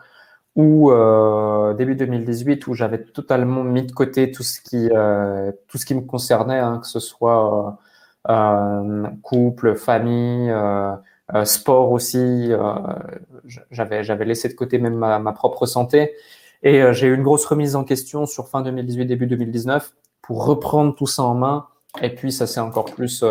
ou 0.56 0.90
euh, 0.90 1.72
début 1.74 1.94
2018 1.94 2.66
où 2.66 2.74
j'avais 2.74 3.02
totalement 3.02 3.64
mis 3.64 3.84
de 3.84 3.92
côté 3.92 4.30
tout 4.30 4.42
ce 4.42 4.60
qui 4.60 4.90
euh, 4.92 5.50
tout 5.68 5.78
ce 5.78 5.86
qui 5.86 5.94
me 5.94 6.02
concernait, 6.02 6.58
hein, 6.58 6.78
que 6.82 6.86
ce 6.86 7.00
soit 7.00 7.78
couple, 9.22 9.74
famille, 9.76 10.52
sport 11.44 11.92
aussi. 11.92 12.50
j'avais 13.70 14.04
j'avais 14.04 14.24
laissé 14.24 14.48
de 14.48 14.54
côté 14.54 14.78
même 14.78 14.96
ma, 14.96 15.32
propre 15.32 15.66
santé 15.66 16.12
et 16.62 16.82
j'ai 16.92 17.08
eu 17.08 17.14
une 17.14 17.22
grosse 17.22 17.44
remise 17.44 17.76
en 17.76 17.84
question 17.84 18.26
sur 18.26 18.48
fin 18.48 18.62
2018 18.62 19.06
début 19.06 19.26
2019 19.26 19.92
pour 20.22 20.46
reprendre 20.46 20.94
tout 20.94 21.06
ça 21.06 21.22
en 21.24 21.34
main. 21.34 21.66
Et 22.00 22.10
puis 22.10 22.32
ça 22.32 22.46
s'est 22.46 22.60
encore 22.60 22.86
plus 22.86 23.24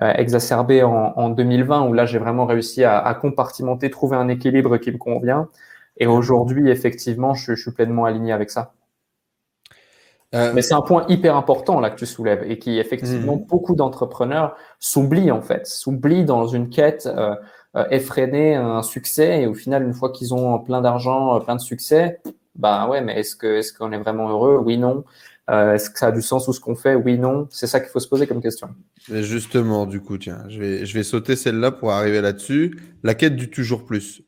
exacerbé 0.00 0.82
en, 0.82 1.12
en, 1.16 1.28
2020 1.30 1.88
où 1.88 1.92
là 1.92 2.06
j'ai 2.06 2.18
vraiment 2.18 2.46
réussi 2.46 2.84
à, 2.84 2.98
à 2.98 3.14
compartimenter, 3.14 3.90
trouver 3.90 4.16
un 4.16 4.28
équilibre 4.28 4.78
qui 4.78 4.92
me 4.92 4.98
convient. 4.98 5.48
Et 5.98 6.06
aujourd'hui, 6.06 6.70
effectivement, 6.70 7.34
je, 7.34 7.54
suis 7.54 7.72
pleinement 7.72 8.04
aligné 8.04 8.32
avec 8.32 8.50
ça. 8.50 8.72
Euh, 10.34 10.52
Mais 10.54 10.60
c'est 10.60 10.74
un 10.74 10.82
point 10.82 11.06
hyper 11.08 11.36
important 11.36 11.80
là 11.80 11.88
que 11.88 11.96
tu 11.96 12.04
soulèves 12.04 12.44
et 12.46 12.58
qui 12.58 12.78
effectivement 12.78 13.36
mhm. 13.36 13.46
beaucoup 13.46 13.74
d'entrepreneurs 13.74 14.56
s'oublient 14.78 15.30
en 15.30 15.40
fait, 15.40 15.66
s'oublient 15.66 16.26
dans 16.26 16.46
une 16.46 16.68
quête 16.68 17.06
euh, 17.06 17.34
euh, 17.76 17.86
effrénée, 17.90 18.54
un 18.54 18.82
succès 18.82 19.42
et 19.42 19.46
au 19.46 19.54
final 19.54 19.82
une 19.82 19.94
fois 19.94 20.12
qu'ils 20.12 20.34
ont 20.34 20.58
plein 20.58 20.82
d'argent, 20.82 21.40
plein 21.40 21.56
de 21.56 21.60
succès, 21.60 22.20
bah 22.56 22.88
ouais, 22.88 23.00
mais 23.00 23.20
est-ce 23.20 23.36
que 23.36 23.46
est-ce 23.58 23.72
qu'on 23.72 23.90
est 23.92 23.98
vraiment 23.98 24.28
heureux? 24.28 24.60
Oui, 24.62 24.76
non. 24.76 25.04
est-ce 25.48 25.88
que 25.88 25.98
ça 25.98 26.08
a 26.08 26.12
du 26.12 26.20
sens 26.20 26.46
ou 26.46 26.52
ce 26.52 26.60
qu'on 26.60 26.74
fait? 26.74 26.94
Oui, 26.94 27.16
non. 27.18 27.46
C'est 27.50 27.66
ça 27.66 27.80
qu'il 27.80 27.88
faut 27.88 28.00
se 28.00 28.08
poser 28.08 28.26
comme 28.26 28.42
question. 28.42 28.68
Justement, 29.08 29.86
du 29.86 30.00
coup, 30.00 30.18
tiens, 30.18 30.44
je 30.48 30.60
vais 30.60 30.84
je 30.84 30.92
vais 30.92 31.04
sauter 31.04 31.36
celle-là 31.36 31.70
pour 31.70 31.92
arriver 31.92 32.20
là-dessus. 32.20 32.78
La 33.02 33.14
quête 33.14 33.36
du 33.36 33.48
toujours 33.48 33.86
plus 33.86 34.22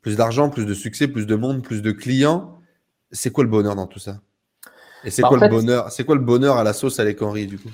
plus 0.00 0.16
d'argent, 0.16 0.50
plus 0.50 0.66
de 0.66 0.74
succès, 0.74 1.06
plus 1.06 1.26
de 1.26 1.36
monde, 1.36 1.62
plus 1.62 1.80
de 1.80 1.92
clients. 1.92 2.58
C'est 3.12 3.30
quoi 3.30 3.44
le 3.44 3.50
bonheur 3.50 3.76
dans 3.76 3.86
tout 3.86 4.00
ça? 4.00 4.20
Et 5.04 5.10
c'est 5.10 5.22
bah, 5.22 5.28
quoi 5.28 5.38
le 5.38 5.48
bonheur 5.48 5.90
C'est 5.90 6.04
quoi 6.04 6.14
le 6.14 6.20
bonheur 6.20 6.56
à 6.56 6.64
la 6.64 6.72
sauce 6.72 7.00
à 7.00 7.04
Henry 7.20 7.46
du 7.46 7.58
coup? 7.58 7.70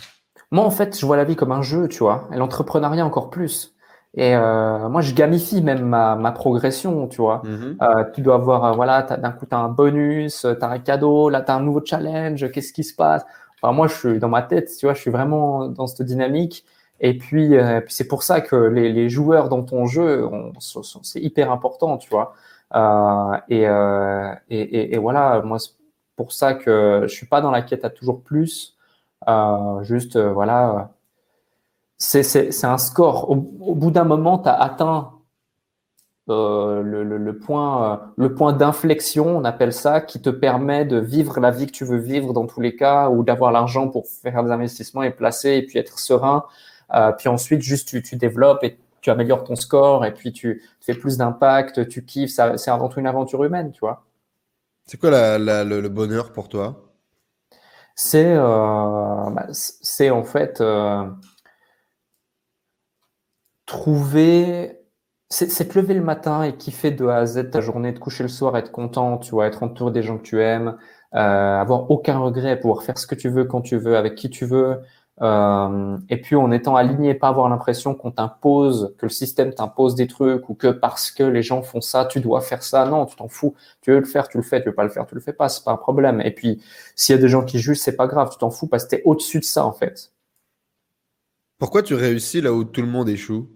Moi, 0.51 0.65
en 0.65 0.71
fait, 0.71 0.99
je 0.99 1.05
vois 1.05 1.17
la 1.17 1.25
vie 1.25 1.37
comme 1.37 1.53
un 1.53 1.63
jeu, 1.63 1.89
tu 1.89 1.99
vois, 1.99 2.29
et 2.33 2.37
l'entrepreneuriat 2.37 3.05
encore 3.05 3.29
plus. 3.29 3.75
Et 4.15 4.35
euh, 4.35 4.89
moi, 4.89 5.03
je 5.03 5.13
gamifie 5.13 5.61
même 5.61 5.85
ma, 5.85 6.17
ma 6.17 6.33
progression, 6.33 7.07
tu 7.09 7.21
vois. 7.21 7.43
Mm-hmm. 7.45 7.77
euh, 7.83 8.05
tu 8.15 8.23
dois 8.23 8.37
avoir, 8.37 8.65
euh, 8.65 8.73
voilà, 8.73 9.03
d'un 9.03 9.31
coup, 9.33 9.45
tu 9.45 9.55
as 9.55 9.59
un 9.59 9.69
bonus, 9.69 10.41
tu 10.41 10.65
as 10.65 10.69
un 10.69 10.79
cadeau, 10.79 11.29
là, 11.29 11.43
tu 11.43 11.51
as 11.51 11.57
un 11.57 11.61
nouveau 11.61 11.83
challenge, 11.85 12.51
qu'est-ce 12.51 12.73
qui 12.73 12.85
se 12.85 12.95
passe? 12.95 13.25
Enfin, 13.61 13.75
moi, 13.75 13.87
je 13.89 13.95
suis 13.95 14.19
dans 14.19 14.29
ma 14.29 14.43
tête, 14.43 14.71
tu 14.79 14.87
vois, 14.87 14.95
je 14.95 15.01
suis 15.01 15.11
vraiment 15.11 15.69
dans 15.69 15.87
cette 15.87 16.07
dynamique. 16.07 16.65
Et 17.01 17.17
puis, 17.17 17.57
euh, 17.57 17.81
puis 17.81 17.95
c'est 17.95 18.09
pour 18.09 18.23
ça 18.23 18.41
que 18.41 18.57
les, 18.57 18.93
les, 18.93 19.09
joueurs 19.09 19.49
dans 19.49 19.63
ton 19.63 19.87
jeu, 19.87 20.29
c'est 20.59 21.21
hyper 21.21 21.53
important, 21.53 21.97
tu 21.97 22.11
vois. 22.11 22.35
Euh, 22.75 23.39
et, 23.49 23.69
euh, 23.69 24.35
et, 24.51 24.95
et, 24.95 24.99
voilà, 24.99 25.43
moi, 25.43 25.59
c'est 25.59 25.71
pour 26.19 26.33
ça 26.33 26.55
que 26.55 27.03
je 27.05 27.15
suis 27.15 27.27
pas 27.27 27.41
dans 27.41 27.53
la 27.53 27.63
quête 27.63 27.85
à 27.85 27.91
toujours 27.91 28.23
plus. 28.23 28.77
Euh, 29.29 29.83
juste, 29.85 30.17
euh, 30.17 30.33
voilà, 30.33 30.91
c'est 31.97 32.65
un 32.65 32.79
score. 32.79 33.31
Au, 33.31 33.37
bout 33.37 33.91
d'un 33.93 34.05
moment, 34.05 34.39
tu 34.39 34.49
as 34.49 34.61
atteint 34.61 35.13
le, 36.27 36.83
le, 36.83 37.39
point, 37.39 38.13
le 38.17 38.35
point 38.35 38.53
d'inflexion, 38.53 39.39
on 39.39 39.45
appelle 39.45 39.73
ça, 39.73 40.01
qui 40.01 40.21
te 40.21 40.29
permet 40.31 40.85
de 40.85 40.99
vivre 40.99 41.41
la 41.41 41.51
vie 41.51 41.67
que 41.67 41.73
tu 41.73 41.85
veux 41.85 41.97
vivre 41.97 42.33
dans 42.33 42.47
tous 42.47 42.61
les 42.61 42.77
cas, 42.77 43.09
ou 43.11 43.23
d'avoir 43.23 43.53
l'argent 43.53 43.89
pour 43.89 44.07
faire 44.07 44.43
des 44.45 44.51
investissements 44.51 45.03
et 45.03 45.11
placer, 45.11 45.51
et 45.53 45.63
puis 45.63 45.79
être 45.79 45.99
serein. 45.99 46.45
Euh, 46.95 47.13
puis 47.13 47.29
ensuite, 47.29 47.63
juste 47.63 47.89
tu, 47.89 48.03
tu, 48.03 48.17
développes 48.17 48.65
et 48.65 48.79
tu 49.01 49.11
améliores 49.11 49.45
ton 49.45 49.57
score 49.57 50.05
et 50.05 50.13
puis 50.13 50.33
tu 50.33 50.63
fais 50.81 50.95
plus 50.95 51.17
d'impact, 51.17 51.89
tu 51.89 52.05
kiffes. 52.05 52.33
C'est 52.33 52.71
avant 52.71 52.89
tout 52.89 53.01
une 53.01 53.07
aventure 53.07 53.45
humaine, 53.45 53.71
tu 53.73 53.81
vois. 53.81 54.08
C'est 54.89 54.99
quoi 54.99 55.11
le, 55.11 55.89
bonheur 55.89 56.33
pour 56.33 56.49
toi? 56.49 56.95
C'est 57.95 58.33
euh, 58.35 59.31
bah, 59.31 59.47
en 60.13 60.25
fait 60.25 60.61
euh, 60.63 61.05
trouver. 63.67 64.81
C'est 65.31 65.69
te 65.69 65.79
lever 65.79 65.93
le 65.93 66.03
matin 66.03 66.43
et 66.43 66.57
kiffer 66.57 66.91
de 66.91 67.07
A 67.07 67.17
à 67.19 67.27
Z 67.27 67.51
ta 67.51 67.61
journée, 67.61 67.93
de 67.93 67.99
coucher 67.99 68.23
le 68.23 68.31
soir, 68.31 68.57
être 68.57 68.73
content, 68.73 69.21
être 69.43 69.63
entouré 69.63 69.93
des 69.93 70.03
gens 70.03 70.17
que 70.17 70.23
tu 70.23 70.41
aimes, 70.41 70.79
euh, 71.15 71.19
avoir 71.61 71.91
aucun 71.91 72.19
regret, 72.19 72.59
pouvoir 72.59 72.83
faire 72.83 72.97
ce 72.97 73.07
que 73.07 73.15
tu 73.15 73.29
veux 73.29 73.45
quand 73.45 73.61
tu 73.61 73.77
veux, 73.77 73.99
avec 73.99 74.15
qui 74.15 74.31
tu 74.31 74.47
veux, 74.47 74.81
euh, 75.21 75.99
et 76.09 76.21
puis 76.21 76.37
en 76.37 76.53
étant 76.53 76.77
aligné, 76.77 77.15
pas 77.15 77.29
avoir 77.29 77.49
l'impression 77.49 77.95
qu'on 77.95 78.11
t'impose, 78.13 78.95
que 78.99 79.07
le 79.07 79.11
système 79.11 79.53
t'impose 79.53 79.95
des 79.95 80.07
trucs 80.07 80.49
ou 80.49 80.55
que 80.55 80.69
parce 80.69 81.11
que 81.11 81.25
les 81.25 81.43
gens 81.43 81.63
font 81.63 81.81
ça, 81.81 82.05
tu 82.05 82.21
dois 82.21 82.41
faire 82.41 82.63
ça. 82.63 82.85
Non, 82.87 83.07
tu 83.07 83.17
t'en 83.17 83.29
fous. 83.29 83.55
Tu 83.81 83.91
veux 83.91 83.99
le 83.99 84.05
faire, 84.05 84.29
tu 84.29 84.37
le 84.37 84.43
fais. 84.45 84.61
Tu 84.61 84.69
veux 84.69 84.75
pas 84.75 84.85
le 84.85 84.91
faire, 84.91 85.07
tu 85.07 85.15
le 85.15 85.21
fais 85.21 85.33
pas. 85.33 85.49
C'est 85.49 85.65
pas 85.65 85.73
un 85.73 85.77
problème. 85.77 86.21
Et 86.21 86.31
puis 86.31 86.63
s'il 86.95 87.17
y 87.17 87.19
a 87.19 87.23
des 87.23 87.29
gens 87.29 87.45
qui 87.45 87.59
jugent, 87.59 87.79
c'est 87.79 87.97
pas 87.97 88.07
grave. 88.07 88.31
Tu 88.31 88.39
t'en 88.39 88.51
fous 88.51 88.69
parce 88.69 88.85
que 88.85 88.91
t'es 88.91 89.03
au-dessus 89.05 89.41
de 89.41 89.45
ça 89.45 89.65
en 89.65 89.73
fait. 89.73 90.13
Pourquoi 91.59 91.83
tu 91.83 91.95
réussis 91.95 92.41
là 92.41 92.53
où 92.53 92.63
tout 92.65 92.83
le 92.83 92.89
monde 92.89 93.09
échoue? 93.09 93.49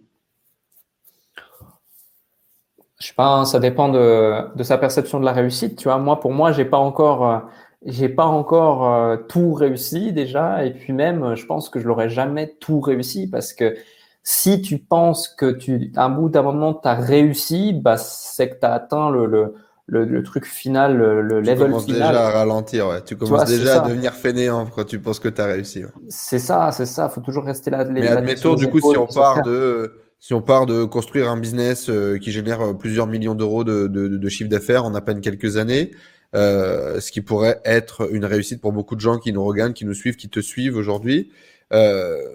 Je 2.98 3.08
sais 3.08 3.14
pas. 3.14 3.26
Hein, 3.26 3.44
ça 3.44 3.60
dépend 3.60 3.88
de, 3.88 4.56
de, 4.56 4.62
sa 4.64 4.78
perception 4.78 5.20
de 5.20 5.24
la 5.24 5.32
réussite. 5.32 5.76
Tu 5.76 5.84
vois, 5.84 5.98
moi 5.98 6.18
pour 6.18 6.32
moi, 6.32 6.52
j'ai 6.52 6.64
pas 6.64 6.78
encore 6.78 7.28
euh, 7.28 7.38
j'ai 7.84 8.08
pas 8.08 8.26
encore 8.26 8.92
euh, 8.92 9.16
tout 9.16 9.52
réussi 9.52 10.12
déjà, 10.12 10.64
et 10.64 10.72
puis 10.72 10.92
même, 10.92 11.34
je 11.34 11.46
pense 11.46 11.68
que 11.68 11.80
je 11.80 11.86
l'aurais 11.86 12.08
jamais 12.08 12.56
tout 12.60 12.80
réussi 12.80 13.28
parce 13.28 13.52
que 13.52 13.74
si 14.22 14.62
tu 14.62 14.78
penses 14.78 15.28
que 15.28 15.50
tu, 15.50 15.92
à 15.96 16.04
un 16.04 16.10
bout 16.10 16.28
d'un 16.28 16.42
moment, 16.42 16.74
tu 16.74 16.88
as 16.88 16.94
réussi, 16.94 17.72
bah, 17.72 17.96
c'est 17.96 18.50
que 18.50 18.60
tu 18.60 18.66
as 18.66 18.72
atteint 18.72 19.10
le, 19.10 19.26
le, 19.26 20.04
le, 20.04 20.22
truc 20.22 20.46
final, 20.46 20.96
le, 20.96 21.40
level 21.40 21.40
final. 21.40 21.56
Tu 21.56 21.56
commences 21.58 21.86
déjà 21.86 22.26
à 22.26 22.30
ralentir, 22.30 22.88
ouais. 22.88 23.02
Tu 23.02 23.16
commences 23.16 23.48
déjà 23.48 23.82
à 23.82 23.88
devenir 23.88 24.14
fainéant 24.14 24.66
quand 24.66 24.84
tu 24.84 25.00
penses 25.00 25.18
que 25.18 25.28
tu 25.28 25.40
as 25.40 25.46
réussi. 25.46 25.82
C'est 26.08 26.38
ça, 26.38 26.70
c'est 26.70 26.86
ça. 26.86 27.08
faut 27.08 27.20
toujours 27.20 27.44
rester 27.44 27.70
là. 27.70 27.84
Mais 27.84 28.06
admettons, 28.06 28.54
du 28.54 28.68
coup, 28.68 28.80
si 28.80 28.96
on 28.96 29.06
part 29.06 29.42
de, 29.42 29.92
si 30.20 30.34
on 30.34 30.40
part 30.40 30.66
de 30.66 30.84
construire 30.84 31.28
un 31.28 31.36
business 31.36 31.90
euh, 31.90 32.16
qui 32.18 32.30
génère 32.30 32.60
euh, 32.60 32.74
plusieurs 32.74 33.08
millions 33.08 33.34
d'euros 33.34 33.64
de, 33.64 33.88
de, 33.88 34.06
de 34.06 34.28
chiffre 34.28 34.48
d'affaires 34.48 34.84
en 34.84 34.94
à 34.94 35.00
peine 35.00 35.20
quelques 35.20 35.56
années, 35.56 35.90
euh, 36.34 37.00
ce 37.00 37.12
qui 37.12 37.20
pourrait 37.20 37.60
être 37.64 38.12
une 38.12 38.24
réussite 38.24 38.60
pour 38.60 38.72
beaucoup 38.72 38.94
de 38.94 39.00
gens 39.00 39.18
qui 39.18 39.32
nous 39.32 39.44
regardent, 39.44 39.74
qui 39.74 39.84
nous 39.84 39.94
suivent, 39.94 40.16
qui 40.16 40.28
te 40.28 40.40
suivent 40.40 40.76
aujourd'hui. 40.76 41.30
Euh, 41.72 42.34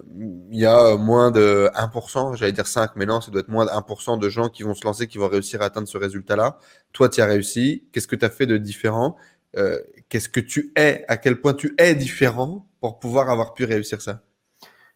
il 0.50 0.58
y 0.58 0.66
a 0.66 0.96
moins 0.96 1.30
de 1.30 1.70
1%, 1.74 2.36
j'allais 2.36 2.52
dire 2.52 2.66
5, 2.66 2.92
mais 2.96 3.06
non, 3.06 3.20
ça 3.20 3.30
doit 3.30 3.40
être 3.40 3.48
moins 3.48 3.66
de 3.66 3.70
1% 3.70 4.18
de 4.18 4.28
gens 4.28 4.48
qui 4.48 4.64
vont 4.64 4.74
se 4.74 4.84
lancer, 4.84 5.06
qui 5.06 5.18
vont 5.18 5.28
réussir 5.28 5.62
à 5.62 5.66
atteindre 5.66 5.88
ce 5.88 5.98
résultat-là. 5.98 6.58
Toi, 6.92 7.08
tu 7.08 7.20
as 7.20 7.26
réussi. 7.26 7.84
Qu'est-ce 7.92 8.08
que 8.08 8.16
tu 8.16 8.24
as 8.24 8.30
fait 8.30 8.46
de 8.46 8.56
différent? 8.56 9.16
Euh, 9.56 9.78
Qu'est-ce 10.08 10.28
que 10.28 10.40
tu 10.40 10.72
es? 10.76 11.04
À 11.08 11.16
quel 11.16 11.40
point 11.40 11.54
tu 11.54 11.74
es 11.78 11.94
différent 11.94 12.66
pour 12.80 12.98
pouvoir 12.98 13.30
avoir 13.30 13.54
pu 13.54 13.64
réussir 13.64 14.00
ça? 14.00 14.22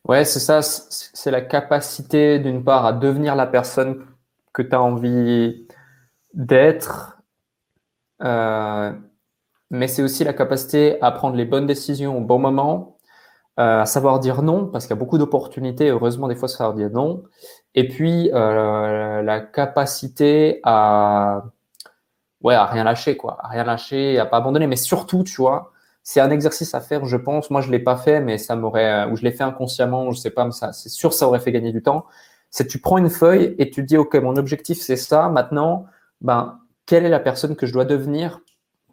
Ouais, 0.08 0.24
c'est 0.24 0.40
ça. 0.40 0.60
C'est 0.62 1.30
la 1.30 1.42
capacité, 1.42 2.38
d'une 2.38 2.64
part, 2.64 2.86
à 2.86 2.92
devenir 2.92 3.36
la 3.36 3.46
personne 3.46 4.04
que 4.52 4.62
tu 4.62 4.74
as 4.74 4.82
envie 4.82 5.66
d'être 6.34 7.21
euh, 8.22 8.92
mais 9.70 9.88
c'est 9.88 10.02
aussi 10.02 10.24
la 10.24 10.34
capacité 10.34 11.00
à 11.02 11.10
prendre 11.12 11.36
les 11.36 11.44
bonnes 11.46 11.66
décisions 11.66 12.18
au 12.18 12.20
bon 12.20 12.38
moment, 12.38 12.98
euh, 13.60 13.82
à 13.82 13.86
savoir 13.86 14.20
dire 14.20 14.42
non, 14.42 14.66
parce 14.66 14.86
qu'il 14.86 14.94
y 14.94 14.98
a 14.98 15.00
beaucoup 15.00 15.18
d'opportunités, 15.18 15.88
heureusement 15.90 16.28
des 16.28 16.36
fois 16.36 16.48
savoir 16.48 16.74
dire 16.74 16.90
non, 16.90 17.24
et 17.74 17.88
puis 17.88 18.30
euh, 18.32 19.22
la 19.22 19.40
capacité 19.40 20.60
à 20.64 21.44
ouais 22.42 22.54
à 22.54 22.66
rien 22.66 22.84
lâcher 22.84 23.16
quoi, 23.16 23.38
à 23.40 23.48
rien 23.48 23.64
lâcher, 23.64 24.18
à 24.18 24.26
pas 24.26 24.38
abandonner, 24.38 24.66
mais 24.66 24.76
surtout 24.76 25.24
tu 25.24 25.36
vois, 25.36 25.72
c'est 26.02 26.20
un 26.20 26.30
exercice 26.30 26.74
à 26.74 26.80
faire, 26.80 27.04
je 27.06 27.16
pense. 27.16 27.50
Moi 27.50 27.60
je 27.62 27.70
l'ai 27.70 27.78
pas 27.78 27.96
fait, 27.96 28.20
mais 28.20 28.38
ça 28.38 28.56
m'aurait 28.56 29.06
ou 29.10 29.16
je 29.16 29.22
l'ai 29.22 29.32
fait 29.32 29.44
inconsciemment, 29.44 30.10
je 30.12 30.18
sais 30.20 30.30
pas, 30.30 30.44
mais 30.44 30.52
ça 30.52 30.72
c'est 30.72 30.88
sûr 30.90 31.12
ça 31.14 31.26
aurait 31.28 31.40
fait 31.40 31.52
gagner 31.52 31.72
du 31.72 31.82
temps. 31.82 32.06
C'est 32.50 32.66
tu 32.66 32.80
prends 32.80 32.98
une 32.98 33.10
feuille 33.10 33.54
et 33.58 33.70
tu 33.70 33.82
dis 33.84 33.96
ok 33.96 34.14
mon 34.16 34.36
objectif 34.36 34.80
c'est 34.80 34.96
ça, 34.96 35.28
maintenant 35.28 35.86
ben 36.20 36.58
quelle 36.92 37.06
est 37.06 37.08
la 37.08 37.20
personne 37.20 37.56
que 37.56 37.64
je 37.64 37.72
dois 37.72 37.86
devenir 37.86 38.42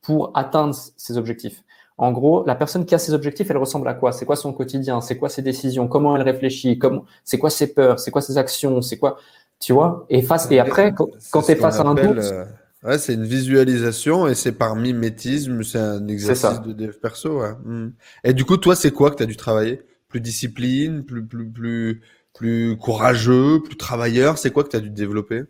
pour 0.01 0.31
atteindre 0.33 0.73
ces 0.95 1.17
objectifs? 1.17 1.65
En 1.97 2.13
gros, 2.13 2.45
la 2.45 2.55
personne 2.55 2.85
qui 2.85 2.95
a 2.95 2.97
ses 2.97 3.11
objectifs, 3.11 3.51
elle 3.51 3.57
ressemble 3.57 3.89
à 3.89 3.93
quoi? 3.93 4.13
C'est 4.13 4.23
quoi 4.23 4.37
son 4.37 4.53
quotidien? 4.53 5.01
C'est 5.01 5.17
quoi 5.17 5.27
ses 5.27 5.41
décisions? 5.41 5.89
Comment 5.89 6.15
elle 6.15 6.21
réfléchit? 6.21 6.79
Comment 6.79 7.03
C'est 7.25 7.37
quoi 7.37 7.49
ses 7.49 7.73
peurs? 7.73 7.99
C'est 7.99 8.09
quoi 8.09 8.21
ses 8.21 8.37
actions? 8.37 8.81
C'est 8.81 8.95
quoi 8.95 9.19
Tu 9.59 9.73
vois? 9.73 10.05
Et 10.07 10.21
face 10.21 10.49
et 10.49 10.59
après, 10.59 10.93
quand, 10.93 11.41
tu 11.41 11.51
es 11.51 11.55
face 11.57 11.81
à 11.81 11.83
un 11.83 11.93
doute, 11.93 12.19
euh, 12.19 12.45
ouais, 12.85 12.97
c'est 12.97 13.15
une 13.15 13.25
visualisation 13.25 14.29
et 14.29 14.33
c'est 14.33 14.53
par 14.53 14.77
mimétisme, 14.77 15.61
c'est 15.63 15.79
un 15.79 16.07
exercice 16.07 16.61
de 16.61 16.71
dev 16.71 16.93
perso. 16.93 17.41
Hmm. 17.65 17.89
Et 18.23 18.31
du 18.31 18.45
coup, 18.45 18.55
toi, 18.55 18.77
c'est 18.77 18.91
quoi 18.91 19.11
que 19.11 19.17
tu 19.17 19.23
as 19.23 19.25
dû 19.25 19.35
travailler? 19.35 19.81
Plus 20.07 20.21
discipline, 20.21 21.03
plus 21.03 21.25
plus 21.25 21.49
plus 21.49 22.01
plus 22.33 22.77
courageux, 22.77 23.59
plus 23.61 23.75
travailleur. 23.75 24.37
C'est 24.37 24.51
quoi 24.51 24.63
que 24.63 24.69
tu 24.69 24.77
as 24.77 24.79
dû 24.79 24.89
développer? 24.89 25.43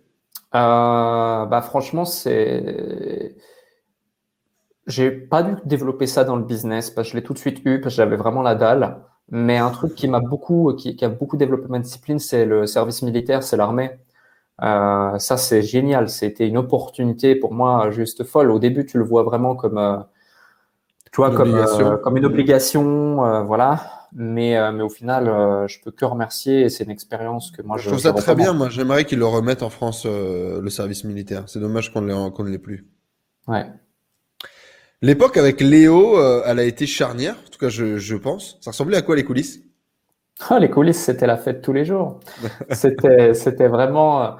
Euh, 0.55 1.45
bah 1.45 1.61
franchement, 1.61 2.05
c'est. 2.05 3.35
J'ai 4.87 5.11
pas 5.11 5.43
dû 5.43 5.55
développer 5.65 6.07
ça 6.07 6.23
dans 6.23 6.35
le 6.35 6.43
business 6.43 6.89
parce 6.89 7.09
que 7.09 7.11
je 7.11 7.17
l'ai 7.17 7.23
tout 7.23 7.33
de 7.33 7.37
suite 7.39 7.61
eu 7.65 7.79
parce 7.79 7.93
que 7.93 7.97
j'avais 7.97 8.15
vraiment 8.15 8.41
la 8.41 8.55
dalle. 8.55 8.97
Mais 9.31 9.57
un 9.57 9.69
truc 9.69 9.93
qui 9.93 10.07
m'a 10.07 10.19
beaucoup, 10.19 10.73
qui, 10.73 10.95
qui, 10.95 11.05
a 11.05 11.09
beaucoup 11.09 11.37
développé 11.37 11.67
ma 11.69 11.77
discipline, 11.79 12.17
c'est 12.17 12.45
le 12.45 12.65
service 12.65 13.03
militaire, 13.03 13.43
c'est 13.43 13.57
l'armée. 13.57 13.91
Euh, 14.63 15.17
ça, 15.19 15.37
c'est 15.37 15.61
génial. 15.61 16.09
C'était 16.09 16.47
une 16.47 16.57
opportunité 16.57 17.35
pour 17.35 17.53
moi 17.53 17.91
juste 17.91 18.23
folle. 18.23 18.51
Au 18.51 18.59
début, 18.59 18.85
tu 18.85 18.97
le 18.97 19.03
vois 19.03 19.23
vraiment 19.23 19.55
comme, 19.55 19.77
euh, 19.77 19.97
tu 21.11 21.17
vois, 21.17 21.31
comme, 21.31 21.55
euh, 21.55 21.97
comme 21.97 22.17
une 22.17 22.25
obligation, 22.25 23.43
voilà. 23.45 23.98
Mais, 24.13 24.71
mais 24.71 24.81
au 24.81 24.89
final, 24.89 25.25
je 25.67 25.79
peux 25.81 25.91
que 25.91 26.05
remercier. 26.05 26.61
Et 26.61 26.69
c'est 26.69 26.83
une 26.83 26.91
expérience 26.91 27.51
que 27.51 27.61
moi 27.61 27.77
je. 27.77 27.83
Je 27.83 27.89
trouve 27.89 27.99
ça 28.01 28.13
très 28.13 28.35
bien. 28.35 28.53
Moi, 28.53 28.69
j'aimerais 28.69 29.05
qu'ils 29.05 29.19
le 29.19 29.25
remettent 29.25 29.63
en 29.63 29.69
France 29.69 30.05
le 30.05 30.69
service 30.69 31.03
militaire. 31.03 31.43
C'est 31.47 31.59
dommage 31.59 31.93
qu'on 31.93 32.01
ne 32.01 32.49
l'ait 32.49 32.57
plus. 32.57 32.87
Ouais. 33.47 33.67
L'époque 35.01 35.37
avec 35.37 35.61
Léo, 35.61 36.17
elle 36.43 36.59
a 36.59 36.63
été 36.63 36.85
charnière. 36.87 37.35
En 37.35 37.49
tout 37.49 37.59
cas, 37.59 37.69
je, 37.69 37.97
je 37.97 38.15
pense. 38.15 38.57
Ça 38.61 38.71
ressemblait 38.71 38.97
à 38.97 39.01
quoi 39.01 39.15
les 39.15 39.23
coulisses? 39.23 39.59
Ah, 40.47 40.59
les 40.59 40.69
coulisses, 40.69 41.03
c'était 41.03 41.27
la 41.27 41.37
fête 41.37 41.61
tous 41.61 41.73
les 41.73 41.85
jours. 41.85 42.19
c'était, 42.71 43.33
c'était 43.33 43.67
vraiment, 43.67 44.37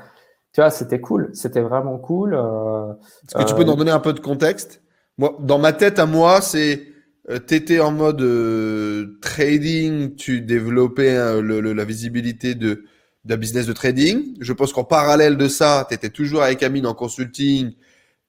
tu 0.53 0.61
vois, 0.61 0.69
c'était 0.69 1.01
cool. 1.01 1.29
C'était 1.33 1.61
vraiment 1.61 1.97
cool. 1.97 2.33
Euh, 2.35 2.93
Est-ce 3.27 3.43
que 3.43 3.49
tu 3.49 3.55
peux 3.55 3.63
nous 3.63 3.75
donner 3.75 3.91
un 3.91 3.99
peu 3.99 4.13
de 4.13 4.19
contexte? 4.19 4.81
Moi, 5.17 5.35
dans 5.41 5.59
ma 5.59 5.73
tête 5.73 5.99
à 5.99 6.05
moi, 6.05 6.39
c'est 6.41 6.88
euh, 7.29 7.39
tu 7.45 7.55
étais 7.55 7.79
en 7.79 7.91
mode 7.91 8.21
euh, 8.21 9.17
trading, 9.21 10.15
tu 10.15 10.41
développais 10.41 11.41
la 11.41 11.85
visibilité 11.85 12.55
de 12.55 12.85
d'un 13.25 13.37
business 13.37 13.65
de 13.65 13.73
trading. 13.73 14.37
Je 14.39 14.53
pense 14.53 14.71
qu'en 14.71 14.85
parallèle 14.85 15.35
de 15.37 15.47
ça, 15.49 15.85
tu 15.87 15.93
étais 15.93 16.09
toujours 16.09 16.41
avec 16.41 16.63
Amine 16.63 16.87
en 16.87 16.93
consulting, 16.93 17.73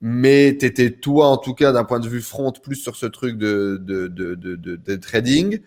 mais 0.00 0.56
tu 0.58 0.66
étais 0.66 0.90
toi, 0.90 1.28
en 1.28 1.36
tout 1.36 1.54
cas, 1.54 1.70
d'un 1.72 1.84
point 1.84 2.00
de 2.00 2.08
vue 2.08 2.20
front, 2.20 2.52
plus 2.52 2.74
sur 2.74 2.96
ce 2.96 3.06
truc 3.06 3.38
de 3.38 4.96
trading. 4.96 5.60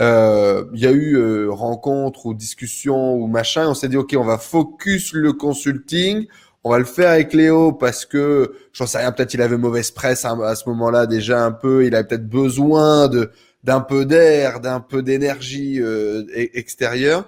Euh, 0.00 0.64
il 0.72 0.80
y 0.80 0.86
a 0.86 0.92
eu 0.92 1.16
euh, 1.16 1.50
rencontre 1.50 2.26
ou 2.26 2.34
discussion 2.34 3.14
ou 3.14 3.26
machin. 3.26 3.68
On 3.68 3.74
s'est 3.74 3.88
dit, 3.88 3.98
OK, 3.98 4.14
on 4.16 4.24
va 4.24 4.38
focus 4.38 5.12
le 5.12 5.32
consulting. 5.32 6.26
On 6.62 6.70
va 6.70 6.78
le 6.78 6.84
faire 6.84 7.10
avec 7.10 7.32
Léo 7.32 7.72
parce 7.72 8.04
que, 8.04 8.54
j'en 8.72 8.86
sais 8.86 8.98
rien, 8.98 9.12
peut-être 9.12 9.32
il 9.32 9.40
avait 9.40 9.56
mauvaise 9.56 9.90
presse 9.90 10.24
à, 10.24 10.32
à 10.32 10.54
ce 10.54 10.68
moment-là 10.68 11.06
déjà 11.06 11.42
un 11.44 11.52
peu. 11.52 11.86
Il 11.86 11.94
avait 11.94 12.06
peut-être 12.06 12.28
besoin 12.28 13.08
de 13.08 13.30
d'un 13.62 13.80
peu 13.80 14.06
d'air, 14.06 14.60
d'un 14.60 14.80
peu 14.80 15.02
d'énergie 15.02 15.80
euh, 15.80 16.22
e-, 16.34 16.58
extérieure. 16.58 17.24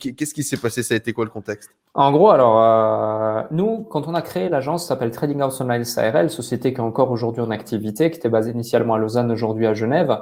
Qu'est-ce 0.00 0.32
qui 0.32 0.42
s'est 0.42 0.56
passé? 0.56 0.82
Ça 0.82 0.94
a 0.94 0.96
été 0.96 1.12
quoi 1.12 1.24
le 1.24 1.30
contexte? 1.30 1.70
En 1.92 2.12
gros, 2.12 2.30
alors, 2.30 2.62
euh, 2.62 3.42
nous, 3.50 3.86
quand 3.90 4.06
on 4.08 4.14
a 4.14 4.22
créé 4.22 4.48
l'agence, 4.48 4.86
s'appelle 4.86 5.10
Trading 5.10 5.40
House 5.40 5.60
Online 5.60 5.84
SARL, 5.84 6.30
société 6.30 6.72
qui 6.72 6.78
est 6.78 6.82
encore 6.82 7.10
aujourd'hui 7.10 7.42
en 7.42 7.50
activité, 7.50 8.10
qui 8.10 8.18
était 8.18 8.28
basée 8.28 8.50
initialement 8.50 8.94
à 8.94 8.98
Lausanne, 8.98 9.30
aujourd'hui 9.30 9.66
à 9.66 9.74
Genève. 9.74 10.18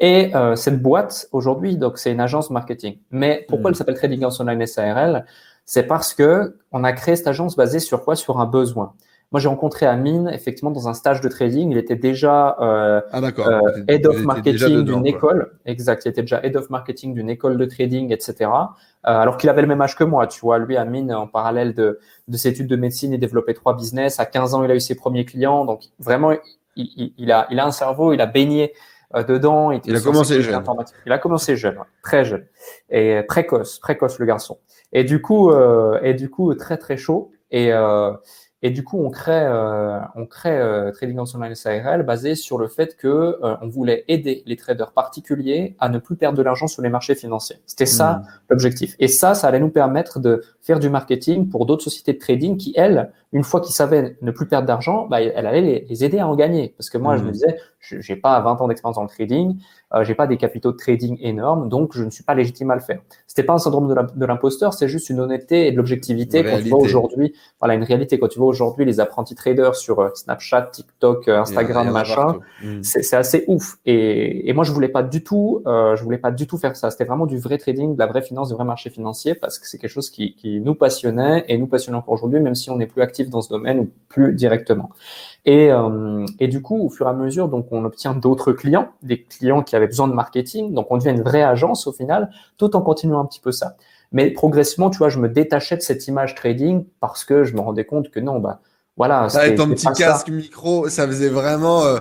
Et 0.00 0.34
euh, 0.34 0.56
cette 0.56 0.82
boîte, 0.82 1.28
aujourd'hui, 1.32 1.76
donc 1.76 1.98
c'est 1.98 2.12
une 2.12 2.20
agence 2.20 2.50
marketing. 2.50 2.98
Mais 3.10 3.44
pourquoi 3.48 3.70
elle 3.70 3.74
hmm. 3.74 3.78
s'appelle 3.78 3.94
Trading 3.94 4.24
House 4.24 4.40
Online 4.40 4.66
SARL 4.66 5.24
C'est 5.66 5.84
parce 5.84 6.14
que 6.14 6.56
on 6.72 6.84
a 6.84 6.92
créé 6.92 7.16
cette 7.16 7.26
agence 7.26 7.56
basée 7.56 7.80
sur 7.80 8.04
quoi? 8.04 8.16
Sur 8.16 8.40
un 8.40 8.46
besoin. 8.46 8.94
Moi, 9.32 9.40
j'ai 9.40 9.48
rencontré 9.48 9.84
Amine, 9.84 10.30
effectivement, 10.32 10.70
dans 10.70 10.86
un 10.86 10.94
stage 10.94 11.20
de 11.20 11.28
trading. 11.28 11.72
Il 11.72 11.76
était 11.76 11.96
déjà 11.96 12.56
euh, 12.60 13.00
ah, 13.10 13.20
euh, 13.20 13.84
head 13.88 14.06
of 14.06 14.22
marketing 14.22 14.84
d'une 14.84 15.04
école. 15.06 15.58
Exact. 15.66 16.04
Il 16.04 16.10
était 16.10 16.20
déjà 16.20 16.40
head 16.44 16.54
of 16.56 16.70
marketing 16.70 17.14
d'une 17.14 17.28
école 17.28 17.56
de 17.56 17.64
trading, 17.64 18.12
etc. 18.12 18.34
Euh, 18.42 18.52
alors 19.02 19.36
qu'il 19.36 19.50
avait 19.50 19.62
le 19.62 19.66
même 19.66 19.80
âge 19.80 19.96
que 19.96 20.04
moi. 20.04 20.28
Tu 20.28 20.38
vois, 20.40 20.58
lui, 20.58 20.76
Amine, 20.76 21.12
en 21.12 21.26
parallèle 21.26 21.74
de, 21.74 21.98
de 22.28 22.36
ses 22.36 22.50
études 22.50 22.68
de 22.68 22.76
médecine, 22.76 23.12
il 23.12 23.18
développait 23.18 23.54
trois 23.54 23.76
business. 23.76 24.20
À 24.20 24.26
15 24.26 24.54
ans, 24.54 24.62
il 24.62 24.70
a 24.70 24.76
eu 24.76 24.80
ses 24.80 24.94
premiers 24.94 25.24
clients. 25.24 25.64
Donc, 25.64 25.82
vraiment, 25.98 26.30
il, 26.76 27.12
il, 27.18 27.32
a, 27.32 27.48
il 27.50 27.58
a 27.58 27.66
un 27.66 27.72
cerveau, 27.72 28.12
il 28.12 28.20
a 28.20 28.26
baigné 28.26 28.72
dedans. 29.22 29.70
Il, 29.70 29.80
il 29.84 29.96
a 29.96 30.00
commencé 30.00 30.42
jeune. 30.42 30.62
Il 31.06 31.12
a 31.12 31.18
commencé 31.18 31.56
jeune, 31.56 31.76
très 32.02 32.24
jeune. 32.24 32.44
Et 32.90 33.22
précoce, 33.28 33.78
précoce, 33.78 34.18
le 34.18 34.26
garçon. 34.26 34.58
Et 34.92 35.04
du 35.04 35.20
coup, 35.20 35.50
euh, 35.50 35.98
et 36.02 36.14
du 36.14 36.30
coup, 36.30 36.54
très, 36.54 36.76
très 36.76 36.96
chaud. 36.96 37.30
Et, 37.50 37.72
euh, 37.72 38.12
et 38.64 38.70
du 38.70 38.82
coup, 38.82 38.98
on 38.98 39.10
crée, 39.10 39.44
euh, 39.44 39.98
on 40.14 40.24
crée 40.24 40.58
euh, 40.58 40.90
Trading 40.90 41.18
Online 41.18 41.54
SARL 41.54 42.02
basé 42.02 42.34
sur 42.34 42.56
le 42.56 42.66
fait 42.66 42.96
que 42.96 43.08
euh, 43.08 43.56
on 43.60 43.68
voulait 43.68 44.06
aider 44.08 44.42
les 44.46 44.56
traders 44.56 44.92
particuliers 44.92 45.76
à 45.80 45.90
ne 45.90 45.98
plus 45.98 46.16
perdre 46.16 46.38
de 46.38 46.42
l'argent 46.42 46.66
sur 46.66 46.80
les 46.80 46.88
marchés 46.88 47.14
financiers. 47.14 47.56
C'était 47.66 47.84
ça 47.84 48.14
hmm. 48.14 48.26
l'objectif. 48.48 48.96
Et 48.98 49.08
ça, 49.08 49.34
ça 49.34 49.48
allait 49.48 49.60
nous 49.60 49.68
permettre 49.68 50.18
de 50.18 50.42
faire 50.62 50.80
du 50.80 50.88
marketing 50.88 51.50
pour 51.50 51.66
d'autres 51.66 51.84
sociétés 51.84 52.14
de 52.14 52.18
trading 52.18 52.56
qui, 52.56 52.72
elles, 52.74 53.12
une 53.34 53.44
fois 53.44 53.60
qu'ils 53.60 53.74
savaient 53.74 54.16
ne 54.22 54.30
plus 54.30 54.46
perdre 54.46 54.66
d'argent, 54.66 55.08
bah, 55.08 55.20
elle 55.20 55.46
allait 55.46 55.84
les, 55.86 56.02
aider 56.02 56.20
à 56.20 56.26
en 56.26 56.34
gagner. 56.34 56.74
Parce 56.78 56.88
que 56.88 56.96
moi, 56.96 57.18
je 57.18 57.22
me 57.22 57.32
hmm. 57.32 57.54
Disais, 57.88 58.02
j'ai 58.02 58.16
pas 58.16 58.40
20 58.40 58.60
ans 58.60 58.68
d'expérience 58.68 58.96
dans 58.96 59.02
le 59.02 59.08
trading, 59.08 59.58
euh, 59.94 60.04
j'ai 60.04 60.14
pas 60.14 60.26
des 60.26 60.36
capitaux 60.36 60.72
de 60.72 60.76
trading 60.76 61.18
énormes, 61.20 61.68
donc 61.68 61.94
je 61.94 62.04
ne 62.04 62.10
suis 62.10 62.24
pas 62.24 62.34
légitime 62.34 62.70
à 62.70 62.74
le 62.74 62.80
faire. 62.80 63.00
C'était 63.26 63.42
pas 63.42 63.54
un 63.54 63.58
syndrome 63.58 63.92
de 64.14 64.26
l'imposteur, 64.26 64.74
c'est 64.74 64.88
juste 64.88 65.10
une 65.10 65.20
honnêteté 65.20 65.66
et 65.66 65.72
de 65.72 65.76
l'objectivité 65.76 66.44
quand 66.44 66.58
tu 66.62 66.68
vois 66.68 66.78
aujourd'hui, 66.78 67.34
voilà, 67.60 67.74
une 67.74 67.82
réalité 67.82 68.18
quand 68.18 68.28
tu 68.28 68.38
vois 68.38 68.48
aujourd'hui 68.48 68.84
les 68.84 69.00
apprentis 69.00 69.34
traders 69.34 69.74
sur 69.74 70.00
euh, 70.00 70.10
Snapchat, 70.14 70.62
TikTok, 70.72 71.28
euh, 71.28 71.40
Instagram, 71.40 71.90
machin, 71.90 72.38
hmm. 72.62 72.82
c'est 72.82 73.16
assez 73.16 73.44
ouf. 73.48 73.76
Et, 73.86 74.48
et, 74.48 74.52
moi, 74.52 74.64
je 74.64 74.72
voulais 74.72 74.88
pas 74.88 75.02
du 75.02 75.22
tout, 75.22 75.62
euh, 75.66 75.96
je 75.96 76.04
voulais 76.04 76.18
pas 76.18 76.30
du 76.30 76.46
tout 76.46 76.58
faire 76.58 76.76
ça. 76.76 76.90
C'était 76.90 77.04
vraiment 77.04 77.26
du 77.26 77.38
vrai 77.38 77.58
trading, 77.58 77.94
de 77.94 77.98
la 77.98 78.06
vraie 78.06 78.22
finance, 78.22 78.48
du 78.48 78.54
vrai 78.54 78.64
marché 78.64 78.90
financier, 78.90 79.34
parce 79.34 79.58
que 79.58 79.66
c'est 79.66 79.78
quelque 79.78 79.90
chose 79.90 80.10
qui, 80.10 80.34
qui 80.34 80.60
nous 80.60 80.74
passionnait 80.74 81.44
et 81.48 81.58
nous 81.58 81.66
passionne 81.66 81.94
encore 81.94 82.14
aujourd'hui, 82.14 82.40
même 82.40 82.54
si 82.54 82.70
on 82.70 82.76
n'est 82.76 82.86
plus 82.86 83.02
actif 83.02 83.30
dans 83.30 83.42
ce 83.42 83.48
domaine 83.48 83.78
ou 83.80 83.90
plus 84.08 84.34
directement. 84.34 84.90
Et, 85.46 85.70
euh, 85.70 86.24
et, 86.40 86.48
du 86.48 86.62
coup, 86.62 86.86
au 86.86 86.88
fur 86.88 87.06
et 87.06 87.10
à 87.10 87.12
mesure, 87.12 87.48
donc 87.48 87.66
on 87.70 87.84
obtient 87.84 88.14
d'autres 88.14 88.52
clients, 88.52 88.88
des 89.02 89.22
clients 89.22 89.62
qui 89.62 89.76
avaient 89.76 89.86
besoin 89.86 90.08
de 90.08 90.14
marketing. 90.14 90.72
Donc 90.72 90.86
on 90.90 90.96
devient 90.96 91.10
une 91.10 91.22
vraie 91.22 91.42
agence 91.42 91.86
au 91.86 91.92
final, 91.92 92.30
tout 92.56 92.74
en 92.76 92.80
continuant 92.80 93.20
un 93.20 93.26
petit 93.26 93.40
peu 93.40 93.52
ça. 93.52 93.76
Mais 94.12 94.30
progressivement, 94.30 94.90
tu 94.90 94.98
vois, 94.98 95.10
je 95.10 95.18
me 95.18 95.28
détachais 95.28 95.76
de 95.76 95.82
cette 95.82 96.06
image 96.06 96.34
trading 96.34 96.86
parce 97.00 97.24
que 97.24 97.44
je 97.44 97.54
me 97.54 97.60
rendais 97.60 97.84
compte 97.84 98.10
que 98.10 98.20
non, 98.20 98.38
bah 98.38 98.60
voilà. 98.96 99.26
Avec 99.34 99.56
ton 99.56 99.68
petit 99.68 99.86
casque 99.92 100.30
micro, 100.30 100.88
ça 100.88 101.06
faisait 101.06 101.28
vraiment. 101.28 101.84
Euh... 101.84 101.98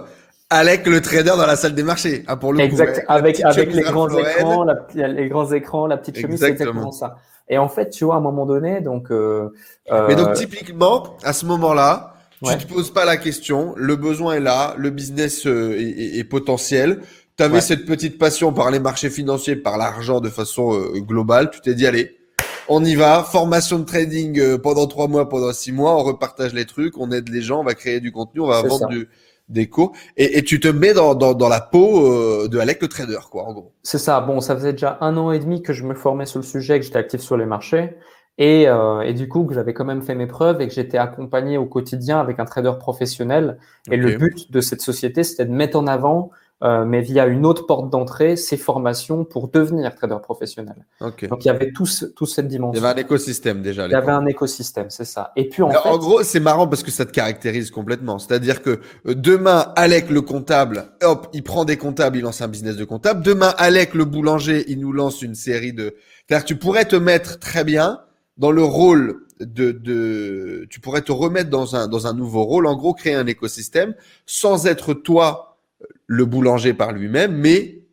Alec 0.49 0.85
le 0.85 1.01
trader 1.01 1.31
dans 1.35 1.47
la 1.47 1.55
salle 1.55 1.73
des 1.73 1.81
marchés, 1.81 2.23
hein, 2.27 2.37
pour 2.37 2.53
le 2.53 2.59
exact. 2.59 3.03
avec 3.07 3.43
avec 3.43 3.73
les 3.73 3.81
grands 3.81 4.07
écrans, 4.09 4.63
la, 4.63 5.07
les 5.07 5.27
grands 5.27 5.51
écrans, 5.51 5.87
la 5.87 5.97
petite 5.97 6.19
chemise, 6.19 6.39
c'est 6.39 6.49
exactement 6.49 6.91
ça. 6.91 7.17
Et 7.49 7.57
en 7.57 7.67
fait, 7.67 7.89
tu 7.89 8.05
vois, 8.05 8.15
à 8.15 8.17
un 8.19 8.21
moment 8.21 8.45
donné, 8.45 8.81
donc. 8.81 9.11
Euh, 9.11 9.49
Mais 9.89 10.15
donc 10.15 10.29
euh, 10.29 10.33
typiquement, 10.33 11.17
à 11.23 11.33
ce 11.33 11.45
moment-là, 11.47 12.12
tu 12.43 12.57
te 12.65 12.73
poses 12.73 12.91
pas 12.91 13.05
la 13.05 13.17
question, 13.17 13.73
le 13.75 13.95
besoin 13.95 14.35
est 14.35 14.39
là, 14.39 14.75
le 14.77 14.89
business 14.89 15.45
euh, 15.47 15.75
est, 15.77 16.23
potentiel. 16.23 17.01
Tu 17.37 17.43
avais 17.43 17.61
cette 17.61 17.85
petite 17.85 18.17
passion 18.17 18.53
par 18.53 18.69
les 18.69 18.79
marchés 18.79 19.09
financiers, 19.09 19.55
par 19.55 19.77
l'argent 19.77 20.19
de 20.19 20.29
façon 20.29 20.73
euh, 20.73 20.99
globale. 20.99 21.49
Tu 21.49 21.61
t'es 21.61 21.73
dit, 21.73 21.87
allez, 21.87 22.15
on 22.67 22.83
y 22.83 22.95
va. 22.95 23.23
Formation 23.23 23.79
de 23.79 23.85
trading 23.85 24.39
euh, 24.39 24.57
pendant 24.57 24.85
trois 24.87 25.07
mois, 25.07 25.27
pendant 25.27 25.51
six 25.51 25.71
mois. 25.71 25.95
On 25.95 26.03
repartage 26.03 26.53
les 26.53 26.65
trucs, 26.65 26.97
on 26.97 27.11
aide 27.11 27.29
les 27.29 27.41
gens, 27.41 27.61
on 27.61 27.63
va 27.63 27.73
créer 27.73 27.99
du 27.99 28.11
contenu, 28.11 28.41
on 28.41 28.47
va 28.47 28.61
vendre 28.61 28.87
du, 28.87 29.09
des 29.49 29.67
cours. 29.67 29.93
Et, 30.15 30.37
et, 30.37 30.43
tu 30.43 30.59
te 30.59 30.67
mets 30.67 30.93
dans, 30.93 31.15
dans, 31.15 31.33
dans 31.33 31.49
la 31.49 31.61
peau 31.61 32.47
de 32.47 32.57
Alec 32.59 32.81
le 32.81 32.87
trader, 32.87 33.19
quoi, 33.31 33.45
en 33.45 33.53
gros. 33.53 33.73
C'est 33.81 33.97
ça. 33.97 34.21
Bon, 34.21 34.41
ça 34.41 34.55
faisait 34.55 34.73
déjà 34.73 34.99
un 35.01 35.17
an 35.17 35.31
et 35.31 35.39
demi 35.39 35.63
que 35.63 35.73
je 35.73 35.83
me 35.83 35.95
formais 35.95 36.27
sur 36.27 36.39
le 36.39 36.45
sujet, 36.45 36.79
que 36.79 36.85
j'étais 36.85 36.99
actif 36.99 37.21
sur 37.21 37.37
les 37.37 37.45
marchés. 37.45 37.95
Et, 38.37 38.67
euh, 38.67 39.01
et, 39.01 39.13
du 39.13 39.27
coup, 39.27 39.45
que 39.45 39.53
j'avais 39.53 39.73
quand 39.73 39.85
même 39.85 40.01
fait 40.01 40.15
mes 40.15 40.25
preuves 40.25 40.59
et 40.59 40.67
que 40.67 40.73
j'étais 40.73 40.97
accompagné 40.97 41.57
au 41.57 41.65
quotidien 41.65 42.19
avec 42.19 42.39
un 42.39 42.45
trader 42.45 42.73
professionnel. 42.79 43.57
Et 43.91 43.97
le 43.97 44.17
but 44.17 44.51
de 44.51 44.59
cette 44.59 44.81
société, 44.81 45.23
c'était 45.23 45.45
de 45.45 45.51
mettre 45.51 45.77
en 45.77 45.85
avant, 45.85 46.31
euh, 46.63 46.85
mais 46.85 47.01
via 47.01 47.27
une 47.27 47.45
autre 47.45 47.67
porte 47.67 47.91
d'entrée, 47.91 48.35
ces 48.35 48.57
formations 48.57 49.25
pour 49.25 49.49
devenir 49.49 49.93
trader 49.93 50.17
professionnel. 50.23 50.85
Donc 51.01 51.43
il 51.43 51.45
y 51.45 51.49
avait 51.49 51.73
tout, 51.73 51.85
tout 52.15 52.25
cette 52.25 52.47
dimension. 52.47 52.79
Il 52.79 52.83
y 52.83 52.85
avait 52.87 52.99
un 52.99 53.03
écosystème 53.03 53.61
déjà. 53.61 53.85
Il 53.85 53.91
y 53.91 53.95
avait 53.95 54.13
un 54.13 54.25
écosystème, 54.25 54.89
c'est 54.89 55.05
ça. 55.05 55.33
Et 55.35 55.49
puis 55.49 55.61
en, 55.61 55.69
fait... 55.69 55.89
en 55.89 55.97
gros, 55.97 56.23
c'est 56.23 56.39
marrant 56.39 56.67
parce 56.67 56.81
que 56.81 56.89
ça 56.89 57.05
te 57.05 57.11
caractérise 57.11 57.69
complètement. 57.69 58.17
C'est-à-dire 58.17 58.61
que 58.61 58.79
euh, 59.05 59.13
demain, 59.13 59.73
Alec 59.75 60.09
le 60.09 60.21
comptable, 60.21 60.85
hop, 61.03 61.27
il 61.33 61.43
prend 61.43 61.65
des 61.65 61.75
comptables, 61.75 62.17
il 62.17 62.21
lance 62.21 62.41
un 62.41 62.47
business 62.47 62.77
de 62.77 62.85
comptable. 62.85 63.21
Demain, 63.23 63.53
Alec 63.57 63.93
le 63.93 64.05
boulanger, 64.05 64.63
il 64.69 64.79
nous 64.79 64.93
lance 64.93 65.21
une 65.21 65.35
série 65.35 65.73
de. 65.73 65.95
C'est-à-dire 66.25 66.45
que 66.45 66.47
tu 66.47 66.55
pourrais 66.55 66.85
te 66.85 66.95
mettre 66.95 67.39
très 67.39 67.65
bien 67.65 67.99
dans 68.37 68.51
le 68.51 68.63
rôle 68.63 69.25
de, 69.39 69.71
de, 69.71 70.65
tu 70.69 70.79
pourrais 70.79 71.01
te 71.01 71.11
remettre 71.11 71.49
dans 71.49 71.75
un, 71.75 71.87
dans 71.87 72.07
un 72.07 72.13
nouveau 72.13 72.43
rôle, 72.43 72.67
en 72.67 72.75
gros, 72.75 72.93
créer 72.93 73.15
un 73.15 73.27
écosystème 73.27 73.95
sans 74.25 74.67
être 74.67 74.93
toi 74.93 75.57
le 76.07 76.25
boulanger 76.25 76.73
par 76.73 76.91
lui-même, 76.91 77.35
mais 77.35 77.83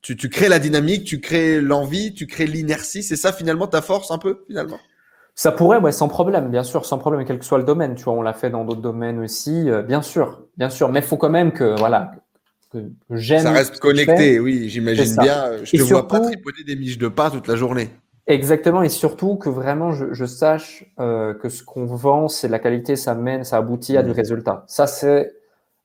tu, 0.00 0.16
tu 0.16 0.28
crées 0.28 0.48
la 0.48 0.58
dynamique, 0.58 1.04
tu 1.04 1.20
crées 1.20 1.60
l'envie, 1.60 2.14
tu 2.14 2.26
crées 2.26 2.46
l'inertie. 2.46 3.02
C'est 3.02 3.16
ça 3.16 3.32
finalement 3.32 3.66
ta 3.66 3.82
force 3.82 4.10
un 4.10 4.18
peu 4.18 4.44
finalement? 4.46 4.78
Ça 5.34 5.52
pourrait, 5.52 5.78
ouais, 5.78 5.92
sans 5.92 6.08
problème, 6.08 6.50
bien 6.50 6.64
sûr, 6.64 6.84
sans 6.84 6.98
problème, 6.98 7.24
quel 7.24 7.38
que 7.38 7.44
soit 7.44 7.58
le 7.58 7.64
domaine. 7.64 7.94
Tu 7.94 8.02
vois, 8.02 8.14
on 8.14 8.22
l'a 8.22 8.32
fait 8.32 8.50
dans 8.50 8.64
d'autres 8.64 8.80
domaines 8.80 9.20
aussi, 9.20 9.70
euh, 9.70 9.82
bien 9.82 10.02
sûr, 10.02 10.42
bien 10.56 10.68
sûr. 10.68 10.88
Mais 10.90 10.98
il 10.98 11.06
faut 11.06 11.16
quand 11.16 11.30
même 11.30 11.52
que, 11.52 11.78
voilà, 11.78 12.10
que, 12.72 12.78
j'aime. 13.10 13.42
Ça 13.42 13.52
reste 13.52 13.78
connecté, 13.78 14.40
oui, 14.40 14.68
j'imagine 14.68 15.16
bien. 15.16 15.62
Je 15.62 15.76
te 15.76 15.82
vois 15.82 16.08
pas 16.08 16.20
tripoter 16.20 16.64
des 16.64 16.74
miches 16.74 16.98
de 16.98 17.06
pain 17.08 17.30
toute 17.30 17.46
la 17.46 17.54
journée. 17.54 17.90
Exactement, 18.28 18.82
et 18.82 18.90
surtout 18.90 19.36
que 19.36 19.48
vraiment 19.48 19.90
je, 19.92 20.12
je 20.12 20.26
sache 20.26 20.84
euh, 21.00 21.32
que 21.32 21.48
ce 21.48 21.64
qu'on 21.64 21.86
vend, 21.86 22.28
c'est 22.28 22.46
la 22.48 22.58
qualité, 22.58 22.94
ça 22.94 23.14
mène, 23.14 23.42
ça 23.42 23.56
aboutit 23.56 23.96
à 23.96 24.02
du 24.02 24.10
mmh. 24.10 24.12
résultat. 24.12 24.64
Ça, 24.66 24.86
c'est 24.86 25.32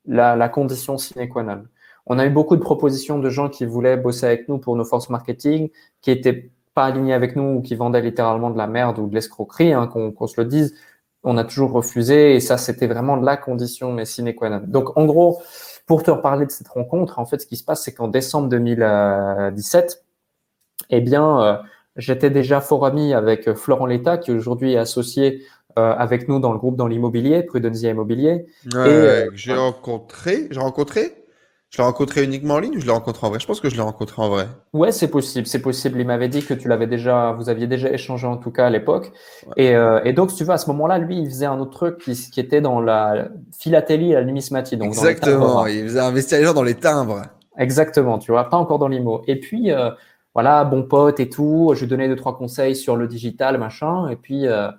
la, 0.06 0.36
la, 0.36 0.50
condition 0.50 0.98
sine 0.98 1.30
qua 1.30 1.44
non. 1.44 1.64
On 2.06 2.20
a 2.20 2.26
eu 2.26 2.30
beaucoup 2.30 2.58
de 2.58 2.62
propositions 2.62 3.18
de 3.18 3.30
gens 3.30 3.48
qui 3.48 3.66
voulaient 3.66 3.96
bosser 3.96 4.26
avec 4.26 4.50
nous 4.50 4.58
pour 4.58 4.76
nos 4.76 4.84
forces 4.84 5.10
marketing, 5.10 5.70
qui 6.02 6.12
étaient 6.12 6.52
pas 6.74 6.84
alignés 6.88 7.14
avec 7.14 7.38
nous 7.38 7.60
ou 7.60 7.62
qui 7.62 7.76
vendaient 7.76 8.02
littéralement 8.02 8.50
de 8.50 8.58
la 8.58 8.68
merde 8.68 9.00
ou 9.00 9.08
de 9.08 9.16
l'escroquerie, 9.16 9.72
hein, 9.72 9.88
qu'on 9.88 10.28
se 10.28 10.42
le 10.42 10.46
dise, 10.46 10.76
on 11.24 11.38
a 11.38 11.46
toujours 11.46 11.72
refusé 11.72 12.36
et 12.36 12.42
ça, 12.42 12.58
c'était 12.58 12.88
vraiment 12.88 13.16
la 13.16 13.38
condition 13.38 13.94
mais 13.94 14.04
sine 14.04 14.36
qua 14.36 14.50
non. 14.50 14.62
Donc, 14.68 14.98
en 14.98 15.06
gros, 15.06 15.42
pour 15.86 16.04
te 16.04 16.12
reparler 16.12 16.46
de 16.46 16.52
cette 16.52 16.68
rencontre, 16.68 17.20
en 17.20 17.26
fait, 17.26 17.40
ce 17.40 17.48
qui 17.48 17.56
se 17.56 17.64
passe, 17.64 17.84
c'est 17.84 17.94
qu'en 17.94 18.10
décembre 18.10 18.50
2017, 18.50 20.04
eh 20.90 21.02
bien, 21.02 21.42
euh, 21.42 21.58
j'étais 21.96 22.30
déjà 22.30 22.62
fort 22.62 22.86
ami 22.86 23.14
avec 23.14 23.54
Florent 23.54 23.86
Létat, 23.86 24.18
qui 24.18 24.32
aujourd'hui 24.32 24.74
est 24.74 24.78
associé 24.78 25.44
euh, 25.80 25.94
avec 25.98 26.28
nous 26.28 26.40
dans 26.40 26.52
le 26.52 26.60
groupe 26.60 26.76
dans 26.76 26.88
l'immobilier, 26.88 27.42
Prudensia 27.42 27.90
Immobilier. 27.90 28.46
Euh, 28.76 29.30
j'ai 29.34 29.56
rencontré, 29.56 30.48
j'ai 30.52 30.60
rencontré? 30.60 31.24
Je 31.72 31.80
l'ai 31.80 31.86
rencontré 31.86 32.24
uniquement 32.24 32.54
en 32.54 32.60
ligne 32.60 32.78
ou 32.78 32.80
je 32.80 32.86
l'ai 32.86 32.92
rencontré 32.92 33.26
en 33.26 33.32
vrai? 33.32 33.40
Je 33.40 33.48
pense 33.48 33.60
que 33.60 33.68
je 33.68 33.76
l'ai 33.76 33.82
rencontré 33.82 34.22
en 34.22 34.30
vrai. 34.30 34.46
Ouais, 34.74 34.92
c'est 34.92 35.08
possible, 35.08 35.48
c'est 35.48 35.64
possible. 35.64 36.00
Il 36.00 36.06
m'avait 36.06 36.28
dit 36.28 36.46
que 36.46 36.54
tu 36.54 36.68
l'avais 36.68 36.86
déjà, 36.86 37.32
vous 37.32 37.50
aviez 37.50 37.66
déjà 37.66 37.90
échangé 37.92 38.28
en 38.28 38.38
tout 38.38 38.52
cas 38.52 38.68
à 38.68 38.70
l'époque. 38.70 39.12
Et, 39.58 39.76
euh, 39.76 40.00
et, 40.04 40.14
donc, 40.14 40.30
si 40.30 40.38
tu 40.38 40.44
veux, 40.44 40.52
à 40.52 40.60
ce 40.60 40.68
moment-là, 40.68 41.00
lui, 41.00 41.18
il 41.18 41.26
faisait 41.26 41.48
un 41.48 41.60
autre 41.60 41.72
truc 41.72 41.98
qui, 41.98 42.14
qui 42.14 42.40
était 42.40 42.62
dans 42.62 42.80
la 42.80 43.30
philatélie 43.58 44.12
et 44.12 44.14
la 44.14 44.24
numismatie. 44.24 44.78
Donc 44.78 44.90
Exactement, 44.90 45.66
il 45.66 45.82
faisait 45.86 46.00
investir 46.00 46.38
les 46.38 46.46
gens 46.46 46.54
dans 46.54 46.62
les 46.62 46.76
timbres. 46.76 47.24
Exactement, 47.58 48.20
tu 48.20 48.32
vois, 48.32 48.52
pas 48.52 48.58
encore 48.58 48.78
dans 48.78 48.88
l'IMO. 48.88 49.24
Et 49.28 49.40
puis, 49.40 49.72
euh, 49.72 49.90
voilà, 50.34 50.64
bon 50.64 50.84
pote 50.84 51.20
et 51.20 51.30
tout, 51.30 51.74
je 51.76 51.82
lui 51.82 51.88
donnais 51.88 52.08
deux, 52.08 52.16
trois 52.16 52.36
conseils 52.38 52.76
sur 52.76 52.96
le 52.96 53.08
digital, 53.08 53.58
machin. 53.58 54.10
Et 54.10 54.16
puis, 54.16 54.48
euh, 54.48 54.70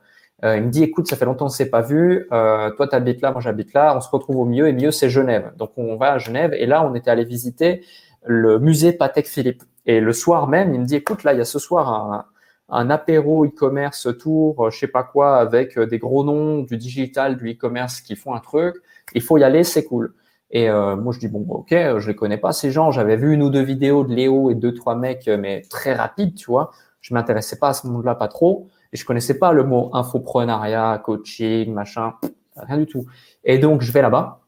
euh, 0.44 0.56
il 0.56 0.64
me 0.64 0.70
dit, 0.70 0.82
écoute, 0.82 1.06
ça 1.06 1.16
fait 1.16 1.24
longtemps 1.24 1.46
qu'on 1.46 1.50
s'est 1.50 1.70
pas 1.70 1.80
vu. 1.80 2.26
Euh, 2.32 2.70
toi, 2.72 2.88
tu 2.88 2.96
habites 2.96 3.22
là, 3.22 3.30
moi 3.32 3.40
j'habite 3.40 3.72
là. 3.72 3.96
On 3.96 4.00
se 4.00 4.08
retrouve 4.10 4.38
au 4.38 4.44
milieu 4.44 4.66
et 4.68 4.72
mieux, 4.72 4.90
c'est 4.90 5.08
Genève. 5.08 5.52
Donc 5.56 5.72
on 5.76 5.96
va 5.96 6.12
à 6.14 6.18
Genève 6.18 6.52
et 6.54 6.66
là, 6.66 6.84
on 6.84 6.94
était 6.94 7.10
allé 7.10 7.24
visiter 7.24 7.84
le 8.24 8.58
musée 8.58 8.92
Patek 8.92 9.26
Philippe. 9.26 9.62
Et 9.86 10.00
le 10.00 10.12
soir 10.12 10.48
même, 10.48 10.74
il 10.74 10.80
me 10.80 10.86
dit, 10.86 10.96
écoute, 10.96 11.24
là, 11.24 11.34
il 11.34 11.38
y 11.38 11.42
a 11.42 11.44
ce 11.44 11.58
soir 11.58 11.88
un, 11.88 12.24
un 12.70 12.90
apéro 12.90 13.44
e-commerce 13.44 14.08
tour, 14.18 14.70
je 14.70 14.78
sais 14.78 14.88
pas 14.88 15.04
quoi, 15.04 15.36
avec 15.36 15.78
des 15.78 15.98
gros 15.98 16.24
noms 16.24 16.62
du 16.62 16.76
digital, 16.78 17.36
du 17.36 17.52
e-commerce 17.52 18.00
qui 18.00 18.16
font 18.16 18.34
un 18.34 18.40
truc. 18.40 18.76
Il 19.14 19.22
faut 19.22 19.38
y 19.38 19.44
aller, 19.44 19.62
c'est 19.62 19.84
cool. 19.84 20.14
Et 20.54 20.70
euh, 20.70 20.96
moi, 20.96 21.12
je 21.12 21.18
dis 21.18 21.28
bon, 21.28 21.44
ok, 21.48 21.70
je 21.70 22.06
les 22.06 22.14
connais 22.14 22.38
pas 22.38 22.52
ces 22.52 22.70
gens. 22.70 22.90
J'avais 22.90 23.16
vu 23.16 23.34
une 23.34 23.42
ou 23.42 23.50
deux 23.50 23.62
vidéos 23.62 24.04
de 24.04 24.14
Léo 24.14 24.50
et 24.50 24.54
deux 24.54 24.72
trois 24.72 24.94
mecs, 24.94 25.26
mais 25.26 25.62
très 25.68 25.94
rapides, 25.94 26.34
tu 26.34 26.46
vois. 26.46 26.70
Je 27.00 27.12
m'intéressais 27.12 27.58
pas 27.58 27.68
à 27.68 27.74
ce 27.74 27.86
monde-là, 27.86 28.14
pas 28.14 28.28
trop. 28.28 28.68
Et 28.92 28.96
je 28.96 29.04
connaissais 29.04 29.38
pas 29.38 29.52
le 29.52 29.64
mot 29.64 29.90
infoprenariat, 29.92 31.02
coaching, 31.04 31.74
machin, 31.74 32.14
rien 32.56 32.78
du 32.78 32.86
tout. 32.86 33.04
Et 33.42 33.58
donc, 33.58 33.82
je 33.82 33.92
vais 33.92 34.00
là-bas 34.00 34.43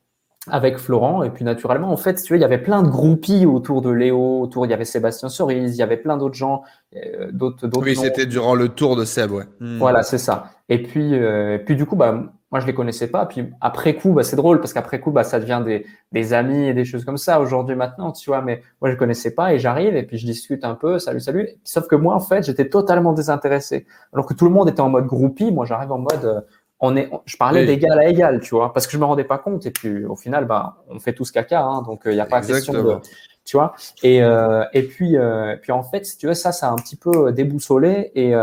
avec 0.48 0.78
Florent. 0.78 1.22
Et 1.22 1.30
puis, 1.30 1.44
naturellement, 1.44 1.90
en 1.90 1.96
fait, 1.96 2.14
tu 2.14 2.28
vois, 2.28 2.36
il 2.36 2.40
y 2.40 2.44
avait 2.44 2.58
plein 2.58 2.82
de 2.82 2.88
groupies 2.88 3.46
autour 3.46 3.82
de 3.82 3.90
Léo, 3.90 4.40
autour, 4.40 4.66
il 4.66 4.70
y 4.70 4.74
avait 4.74 4.84
Sébastien 4.84 5.28
Cerise, 5.28 5.76
il 5.76 5.78
y 5.78 5.82
avait 5.82 5.96
plein 5.96 6.16
d'autres 6.16 6.34
gens, 6.34 6.62
euh, 6.94 7.30
d'autres, 7.32 7.66
d'autres. 7.66 7.84
Oui, 7.84 7.96
c'était 7.96 8.26
durant 8.26 8.54
le 8.54 8.68
tour 8.68 8.96
de 8.96 9.04
Seb, 9.04 9.32
ouais. 9.32 9.44
Hmm. 9.60 9.78
Voilà, 9.78 10.02
c'est 10.02 10.18
ça. 10.18 10.50
Et 10.68 10.82
puis, 10.82 11.14
euh, 11.14 11.58
puis 11.58 11.76
du 11.76 11.86
coup, 11.86 11.96
bah, 11.96 12.32
moi, 12.52 12.60
je 12.60 12.66
les 12.66 12.74
connaissais 12.74 13.08
pas. 13.08 13.26
Puis 13.26 13.50
après 13.60 13.94
coup, 13.94 14.12
bah, 14.12 14.22
c'est 14.22 14.36
drôle 14.36 14.60
parce 14.60 14.72
qu'après 14.72 15.00
coup, 15.00 15.10
bah, 15.10 15.24
ça 15.24 15.40
devient 15.40 15.62
des, 15.64 15.84
des 16.12 16.32
amis 16.32 16.68
et 16.68 16.74
des 16.74 16.84
choses 16.84 17.04
comme 17.04 17.16
ça 17.16 17.40
aujourd'hui, 17.40 17.74
maintenant, 17.74 18.12
tu 18.12 18.30
vois. 18.30 18.40
Mais 18.40 18.62
moi, 18.80 18.90
je 18.90 18.96
connaissais 18.96 19.34
pas 19.34 19.52
et 19.52 19.58
j'arrive 19.58 19.96
et 19.96 20.04
puis 20.04 20.16
je 20.16 20.26
discute 20.26 20.64
un 20.64 20.74
peu, 20.74 20.98
salut, 20.98 21.20
salut. 21.20 21.48
Sauf 21.64 21.88
que 21.88 21.96
moi, 21.96 22.14
en 22.14 22.20
fait, 22.20 22.44
j'étais 22.44 22.68
totalement 22.68 23.12
désintéressé. 23.12 23.86
Alors 24.12 24.26
que 24.26 24.34
tout 24.34 24.44
le 24.44 24.52
monde 24.52 24.68
était 24.68 24.80
en 24.80 24.88
mode 24.88 25.06
groupie, 25.06 25.50
moi, 25.50 25.66
j'arrive 25.66 25.90
en 25.90 25.98
mode, 25.98 26.24
euh, 26.24 26.40
on 26.80 26.96
est, 26.96 27.10
je 27.24 27.36
parlais 27.36 27.64
d'égal 27.64 27.98
à 27.98 28.08
égal, 28.08 28.40
tu 28.40 28.54
vois, 28.54 28.72
parce 28.72 28.86
que 28.86 28.92
je 28.92 28.98
me 28.98 29.04
rendais 29.04 29.24
pas 29.24 29.38
compte. 29.38 29.64
Et 29.66 29.70
puis, 29.70 30.04
au 30.04 30.16
final, 30.16 30.44
bah, 30.44 30.84
on 30.88 30.98
fait 30.98 31.14
tous 31.14 31.30
caca, 31.30 31.62
hein, 31.62 31.82
donc 31.82 32.02
il 32.04 32.10
euh, 32.10 32.14
n'y 32.14 32.20
a 32.20 32.26
pas 32.26 32.42
question 32.42 32.72
de, 32.74 32.96
tu 33.44 33.56
vois. 33.56 33.74
Et, 34.02 34.22
euh, 34.22 34.64
et 34.72 34.82
puis, 34.82 35.16
euh, 35.16 35.56
puis 35.56 35.72
en 35.72 35.82
fait, 35.82 36.04
si 36.04 36.18
tu 36.18 36.26
veux, 36.26 36.34
ça, 36.34 36.52
ça 36.52 36.68
a 36.68 36.72
un 36.72 36.76
petit 36.76 36.96
peu 36.96 37.32
déboussolé 37.32 38.12
et 38.14 38.34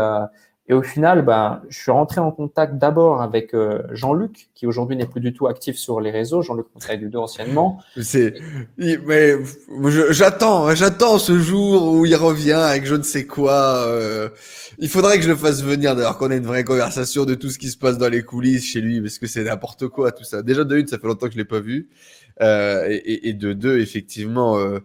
et 0.66 0.72
au 0.72 0.82
final, 0.82 1.22
ben, 1.22 1.60
je 1.68 1.78
suis 1.78 1.90
rentré 1.90 2.22
en 2.22 2.30
contact 2.30 2.78
d'abord 2.78 3.20
avec 3.20 3.52
euh, 3.52 3.82
Jean-Luc, 3.92 4.48
qui 4.54 4.66
aujourd'hui 4.66 4.96
n'est 4.96 5.06
plus 5.06 5.20
du 5.20 5.34
tout 5.34 5.46
actif 5.46 5.76
sur 5.76 6.00
les 6.00 6.10
réseaux. 6.10 6.40
Jean-Luc 6.40 6.66
du 6.98 7.10
deux 7.10 7.18
anciennement. 7.18 7.82
C'est, 8.00 8.34
mais 8.78 9.34
j'attends, 10.08 10.74
j'attends 10.74 11.18
ce 11.18 11.38
jour 11.38 11.92
où 11.92 12.06
il 12.06 12.16
revient 12.16 12.52
avec 12.52 12.86
je 12.86 12.94
ne 12.94 13.02
sais 13.02 13.26
quoi. 13.26 13.84
Euh, 13.86 14.30
il 14.78 14.88
faudrait 14.88 15.18
que 15.18 15.24
je 15.24 15.28
le 15.28 15.36
fasse 15.36 15.62
venir 15.62 15.94
d'ailleurs 15.94 16.16
qu'on 16.16 16.30
ait 16.30 16.38
une 16.38 16.46
vraie 16.46 16.64
conversation 16.64 17.26
de 17.26 17.34
tout 17.34 17.50
ce 17.50 17.58
qui 17.58 17.68
se 17.68 17.76
passe 17.76 17.98
dans 17.98 18.08
les 18.08 18.22
coulisses 18.22 18.64
chez 18.64 18.80
lui, 18.80 19.02
parce 19.02 19.18
que 19.18 19.26
c'est 19.26 19.44
n'importe 19.44 19.88
quoi 19.88 20.12
tout 20.12 20.24
ça. 20.24 20.42
Déjà 20.42 20.64
de 20.64 20.78
une, 20.78 20.86
ça 20.86 20.98
fait 20.98 21.06
longtemps 21.06 21.26
que 21.26 21.34
je 21.34 21.38
l'ai 21.38 21.44
pas 21.44 21.60
vu, 21.60 21.90
euh, 22.40 22.86
et, 22.88 23.28
et, 23.28 23.34
de 23.34 23.52
deux, 23.52 23.80
effectivement. 23.80 24.58
Euh, 24.58 24.78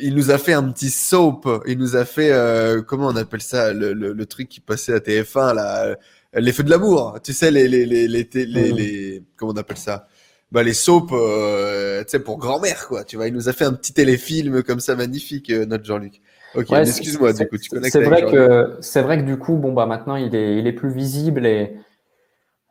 il 0.00 0.14
nous 0.14 0.30
a 0.30 0.38
fait 0.38 0.52
un 0.52 0.64
petit 0.70 0.90
soap. 0.90 1.48
Il 1.66 1.78
nous 1.78 1.96
a 1.96 2.04
fait, 2.04 2.32
euh, 2.32 2.82
comment 2.82 3.08
on 3.08 3.16
appelle 3.16 3.42
ça, 3.42 3.72
le, 3.72 3.92
le, 3.92 4.12
le, 4.12 4.26
truc 4.26 4.48
qui 4.48 4.60
passait 4.60 4.94
à 4.94 4.98
TF1, 4.98 5.54
là, 5.54 5.96
les 6.34 6.52
feux 6.52 6.62
de 6.62 6.70
l'amour. 6.70 7.18
Tu 7.22 7.32
sais, 7.32 7.50
les, 7.50 7.68
les, 7.68 7.86
les, 7.86 8.08
les, 8.08 8.28
les, 8.34 8.72
les 8.72 9.22
comment 9.36 9.52
on 9.52 9.56
appelle 9.56 9.78
ça? 9.78 10.06
Bah, 10.52 10.62
les 10.62 10.74
soaps, 10.74 11.12
euh, 11.12 12.02
tu 12.02 12.10
sais, 12.10 12.18
pour 12.18 12.38
grand-mère, 12.38 12.88
quoi. 12.88 13.04
Tu 13.04 13.16
vois, 13.16 13.28
il 13.28 13.34
nous 13.34 13.48
a 13.48 13.52
fait 13.52 13.64
un 13.64 13.72
petit 13.72 13.92
téléfilm 13.92 14.62
comme 14.62 14.80
ça, 14.80 14.96
magnifique, 14.96 15.50
euh, 15.50 15.64
notre 15.64 15.84
Jean-Luc. 15.84 16.20
Ok, 16.56 16.72
excuse-moi, 16.72 17.32
du 17.32 17.46
coup, 17.46 17.56
tu 17.56 17.70
connais. 17.70 17.90
C'est 17.90 18.02
vrai 18.02 18.22
que, 18.22 18.76
c'est 18.80 19.02
vrai 19.02 19.18
que 19.18 19.22
du 19.22 19.38
coup, 19.38 19.56
bon, 19.56 19.72
bah, 19.72 19.86
maintenant, 19.86 20.16
il 20.16 20.34
est, 20.34 20.58
il 20.58 20.66
est 20.66 20.72
plus 20.72 20.92
visible 20.92 21.46
et, 21.46 21.76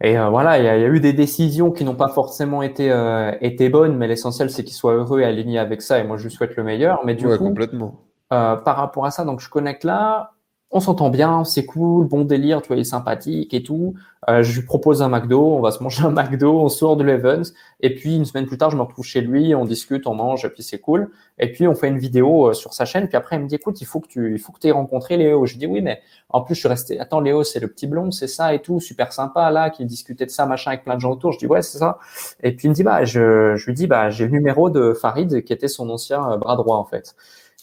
et 0.01 0.17
euh, 0.17 0.29
voilà, 0.29 0.59
il 0.59 0.63
y, 0.63 0.67
a, 0.69 0.87
eu 0.87 0.99
des 1.01 1.11
décisions 1.11 1.71
qui 1.71 1.83
n'ont 1.83 1.95
pas 1.95 2.07
forcément 2.07 2.61
été, 2.61 2.89
euh, 2.89 3.33
été 3.41 3.67
bonnes, 3.67 3.97
mais 3.97 4.07
l'essentiel, 4.07 4.49
c'est 4.49 4.63
qu'il 4.63 4.75
soit 4.75 4.93
heureux 4.93 5.19
et 5.19 5.25
aligné 5.25 5.59
avec 5.59 5.81
ça. 5.81 5.99
Et 5.99 6.05
moi, 6.05 6.15
je 6.17 6.23
lui 6.23 6.31
souhaite 6.31 6.55
le 6.55 6.63
meilleur. 6.63 7.01
Mais 7.05 7.15
du 7.15 7.25
coup, 7.25 7.37
complètement. 7.37 7.99
Euh, 8.31 8.55
par 8.55 8.77
rapport 8.77 9.05
à 9.05 9.11
ça, 9.11 9.25
donc 9.25 9.41
je 9.41 9.49
connecte 9.49 9.83
là 9.83 10.31
on 10.71 10.79
s'entend 10.79 11.09
bien, 11.09 11.43
c'est 11.45 11.65
cool, 11.65 12.05
bon 12.07 12.25
délire, 12.25 12.61
tu 12.61 12.67
vois, 12.67 12.77
il 12.77 12.81
est 12.81 12.83
sympathique 12.83 13.53
et 13.55 13.63
tout. 13.63 13.95
Euh, 14.29 14.43
je 14.43 14.59
lui 14.59 14.65
propose 14.65 15.01
un 15.01 15.09
McDo, 15.09 15.55
on 15.55 15.61
va 15.61 15.71
se 15.71 15.81
manger 15.81 16.03
un 16.03 16.11
McDo, 16.11 16.59
on 16.59 16.69
sort 16.69 16.95
de 16.95 17.03
l'Evans. 17.03 17.41
Et 17.79 17.95
puis, 17.95 18.15
une 18.15 18.25
semaine 18.25 18.45
plus 18.45 18.57
tard, 18.57 18.69
je 18.69 18.75
me 18.77 18.83
retrouve 18.83 19.05
chez 19.05 19.21
lui, 19.21 19.55
on 19.55 19.65
discute, 19.65 20.05
on 20.05 20.13
mange, 20.13 20.45
et 20.45 20.49
puis 20.49 20.61
c'est 20.61 20.77
cool. 20.77 21.09
Et 21.39 21.51
puis, 21.51 21.67
on 21.67 21.73
fait 21.73 21.87
une 21.87 21.97
vidéo 21.97 22.49
euh, 22.49 22.53
sur 22.53 22.73
sa 22.73 22.85
chaîne. 22.85 23.07
Puis 23.07 23.17
après, 23.17 23.37
il 23.37 23.41
me 23.41 23.47
dit, 23.47 23.55
écoute, 23.55 23.81
il 23.81 23.85
faut 23.85 23.99
que 23.99 24.07
tu, 24.07 24.33
il 24.33 24.39
faut 24.39 24.51
que 24.51 24.67
aies 24.67 24.71
rencontré 24.71 25.17
Léo. 25.17 25.45
Je 25.47 25.57
dis, 25.57 25.65
oui, 25.65 25.81
mais 25.81 26.01
en 26.29 26.41
plus, 26.41 26.53
je 26.53 26.59
suis 26.59 26.69
resté, 26.69 26.99
attends, 26.99 27.21
Léo, 27.21 27.43
c'est 27.43 27.59
le 27.59 27.67
petit 27.67 27.87
blond, 27.87 28.11
c'est 28.11 28.27
ça 28.27 28.53
et 28.53 28.61
tout, 28.61 28.79
super 28.79 29.11
sympa, 29.11 29.49
là, 29.49 29.71
qui 29.71 29.85
discutait 29.85 30.25
de 30.27 30.31
ça, 30.31 30.45
machin, 30.45 30.71
avec 30.71 30.83
plein 30.83 30.95
de 30.95 31.01
gens 31.01 31.11
autour. 31.11 31.31
Je 31.31 31.39
dis, 31.39 31.47
ouais, 31.47 31.63
c'est 31.63 31.79
ça. 31.79 31.97
Et 32.43 32.55
puis, 32.55 32.67
il 32.67 32.71
me 32.71 32.75
dit, 32.75 32.83
bah, 32.83 33.05
je, 33.05 33.55
je 33.55 33.65
lui 33.65 33.73
dis, 33.73 33.87
bah, 33.87 34.11
j'ai 34.11 34.25
le 34.25 34.31
numéro 34.31 34.69
de 34.69 34.93
Farid, 34.93 35.43
qui 35.43 35.53
était 35.53 35.67
son 35.67 35.89
ancien 35.89 36.33
euh, 36.33 36.37
bras 36.37 36.57
droit, 36.57 36.77
en 36.77 36.85
fait. 36.85 37.15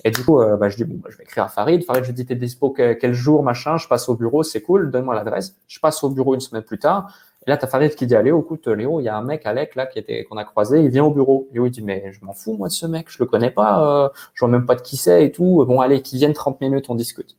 Et 0.05 0.11
du 0.11 0.25
coup, 0.25 0.41
euh, 0.41 0.57
bah, 0.57 0.69
je 0.69 0.77
dis, 0.77 0.85
bon, 0.85 0.97
bah, 1.03 1.09
je 1.11 1.17
vais 1.17 1.25
écrire 1.25 1.45
à 1.45 1.49
Farid. 1.49 1.85
Farid, 1.85 2.05
je 2.05 2.13
dis, 2.13 2.27
t'es 2.27 2.35
dispo 2.35 2.71
quel, 2.71 3.15
jour, 3.15 3.43
machin, 3.43 3.77
je 3.77 3.89
passe 3.89 4.09
au 4.09 4.15
bureau, 4.15 4.43
c'est 4.43 4.61
cool, 4.61 4.91
donne-moi 4.91 5.15
l'adresse. 5.15 5.57
Je 5.69 5.81
passe 5.81 6.03
au 6.05 6.11
bureau 6.11 6.35
une 6.35 6.41
semaine 6.41 6.63
plus 6.63 6.79
tard. 6.79 7.13
Et 7.47 7.51
là, 7.51 7.57
t'as 7.57 7.67
Farid 7.67 7.95
qui 7.95 8.07
dit, 8.07 8.15
allez, 8.15 8.31
écoute, 8.31 8.67
Léo, 8.67 9.01
il 9.01 9.05
y 9.05 9.09
a 9.09 9.17
un 9.17 9.23
mec, 9.23 9.47
Alec, 9.47 9.75
là, 9.75 9.87
qui 9.87 9.99
était, 9.99 10.25
qu'on 10.25 10.37
a 10.37 10.45
croisé, 10.45 10.83
il 10.83 10.91
vient 10.91 11.05
au 11.05 11.13
bureau. 11.13 11.49
Léo, 11.53 11.67
il 11.67 11.71
dit, 11.71 11.83
mais 11.83 12.13
je 12.13 12.25
m'en 12.25 12.33
fous, 12.33 12.57
moi, 12.57 12.69
de 12.69 12.73
ce 12.73 12.87
mec, 12.87 13.07
je 13.09 13.19
le 13.21 13.27
connais 13.27 13.51
pas, 13.51 14.05
euh, 14.05 14.09
je 14.35 14.41
vois 14.41 14.49
même 14.49 14.67
pas 14.67 14.75
de 14.75 14.83
qui 14.83 14.97
c'est 14.97 15.25
et 15.25 15.33
tout. 15.33 15.65
Bon, 15.67 15.81
allez, 15.81 16.03
qu'il 16.03 16.19
vienne 16.19 16.33
30 16.33 16.61
minutes, 16.61 16.87
on 16.89 16.95
discute. 16.95 17.37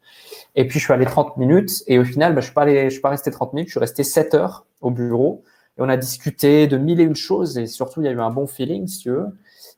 Et 0.56 0.66
puis, 0.66 0.80
je 0.80 0.86
suis 0.86 0.94
allé 0.94 1.06
30 1.06 1.38
minutes, 1.38 1.84
et 1.88 2.00
au 2.00 2.06
final, 2.06 2.34
bah, 2.34 2.42
je 2.42 2.46
suis 2.46 2.54
pas 2.54 2.64
allé, 2.64 2.86
je 2.86 2.90
suis 2.90 3.02
pas 3.02 3.10
resté 3.10 3.32
30 3.32 3.54
minutes, 3.54 3.68
je 3.68 3.74
suis 3.74 3.80
resté 3.80 4.04
7 4.04 4.34
heures 4.34 4.66
au 4.82 4.92
bureau. 4.92 5.44
Et 5.78 5.82
on 5.82 5.90
a 5.90 5.98
discuté 5.98 6.68
de 6.68 6.78
mille 6.78 7.00
et 7.00 7.04
une 7.04 7.16
choses, 7.16 7.58
et 7.58 7.68
surtout, 7.68 8.02
il 8.02 8.06
y 8.06 8.08
a 8.08 8.12
eu 8.12 8.20
un 8.20 8.32
bon 8.32 8.48
feeling, 8.48 8.88
si 8.88 9.00
tu 9.00 9.12
veux. 9.12 9.28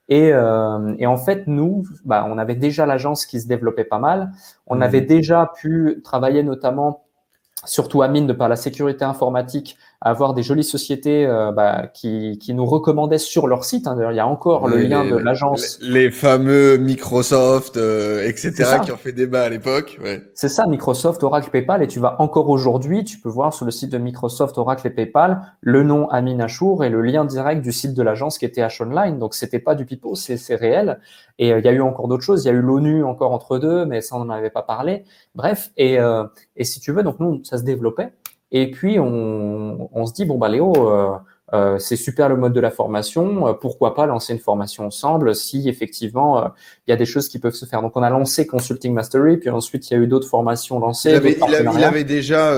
Et, 0.09 0.33
euh, 0.33 0.95
et, 0.97 1.05
en 1.05 1.17
fait, 1.17 1.45
nous, 1.45 1.85
bah, 2.03 2.25
on 2.27 2.37
avait 2.37 2.55
déjà 2.55 2.85
l'agence 2.85 3.25
qui 3.25 3.39
se 3.39 3.47
développait 3.47 3.83
pas 3.83 3.99
mal. 3.99 4.31
On 4.67 4.77
mmh. 4.77 4.81
avait 4.81 5.01
déjà 5.01 5.51
pu 5.55 6.01
travailler 6.03 6.41
notamment, 6.41 7.05
surtout 7.63 8.01
Amine, 8.01 8.25
de 8.25 8.33
par 8.33 8.49
la 8.49 8.55
sécurité 8.55 9.05
informatique, 9.05 9.77
avoir 10.01 10.33
des 10.33 10.43
jolies 10.43 10.63
sociétés 10.63 11.25
euh, 11.25 11.51
bah, 11.51 11.87
qui, 11.93 12.37
qui, 12.39 12.53
nous 12.53 12.65
recommandaient 12.65 13.17
sur 13.17 13.47
leur 13.47 13.65
site. 13.65 13.85
Hein. 13.85 13.95
D'ailleurs, 13.95 14.13
il 14.13 14.15
y 14.15 14.21
a 14.21 14.27
encore 14.27 14.69
le 14.69 14.77
lien 14.77 15.03
de 15.03 15.17
l'agence. 15.17 15.77
Les, 15.81 16.09
fameux 16.09 16.77
Microsoft, 16.77 17.75
euh, 17.75 18.25
etc., 18.25 18.79
qui 18.83 18.93
ont 18.93 18.97
fait 18.97 19.11
débat 19.11 19.43
à 19.43 19.49
l'époque. 19.49 19.99
Ouais. 20.01 20.21
C'est 20.35 20.47
ça, 20.47 20.67
Microsoft, 20.67 21.21
Oracle, 21.23 21.49
PayPal. 21.49 21.83
Et 21.83 21.87
tu 21.87 21.99
vas 21.99 22.15
encore 22.21 22.49
aujourd'hui, 22.49 23.03
tu 23.03 23.19
peux 23.19 23.27
voir 23.27 23.53
sur 23.53 23.65
le 23.65 23.71
site 23.71 23.91
de 23.91 23.97
Microsoft, 23.97 24.57
Oracle 24.57 24.87
et 24.87 24.89
PayPal 24.89 25.41
le 25.61 25.83
nom 25.83 26.07
Amin 26.09 26.39
Achour 26.39 26.85
et 26.85 26.89
le 26.89 27.01
lien 27.01 27.25
direct 27.25 27.61
du 27.61 27.73
site 27.73 27.93
de 27.93 28.01
l'agence 28.01 28.37
qui 28.37 28.45
était 28.45 28.61
H 28.61 28.81
Online. 28.81 29.19
Donc, 29.19 29.35
c'était 29.35 29.59
pas 29.59 29.75
du 29.75 29.85
pipeau, 29.85 30.15
c'est 30.15 30.55
réel. 30.55 30.99
Et 31.39 31.51
euh, 31.51 31.59
il 31.59 31.65
y 31.65 31.67
a 31.67 31.73
eu 31.73 31.81
encore 31.81 32.07
d'autres 32.07 32.23
choses. 32.23 32.45
Il 32.45 32.47
y 32.47 32.51
a 32.51 32.53
eu 32.53 32.61
l'ONU 32.61 33.03
encore 33.03 33.33
entre 33.33 33.57
deux, 33.57 33.85
mais 33.85 33.99
ça, 33.99 34.15
on 34.15 34.25
n'en 34.25 34.33
avait 34.33 34.49
pas 34.49 34.61
parlé. 34.61 35.03
Bref, 35.35 35.71
et, 35.75 35.99
euh, 35.99 36.23
et 36.55 36.63
si 36.63 36.79
tu 36.79 36.93
veux, 36.93 37.03
donc 37.03 37.19
nous, 37.19 37.41
ça 37.43 37.57
se 37.57 37.63
développait. 37.63 38.13
Et 38.51 38.71
puis, 38.71 38.99
on, 38.99 39.89
on 39.93 40.05
se 40.05 40.13
dit, 40.13 40.25
bon, 40.25 40.37
bah, 40.37 40.49
Léo, 40.49 40.73
euh, 40.75 41.11
euh, 41.53 41.77
c'est 41.79 41.95
super 41.95 42.29
le 42.29 42.35
mode 42.35 42.53
de 42.53 42.59
la 42.59 42.71
formation. 42.71 43.47
Euh, 43.47 43.53
pourquoi 43.53 43.93
pas 43.93 44.05
lancer 44.05 44.33
une 44.33 44.39
formation 44.39 44.85
ensemble 44.85 45.35
si 45.35 45.69
effectivement 45.69 46.51
il 46.87 46.91
y 46.91 46.93
a 46.93 46.95
des 46.95 47.05
choses 47.05 47.27
qui 47.27 47.39
peuvent 47.39 47.53
se 47.53 47.65
faire. 47.65 47.81
Donc, 47.81 47.95
on 47.95 48.03
a 48.03 48.09
lancé 48.09 48.47
Consulting 48.47 48.93
Mastery, 48.93 49.37
puis 49.37 49.49
ensuite, 49.49 49.89
il 49.89 49.93
y 49.93 49.97
a 49.97 49.99
eu 49.99 50.07
d'autres 50.07 50.27
formations 50.27 50.79
lancées. 50.79 51.11
Il 51.11 51.15
avait, 51.15 51.37
il 51.39 51.83
avait, 51.83 52.03
déjà. 52.03 52.55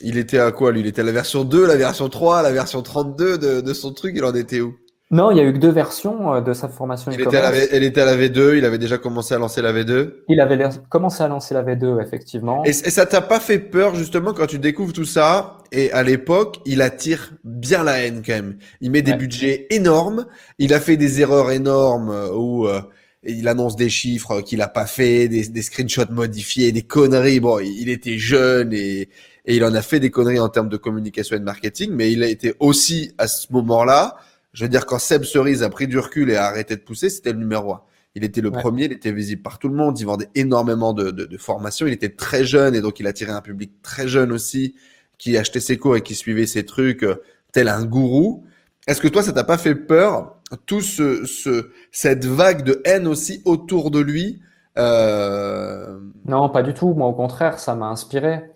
il 0.00 0.16
était 0.16 0.38
à 0.38 0.50
quoi 0.50 0.72
lui? 0.72 0.80
Il 0.80 0.86
était 0.86 1.02
à 1.02 1.04
la 1.04 1.12
version 1.12 1.44
2, 1.44 1.66
la 1.66 1.76
version 1.76 2.08
3, 2.08 2.42
la 2.42 2.52
version 2.52 2.82
32 2.82 3.38
de, 3.38 3.60
de 3.60 3.72
son 3.74 3.92
truc? 3.92 4.14
Il 4.16 4.24
en 4.24 4.34
était 4.34 4.60
où? 4.60 4.74
Non, 5.12 5.30
il 5.30 5.36
y 5.36 5.40
a 5.40 5.44
eu 5.44 5.52
que 5.52 5.58
deux 5.58 5.70
versions 5.70 6.34
euh, 6.34 6.40
de 6.40 6.54
sa 6.54 6.68
formation 6.68 7.12
il 7.12 7.20
était, 7.20 7.36
à 7.36 7.50
la, 7.50 7.56
elle 7.70 7.82
était 7.82 8.00
à 8.00 8.06
la 8.06 8.16
V2, 8.16 8.56
il 8.56 8.64
avait 8.64 8.78
déjà 8.78 8.96
commencé 8.96 9.34
à 9.34 9.38
lancer 9.38 9.60
la 9.60 9.70
V2 9.70 10.14
Il 10.28 10.40
avait 10.40 10.58
commencé 10.88 11.22
à 11.22 11.28
lancer 11.28 11.52
la 11.52 11.62
V2, 11.62 12.02
effectivement. 12.02 12.64
Et, 12.64 12.70
et 12.70 12.72
ça 12.72 13.04
t'a 13.04 13.20
pas 13.20 13.38
fait 13.38 13.58
peur, 13.58 13.94
justement, 13.94 14.32
quand 14.32 14.46
tu 14.46 14.58
découvres 14.58 14.94
tout 14.94 15.04
ça? 15.04 15.58
Et 15.70 15.92
à 15.92 16.02
l'époque, 16.02 16.60
il 16.64 16.80
attire 16.80 17.34
bien 17.44 17.84
la 17.84 17.98
haine, 17.98 18.22
quand 18.24 18.32
même. 18.32 18.56
Il 18.80 18.90
met 18.90 19.02
des 19.02 19.12
budgets 19.12 19.66
énormes, 19.68 20.26
il 20.58 20.72
a 20.72 20.80
fait 20.80 20.96
des 20.96 21.20
erreurs 21.20 21.50
énormes 21.52 22.10
euh, 22.10 22.32
où... 22.32 22.66
Euh, 22.66 22.80
il 23.24 23.46
annonce 23.46 23.76
des 23.76 23.88
chiffres 23.88 24.40
qu'il 24.40 24.60
a 24.62 24.66
pas 24.66 24.84
fait, 24.84 25.28
des, 25.28 25.46
des, 25.46 25.62
screenshots 25.62 26.10
modifiés, 26.10 26.72
des 26.72 26.82
conneries. 26.82 27.38
Bon, 27.38 27.60
il 27.60 27.88
était 27.88 28.18
jeune 28.18 28.72
et, 28.72 29.02
et 29.46 29.54
il 29.54 29.64
en 29.64 29.72
a 29.76 29.80
fait 29.80 30.00
des 30.00 30.10
conneries 30.10 30.40
en 30.40 30.48
termes 30.48 30.68
de 30.68 30.76
communication 30.76 31.36
et 31.36 31.38
de 31.38 31.44
marketing, 31.44 31.92
mais 31.92 32.10
il 32.10 32.24
a 32.24 32.26
été 32.26 32.54
aussi 32.58 33.12
à 33.18 33.28
ce 33.28 33.46
moment-là 33.52 34.16
je 34.52 34.64
veux 34.64 34.68
dire, 34.68 34.86
quand 34.86 34.98
Seb 34.98 35.24
Cerise 35.24 35.62
a 35.62 35.70
pris 35.70 35.86
du 35.86 35.98
recul 35.98 36.30
et 36.30 36.36
a 36.36 36.44
arrêté 36.44 36.76
de 36.76 36.82
pousser, 36.82 37.10
c'était 37.10 37.32
le 37.32 37.38
numéro 37.38 37.72
un. 37.72 37.82
Il 38.14 38.24
était 38.24 38.42
le 38.42 38.50
premier, 38.50 38.84
il 38.84 38.92
était 38.92 39.12
visible 39.12 39.40
par 39.40 39.58
tout 39.58 39.68
le 39.68 39.74
monde, 39.74 39.98
il 39.98 40.04
vendait 40.04 40.28
énormément 40.34 40.92
de, 40.92 41.10
de, 41.10 41.24
de 41.24 41.36
formations, 41.38 41.86
il 41.86 41.94
était 41.94 42.10
très 42.10 42.44
jeune 42.44 42.74
et 42.74 42.82
donc 42.82 43.00
il 43.00 43.06
attirait 43.06 43.32
un 43.32 43.40
public 43.40 43.72
très 43.82 44.06
jeune 44.06 44.32
aussi 44.32 44.74
qui 45.16 45.36
achetait 45.38 45.60
ses 45.60 45.78
cours 45.78 45.96
et 45.96 46.02
qui 46.02 46.14
suivait 46.14 46.46
ses 46.46 46.66
trucs 46.66 47.04
euh, 47.04 47.22
tel 47.52 47.68
un 47.68 47.84
gourou. 47.84 48.44
Est-ce 48.86 49.00
que 49.00 49.08
toi, 49.08 49.22
ça 49.22 49.32
t'a 49.32 49.44
pas 49.44 49.56
fait 49.56 49.74
peur, 49.74 50.36
tout 50.66 50.80
ce, 50.80 51.24
ce, 51.24 51.70
cette 51.90 52.24
vague 52.24 52.64
de 52.64 52.82
haine 52.84 53.06
aussi 53.06 53.40
autour 53.44 53.90
de 53.90 54.00
lui 54.00 54.42
euh... 54.78 55.98
Non, 56.26 56.48
pas 56.48 56.62
du 56.62 56.74
tout. 56.74 56.94
Moi, 56.94 57.06
au 57.06 57.12
contraire, 57.12 57.58
ça 57.58 57.74
m'a 57.74 57.86
inspiré. 57.86 58.50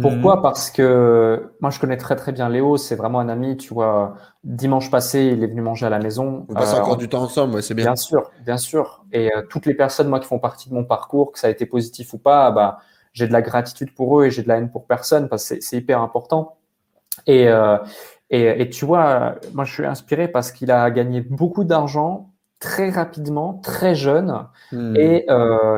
Pourquoi? 0.00 0.36
Mhm. 0.36 0.42
Parce 0.42 0.70
que 0.70 1.52
moi, 1.60 1.70
je 1.70 1.78
connais 1.78 1.96
très 1.96 2.16
très 2.16 2.32
bien 2.32 2.48
Léo. 2.48 2.76
C'est 2.76 2.96
vraiment 2.96 3.20
un 3.20 3.28
ami. 3.28 3.56
Tu 3.56 3.74
vois, 3.74 4.14
dimanche 4.44 4.90
passé, 4.90 5.32
il 5.36 5.42
est 5.42 5.46
venu 5.46 5.60
manger 5.60 5.86
à 5.86 5.90
la 5.90 5.98
maison. 5.98 6.46
On 6.48 6.54
passe 6.54 6.74
encore 6.74 6.94
euh, 6.94 6.96
du 6.96 7.08
temps 7.08 7.22
ensemble, 7.22 7.62
c'est 7.62 7.74
bien. 7.74 7.84
Bien 7.86 7.96
sûr, 7.96 8.30
bien 8.44 8.56
sûr. 8.56 9.04
Et 9.12 9.34
euh, 9.34 9.42
toutes 9.48 9.66
les 9.66 9.74
personnes, 9.74 10.08
moi, 10.08 10.20
qui 10.20 10.26
font 10.26 10.38
partie 10.38 10.68
de 10.68 10.74
mon 10.74 10.84
parcours, 10.84 11.32
que 11.32 11.38
ça 11.38 11.46
a 11.46 11.50
été 11.50 11.66
positif 11.66 12.12
ou 12.14 12.18
pas, 12.18 12.50
bah, 12.50 12.78
j'ai 13.12 13.26
de 13.26 13.32
la 13.32 13.42
gratitude 13.42 13.94
pour 13.94 14.20
eux 14.20 14.26
et 14.26 14.30
j'ai 14.30 14.42
de 14.42 14.48
la 14.48 14.58
haine 14.58 14.70
pour 14.70 14.86
personne 14.86 15.28
parce 15.28 15.48
que 15.48 15.60
c'est 15.60 15.76
hyper 15.76 16.00
important. 16.00 16.56
Et, 17.26 17.48
euh, 17.48 17.76
et, 18.30 18.62
et, 18.62 18.70
tu 18.70 18.84
vois, 18.84 19.36
moi, 19.52 19.64
je 19.64 19.72
suis 19.72 19.86
inspiré 19.86 20.28
parce 20.28 20.52
qu'il 20.52 20.70
a 20.70 20.90
gagné 20.90 21.20
beaucoup 21.20 21.64
d'argent 21.64 22.30
très 22.60 22.90
rapidement, 22.90 23.54
très 23.54 23.94
jeune, 23.94 24.46
hmm. 24.70 24.94
et 24.94 25.26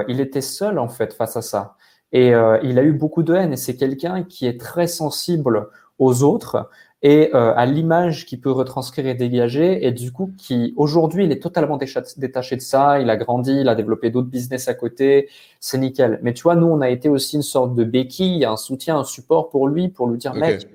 il 0.09 0.21
était 0.21 0.41
seul 0.41 0.81
en 0.81 0.89
fait 0.89 1.15
face 1.15 1.37
à 1.37 1.43
ça. 1.43 1.77
Et 2.13 2.35
euh, 2.35 2.59
il 2.63 2.79
a 2.79 2.83
eu 2.83 2.93
beaucoup 2.93 3.23
de 3.23 3.35
haine. 3.35 3.53
Et 3.53 3.57
c'est 3.57 3.77
quelqu'un 3.77 4.23
qui 4.23 4.47
est 4.47 4.61
très 4.61 4.87
sensible 4.87 5.69
aux 5.99 6.23
autres 6.23 6.69
et 7.05 7.35
euh, 7.35 7.53
à 7.57 7.67
l'image 7.67 8.27
qu'il 8.27 8.41
peut 8.41 8.51
retranscrire 8.51 9.07
et 9.07 9.15
dégager. 9.15 9.85
Et 9.87 9.91
du 9.93 10.13
coup, 10.13 10.33
qui 10.39 10.73
aujourd'hui, 10.77 11.25
il 11.25 11.33
est 11.33 11.43
totalement 11.43 11.77
détaché 11.77 12.57
de 12.57 12.61
ça. 12.61 13.01
Il 13.01 13.11
a 13.11 13.17
grandi, 13.17 13.53
il 13.61 13.69
a 13.69 13.75
développé 13.75 14.11
d'autres 14.11 14.29
business 14.29 14.69
à 14.69 14.75
côté. 14.75 15.29
C'est 15.59 15.79
nickel. 15.79 16.21
Mais 16.23 16.33
tu 16.33 16.45
vois, 16.45 16.55
nous, 16.55 16.67
on 16.67 16.81
a 16.81 16.91
été 16.91 17.09
aussi 17.09 17.37
une 17.37 17.43
sorte 17.43 17.75
de 17.75 17.85
béquille, 17.85 18.45
un 18.45 18.57
soutien, 18.57 18.99
un 18.99 19.05
support 19.05 19.51
pour 19.51 19.67
lui, 19.67 19.89
pour 19.89 20.07
lui 20.07 20.19
dire, 20.19 20.35
mec, 20.35 20.69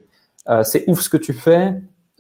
euh, 0.49 0.63
c'est 0.63 0.83
ouf 0.89 1.01
ce 1.01 1.09
que 1.09 1.17
tu 1.17 1.33
fais 1.33 1.75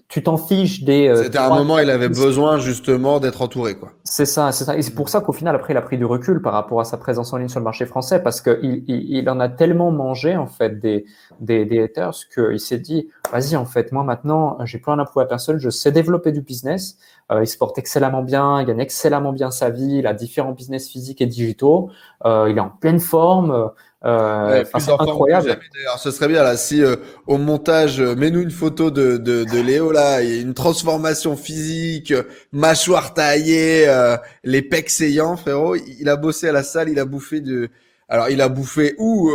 tu 0.09 0.23
t'en 0.23 0.37
fiches 0.37 0.83
des. 0.83 1.09
Euh, 1.09 1.23
C'était 1.23 1.37
un 1.37 1.49
moment, 1.49 1.79
il 1.79 1.89
avait 1.89 2.07
besoin 2.07 2.59
justement 2.59 3.19
d'être 3.19 3.41
entouré, 3.41 3.75
quoi. 3.75 3.91
C'est 4.05 4.25
ça, 4.25 4.53
c'est 4.53 4.63
ça. 4.63 4.77
Et 4.77 4.81
c'est 4.81 4.95
pour 4.95 5.09
ça 5.09 5.19
qu'au 5.19 5.33
final, 5.33 5.53
après, 5.53 5.73
il 5.73 5.77
a 5.77 5.81
pris 5.81 5.97
du 5.97 6.05
recul 6.05 6.41
par 6.41 6.53
rapport 6.53 6.79
à 6.79 6.85
sa 6.85 6.95
présence 6.97 7.33
en 7.33 7.37
ligne 7.37 7.49
sur 7.49 7.59
le 7.59 7.65
marché 7.65 7.85
français, 7.85 8.23
parce 8.23 8.39
qu'il 8.39 8.85
il, 8.87 9.17
il, 9.17 9.29
en 9.29 9.41
a 9.41 9.49
tellement 9.49 9.91
mangé 9.91 10.37
en 10.37 10.47
fait 10.47 10.79
des 10.79 11.05
des, 11.41 11.65
des 11.65 11.83
haters 11.83 12.15
qu'il 12.33 12.59
s'est 12.59 12.77
dit, 12.77 13.09
vas-y, 13.33 13.57
en 13.57 13.65
fait, 13.65 13.91
moi 13.91 14.03
maintenant, 14.03 14.57
j'ai 14.63 14.77
plus 14.77 14.91
rien 14.91 14.99
à 14.99 15.05
prouver 15.05 15.25
à 15.25 15.27
personne, 15.27 15.57
je 15.57 15.69
sais 15.69 15.91
développer 15.91 16.31
du 16.31 16.41
business. 16.41 16.97
Euh, 17.31 17.43
il 17.43 17.47
se 17.47 17.57
porte 17.57 17.77
excellemment 17.77 18.23
bien, 18.23 18.61
il 18.61 18.65
gagne 18.65 18.79
excellemment 18.79 19.33
bien 19.33 19.51
sa 19.51 19.69
vie, 19.69 19.97
il 19.97 20.07
a 20.07 20.13
différents 20.13 20.53
business 20.53 20.87
physiques 20.87 21.21
et 21.21 21.25
digitaux, 21.25 21.89
euh, 22.25 22.47
il 22.49 22.57
est 22.57 22.61
en 22.61 22.69
pleine 22.69 23.01
forme. 23.01 23.71
Euh, 24.05 24.63
c'est 24.77 24.91
incroyable. 24.91 25.57
ce 25.97 26.11
serait 26.11 26.27
bien 26.27 26.43
là 26.43 26.55
si 26.55 26.83
euh, 26.83 26.97
au 27.25 27.37
montage, 27.37 27.99
euh, 27.99 28.15
mets-nous 28.15 28.41
une 28.41 28.51
photo 28.51 28.91
de, 28.91 29.17
de, 29.17 29.43
de 29.43 29.59
Léo 29.59 29.91
là, 29.91 30.21
il 30.21 30.29
y 30.29 30.37
a 30.37 30.41
une 30.41 30.53
transformation 30.53 31.35
physique, 31.35 32.13
mâchoire 32.51 33.13
taillée, 33.13 33.87
les 34.43 34.61
pecs 34.61 34.89
saillants, 34.89 35.35
frérot. 35.35 35.75
Il 35.75 36.07
a 36.09 36.15
bossé 36.15 36.47
à 36.47 36.51
la 36.51 36.63
salle, 36.63 36.89
il 36.89 36.99
a 36.99 37.05
bouffé 37.05 37.41
de. 37.41 37.69
Alors 38.09 38.29
il 38.29 38.39
a 38.39 38.47
bouffé 38.47 38.95
ou, 38.99 39.31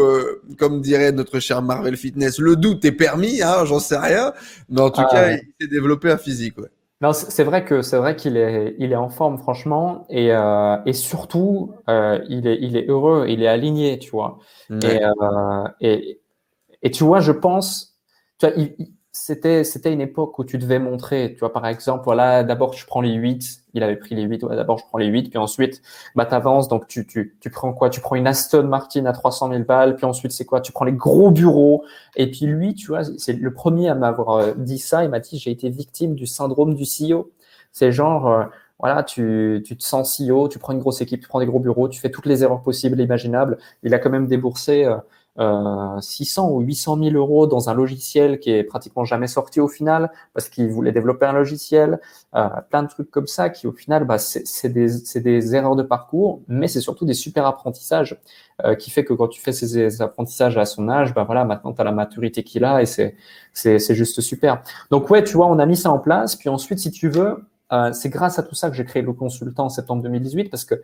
comme 0.59 0.81
dirait 0.81 1.13
notre 1.13 1.41
cher 1.41 1.61
Marvel 1.61 1.97
Fitness, 1.97 2.39
le 2.39 2.57
doute 2.57 2.85
est 2.85 2.93
permis, 2.93 3.43
hein, 3.43 3.65
j'en 3.67 3.81
sais 3.81 3.99
rien, 3.99 4.33
mais 4.71 4.81
en 4.81 4.91
tout 4.91 5.03
ah 5.05 5.11
cas, 5.11 5.33
il 5.33 5.43
s'est 5.61 5.69
développé 5.69 6.11
un 6.11 6.17
physique. 6.17 6.57
Ouais. 6.59 6.69
Non, 7.03 7.13
c'est 7.13 7.43
vrai 7.43 7.65
que 7.65 7.83
c'est 7.83 7.97
vrai 7.97 8.15
qu'il 8.15 8.37
est 8.37 8.77
il 8.79 8.93
est 8.93 8.97
en 8.97 9.09
forme 9.09 9.37
franchement 9.37 10.07
et 10.09 10.33
euh, 10.33 10.77
et 10.87 10.93
surtout 10.93 11.75
euh, 11.89 12.25
il 12.29 12.47
est 12.47 12.59
il 12.61 12.77
est 12.77 12.87
heureux, 12.89 13.27
il 13.29 13.43
est 13.43 13.49
aligné, 13.49 13.99
tu 13.99 14.11
vois. 14.11 14.39
Et, 14.71 15.05
euh, 15.05 15.65
et 15.81 16.21
et 16.83 16.91
tu 16.93 17.03
vois, 17.03 17.19
je 17.21 17.33
pense, 17.33 17.99
tu 18.39 18.47
vois, 18.47 18.55
il, 18.57 18.77
c'était 19.25 19.63
c'était 19.63 19.93
une 19.93 20.01
époque 20.01 20.37
où 20.41 20.45
tu 20.45 20.59
devais 20.59 20.81
montrer, 20.81 21.35
tu 21.35 21.41
vois, 21.41 21.53
par 21.53 21.65
exemple, 21.69 22.03
voilà, 22.05 22.43
d'abord 22.43 22.73
je 22.73 22.85
prends 22.85 23.01
les 23.01 23.13
8, 23.13 23.63
il 23.73 23.85
avait 23.85 23.95
pris 23.95 24.17
les 24.17 24.23
8, 24.23 24.43
ouais, 24.43 24.57
d'abord 24.57 24.79
je 24.79 24.85
prends 24.85 24.99
les 24.99 25.07
8, 25.07 25.31
puis 25.31 25.39
ensuite, 25.39 25.81
bah, 26.17 26.27
t'avances, 26.27 26.67
donc 26.67 26.89
tu, 26.89 27.07
tu, 27.07 27.37
tu 27.41 27.49
prends 27.49 27.73
quoi? 27.73 27.89
Tu 27.89 28.01
prends 28.01 28.17
une 28.17 28.27
Aston 28.27 28.65
Martin 28.65 29.07
à 29.07 29.13
300 29.13 29.51
000 29.51 29.63
balles, 29.63 29.95
puis 29.95 30.07
ensuite 30.07 30.33
c'est 30.33 30.45
quoi? 30.45 30.61
Tu 30.61 30.73
prends 30.73 30.85
les 30.85 30.93
gros 30.93 31.31
bureaux, 31.31 31.85
et 32.17 32.29
puis 32.33 32.47
lui, 32.47 32.75
tu 32.75 32.89
vois, 32.89 33.03
c'est 33.17 33.35
le 33.35 33.55
premier 33.55 33.89
à 33.89 33.95
m'avoir 33.95 34.31
euh, 34.31 34.55
dit 34.57 34.79
ça, 34.79 35.05
il 35.05 35.11
m'a 35.11 35.21
dit, 35.21 35.39
j'ai 35.39 35.53
été 35.53 35.71
victime 35.71 36.17
du 36.17 36.27
syndrome 36.27 36.75
du 36.75 36.83
CEO. 36.85 37.31
C'est 37.71 37.93
genre, 37.93 38.29
euh, 38.29 38.45
voilà, 38.81 39.05
tu, 39.05 39.63
tu 39.65 39.77
te 39.77 39.85
sens 39.85 40.19
CEO, 40.21 40.49
tu 40.49 40.59
prends 40.59 40.73
une 40.73 40.81
grosse 40.81 41.01
équipe, 41.01 41.21
tu 41.21 41.29
prends 41.29 41.39
des 41.39 41.47
gros 41.47 41.61
bureaux, 41.61 41.89
tu 41.89 42.01
fais 42.01 42.11
toutes 42.11 42.27
les 42.27 42.43
erreurs 42.43 42.63
possibles 42.63 43.01
et 43.01 43.05
imaginables. 43.05 43.59
Il 43.85 43.95
a 43.95 44.01
quand 44.01 44.11
même 44.11 44.27
déboursé, 44.27 44.85
euh, 44.85 44.97
600 45.39 46.47
euh, 46.47 46.51
ou 46.53 46.61
800 46.61 46.99
000 47.03 47.11
euros 47.17 47.47
dans 47.47 47.71
un 47.71 47.75
logiciel 47.75 48.39
qui 48.39 48.51
est 48.51 48.65
pratiquement 48.65 49.05
jamais 49.05 49.27
sorti 49.27 49.61
au 49.61 49.69
final 49.69 50.13
parce 50.35 50.49
qu'il 50.49 50.69
voulait 50.69 50.93
développer 50.93 51.25
un 51.25 51.33
logiciel, 51.33 52.01
euh, 52.35 52.49
plein 52.71 52.83
de 52.83 52.89
trucs 52.89 53.11
comme 53.11 53.27
ça 53.27 53.49
qui 53.49 53.67
au 53.67 53.73
final, 53.73 54.05
bah, 54.05 54.19
c'est 54.19 54.69
des, 54.69 54.89
des, 55.21 55.55
erreurs 55.55 55.77
de 55.77 55.83
parcours, 55.83 56.43
mais 56.49 56.69
c'est 56.69 56.83
surtout 56.83 57.07
des 57.07 57.15
super 57.15 57.47
apprentissages 57.47 58.21
euh, 58.65 58.75
qui 58.75 58.91
fait 58.91 59.05
que 59.05 59.15
quand 59.15 59.29
tu 59.29 59.41
fais 59.41 59.53
ces, 59.53 60.03
apprentissages 60.03 60.59
à 60.59 60.67
son 60.67 60.89
âge, 60.89 61.15
bah 61.15 61.25
voilà, 61.25 61.45
maintenant 61.45 61.73
tu 61.73 61.81
as 61.81 61.85
la 61.85 61.93
maturité 61.93 62.43
qu'il 62.43 62.65
a 62.65 62.83
et 62.83 62.87
c'est 62.87 63.17
c'est 63.55 63.95
juste 63.95 64.21
super. 64.21 64.63
Donc 64.91 65.09
ouais, 65.11 65.25
tu 65.25 65.37
vois, 65.37 65.47
on 65.47 65.59
a 65.59 65.67
mis 65.67 65.77
ça 65.77 65.91
en 65.91 65.99
place, 65.99 66.37
puis 66.37 66.49
ensuite, 66.49 66.79
si 66.79 66.91
tu 66.91 67.09
veux, 67.09 67.45
euh, 67.73 67.93
c'est 67.93 68.11
grâce 68.11 68.39
à 68.39 68.43
tout 68.43 68.55
ça 68.55 68.69
que 68.69 68.77
j'ai 68.77 68.85
créé 68.85 69.03
le 69.03 69.13
consultant 69.13 69.65
en 69.67 69.69
septembre 69.71 70.03
2018 70.03 70.51
parce 70.51 70.65
que 70.65 70.75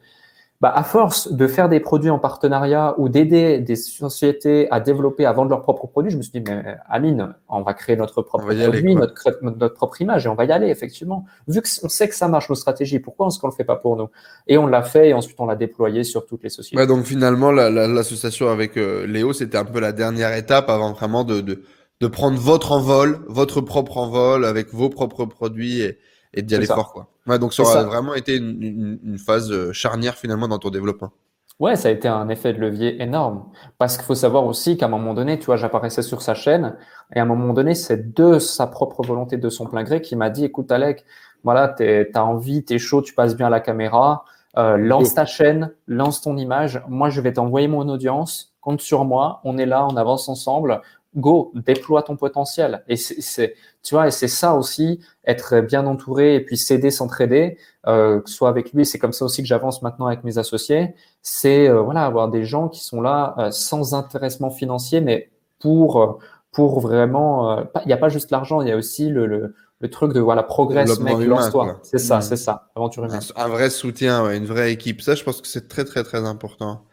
bah, 0.60 0.72
à 0.74 0.82
force 0.82 1.32
de 1.32 1.46
faire 1.46 1.68
des 1.68 1.78
produits 1.78 2.10
en 2.10 2.18
partenariat 2.18 2.94
ou 2.98 3.08
d'aider 3.08 3.60
des 3.60 3.76
sociétés 3.76 4.68
à 4.72 4.80
développer, 4.80 5.24
à 5.24 5.32
vendre 5.32 5.50
leurs 5.50 5.62
propres 5.62 5.86
produits, 5.86 6.10
je 6.10 6.16
me 6.16 6.22
suis 6.22 6.32
dit, 6.32 6.40
mais 6.40 6.76
Amine, 6.88 7.34
on 7.48 7.62
va 7.62 7.74
créer 7.74 7.94
notre 7.94 8.22
propre 8.22 8.52
produit, 8.52 8.96
notre, 8.96 9.38
notre, 9.42 9.74
propre 9.74 10.00
image 10.02 10.26
et 10.26 10.28
on 10.28 10.34
va 10.34 10.46
y 10.46 10.50
aller, 10.50 10.66
effectivement. 10.68 11.26
Vu 11.46 11.62
qu'on 11.62 11.88
sait 11.88 12.08
que 12.08 12.14
ça 12.14 12.26
marche, 12.26 12.48
nos 12.48 12.56
stratégies, 12.56 12.98
pourquoi 12.98 13.28
est-ce 13.28 13.38
qu'on 13.38 13.46
le 13.46 13.52
fait 13.52 13.62
pas 13.62 13.76
pour 13.76 13.96
nous? 13.96 14.08
Et 14.48 14.58
on 14.58 14.66
l'a 14.66 14.82
fait 14.82 15.10
et 15.10 15.14
ensuite 15.14 15.38
on 15.38 15.46
l'a 15.46 15.54
déployé 15.54 16.02
sur 16.02 16.26
toutes 16.26 16.42
les 16.42 16.50
sociétés. 16.50 16.76
Ouais, 16.76 16.88
donc 16.88 17.04
finalement, 17.04 17.52
l'association 17.52 18.48
avec 18.48 18.76
euh, 18.76 19.06
Léo, 19.06 19.32
c'était 19.32 19.58
un 19.58 19.64
peu 19.64 19.78
la 19.78 19.92
dernière 19.92 20.34
étape 20.34 20.70
avant 20.70 20.92
vraiment 20.92 21.22
de, 21.22 21.40
de, 21.40 21.62
de 22.00 22.06
prendre 22.08 22.36
votre 22.36 22.72
envol, 22.72 23.20
votre 23.28 23.60
propre 23.60 23.98
envol 23.98 24.44
avec 24.44 24.74
vos 24.74 24.88
propres 24.88 25.24
produits 25.24 25.82
et, 25.82 25.98
et 26.34 26.42
d'y 26.42 26.56
aller 26.56 26.66
fort, 26.66 26.92
quoi. 26.92 27.08
Ouais, 27.28 27.38
donc 27.38 27.52
ça 27.52 27.62
aura 27.62 27.84
vraiment 27.84 28.14
été 28.14 28.36
une, 28.36 28.98
une, 29.04 29.18
phase 29.18 29.52
euh, 29.52 29.72
charnière 29.72 30.16
finalement 30.16 30.48
dans 30.48 30.58
ton 30.58 30.70
développement. 30.70 31.12
Ouais, 31.60 31.76
ça 31.76 31.88
a 31.88 31.90
été 31.90 32.08
un 32.08 32.28
effet 32.28 32.52
de 32.52 32.58
levier 32.58 33.02
énorme. 33.02 33.44
Parce 33.78 33.96
qu'il 33.96 34.06
faut 34.06 34.14
savoir 34.14 34.46
aussi 34.46 34.76
qu'à 34.76 34.86
un 34.86 34.88
moment 34.88 35.12
donné, 35.12 35.38
tu 35.38 35.46
vois, 35.46 35.56
j'apparaissais 35.56 36.02
sur 36.02 36.22
sa 36.22 36.34
chaîne 36.34 36.76
et 37.14 37.18
à 37.18 37.22
un 37.22 37.26
moment 37.26 37.52
donné, 37.52 37.74
c'est 37.74 38.14
de 38.14 38.38
sa 38.38 38.66
propre 38.66 39.02
volonté, 39.02 39.36
de 39.36 39.48
son 39.48 39.66
plein 39.66 39.82
gré, 39.82 40.00
qui 40.00 40.16
m'a 40.16 40.30
dit, 40.30 40.44
écoute, 40.44 40.70
Alec, 40.70 41.04
voilà, 41.44 41.68
t'as 41.68 42.22
envie, 42.22 42.64
t'es 42.64 42.78
chaud, 42.78 43.02
tu 43.02 43.12
passes 43.12 43.36
bien 43.36 43.48
à 43.48 43.50
la 43.50 43.60
caméra, 43.60 44.24
euh, 44.56 44.76
lance 44.76 45.14
ta 45.14 45.26
chaîne, 45.26 45.72
lance 45.86 46.20
ton 46.20 46.36
image. 46.36 46.82
Moi, 46.88 47.10
je 47.10 47.20
vais 47.20 47.32
t'envoyer 47.32 47.68
mon 47.68 47.88
audience. 47.88 48.54
Compte 48.60 48.80
sur 48.80 49.04
moi. 49.04 49.40
On 49.44 49.58
est 49.58 49.66
là, 49.66 49.86
on 49.86 49.96
avance 49.96 50.28
ensemble 50.28 50.80
go, 51.14 51.52
déploie 51.54 52.02
ton 52.02 52.16
potentiel. 52.16 52.82
Et 52.88 52.96
c'est, 52.96 53.54
tu 53.82 53.94
vois, 53.94 54.08
et 54.08 54.10
c'est 54.10 54.28
ça 54.28 54.54
aussi, 54.54 55.00
être 55.24 55.60
bien 55.60 55.86
entouré 55.86 56.34
et 56.34 56.40
puis 56.40 56.56
s'aider, 56.56 56.90
s'entraider, 56.90 57.58
euh, 57.86 58.20
soit 58.26 58.48
avec 58.48 58.72
lui. 58.72 58.84
C'est 58.86 58.98
comme 58.98 59.12
ça 59.12 59.24
aussi 59.24 59.42
que 59.42 59.48
j'avance 59.48 59.82
maintenant 59.82 60.06
avec 60.06 60.24
mes 60.24 60.38
associés. 60.38 60.94
C'est 61.22 61.68
euh, 61.68 61.80
voilà, 61.80 62.04
avoir 62.04 62.28
des 62.28 62.44
gens 62.44 62.68
qui 62.68 62.84
sont 62.84 63.00
là 63.00 63.34
euh, 63.38 63.50
sans 63.50 63.94
intéressement 63.94 64.50
financier, 64.50 65.00
mais 65.00 65.30
pour 65.58 66.00
euh, 66.00 66.18
pour 66.52 66.80
vraiment, 66.80 67.60
il 67.84 67.86
n'y 67.86 67.92
a 67.92 67.98
pas 67.98 68.08
juste 68.08 68.30
l'argent, 68.30 68.62
il 68.62 68.68
y 68.68 68.72
a 68.72 68.76
aussi 68.76 69.10
le, 69.10 69.26
le, 69.26 69.54
le 69.80 69.90
truc 69.90 70.12
de 70.12 70.20
voilà, 70.20 70.42
progresse, 70.42 70.98
mec, 70.98 71.18
lance-toi. 71.18 71.78
C'est 71.82 71.98
ça, 71.98 72.18
mmh. 72.18 72.22
c'est 72.22 72.36
ça, 72.36 72.70
aventure 72.74 73.04
humaine. 73.04 73.20
Un, 73.36 73.48
vrai 73.48 73.70
soutien, 73.70 74.28
une 74.30 74.46
vraie 74.46 74.72
équipe. 74.72 75.02
Ça, 75.02 75.14
je 75.14 75.22
pense 75.22 75.40
que 75.40 75.46
c'est 75.46 75.68
très, 75.68 75.84
très, 75.84 76.02
très 76.02 76.26
important. 76.26 76.84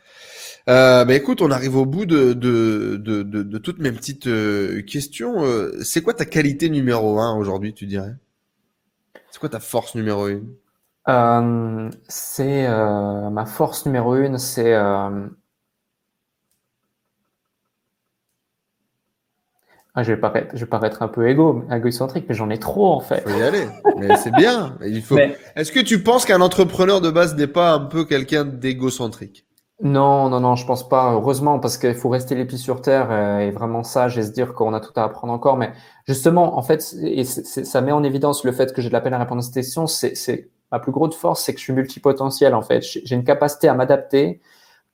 Euh, 0.68 1.06
bah 1.06 1.14
écoute, 1.14 1.42
on 1.44 1.52
arrive 1.52 1.76
au 1.76 1.86
bout 1.86 2.08
de, 2.08 2.34
de, 2.34 2.96
de, 2.98 3.22
de, 3.22 3.58
toutes 3.60 3.78
mes 3.78 3.92
petites 3.92 4.26
euh, 4.26 4.82
questions. 4.82 5.46
Euh, 5.46 5.72
c'est 5.84 6.02
quoi 6.02 6.16
ta 6.16 6.26
qualité 6.26 6.70
numéro 6.70 7.20
un 7.20 7.38
aujourd'hui, 7.38 7.74
tu 7.74 7.86
dirais? 7.86 8.16
C'est 9.30 9.40
quoi 9.40 9.50
ta 9.50 9.60
force 9.60 9.94
numéro 9.94 10.28
une? 10.28 10.48
Euh, 11.08 11.90
C'est 12.08 12.68
ma 12.68 13.46
force 13.46 13.86
numéro 13.86 14.16
une, 14.16 14.40
c'est 14.40 14.74
ah, 19.98 20.04
je 20.04 20.12
vais 20.12 20.20
paraître, 20.20 20.50
je 20.54 20.60
vais 20.60 20.70
paraître 20.70 21.04
un 21.04 21.08
peu 21.08 21.30
égo, 21.30 21.64
égocentrique, 21.72 22.26
mais 22.28 22.36
j'en 22.36 22.50
ai 22.50 22.60
trop 22.60 22.92
en 22.92 23.00
fait. 23.00 23.24
Il 23.28 23.32
faut 23.32 23.40
y 23.40 23.44
aller, 23.44 23.68
mais 23.98 24.18
c'est 24.18 24.34
bien. 24.34 24.78
Il 24.86 25.02
faut. 25.02 25.18
Est-ce 25.56 25.72
que 25.72 25.80
tu 25.80 26.04
penses 26.04 26.26
qu'un 26.26 26.42
entrepreneur 26.42 27.00
de 27.00 27.10
base 27.10 27.36
n'est 27.36 27.48
pas 27.48 27.72
un 27.72 27.80
peu 27.80 28.04
quelqu'un 28.04 28.44
d'égocentrique? 28.44 29.46
Non, 29.84 30.30
non, 30.30 30.40
non, 30.40 30.56
je 30.56 30.66
pense 30.66 30.88
pas. 30.88 31.12
Heureusement, 31.14 31.60
parce 31.60 31.78
qu'il 31.78 31.96
faut 31.96 32.10
rester 32.10 32.34
les 32.36 32.46
pieds 32.46 32.58
sur 32.58 32.82
terre 32.82 33.12
et 33.42 33.52
vraiment 33.52 33.84
sage 33.84 34.18
et 34.18 34.24
se 34.24 34.32
dire 34.32 34.54
qu'on 34.54 34.74
a 34.74 34.80
tout 34.80 34.94
à 34.96 35.04
apprendre 35.04 35.34
encore. 35.34 35.58
Mais 35.58 35.74
justement, 36.08 36.58
en 36.58 36.62
fait, 36.62 36.96
et 37.02 37.26
ça 37.26 37.82
met 37.82 37.92
en 37.92 38.04
évidence 38.04 38.46
le 38.46 38.54
fait 38.54 38.74
que 38.74 38.82
j'ai 38.82 38.88
de 38.88 38.94
la 38.94 39.02
peine 39.02 39.14
à 39.14 39.20
répondre 39.20 39.40
à 39.40 39.42
cette 39.42 39.54
question. 39.54 39.86
C'est 39.86 40.50
ma 40.72 40.80
plus 40.80 40.94
grosse 40.94 41.16
force, 41.16 41.44
c'est 41.44 41.54
que 41.54 41.60
je 41.60 41.66
suis 41.66 41.74
multipotentiel. 41.74 42.56
En 42.56 42.62
fait, 42.62 42.82
j'ai 42.82 43.16
une 43.16 43.26
capacité 43.26 43.68
à 43.68 43.74
m'adapter 43.74 44.42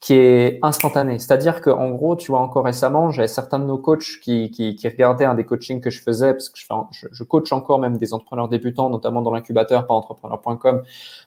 qui 0.02 0.16
est 0.16 0.58
instantané. 0.64 1.20
C'est-à-dire 1.20 1.62
qu'en 1.62 1.92
gros, 1.92 2.16
tu 2.16 2.32
vois, 2.32 2.40
encore 2.40 2.66
récemment, 2.66 3.12
j'avais 3.12 3.28
certains 3.28 3.60
de 3.60 3.66
nos 3.66 3.78
coachs 3.78 4.20
qui, 4.20 4.50
qui, 4.50 4.76
qui, 4.76 4.88
regardaient 4.88 5.26
un 5.26 5.36
des 5.36 5.46
coachings 5.46 5.80
que 5.80 5.92
je 5.92 6.02
faisais, 6.02 6.34
parce 6.34 6.50
que 6.50 6.58
je, 6.58 6.66
fais, 6.66 6.74
je, 7.12 7.24
coach 7.24 7.52
encore 7.52 7.78
même 7.78 7.98
des 7.98 8.12
entrepreneurs 8.12 8.50
débutants, 8.50 8.90
notamment 8.90 9.22
dans 9.22 9.32
l'incubateur 9.32 9.86
par 9.86 9.98
entrepreneur.com, 9.98 10.82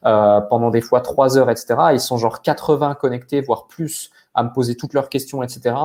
euh, 0.05 0.41
pendant 0.41 0.71
des 0.71 0.81
fois 0.81 1.01
trois 1.03 1.39
heures, 1.39 1.51
etc. 1.51 1.77
Ils 1.93 2.01
sont 2.01 2.19
genre 2.19 2.43
80 2.43 2.97
connectés, 2.97 3.41
voire 3.41 3.69
plus, 3.69 4.11
à 4.35 4.43
me 4.43 4.53
poser 4.53 4.75
toutes 4.75 4.93
leurs 4.93 5.09
questions, 5.09 5.43
etc. 5.43 5.77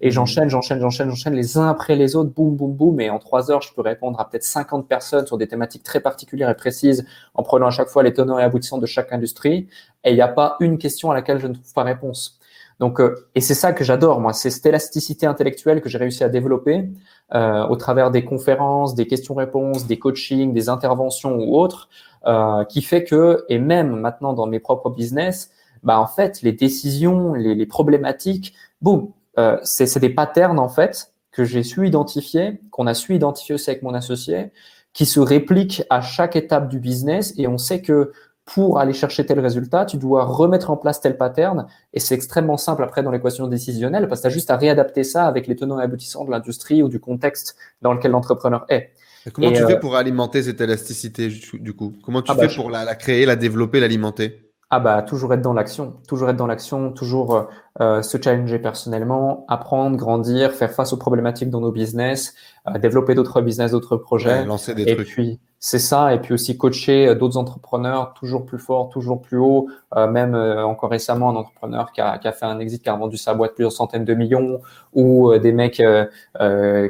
Et 0.00 0.06
mhm. 0.06 0.12
j'enchaîne, 0.12 0.48
j'enchaîne, 0.48 0.80
j'enchaîne, 0.80 1.08
j'enchaîne 1.08 1.34
les 1.34 1.58
uns 1.58 1.68
après 1.68 1.96
les 1.96 2.14
autres, 2.14 2.30
boum, 2.30 2.54
boum, 2.54 2.72
boum. 2.72 3.00
Et 3.00 3.10
en 3.10 3.18
trois 3.18 3.50
heures, 3.50 3.62
je 3.62 3.74
peux 3.74 3.82
répondre 3.82 4.18
à 4.20 4.28
peut-être 4.28 4.44
50 4.44 4.86
personnes 4.86 5.26
sur 5.26 5.36
des 5.36 5.48
thématiques 5.48 5.82
très 5.82 6.00
particulières 6.00 6.48
et 6.48 6.54
précises 6.54 7.04
en 7.34 7.42
prenant 7.42 7.66
à 7.66 7.70
chaque 7.70 7.88
fois 7.88 8.04
les 8.04 8.14
tenants 8.14 8.38
et 8.38 8.44
aboutissants 8.44 8.78
de 8.78 8.86
chaque 8.86 9.12
industrie. 9.12 9.66
Et 10.04 10.10
il 10.10 10.14
n'y 10.14 10.20
a 10.20 10.28
pas 10.28 10.56
une 10.60 10.78
question 10.78 11.10
à 11.10 11.14
laquelle 11.14 11.40
je 11.40 11.48
ne 11.48 11.54
trouve 11.54 11.72
pas 11.74 11.82
réponse. 11.82 12.35
Donc, 12.78 13.00
euh, 13.00 13.14
et 13.34 13.40
c'est 13.40 13.54
ça 13.54 13.72
que 13.72 13.84
j'adore, 13.84 14.20
moi, 14.20 14.32
c'est 14.32 14.50
cette 14.50 14.66
élasticité 14.66 15.26
intellectuelle 15.26 15.80
que 15.80 15.88
j'ai 15.88 15.98
réussi 15.98 16.22
à 16.24 16.28
développer 16.28 16.88
euh, 17.34 17.66
au 17.66 17.76
travers 17.76 18.10
des 18.10 18.24
conférences, 18.24 18.94
des 18.94 19.06
questions-réponses, 19.06 19.86
des 19.86 19.98
coachings, 19.98 20.52
des 20.52 20.68
interventions 20.68 21.36
ou 21.36 21.56
autres, 21.56 21.88
euh, 22.26 22.64
qui 22.64 22.82
fait 22.82 23.04
que, 23.04 23.44
et 23.48 23.58
même 23.58 23.96
maintenant 24.00 24.34
dans 24.34 24.46
mes 24.46 24.60
propres 24.60 24.90
business, 24.90 25.50
bah 25.82 25.98
en 26.00 26.06
fait, 26.06 26.42
les 26.42 26.52
décisions, 26.52 27.32
les, 27.32 27.54
les 27.54 27.66
problématiques, 27.66 28.54
boum, 28.82 29.12
euh, 29.38 29.58
c'est 29.62 29.98
des 29.98 30.10
patterns 30.10 30.58
en 30.58 30.68
fait 30.68 31.12
que 31.30 31.44
j'ai 31.44 31.62
su 31.62 31.86
identifier, 31.86 32.60
qu'on 32.70 32.86
a 32.86 32.94
su 32.94 33.14
identifier 33.14 33.54
aussi 33.54 33.70
avec 33.70 33.82
mon 33.82 33.94
associé, 33.94 34.50
qui 34.92 35.04
se 35.04 35.20
répliquent 35.20 35.82
à 35.90 36.00
chaque 36.00 36.36
étape 36.36 36.68
du 36.68 36.80
business, 36.80 37.34
et 37.36 37.46
on 37.46 37.58
sait 37.58 37.82
que 37.82 38.12
pour 38.46 38.78
aller 38.78 38.92
chercher 38.92 39.26
tel 39.26 39.40
résultat, 39.40 39.84
tu 39.84 39.98
dois 39.98 40.24
remettre 40.24 40.70
en 40.70 40.76
place 40.76 41.00
tel 41.00 41.18
pattern. 41.18 41.66
Et 41.92 42.00
c'est 42.00 42.14
extrêmement 42.14 42.56
simple 42.56 42.84
après 42.84 43.02
dans 43.02 43.10
l'équation 43.10 43.48
décisionnelle 43.48 44.08
parce 44.08 44.20
que 44.20 44.28
tu 44.28 44.32
as 44.32 44.34
juste 44.34 44.50
à 44.50 44.56
réadapter 44.56 45.02
ça 45.02 45.26
avec 45.26 45.48
les 45.48 45.56
tenants 45.56 45.80
et 45.80 45.82
aboutissants 45.82 46.24
de 46.24 46.30
l'industrie 46.30 46.82
ou 46.82 46.88
du 46.88 47.00
contexte 47.00 47.56
dans 47.82 47.92
lequel 47.92 48.12
l'entrepreneur 48.12 48.64
est. 48.68 48.92
comment 49.32 49.50
tu 49.50 49.66
fais 49.66 49.74
euh, 49.74 49.80
pour 49.80 49.96
alimenter 49.96 50.44
cette 50.44 50.60
élasticité 50.60 51.28
du 51.54 51.74
coup? 51.74 51.94
Comment 52.04 52.22
tu 52.22 52.30
ah 52.30 52.34
bah, 52.34 52.48
fais 52.48 52.54
pour 52.54 52.70
la, 52.70 52.94
créer, 52.94 53.26
la 53.26 53.34
développer, 53.34 53.80
l'alimenter? 53.80 54.42
Ah 54.70 54.80
bah 54.80 55.02
toujours 55.02 55.32
être 55.32 55.42
dans 55.42 55.52
l'action, 55.52 55.94
toujours 56.08 56.28
être 56.28 56.36
dans 56.36 56.48
l'action, 56.48 56.92
toujours 56.92 57.48
euh, 57.80 58.02
se 58.02 58.18
challenger 58.20 58.58
personnellement, 58.58 59.44
apprendre, 59.48 59.96
grandir, 59.96 60.52
faire 60.52 60.72
face 60.72 60.92
aux 60.92 60.96
problématiques 60.96 61.50
dans 61.50 61.60
nos 61.60 61.70
business, 61.70 62.34
développer 62.80 63.14
d'autres 63.14 63.40
business, 63.40 63.70
d'autres 63.70 63.96
projets. 63.96 64.44
lancer 64.44 64.74
des 64.74 64.82
et 64.82 64.94
trucs. 64.94 65.08
Puis, 65.08 65.40
c'est 65.58 65.78
ça, 65.78 66.12
et 66.14 66.20
puis 66.20 66.34
aussi 66.34 66.58
coacher 66.58 67.14
d'autres 67.14 67.38
entrepreneurs 67.38 68.12
toujours 68.14 68.44
plus 68.44 68.58
forts, 68.58 68.90
toujours 68.90 69.22
plus 69.22 69.38
haut. 69.38 69.68
même 69.96 70.34
encore 70.34 70.90
récemment, 70.90 71.30
un 71.30 71.36
entrepreneur 71.36 71.92
qui 71.92 72.00
a, 72.02 72.18
qui 72.18 72.28
a, 72.28 72.32
fait 72.32 72.44
un 72.44 72.58
exit, 72.60 72.82
qui 72.82 72.88
a 72.88 72.94
vendu 72.94 73.16
sa 73.16 73.34
boîte 73.34 73.54
plusieurs 73.54 73.72
centaines 73.72 74.04
de 74.04 74.14
millions, 74.14 74.60
ou 74.92 75.36
des 75.38 75.52
mecs 75.52 75.82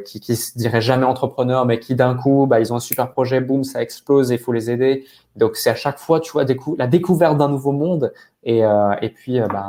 qui, 0.04 0.20
qui 0.20 0.36
se 0.36 0.58
diraient 0.58 0.80
jamais 0.80 1.04
entrepreneurs, 1.04 1.64
mais 1.64 1.78
qui 1.78 1.94
d'un 1.94 2.16
coup, 2.16 2.46
bah, 2.46 2.58
ils 2.58 2.72
ont 2.72 2.76
un 2.76 2.80
super 2.80 3.12
projet, 3.12 3.40
boum, 3.40 3.62
ça 3.62 3.80
explose, 3.80 4.32
et 4.32 4.34
il 4.34 4.40
faut 4.40 4.52
les 4.52 4.70
aider. 4.70 5.04
Donc 5.36 5.56
c'est 5.56 5.70
à 5.70 5.74
chaque 5.74 5.98
fois, 5.98 6.20
tu 6.20 6.32
vois, 6.32 6.44
la 6.78 6.86
découverte 6.86 7.36
d'un 7.36 7.48
nouveau 7.48 7.72
monde 7.72 8.12
et, 8.42 8.64
euh, 8.64 8.94
et 9.02 9.10
puis 9.10 9.38
euh, 9.38 9.46
ben, 9.46 9.68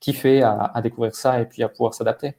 kiffer 0.00 0.42
à, 0.42 0.70
à, 0.74 0.82
découvrir 0.82 1.14
ça 1.14 1.40
et 1.40 1.46
puis 1.46 1.62
à 1.62 1.68
pouvoir 1.68 1.94
s'adapter. 1.94 2.34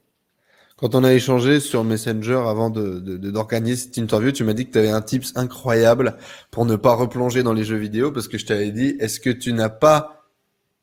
Quand 0.78 0.94
on 0.94 1.02
a 1.02 1.12
échangé 1.12 1.58
sur 1.58 1.82
Messenger 1.82 2.40
avant 2.46 2.70
de, 2.70 3.00
d'organiser 3.00 3.74
de, 3.74 3.80
cette 3.80 3.96
interview, 3.96 4.30
tu 4.30 4.44
m'as 4.44 4.52
dit 4.52 4.64
que 4.64 4.70
tu 4.70 4.78
avais 4.78 4.90
un 4.90 5.02
tips 5.02 5.32
incroyable 5.34 6.16
pour 6.52 6.66
ne 6.66 6.76
pas 6.76 6.94
replonger 6.94 7.42
dans 7.42 7.52
les 7.52 7.64
jeux 7.64 7.76
vidéo 7.76 8.12
parce 8.12 8.28
que 8.28 8.38
je 8.38 8.46
t'avais 8.46 8.70
dit, 8.70 8.96
est-ce 9.00 9.18
que 9.18 9.30
tu 9.30 9.52
n'as 9.52 9.70
pas 9.70 10.24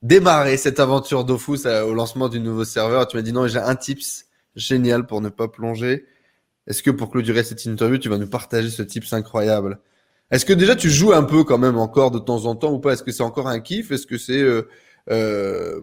démarré 0.01 0.57
cette 0.57 0.81
aventure 0.81 1.23
Dofus 1.23 1.65
au 1.65 1.93
lancement 1.93 2.27
du 2.27 2.41
nouveau 2.41 2.65
serveur? 2.65 3.07
Tu 3.07 3.15
m'as 3.15 3.23
dit 3.23 3.31
non, 3.31 3.47
j'ai 3.47 3.59
un 3.59 3.75
tips 3.75 4.25
génial 4.57 5.05
pour 5.05 5.21
ne 5.21 5.29
pas 5.29 5.47
plonger. 5.47 6.05
Est-ce 6.67 6.83
que 6.83 6.91
pour 6.91 7.09
clôturer 7.09 7.43
cette 7.43 7.63
interview, 7.63 7.97
tu 7.97 8.09
vas 8.09 8.17
nous 8.17 8.27
partager 8.27 8.69
ce 8.69 8.83
tips 8.83 9.13
incroyable? 9.13 9.79
Est-ce 10.29 10.45
que 10.45 10.51
déjà 10.51 10.75
tu 10.75 10.89
joues 10.89 11.13
un 11.13 11.23
peu 11.23 11.45
quand 11.45 11.57
même 11.57 11.77
encore 11.77 12.11
de 12.11 12.19
temps 12.19 12.45
en 12.47 12.55
temps 12.55 12.73
ou 12.73 12.79
pas? 12.79 12.91
Est-ce 12.91 13.03
que 13.03 13.13
c'est 13.13 13.23
encore 13.23 13.47
un 13.47 13.61
kiff? 13.61 13.91
Est-ce 13.91 14.07
que 14.07 14.17
c'est 14.17 14.41
euh, 14.41 14.67
euh, 15.09 15.79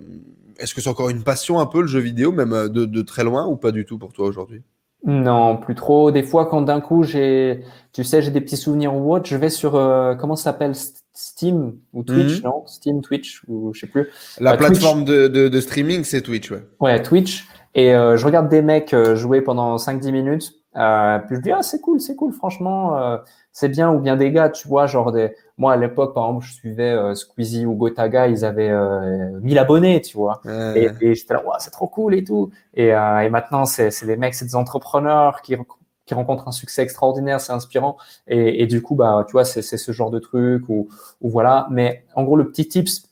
est-ce 0.59 0.75
que 0.75 0.81
c'est 0.81 0.91
encore 0.91 1.11
une 1.11 1.23
passion 1.23 1.61
un 1.61 1.67
peu 1.67 1.81
le 1.81 1.87
jeu 1.87 2.01
vidéo, 2.01 2.33
même 2.33 2.53
euh, 2.53 2.69
de, 2.69 3.03
très 3.03 3.25
loin 3.25 3.47
ou 3.47 3.57
pas 3.57 3.73
du 3.73 3.85
tout 3.85 3.99
pour 3.99 4.13
toi 4.13 4.27
aujourd'hui? 4.27 4.63
Non, 5.05 5.57
plus 5.57 5.75
trop. 5.75 6.11
Des 6.11 6.23
fois, 6.23 6.47
quand 6.47 6.63
d'un 6.63 6.81
coup 6.81 7.03
j'ai, 7.03 7.65
tu 7.93 8.05
sais, 8.05 8.23
j'ai 8.23 8.31
des 8.31 8.41
petits 8.41 8.57
souvenirs 8.57 8.95
ou 8.95 9.13
autre, 9.13 9.27
je 9.29 9.37
vais 9.37 9.51
sur 9.51 9.73
comment 10.21 10.37
ça 10.37 10.45
s'appelle 10.45 10.75
Steam 11.13 11.75
ou 11.93 12.05
Twitch, 12.05 12.39
mhm. 12.39 12.45
non? 12.45 12.63
Steam, 12.67 13.01
Twitch 13.01 13.43
ou 13.49 13.73
je 13.75 13.81
sais 13.81 13.89
plus. 13.89 14.09
La 14.39 14.57
plateforme 14.57 15.05
de, 15.05 15.27
de, 15.27 15.61
streaming, 15.61 16.05
c'est 16.05 16.23
Twitch, 16.23 16.53
ouais. 16.53 16.63
Ouais, 16.79 17.03
Twitch. 17.03 17.49
Et 17.75 17.91
je 17.91 18.25
regarde 18.25 18.49
des 18.49 18.63
mecs 18.63 18.95
jouer 19.15 19.41
pendant 19.41 19.75
5-10 19.75 20.13
minutes. 20.13 20.53
puis 20.73 21.37
je 21.37 21.41
dis 21.41 21.51
ah 21.51 21.63
c'est 21.63 21.81
cool, 21.81 22.01
c'est 22.01 22.15
cool, 22.15 22.33
franchement 22.33 23.19
c'est 23.53 23.69
bien 23.69 23.93
ou 23.93 24.01
bien 24.01 24.17
des 24.17 24.33
gars, 24.33 24.49
tu 24.49 24.67
vois, 24.67 24.87
genre 24.87 25.13
des, 25.13 25.35
moi 25.63 25.75
à 25.75 25.77
l'époque 25.77 26.13
par 26.13 26.25
exemple 26.27 26.45
je 26.45 26.55
suivais 26.55 26.91
euh, 26.91 27.15
Squeezie 27.15 27.67
ou 27.67 27.75
Gotaga, 27.75 28.27
ils 28.27 28.45
avaient 28.45 28.69
euh, 28.69 29.39
1000 29.41 29.59
abonnés, 29.59 30.01
tu 30.01 30.17
vois, 30.17 30.43
et, 30.75 30.89
et 31.01 31.15
j'étais 31.15 31.35
là, 31.35 31.43
c'est 31.61 31.71
trop 31.71 31.87
cool 31.87 32.17
et 32.17 32.25
tout, 32.25 32.51
et, 32.75 32.93
euh, 32.93 33.21
et 33.21 33.31
maintenant 33.31 33.65
c'est 33.65 34.05
des 34.05 34.17
mecs, 34.17 34.35
c'est 34.35 34.45
des 34.45 34.57
entrepreneurs 34.57 35.41
qui 35.43 35.57
qui 36.05 36.15
rencontrent 36.15 36.49
un 36.49 36.53
succès 36.53 36.83
extraordinaire, 36.83 37.41
c'est 37.41 37.53
inspirant, 37.53 37.97
et, 38.27 38.63
et 38.63 38.67
du 38.67 38.83
coup 38.83 38.97
bah 38.97 39.25
tu 39.29 39.33
vois 39.33 39.45
c'est 39.45 39.63
c'est 39.63 39.79
ce 39.79 39.93
genre 39.93 40.11
de 40.11 40.19
truc 40.19 40.69
ou 40.69 40.89
ou 41.21 41.31
voilà, 41.31 41.69
mais 41.71 42.05
en 42.17 42.25
gros 42.25 42.37
le 42.37 42.49
petit 42.51 42.67
tips, 42.67 43.09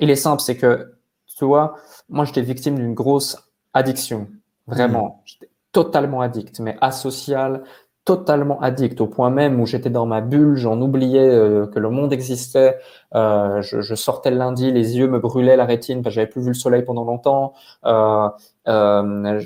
il 0.00 0.10
est 0.10 0.16
simple, 0.16 0.42
c'est 0.42 0.56
que 0.56 0.92
tu 1.38 1.44
vois, 1.44 1.76
moi 2.08 2.24
j'étais 2.24 2.42
victime 2.42 2.74
d'une 2.74 2.94
grosse 2.94 3.32
addiction, 3.74 4.26
vraiment, 4.66 5.06
mmh. 5.06 5.22
j'étais 5.26 5.50
totalement 5.70 6.20
addict, 6.22 6.58
mais 6.58 6.76
asocial, 6.80 7.62
totalement 8.06 8.60
addict 8.62 9.00
au 9.00 9.08
point 9.08 9.30
même 9.30 9.60
où 9.60 9.66
j'étais 9.66 9.90
dans 9.90 10.06
ma 10.06 10.20
bulle, 10.20 10.54
j'en 10.56 10.80
oubliais 10.80 11.28
euh, 11.28 11.66
que 11.66 11.80
le 11.80 11.90
monde 11.90 12.12
existait. 12.12 12.78
Euh, 13.16 13.60
je, 13.62 13.80
je, 13.80 13.94
sortais 13.96 14.30
le 14.30 14.38
lundi, 14.38 14.70
les 14.70 14.96
yeux 14.96 15.08
me 15.08 15.18
brûlaient 15.18 15.56
la 15.56 15.64
rétine 15.64 16.02
parce 16.02 16.14
que 16.14 16.20
j'avais 16.20 16.30
plus 16.30 16.40
vu 16.40 16.48
le 16.48 16.54
soleil 16.54 16.82
pendant 16.84 17.04
longtemps. 17.04 17.52
Euh, 17.84 18.28
euh 18.68 19.40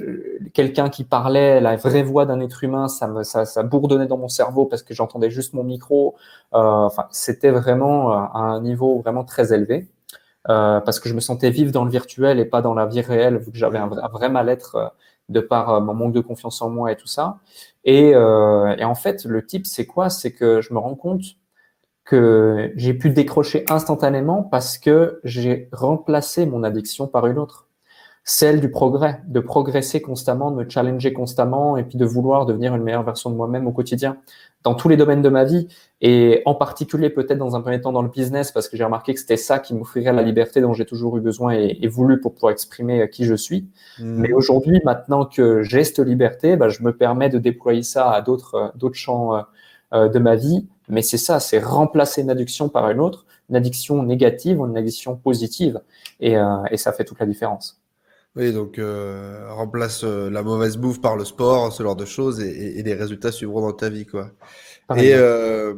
Quelqu'un 0.53 0.91
qui 0.91 1.05
parlait, 1.05 1.61
la 1.61 1.77
vraie 1.77 2.03
voix 2.03 2.27
d'un 2.27 2.41
être 2.41 2.63
humain, 2.63 2.89
ça 2.89 3.09
me 3.09 3.23
ça, 3.23 3.47
ça, 3.47 3.63
bourdonnait 3.63 4.07
dans 4.07 4.19
mon 4.19 4.29
cerveau 4.29 4.67
parce 4.67 4.83
que 4.83 4.93
j'entendais 4.93 5.31
juste 5.31 5.55
mon 5.55 5.65
micro. 5.65 6.15
Euh, 6.55 6.59
enfin, 6.59 7.07
c'était 7.11 7.51
vraiment 7.51 8.13
un 8.35 8.61
niveau 8.61 8.99
vraiment 9.01 9.25
très 9.25 9.55
élevé. 9.55 9.89
parce 10.45 11.01
que 11.01 11.09
je 11.09 11.15
me 11.15 11.21
sentais 11.21 11.51
vivre 11.51 11.73
dans 11.73 11.85
le 11.85 11.91
virtuel 11.91 12.39
et 12.41 12.45
pas 12.45 12.61
dans 12.63 12.75
la 12.75 12.87
vie 12.87 13.01
réelle, 13.01 13.39
vu 13.39 13.53
que 13.53 13.59
j'avais 13.59 13.79
un, 13.79 13.91
un, 13.91 14.09
vrai 14.09 14.29
mal-être 14.29 14.93
de 15.31 15.41
par 15.41 15.81
mon 15.81 15.95
manque 15.95 16.13
de 16.13 16.21
confiance 16.21 16.61
en 16.61 16.69
moi 16.69 16.93
et 16.93 16.97
tout 16.97 17.07
ça. 17.07 17.39
Et, 17.85 18.15
euh, 18.15 18.77
en 18.83 18.95
fait, 18.95 19.25
le 19.25 19.45
type, 19.47 19.67
c'est 19.67 19.87
quoi? 19.87 20.11
C'est 20.11 20.33
que 20.33 20.61
je 20.61 20.75
me 20.75 20.79
rends 20.79 20.97
compte 20.97 21.23
que 22.05 22.73
j'ai 22.77 22.93
pu 22.93 23.11
décrocher 23.11 23.65
instantanément 23.71 24.43
parce 24.43 24.79
que 24.79 25.21
j'ai 25.25 25.69
remplacé 25.73 26.45
mon 26.45 26.65
addiction 26.65 27.07
par 27.07 27.27
une 27.27 27.39
autre 27.39 27.70
celle 28.25 28.61
du 28.61 28.71
progrès, 28.71 29.21
de 29.27 29.41
progresser 29.41 30.01
constamment, 30.03 30.51
de 30.51 30.57
me 30.57 30.69
challenger 30.69 31.13
constamment 31.13 31.77
et 31.77 31.85
puis 31.85 31.99
de 31.99 32.05
vouloir 32.05 32.47
devenir 32.47 32.75
une 32.75 32.83
meilleure 32.83 33.03
version 33.03 33.31
de 33.31 33.35
moi-même 33.35 33.67
au 33.67 33.73
quotidien 33.73 34.19
dans 34.63 34.75
tous 34.75 34.89
les 34.89 34.97
domaines 34.97 35.23
de 35.23 35.29
ma 35.31 35.45
vie 35.45 35.69
et 36.03 36.43
en 36.45 36.55
particulier 36.55 37.09
peut-être 37.09 37.39
dans 37.39 37.57
un 37.57 37.63
premier 37.63 37.81
temps 37.81 37.93
dans 37.93 38.03
le 38.03 38.11
business 38.11 38.53
parce 38.53 38.69
que 38.69 38.77
j'ai 38.77 38.85
remarqué 38.85 39.15
que 39.15 39.21
c'était 39.21 39.39
ça 39.39 39.59
qui 39.59 39.75
m'offrirait 39.75 40.13
la 40.13 40.23
liberté 40.23 40.61
dont 40.61 40.75
j'ai 40.75 40.85
toujours 40.85 41.17
eu 41.17 41.21
besoin 41.21 41.55
et, 41.55 41.89
voulu 41.89 42.21
pour 42.21 42.35
pouvoir 42.35 42.53
exprimer 42.53 43.09
qui 43.09 43.25
je 43.25 43.35
suis. 43.35 43.67
Mmh. 43.99 44.05
Mais 44.05 44.33
aujourd'hui, 44.33 44.81
maintenant 44.85 45.25
que 45.25 45.63
j'ai 45.63 45.83
cette 45.83 46.01
liberté, 46.01 46.57
bah, 46.57 46.69
je 46.69 46.83
me 46.83 46.95
permets 46.95 47.31
de 47.31 47.39
déployer 47.39 47.83
ça 47.83 48.11
à 48.13 48.21
d'autres 48.21 48.73
d'autres 48.77 48.97
champs 48.97 49.35
euh, 49.35 49.43
euh, 49.93 50.09
de 50.09 50.19
ma 50.19 50.37
vie. 50.37 50.69
Mais 50.89 51.03
c'est 51.03 51.19
ça, 51.19 51.41
c'est 51.41 51.59
remplacer 51.59 52.23
une 52.23 52.31
addiction 52.31 52.69
par 52.69 52.91
une 52.91 53.01
autre, 53.01 53.27
une 53.49 53.57
addiction 53.57 54.03
négative 54.03 54.61
ou 54.61 54.67
une 54.67 54.77
addiction 54.77 55.17
positive 55.17 55.81
et, 56.21 56.37
euh, 56.37 56.63
et 56.71 56.77
ça 56.77 56.93
fait 56.93 57.05
toute 57.05 57.19
la 57.19 57.27
différence. 57.27 57.80
Oui, 58.37 58.53
donc 58.53 58.79
euh, 58.79 59.53
remplace 59.53 60.05
euh, 60.05 60.31
la 60.31 60.43
mauvaise 60.43 60.77
bouffe 60.77 61.01
par 61.01 61.17
le 61.17 61.25
sport, 61.25 61.73
ce 61.73 61.83
genre 61.83 61.97
de 61.97 62.05
choses, 62.05 62.41
et, 62.41 62.79
et, 62.79 62.83
les 62.83 62.95
résultats 62.95 63.33
suivront 63.33 63.61
dans 63.61 63.73
ta 63.73 63.89
vie, 63.89 64.07
quoi. 64.07 64.31
et 64.97 65.15
euh, 65.15 65.75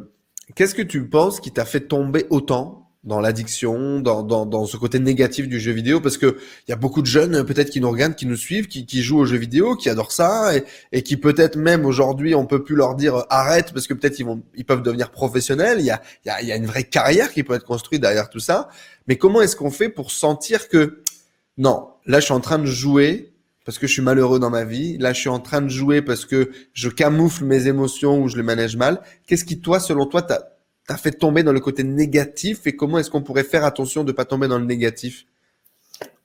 qu'est-ce 0.55 0.75
que 0.75 0.83
tu 0.83 1.09
penses 1.09 1.39
qui 1.39 1.51
t'a 1.51 1.65
fait 1.65 1.87
tomber 1.87 2.27
autant 2.29 2.91
dans 3.03 3.19
l'addiction, 3.19 3.99
dans, 3.99 4.21
dans, 4.21 4.45
dans, 4.45 4.65
ce 4.65 4.77
côté 4.77 4.99
négatif 4.99 5.47
du 5.47 5.59
jeu 5.59 5.71
vidéo, 5.71 5.99
parce 5.99 6.17
que 6.17 6.37
il 6.67 6.71
y 6.71 6.73
a 6.73 6.77
beaucoup 6.77 7.01
de 7.01 7.07
jeunes 7.07 7.43
peut-être 7.43 7.69
qui 7.69 7.81
nous 7.81 7.89
regardent, 7.89 8.15
qui 8.15 8.27
nous 8.27 8.37
suivent, 8.37 8.67
qui, 8.67 8.85
qui 8.85 9.01
jouent 9.01 9.19
aux 9.19 9.25
jeux 9.25 9.37
vidéo, 9.37 9.75
qui 9.75 9.89
adorent 9.89 10.11
ça, 10.11 10.55
et, 10.55 10.63
et 10.91 11.01
qui 11.01 11.17
peut-être 11.17 11.57
même 11.57 11.85
aujourd'hui 11.85 12.35
on 12.35 12.45
peut 12.45 12.63
plus 12.63 12.75
leur 12.75 12.95
dire 12.95 13.15
euh, 13.15 13.23
arrête 13.29 13.73
parce 13.73 13.87
que 13.87 13.93
peut-être 13.95 14.19
ils 14.19 14.25
vont, 14.25 14.43
ils 14.55 14.63
peuvent 14.63 14.83
devenir 14.83 15.11
professionnels. 15.11 15.79
Il 15.79 15.85
y 15.85 15.91
a, 15.91 16.01
il 16.23 16.29
y 16.29 16.31
a, 16.31 16.41
il 16.43 16.47
y 16.47 16.51
a 16.51 16.55
une 16.55 16.67
vraie 16.67 16.83
carrière 16.83 17.33
qui 17.33 17.43
peut 17.43 17.55
être 17.55 17.65
construite 17.65 18.01
derrière 18.01 18.29
tout 18.29 18.39
ça. 18.39 18.69
Mais 19.07 19.17
comment 19.17 19.41
est-ce 19.41 19.57
qu'on 19.57 19.71
fait 19.71 19.89
pour 19.89 20.11
sentir 20.11 20.69
que 20.69 21.03
non, 21.57 21.89
là 22.05 22.19
je 22.19 22.25
suis 22.25 22.33
en 22.33 22.39
train 22.39 22.59
de 22.59 22.65
jouer 22.65 23.33
parce 23.65 23.77
que 23.77 23.87
je 23.87 23.93
suis 23.93 24.01
malheureux 24.01 24.39
dans 24.39 24.49
ma 24.49 24.63
vie. 24.63 24.97
Là, 24.97 25.13
je 25.13 25.19
suis 25.19 25.29
en 25.29 25.39
train 25.39 25.61
de 25.61 25.69
jouer 25.69 26.01
parce 26.01 26.25
que 26.25 26.51
je 26.73 26.89
camoufle 26.89 27.45
mes 27.45 27.67
émotions 27.67 28.21
ou 28.21 28.27
je 28.27 28.35
les 28.35 28.43
manage 28.43 28.75
mal. 28.75 29.01
Qu'est-ce 29.25 29.45
qui, 29.45 29.61
toi, 29.61 29.79
selon 29.79 30.05
toi, 30.05 30.21
t'as 30.21 30.97
fait 30.97 31.11
tomber 31.11 31.43
dans 31.43 31.53
le 31.53 31.59
côté 31.59 31.83
négatif 31.83 32.67
et 32.67 32.75
comment 32.75 32.97
est-ce 32.97 33.09
qu'on 33.09 33.21
pourrait 33.21 33.43
faire 33.43 33.63
attention 33.63 34.03
de 34.03 34.11
pas 34.11 34.25
tomber 34.25 34.47
dans 34.47 34.59
le 34.59 34.65
négatif? 34.65 35.25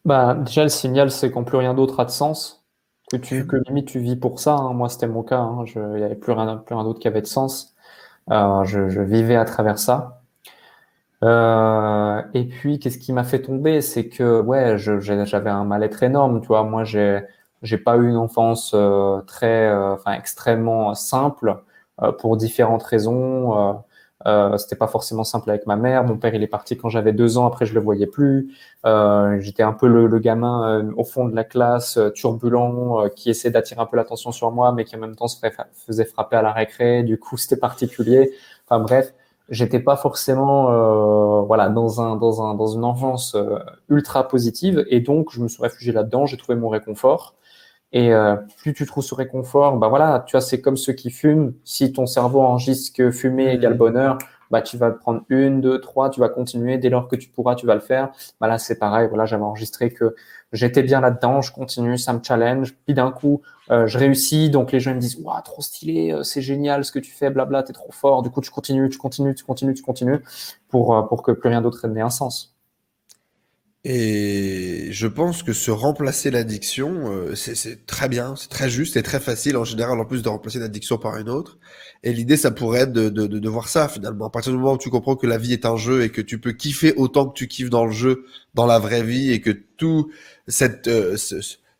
Bah, 0.05 0.34
Déjà, 0.34 0.64
le 0.64 0.68
signal, 0.68 1.10
c'est 1.10 1.30
quand 1.30 1.44
plus 1.44 1.59
rien 1.59 1.74
d'autre 1.74 2.00
a 2.00 2.05
de 2.05 2.10
sens, 2.10 2.64
que, 3.10 3.16
tu, 3.16 3.46
que 3.46 3.56
limite 3.68 3.86
tu 3.86 4.00
vis 4.00 4.16
pour 4.16 4.40
ça. 4.40 4.55
Hein. 4.55 4.72
Moi, 4.72 4.88
c'était 4.88 5.06
mon 5.06 5.22
cas. 5.22 5.38
Hein. 5.38 5.64
Il 5.74 5.80
n'y 5.80 6.02
avait 6.02 6.16
plus 6.16 6.32
rien, 6.32 6.56
plus 6.56 6.74
rien 6.74 6.84
d'autre 6.84 6.98
qui 6.98 7.09
avait 7.09 7.22
de 7.22 7.26
sens. 7.26 7.74
Euh, 8.30 8.64
je, 8.64 8.88
je, 8.88 9.00
vivais 9.00 9.36
à 9.36 9.44
travers 9.44 9.78
ça. 9.78 10.18
Euh, 11.24 12.23
et 12.35 12.45
puis, 12.45 12.78
qu'est-ce 12.78 12.99
qui 12.99 13.12
m'a 13.12 13.24
fait 13.24 13.43
tomber? 13.43 13.81
C'est 13.81 14.09
que 14.09 14.40
ouais, 14.40 14.78
j'avais 14.78 15.51
un 15.51 15.65
mal-être 15.65 16.03
énorme. 16.03 16.40
Tu 16.40 16.47
vois, 16.49 16.62
moi, 16.65 16.85
j'ai 16.85 17.20
j'ai 17.62 17.78
pas 17.78 17.97
eu 17.97 18.09
une 18.09 18.16
enfance 18.16 18.70
euh, 18.74 19.20
très, 19.23 19.66
euh, 19.69 19.95
enfin 19.95 20.12
extrêmement 20.12 20.95
simple 20.95 21.57
euh, 22.03 22.12
pour 22.12 22.36
différentes 22.36 22.85
raisons. 22.85 23.82
Euh, 24.27 24.57
c'était 24.59 24.77
pas 24.77 24.86
forcément 24.89 25.24
simple 25.24 25.51
avec 25.51 25.66
ma 25.66 25.74
mère. 25.77 26.05
Mon 26.05 26.16
père, 26.19 26.35
il 26.35 26.43
est 26.43 26.47
parti 26.49 26.77
quand 26.77 26.89
j'avais 26.89 27.12
deux 27.12 27.36
ans. 27.39 27.47
Après, 27.47 27.66
je 27.66 27.74
le 27.74 27.81
voyais 27.81 28.07
plus. 28.07 28.53
J'étais 29.40 29.62
un 29.65 29.73
peu 29.73 29.89
le, 29.89 30.07
le 30.07 30.19
gamin 30.20 30.89
au 30.97 31.05
fond 31.05 31.27
de 31.28 31.35
la 31.35 31.45
classe, 31.45 31.99
turbulent, 32.15 33.09
qui 33.16 33.31
essaie 33.31 33.51
d'attirer 33.51 33.81
un 33.81 33.86
peu 33.86 33.97
l'attention 33.97 34.31
sur 34.32 34.51
moi, 34.53 34.73
mais 34.73 34.85
qui 34.85 34.95
en 34.97 35.01
même 35.01 35.16
temps 35.16 35.28
se 35.28 35.39
faisait 35.86 36.05
frapper 36.05 36.36
à 36.36 36.43
la 36.43 36.53
récré. 36.53 37.03
Du 37.03 37.19
coup, 37.19 37.36
c'était 37.39 37.57
particulier. 37.57 38.32
Enfin 38.69 38.81
bref, 38.81 39.12
j'étais 39.49 39.81
pas 39.81 39.97
forcément, 39.97 41.45
voilà, 41.45 41.69
dans 41.69 42.01
un 42.01 42.16
dans 42.16 42.43
un 42.43 42.55
dans 42.55 42.69
une 42.69 42.85
enfance 42.85 43.37
ultra 43.89 44.29
positive. 44.29 44.85
Et 44.89 45.01
donc, 45.01 45.33
je 45.33 45.41
me 45.41 45.49
suis 45.49 45.62
réfugié 45.62 45.93
là-dedans. 45.93 46.27
J'ai 46.27 46.37
trouvé 46.37 46.59
mon 46.59 46.69
réconfort. 46.69 47.35
Et 47.93 48.12
euh, 48.12 48.37
plus 48.59 48.75
tu 48.75 48.85
trouves 48.87 49.05
ce 49.05 49.15
réconfort, 49.15 49.79
bah 49.79 49.89
voilà, 49.89 50.23
tu 50.27 50.33
vois, 50.33 50.43
c'est 50.43 50.61
comme 50.61 50.77
ceux 50.77 50.93
qui 50.93 51.11
fument. 51.11 51.55
Si 51.65 51.93
ton 51.93 52.07
cerveau 52.07 52.41
enregistre 52.41 52.95
que 52.95 53.11
fumer 53.11 53.47
mmh. 53.47 53.57
égale 53.57 53.75
bonheur, 53.75 54.19
bah 54.51 54.61
tu 54.62 54.77
vas 54.77 54.91
prendre 54.91 55.23
une, 55.31 55.61
deux, 55.61 55.81
trois, 55.81 56.11
tu 56.11 56.20
vas 56.20 56.29
continuer. 56.29 56.77
Dès 56.79 56.91
lors 56.91 57.09
que 57.09 57.16
tu 57.16 57.29
pourras, 57.31 57.55
tu 57.55 57.66
vas 57.66 57.75
le 57.75 57.81
faire. 57.81 58.11
Bah 58.41 58.47
là, 58.49 58.59
c'est 58.59 58.79
pareil. 58.79 59.09
Voilà, 59.09 59.25
j'avais 59.25 59.43
enregistré 59.43 59.91
que 59.91 60.15
j'étais 60.53 60.83
bien 60.83 61.01
là-dedans, 61.01 61.43
je 61.43 61.53
continue, 61.53 61.99
ça 61.99 62.12
me 62.12 62.20
challenge. 62.23 62.75
Puis 62.85 62.95
d'un 62.95 63.11
coup, 63.11 63.43
euh, 63.70 63.87
je 63.87 63.99
réussis. 63.99 64.51
Donc 64.51 64.73
les 64.73 64.81
gens 64.81 64.95
me 64.95 65.01
disent, 65.01 65.19
waouh, 65.20 65.41
trop 65.43 65.62
stylé, 65.62 66.12
euh, 66.12 66.23
c'est 66.23 66.43
génial 66.43 66.85
ce 66.85 66.93
que 66.93 66.99
tu 66.99 67.11
fais, 67.11 67.31
blabla, 67.31 67.62
t'es 67.62 67.73
trop 67.73 67.93
fort. 67.93 68.23
Du 68.23 68.31
coup, 68.31 68.41
tu 68.41 68.51
continues, 68.51 68.89
tu 68.89 68.99
continues, 68.99 69.35
tu 69.35 69.45
continues, 69.45 69.75
tu 69.75 69.83
continues, 69.83 70.20
pour 70.69 70.97
euh, 70.97 71.03
pour 71.03 71.23
que 71.23 71.33
plus 71.33 71.49
rien 71.49 71.62
d'autre 71.62 71.87
n'ait 71.89 72.01
un 72.01 72.11
sens. 72.11 72.55
Et 73.85 74.89
je 74.91 75.07
pense 75.07 75.43
que 75.43 75.53
se 75.53 75.70
remplacer 75.70 76.31
l'addiction, 76.31 77.11
euh, 77.12 77.35
c'est 77.37 77.87
très 77.87 78.09
bien, 78.09 78.35
c'est 78.37 78.49
très 78.49 78.69
juste 78.69 78.97
et 78.97 79.03
très 79.03 79.20
facile 79.20 79.57
en 79.57 79.65
général 79.65 80.01
en 80.01 80.05
plus 80.05 80.23
de 80.23 80.29
remplacer 80.29 80.59
l'addiction 80.59 80.99
par 80.99 81.16
une 81.16 81.29
autre. 81.29 81.59
Et 82.03 82.12
l'idée, 82.12 82.37
ça 82.37 82.51
pourrait 82.51 82.81
être 82.81 82.93
de, 82.93 83.09
de, 83.09 83.27
de, 83.27 83.49
voir 83.49 83.69
ça 83.69 83.89
finalement. 83.89 84.27
À 84.27 84.31
partir 84.31 84.53
du 84.53 84.59
moment 84.59 84.75
où 84.75 84.79
tu 84.79 84.91
comprends 84.91 85.16
que 85.16 85.27
la 85.27 85.39
vie 85.39 85.53
est 85.53 85.66
un 85.66 85.77
jeu 85.77 86.03
et 86.03 86.11
que 86.11 86.20
tu 86.20 86.39
peux 86.39 86.53
kiffer 86.53 86.95
autant 86.95 87.27
que 87.27 87.35
tu 87.35 87.49
kiffes 87.49 87.70
dans 87.70 87.85
le 87.85 87.93
jeu, 87.93 88.25
dans 88.55 88.66
la 88.66 88.79
vraie 88.79 89.03
vie, 89.03 89.33
et 89.33 89.41
que 89.41 89.51
tout 89.51 90.11
cette 90.47 90.87
euh, 90.87 91.16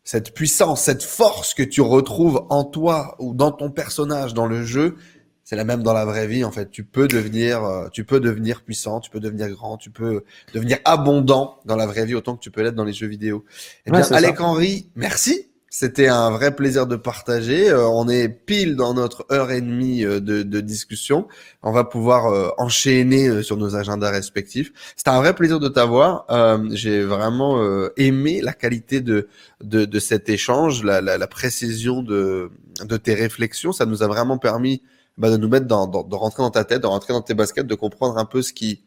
cette 0.03 0.33
puissance, 0.33 0.81
cette 0.81 1.03
force 1.03 1.53
que 1.53 1.63
tu 1.63 1.81
retrouves 1.81 2.45
en 2.49 2.63
toi 2.63 3.15
ou 3.19 3.33
dans 3.33 3.51
ton 3.51 3.69
personnage 3.69 4.33
dans 4.33 4.47
le 4.47 4.63
jeu, 4.63 4.95
c'est 5.43 5.55
la 5.55 5.63
même 5.63 5.83
dans 5.83 5.93
la 5.93 6.05
vraie 6.05 6.27
vie 6.27 6.43
en 6.43 6.51
fait. 6.51 6.69
Tu 6.69 6.83
peux 6.83 7.07
devenir, 7.07 7.63
euh, 7.63 7.87
tu 7.89 8.03
peux 8.03 8.19
devenir 8.19 8.63
puissant, 8.63 8.99
tu 8.99 9.09
peux 9.09 9.19
devenir 9.19 9.49
grand, 9.49 9.77
tu 9.77 9.89
peux 9.89 10.23
devenir 10.53 10.77
abondant 10.85 11.59
dans 11.65 11.75
la 11.75 11.87
vraie 11.87 12.05
vie 12.05 12.15
autant 12.15 12.35
que 12.35 12.41
tu 12.41 12.51
peux 12.51 12.61
l'être 12.61 12.75
dans 12.75 12.83
les 12.83 12.93
jeux 12.93 13.07
vidéo. 13.07 13.45
Eh 13.85 13.91
bien, 13.91 14.01
Alec 14.11 14.39
Henry, 14.39 14.89
merci. 14.95 15.48
C'était 15.69 16.07
un 16.07 16.31
vrai 16.31 16.55
plaisir 16.55 16.87
de 16.87 16.95
partager. 16.95 17.69
Euh, 17.69 17.87
on 17.87 18.07
est 18.09 18.27
pile 18.29 18.75
dans 18.75 18.93
notre 18.93 19.25
heure 19.31 19.51
et 19.51 19.61
demie 19.61 20.03
euh, 20.03 20.19
de, 20.19 20.43
de, 20.43 20.59
discussion. 20.61 21.27
On 21.63 21.71
va 21.71 21.83
pouvoir 21.83 22.53
enchaîner 22.57 23.43
sur 23.43 23.57
nos 23.57 23.75
agendas 23.75 24.09
respectifs. 24.09 24.71
C'était 24.95 25.09
un 25.09 25.19
vrai 25.19 25.33
plaisir 25.33 25.59
de 25.59 25.67
t'avoir. 25.67 26.25
J'ai 26.71 27.03
vraiment 27.03 27.61
aimé 27.97 28.41
la 28.41 28.53
qualité 28.53 29.01
de, 29.01 29.27
de, 29.63 29.85
de 29.85 29.99
cet 29.99 30.29
échange, 30.29 30.83
la, 30.83 31.01
la, 31.01 31.17
la 31.17 31.27
précision 31.27 32.01
de, 32.01 32.51
de 32.83 32.97
tes 32.97 33.13
réflexions. 33.13 33.71
Ça 33.71 33.85
nous 33.85 34.03
a 34.03 34.07
vraiment 34.07 34.37
permis 34.37 34.81
bah, 35.19 35.29
de 35.29 35.37
nous 35.37 35.49
mettre 35.49 35.67
dans, 35.67 35.85
dans, 35.85 36.03
de 36.03 36.15
rentrer 36.15 36.43
dans 36.43 36.51
ta 36.51 36.63
tête, 36.63 36.81
de 36.81 36.87
rentrer 36.87 37.13
dans 37.13 37.21
tes 37.21 37.33
baskets, 37.33 37.67
de 37.67 37.75
comprendre 37.75 38.17
un 38.17 38.25
peu 38.25 38.41
ce 38.41 38.53
qui, 38.53 38.81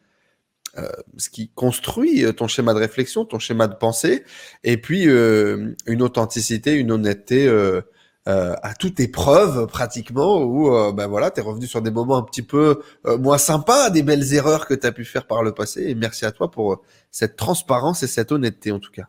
euh, 0.78 0.88
ce 1.18 1.28
qui 1.28 1.50
construit 1.50 2.24
euh, 2.24 2.32
ton 2.32 2.48
schéma 2.48 2.72
de 2.72 2.78
réflexion, 2.78 3.24
ton 3.24 3.38
schéma 3.38 3.66
de 3.66 3.74
pensée, 3.74 4.24
et 4.64 4.78
puis 4.78 5.06
euh, 5.06 5.74
une 5.86 6.00
authenticité, 6.00 6.74
une 6.74 6.92
honnêteté 6.92 7.46
euh, 7.46 7.82
euh 8.28 8.54
à 8.62 8.72
toute 8.74 8.98
épreuve 9.00 9.66
pratiquement, 9.66 10.40
où 10.42 10.70
ben 10.92 11.08
voilà, 11.08 11.30
tu 11.30 11.40
es 11.40 11.42
revenu 11.42 11.66
sur 11.66 11.82
des 11.82 11.90
moments 11.90 12.16
un 12.16 12.22
petit 12.22 12.42
peu 12.42 12.80
moins 13.18 13.36
sympas, 13.36 13.90
des 13.90 14.02
belles 14.04 14.32
erreurs 14.32 14.66
que 14.66 14.74
tu 14.74 14.86
as 14.86 14.92
pu 14.92 15.04
faire 15.04 15.26
par 15.26 15.42
le 15.42 15.52
passé, 15.52 15.88
et 15.88 15.94
merci 15.94 16.24
à 16.24 16.30
toi 16.30 16.50
pour 16.50 16.82
cette 17.10 17.36
transparence 17.36 18.02
et 18.04 18.06
cette 18.06 18.30
honnêteté 18.30 18.70
en 18.70 18.78
tout 18.78 18.92
cas. 18.92 19.08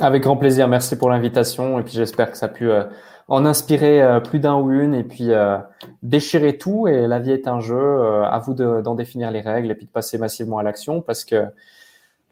Avec 0.00 0.22
grand 0.22 0.36
plaisir, 0.36 0.68
merci 0.68 0.96
pour 0.96 1.10
l'invitation, 1.10 1.80
et 1.80 1.82
puis 1.82 1.94
j'espère 1.94 2.30
que 2.30 2.38
ça 2.38 2.46
a 2.46 2.48
pu 2.48 2.70
en 3.28 3.44
inspirer 3.44 4.02
euh, 4.02 4.20
plus 4.20 4.38
d'un 4.38 4.56
ou 4.56 4.70
une 4.70 4.94
et 4.94 5.04
puis 5.04 5.30
euh, 5.30 5.58
déchirer 6.02 6.58
tout. 6.58 6.88
Et 6.88 7.06
la 7.06 7.18
vie 7.18 7.32
est 7.32 7.48
un 7.48 7.60
jeu. 7.60 7.76
Euh, 7.76 8.24
à 8.24 8.38
vous 8.38 8.54
d'en 8.54 8.94
définir 8.94 9.30
les 9.30 9.40
règles 9.40 9.70
et 9.70 9.74
puis 9.74 9.86
de 9.86 9.90
passer 9.90 10.18
massivement 10.18 10.58
à 10.58 10.62
l'action 10.62 11.00
parce 11.00 11.24
que 11.24 11.44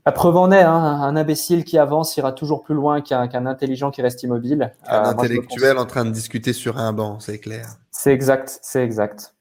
la 0.06 0.12
preuve 0.12 0.36
en 0.36 0.50
est, 0.50 0.62
hein, 0.62 0.72
un 0.72 1.14
imbécile 1.16 1.64
qui 1.64 1.76
avance 1.76 2.16
ira 2.16 2.32
toujours 2.32 2.62
plus 2.62 2.74
loin 2.74 3.02
qu'un 3.02 3.46
intelligent 3.46 3.90
qui 3.90 4.00
reste 4.00 4.22
immobile. 4.22 4.72
Un 4.86 5.10
intellectuel 5.10 5.76
en 5.76 5.84
train 5.84 6.06
de 6.06 6.10
discuter 6.10 6.54
sur 6.54 6.78
un 6.78 6.92
banc, 6.92 7.20
c'est 7.20 7.38
clair. 7.38 7.66
C'est 7.90 8.12
exact, 8.12 8.60
c'est 8.62 8.82
exact. 8.82 9.34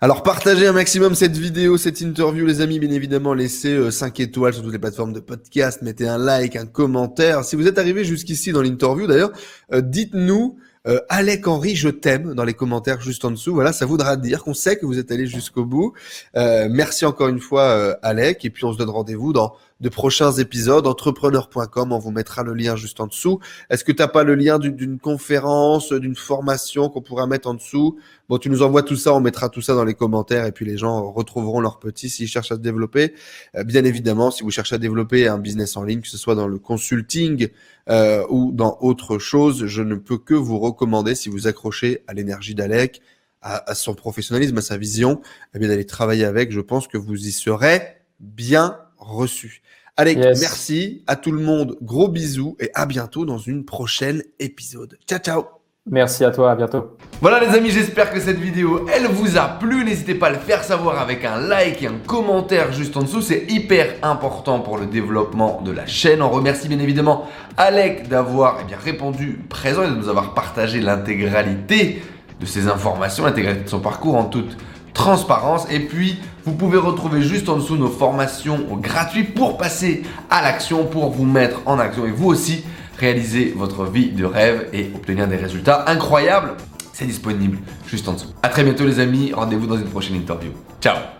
Alors 0.00 0.22
partagez 0.22 0.66
un 0.66 0.72
maximum 0.72 1.14
cette 1.14 1.36
vidéo, 1.36 1.76
cette 1.76 2.00
interview 2.00 2.44
les 2.44 2.60
amis, 2.60 2.80
bien 2.80 2.90
évidemment 2.90 3.34
laissez 3.34 3.90
5 3.90 4.18
étoiles 4.18 4.54
sur 4.54 4.62
toutes 4.62 4.72
les 4.72 4.78
plateformes 4.78 5.12
de 5.12 5.20
podcast, 5.20 5.82
mettez 5.82 6.08
un 6.08 6.18
like, 6.18 6.56
un 6.56 6.66
commentaire. 6.66 7.44
Si 7.44 7.54
vous 7.54 7.68
êtes 7.68 7.78
arrivé 7.78 8.02
jusqu'ici 8.04 8.50
dans 8.50 8.62
l'interview 8.62 9.06
d'ailleurs, 9.06 9.32
dites-nous 9.72 10.56
euh, 10.86 11.00
Alec 11.08 11.46
Henry, 11.46 11.76
je 11.76 11.88
t'aime 11.88 12.34
dans 12.34 12.44
les 12.44 12.54
commentaires 12.54 13.00
juste 13.00 13.24
en 13.24 13.30
dessous. 13.30 13.52
Voilà, 13.52 13.72
ça 13.72 13.84
voudra 13.84 14.16
dire 14.16 14.42
qu'on 14.42 14.54
sait 14.54 14.76
que 14.76 14.86
vous 14.86 14.98
êtes 14.98 15.12
allé 15.12 15.26
jusqu'au 15.26 15.64
bout. 15.64 15.92
Euh, 16.36 16.68
merci 16.70 17.04
encore 17.04 17.28
une 17.28 17.40
fois, 17.40 17.62
euh, 17.62 17.94
Alec. 18.02 18.44
Et 18.44 18.50
puis 18.50 18.64
on 18.64 18.72
se 18.72 18.78
donne 18.78 18.90
rendez-vous 18.90 19.32
dans 19.32 19.54
de 19.80 19.88
prochains 19.88 20.32
épisodes. 20.32 20.86
Entrepreneur.com, 20.86 21.92
on 21.92 21.98
vous 21.98 22.10
mettra 22.10 22.42
le 22.42 22.54
lien 22.54 22.76
juste 22.76 23.00
en 23.00 23.06
dessous. 23.06 23.40
Est-ce 23.70 23.84
que 23.84 23.92
tu 23.92 24.02
n'as 24.02 24.08
pas 24.08 24.24
le 24.24 24.34
lien 24.34 24.58
d'une 24.58 24.98
conférence, 24.98 25.92
d'une 25.92 26.16
formation 26.16 26.88
qu'on 26.88 27.02
pourra 27.02 27.26
mettre 27.26 27.48
en 27.48 27.54
dessous? 27.54 27.98
Bon, 28.28 28.38
tu 28.38 28.50
nous 28.50 28.62
envoies 28.62 28.82
tout 28.82 28.96
ça, 28.96 29.12
on 29.14 29.20
mettra 29.20 29.48
tout 29.48 29.62
ça 29.62 29.74
dans 29.74 29.84
les 29.84 29.94
commentaires 29.94 30.46
et 30.46 30.52
puis 30.52 30.64
les 30.64 30.78
gens 30.78 31.10
retrouveront 31.10 31.60
leur 31.60 31.78
petit 31.78 32.08
s'ils 32.08 32.28
cherchent 32.28 32.52
à 32.52 32.56
se 32.56 32.60
développer. 32.60 33.14
Euh, 33.56 33.64
bien 33.64 33.84
évidemment, 33.84 34.30
si 34.30 34.42
vous 34.42 34.50
cherchez 34.50 34.76
à 34.76 34.78
développer 34.78 35.26
un 35.26 35.38
business 35.38 35.76
en 35.76 35.82
ligne, 35.82 36.00
que 36.00 36.08
ce 36.08 36.18
soit 36.18 36.34
dans 36.34 36.46
le 36.46 36.58
consulting 36.58 37.48
euh, 37.88 38.24
ou 38.28 38.52
dans 38.52 38.78
autre 38.80 39.18
chose, 39.18 39.66
je 39.66 39.82
ne 39.82 39.96
peux 39.96 40.18
que 40.18 40.34
vous 40.34 40.58
recommander, 40.58 41.14
si 41.14 41.28
vous 41.28 41.46
accrochez 41.46 42.04
à 42.06 42.14
l'énergie 42.14 42.54
d'Alec, 42.54 43.00
à, 43.42 43.74
son 43.74 43.94
professionnalisme, 43.94 44.58
à 44.58 44.62
sa 44.62 44.76
vision, 44.76 45.20
eh 45.54 45.58
d'aller 45.58 45.86
travailler 45.86 46.24
avec. 46.24 46.52
Je 46.52 46.60
pense 46.60 46.86
que 46.88 46.98
vous 46.98 47.26
y 47.26 47.32
serez 47.32 47.80
bien 48.20 48.78
reçu. 48.98 49.62
Allez, 50.00 50.16
merci 50.16 51.02
à 51.06 51.14
tout 51.14 51.30
le 51.30 51.42
monde. 51.42 51.76
Gros 51.82 52.08
bisous 52.08 52.56
et 52.58 52.70
à 52.72 52.86
bientôt 52.86 53.26
dans 53.26 53.36
une 53.36 53.66
prochaine 53.66 54.22
épisode. 54.38 54.96
Ciao, 55.06 55.18
ciao. 55.18 55.44
Merci 55.90 56.24
à 56.24 56.30
toi, 56.30 56.52
à 56.52 56.56
bientôt. 56.56 56.96
Voilà 57.20 57.38
les 57.38 57.54
amis, 57.54 57.68
j'espère 57.68 58.10
que 58.10 58.18
cette 58.18 58.38
vidéo, 58.38 58.86
elle 58.94 59.08
vous 59.08 59.36
a 59.36 59.58
plu. 59.60 59.84
N'hésitez 59.84 60.14
pas 60.14 60.28
à 60.28 60.30
le 60.30 60.38
faire 60.38 60.64
savoir 60.64 61.02
avec 61.02 61.26
un 61.26 61.38
like 61.38 61.82
et 61.82 61.88
un 61.88 61.98
commentaire 62.06 62.72
juste 62.72 62.96
en 62.96 63.02
dessous. 63.02 63.20
C'est 63.20 63.44
hyper 63.50 63.96
important 64.02 64.60
pour 64.60 64.78
le 64.78 64.86
développement 64.86 65.60
de 65.60 65.70
la 65.70 65.84
chaîne. 65.84 66.22
On 66.22 66.30
remercie 66.30 66.68
bien 66.68 66.78
évidemment 66.78 67.28
Alec 67.58 68.08
d'avoir 68.08 68.60
eh 68.62 68.64
bien, 68.64 68.78
répondu 68.82 69.44
présent 69.50 69.82
et 69.82 69.88
de 69.88 69.96
nous 69.96 70.08
avoir 70.08 70.32
partagé 70.32 70.80
l'intégralité 70.80 72.00
de 72.40 72.46
ses 72.46 72.68
informations, 72.68 73.26
l'intégralité 73.26 73.64
de 73.64 73.68
son 73.68 73.80
parcours 73.80 74.16
en 74.16 74.24
toute 74.24 74.56
transparence. 74.94 75.66
Et 75.70 75.80
puis, 75.80 76.18
vous 76.44 76.52
pouvez 76.52 76.78
retrouver 76.78 77.22
juste 77.22 77.48
en 77.48 77.56
dessous 77.56 77.76
nos 77.76 77.88
formations 77.88 78.66
gratuites 78.80 79.34
pour 79.34 79.56
passer 79.56 80.02
à 80.30 80.42
l'action, 80.42 80.84
pour 80.84 81.10
vous 81.10 81.24
mettre 81.24 81.60
en 81.66 81.78
action 81.78 82.06
et 82.06 82.10
vous 82.10 82.28
aussi 82.28 82.64
réaliser 82.98 83.54
votre 83.56 83.84
vie 83.84 84.10
de 84.10 84.24
rêve 84.24 84.68
et 84.72 84.90
obtenir 84.94 85.26
des 85.26 85.36
résultats 85.36 85.84
incroyables. 85.88 86.52
C'est 86.92 87.06
disponible 87.06 87.58
juste 87.86 88.08
en 88.08 88.12
dessous. 88.12 88.28
A 88.42 88.48
très 88.48 88.62
bientôt 88.62 88.84
les 88.84 89.00
amis, 89.00 89.32
rendez-vous 89.32 89.66
dans 89.66 89.78
une 89.78 89.88
prochaine 89.88 90.16
interview. 90.16 90.50
Ciao 90.80 91.19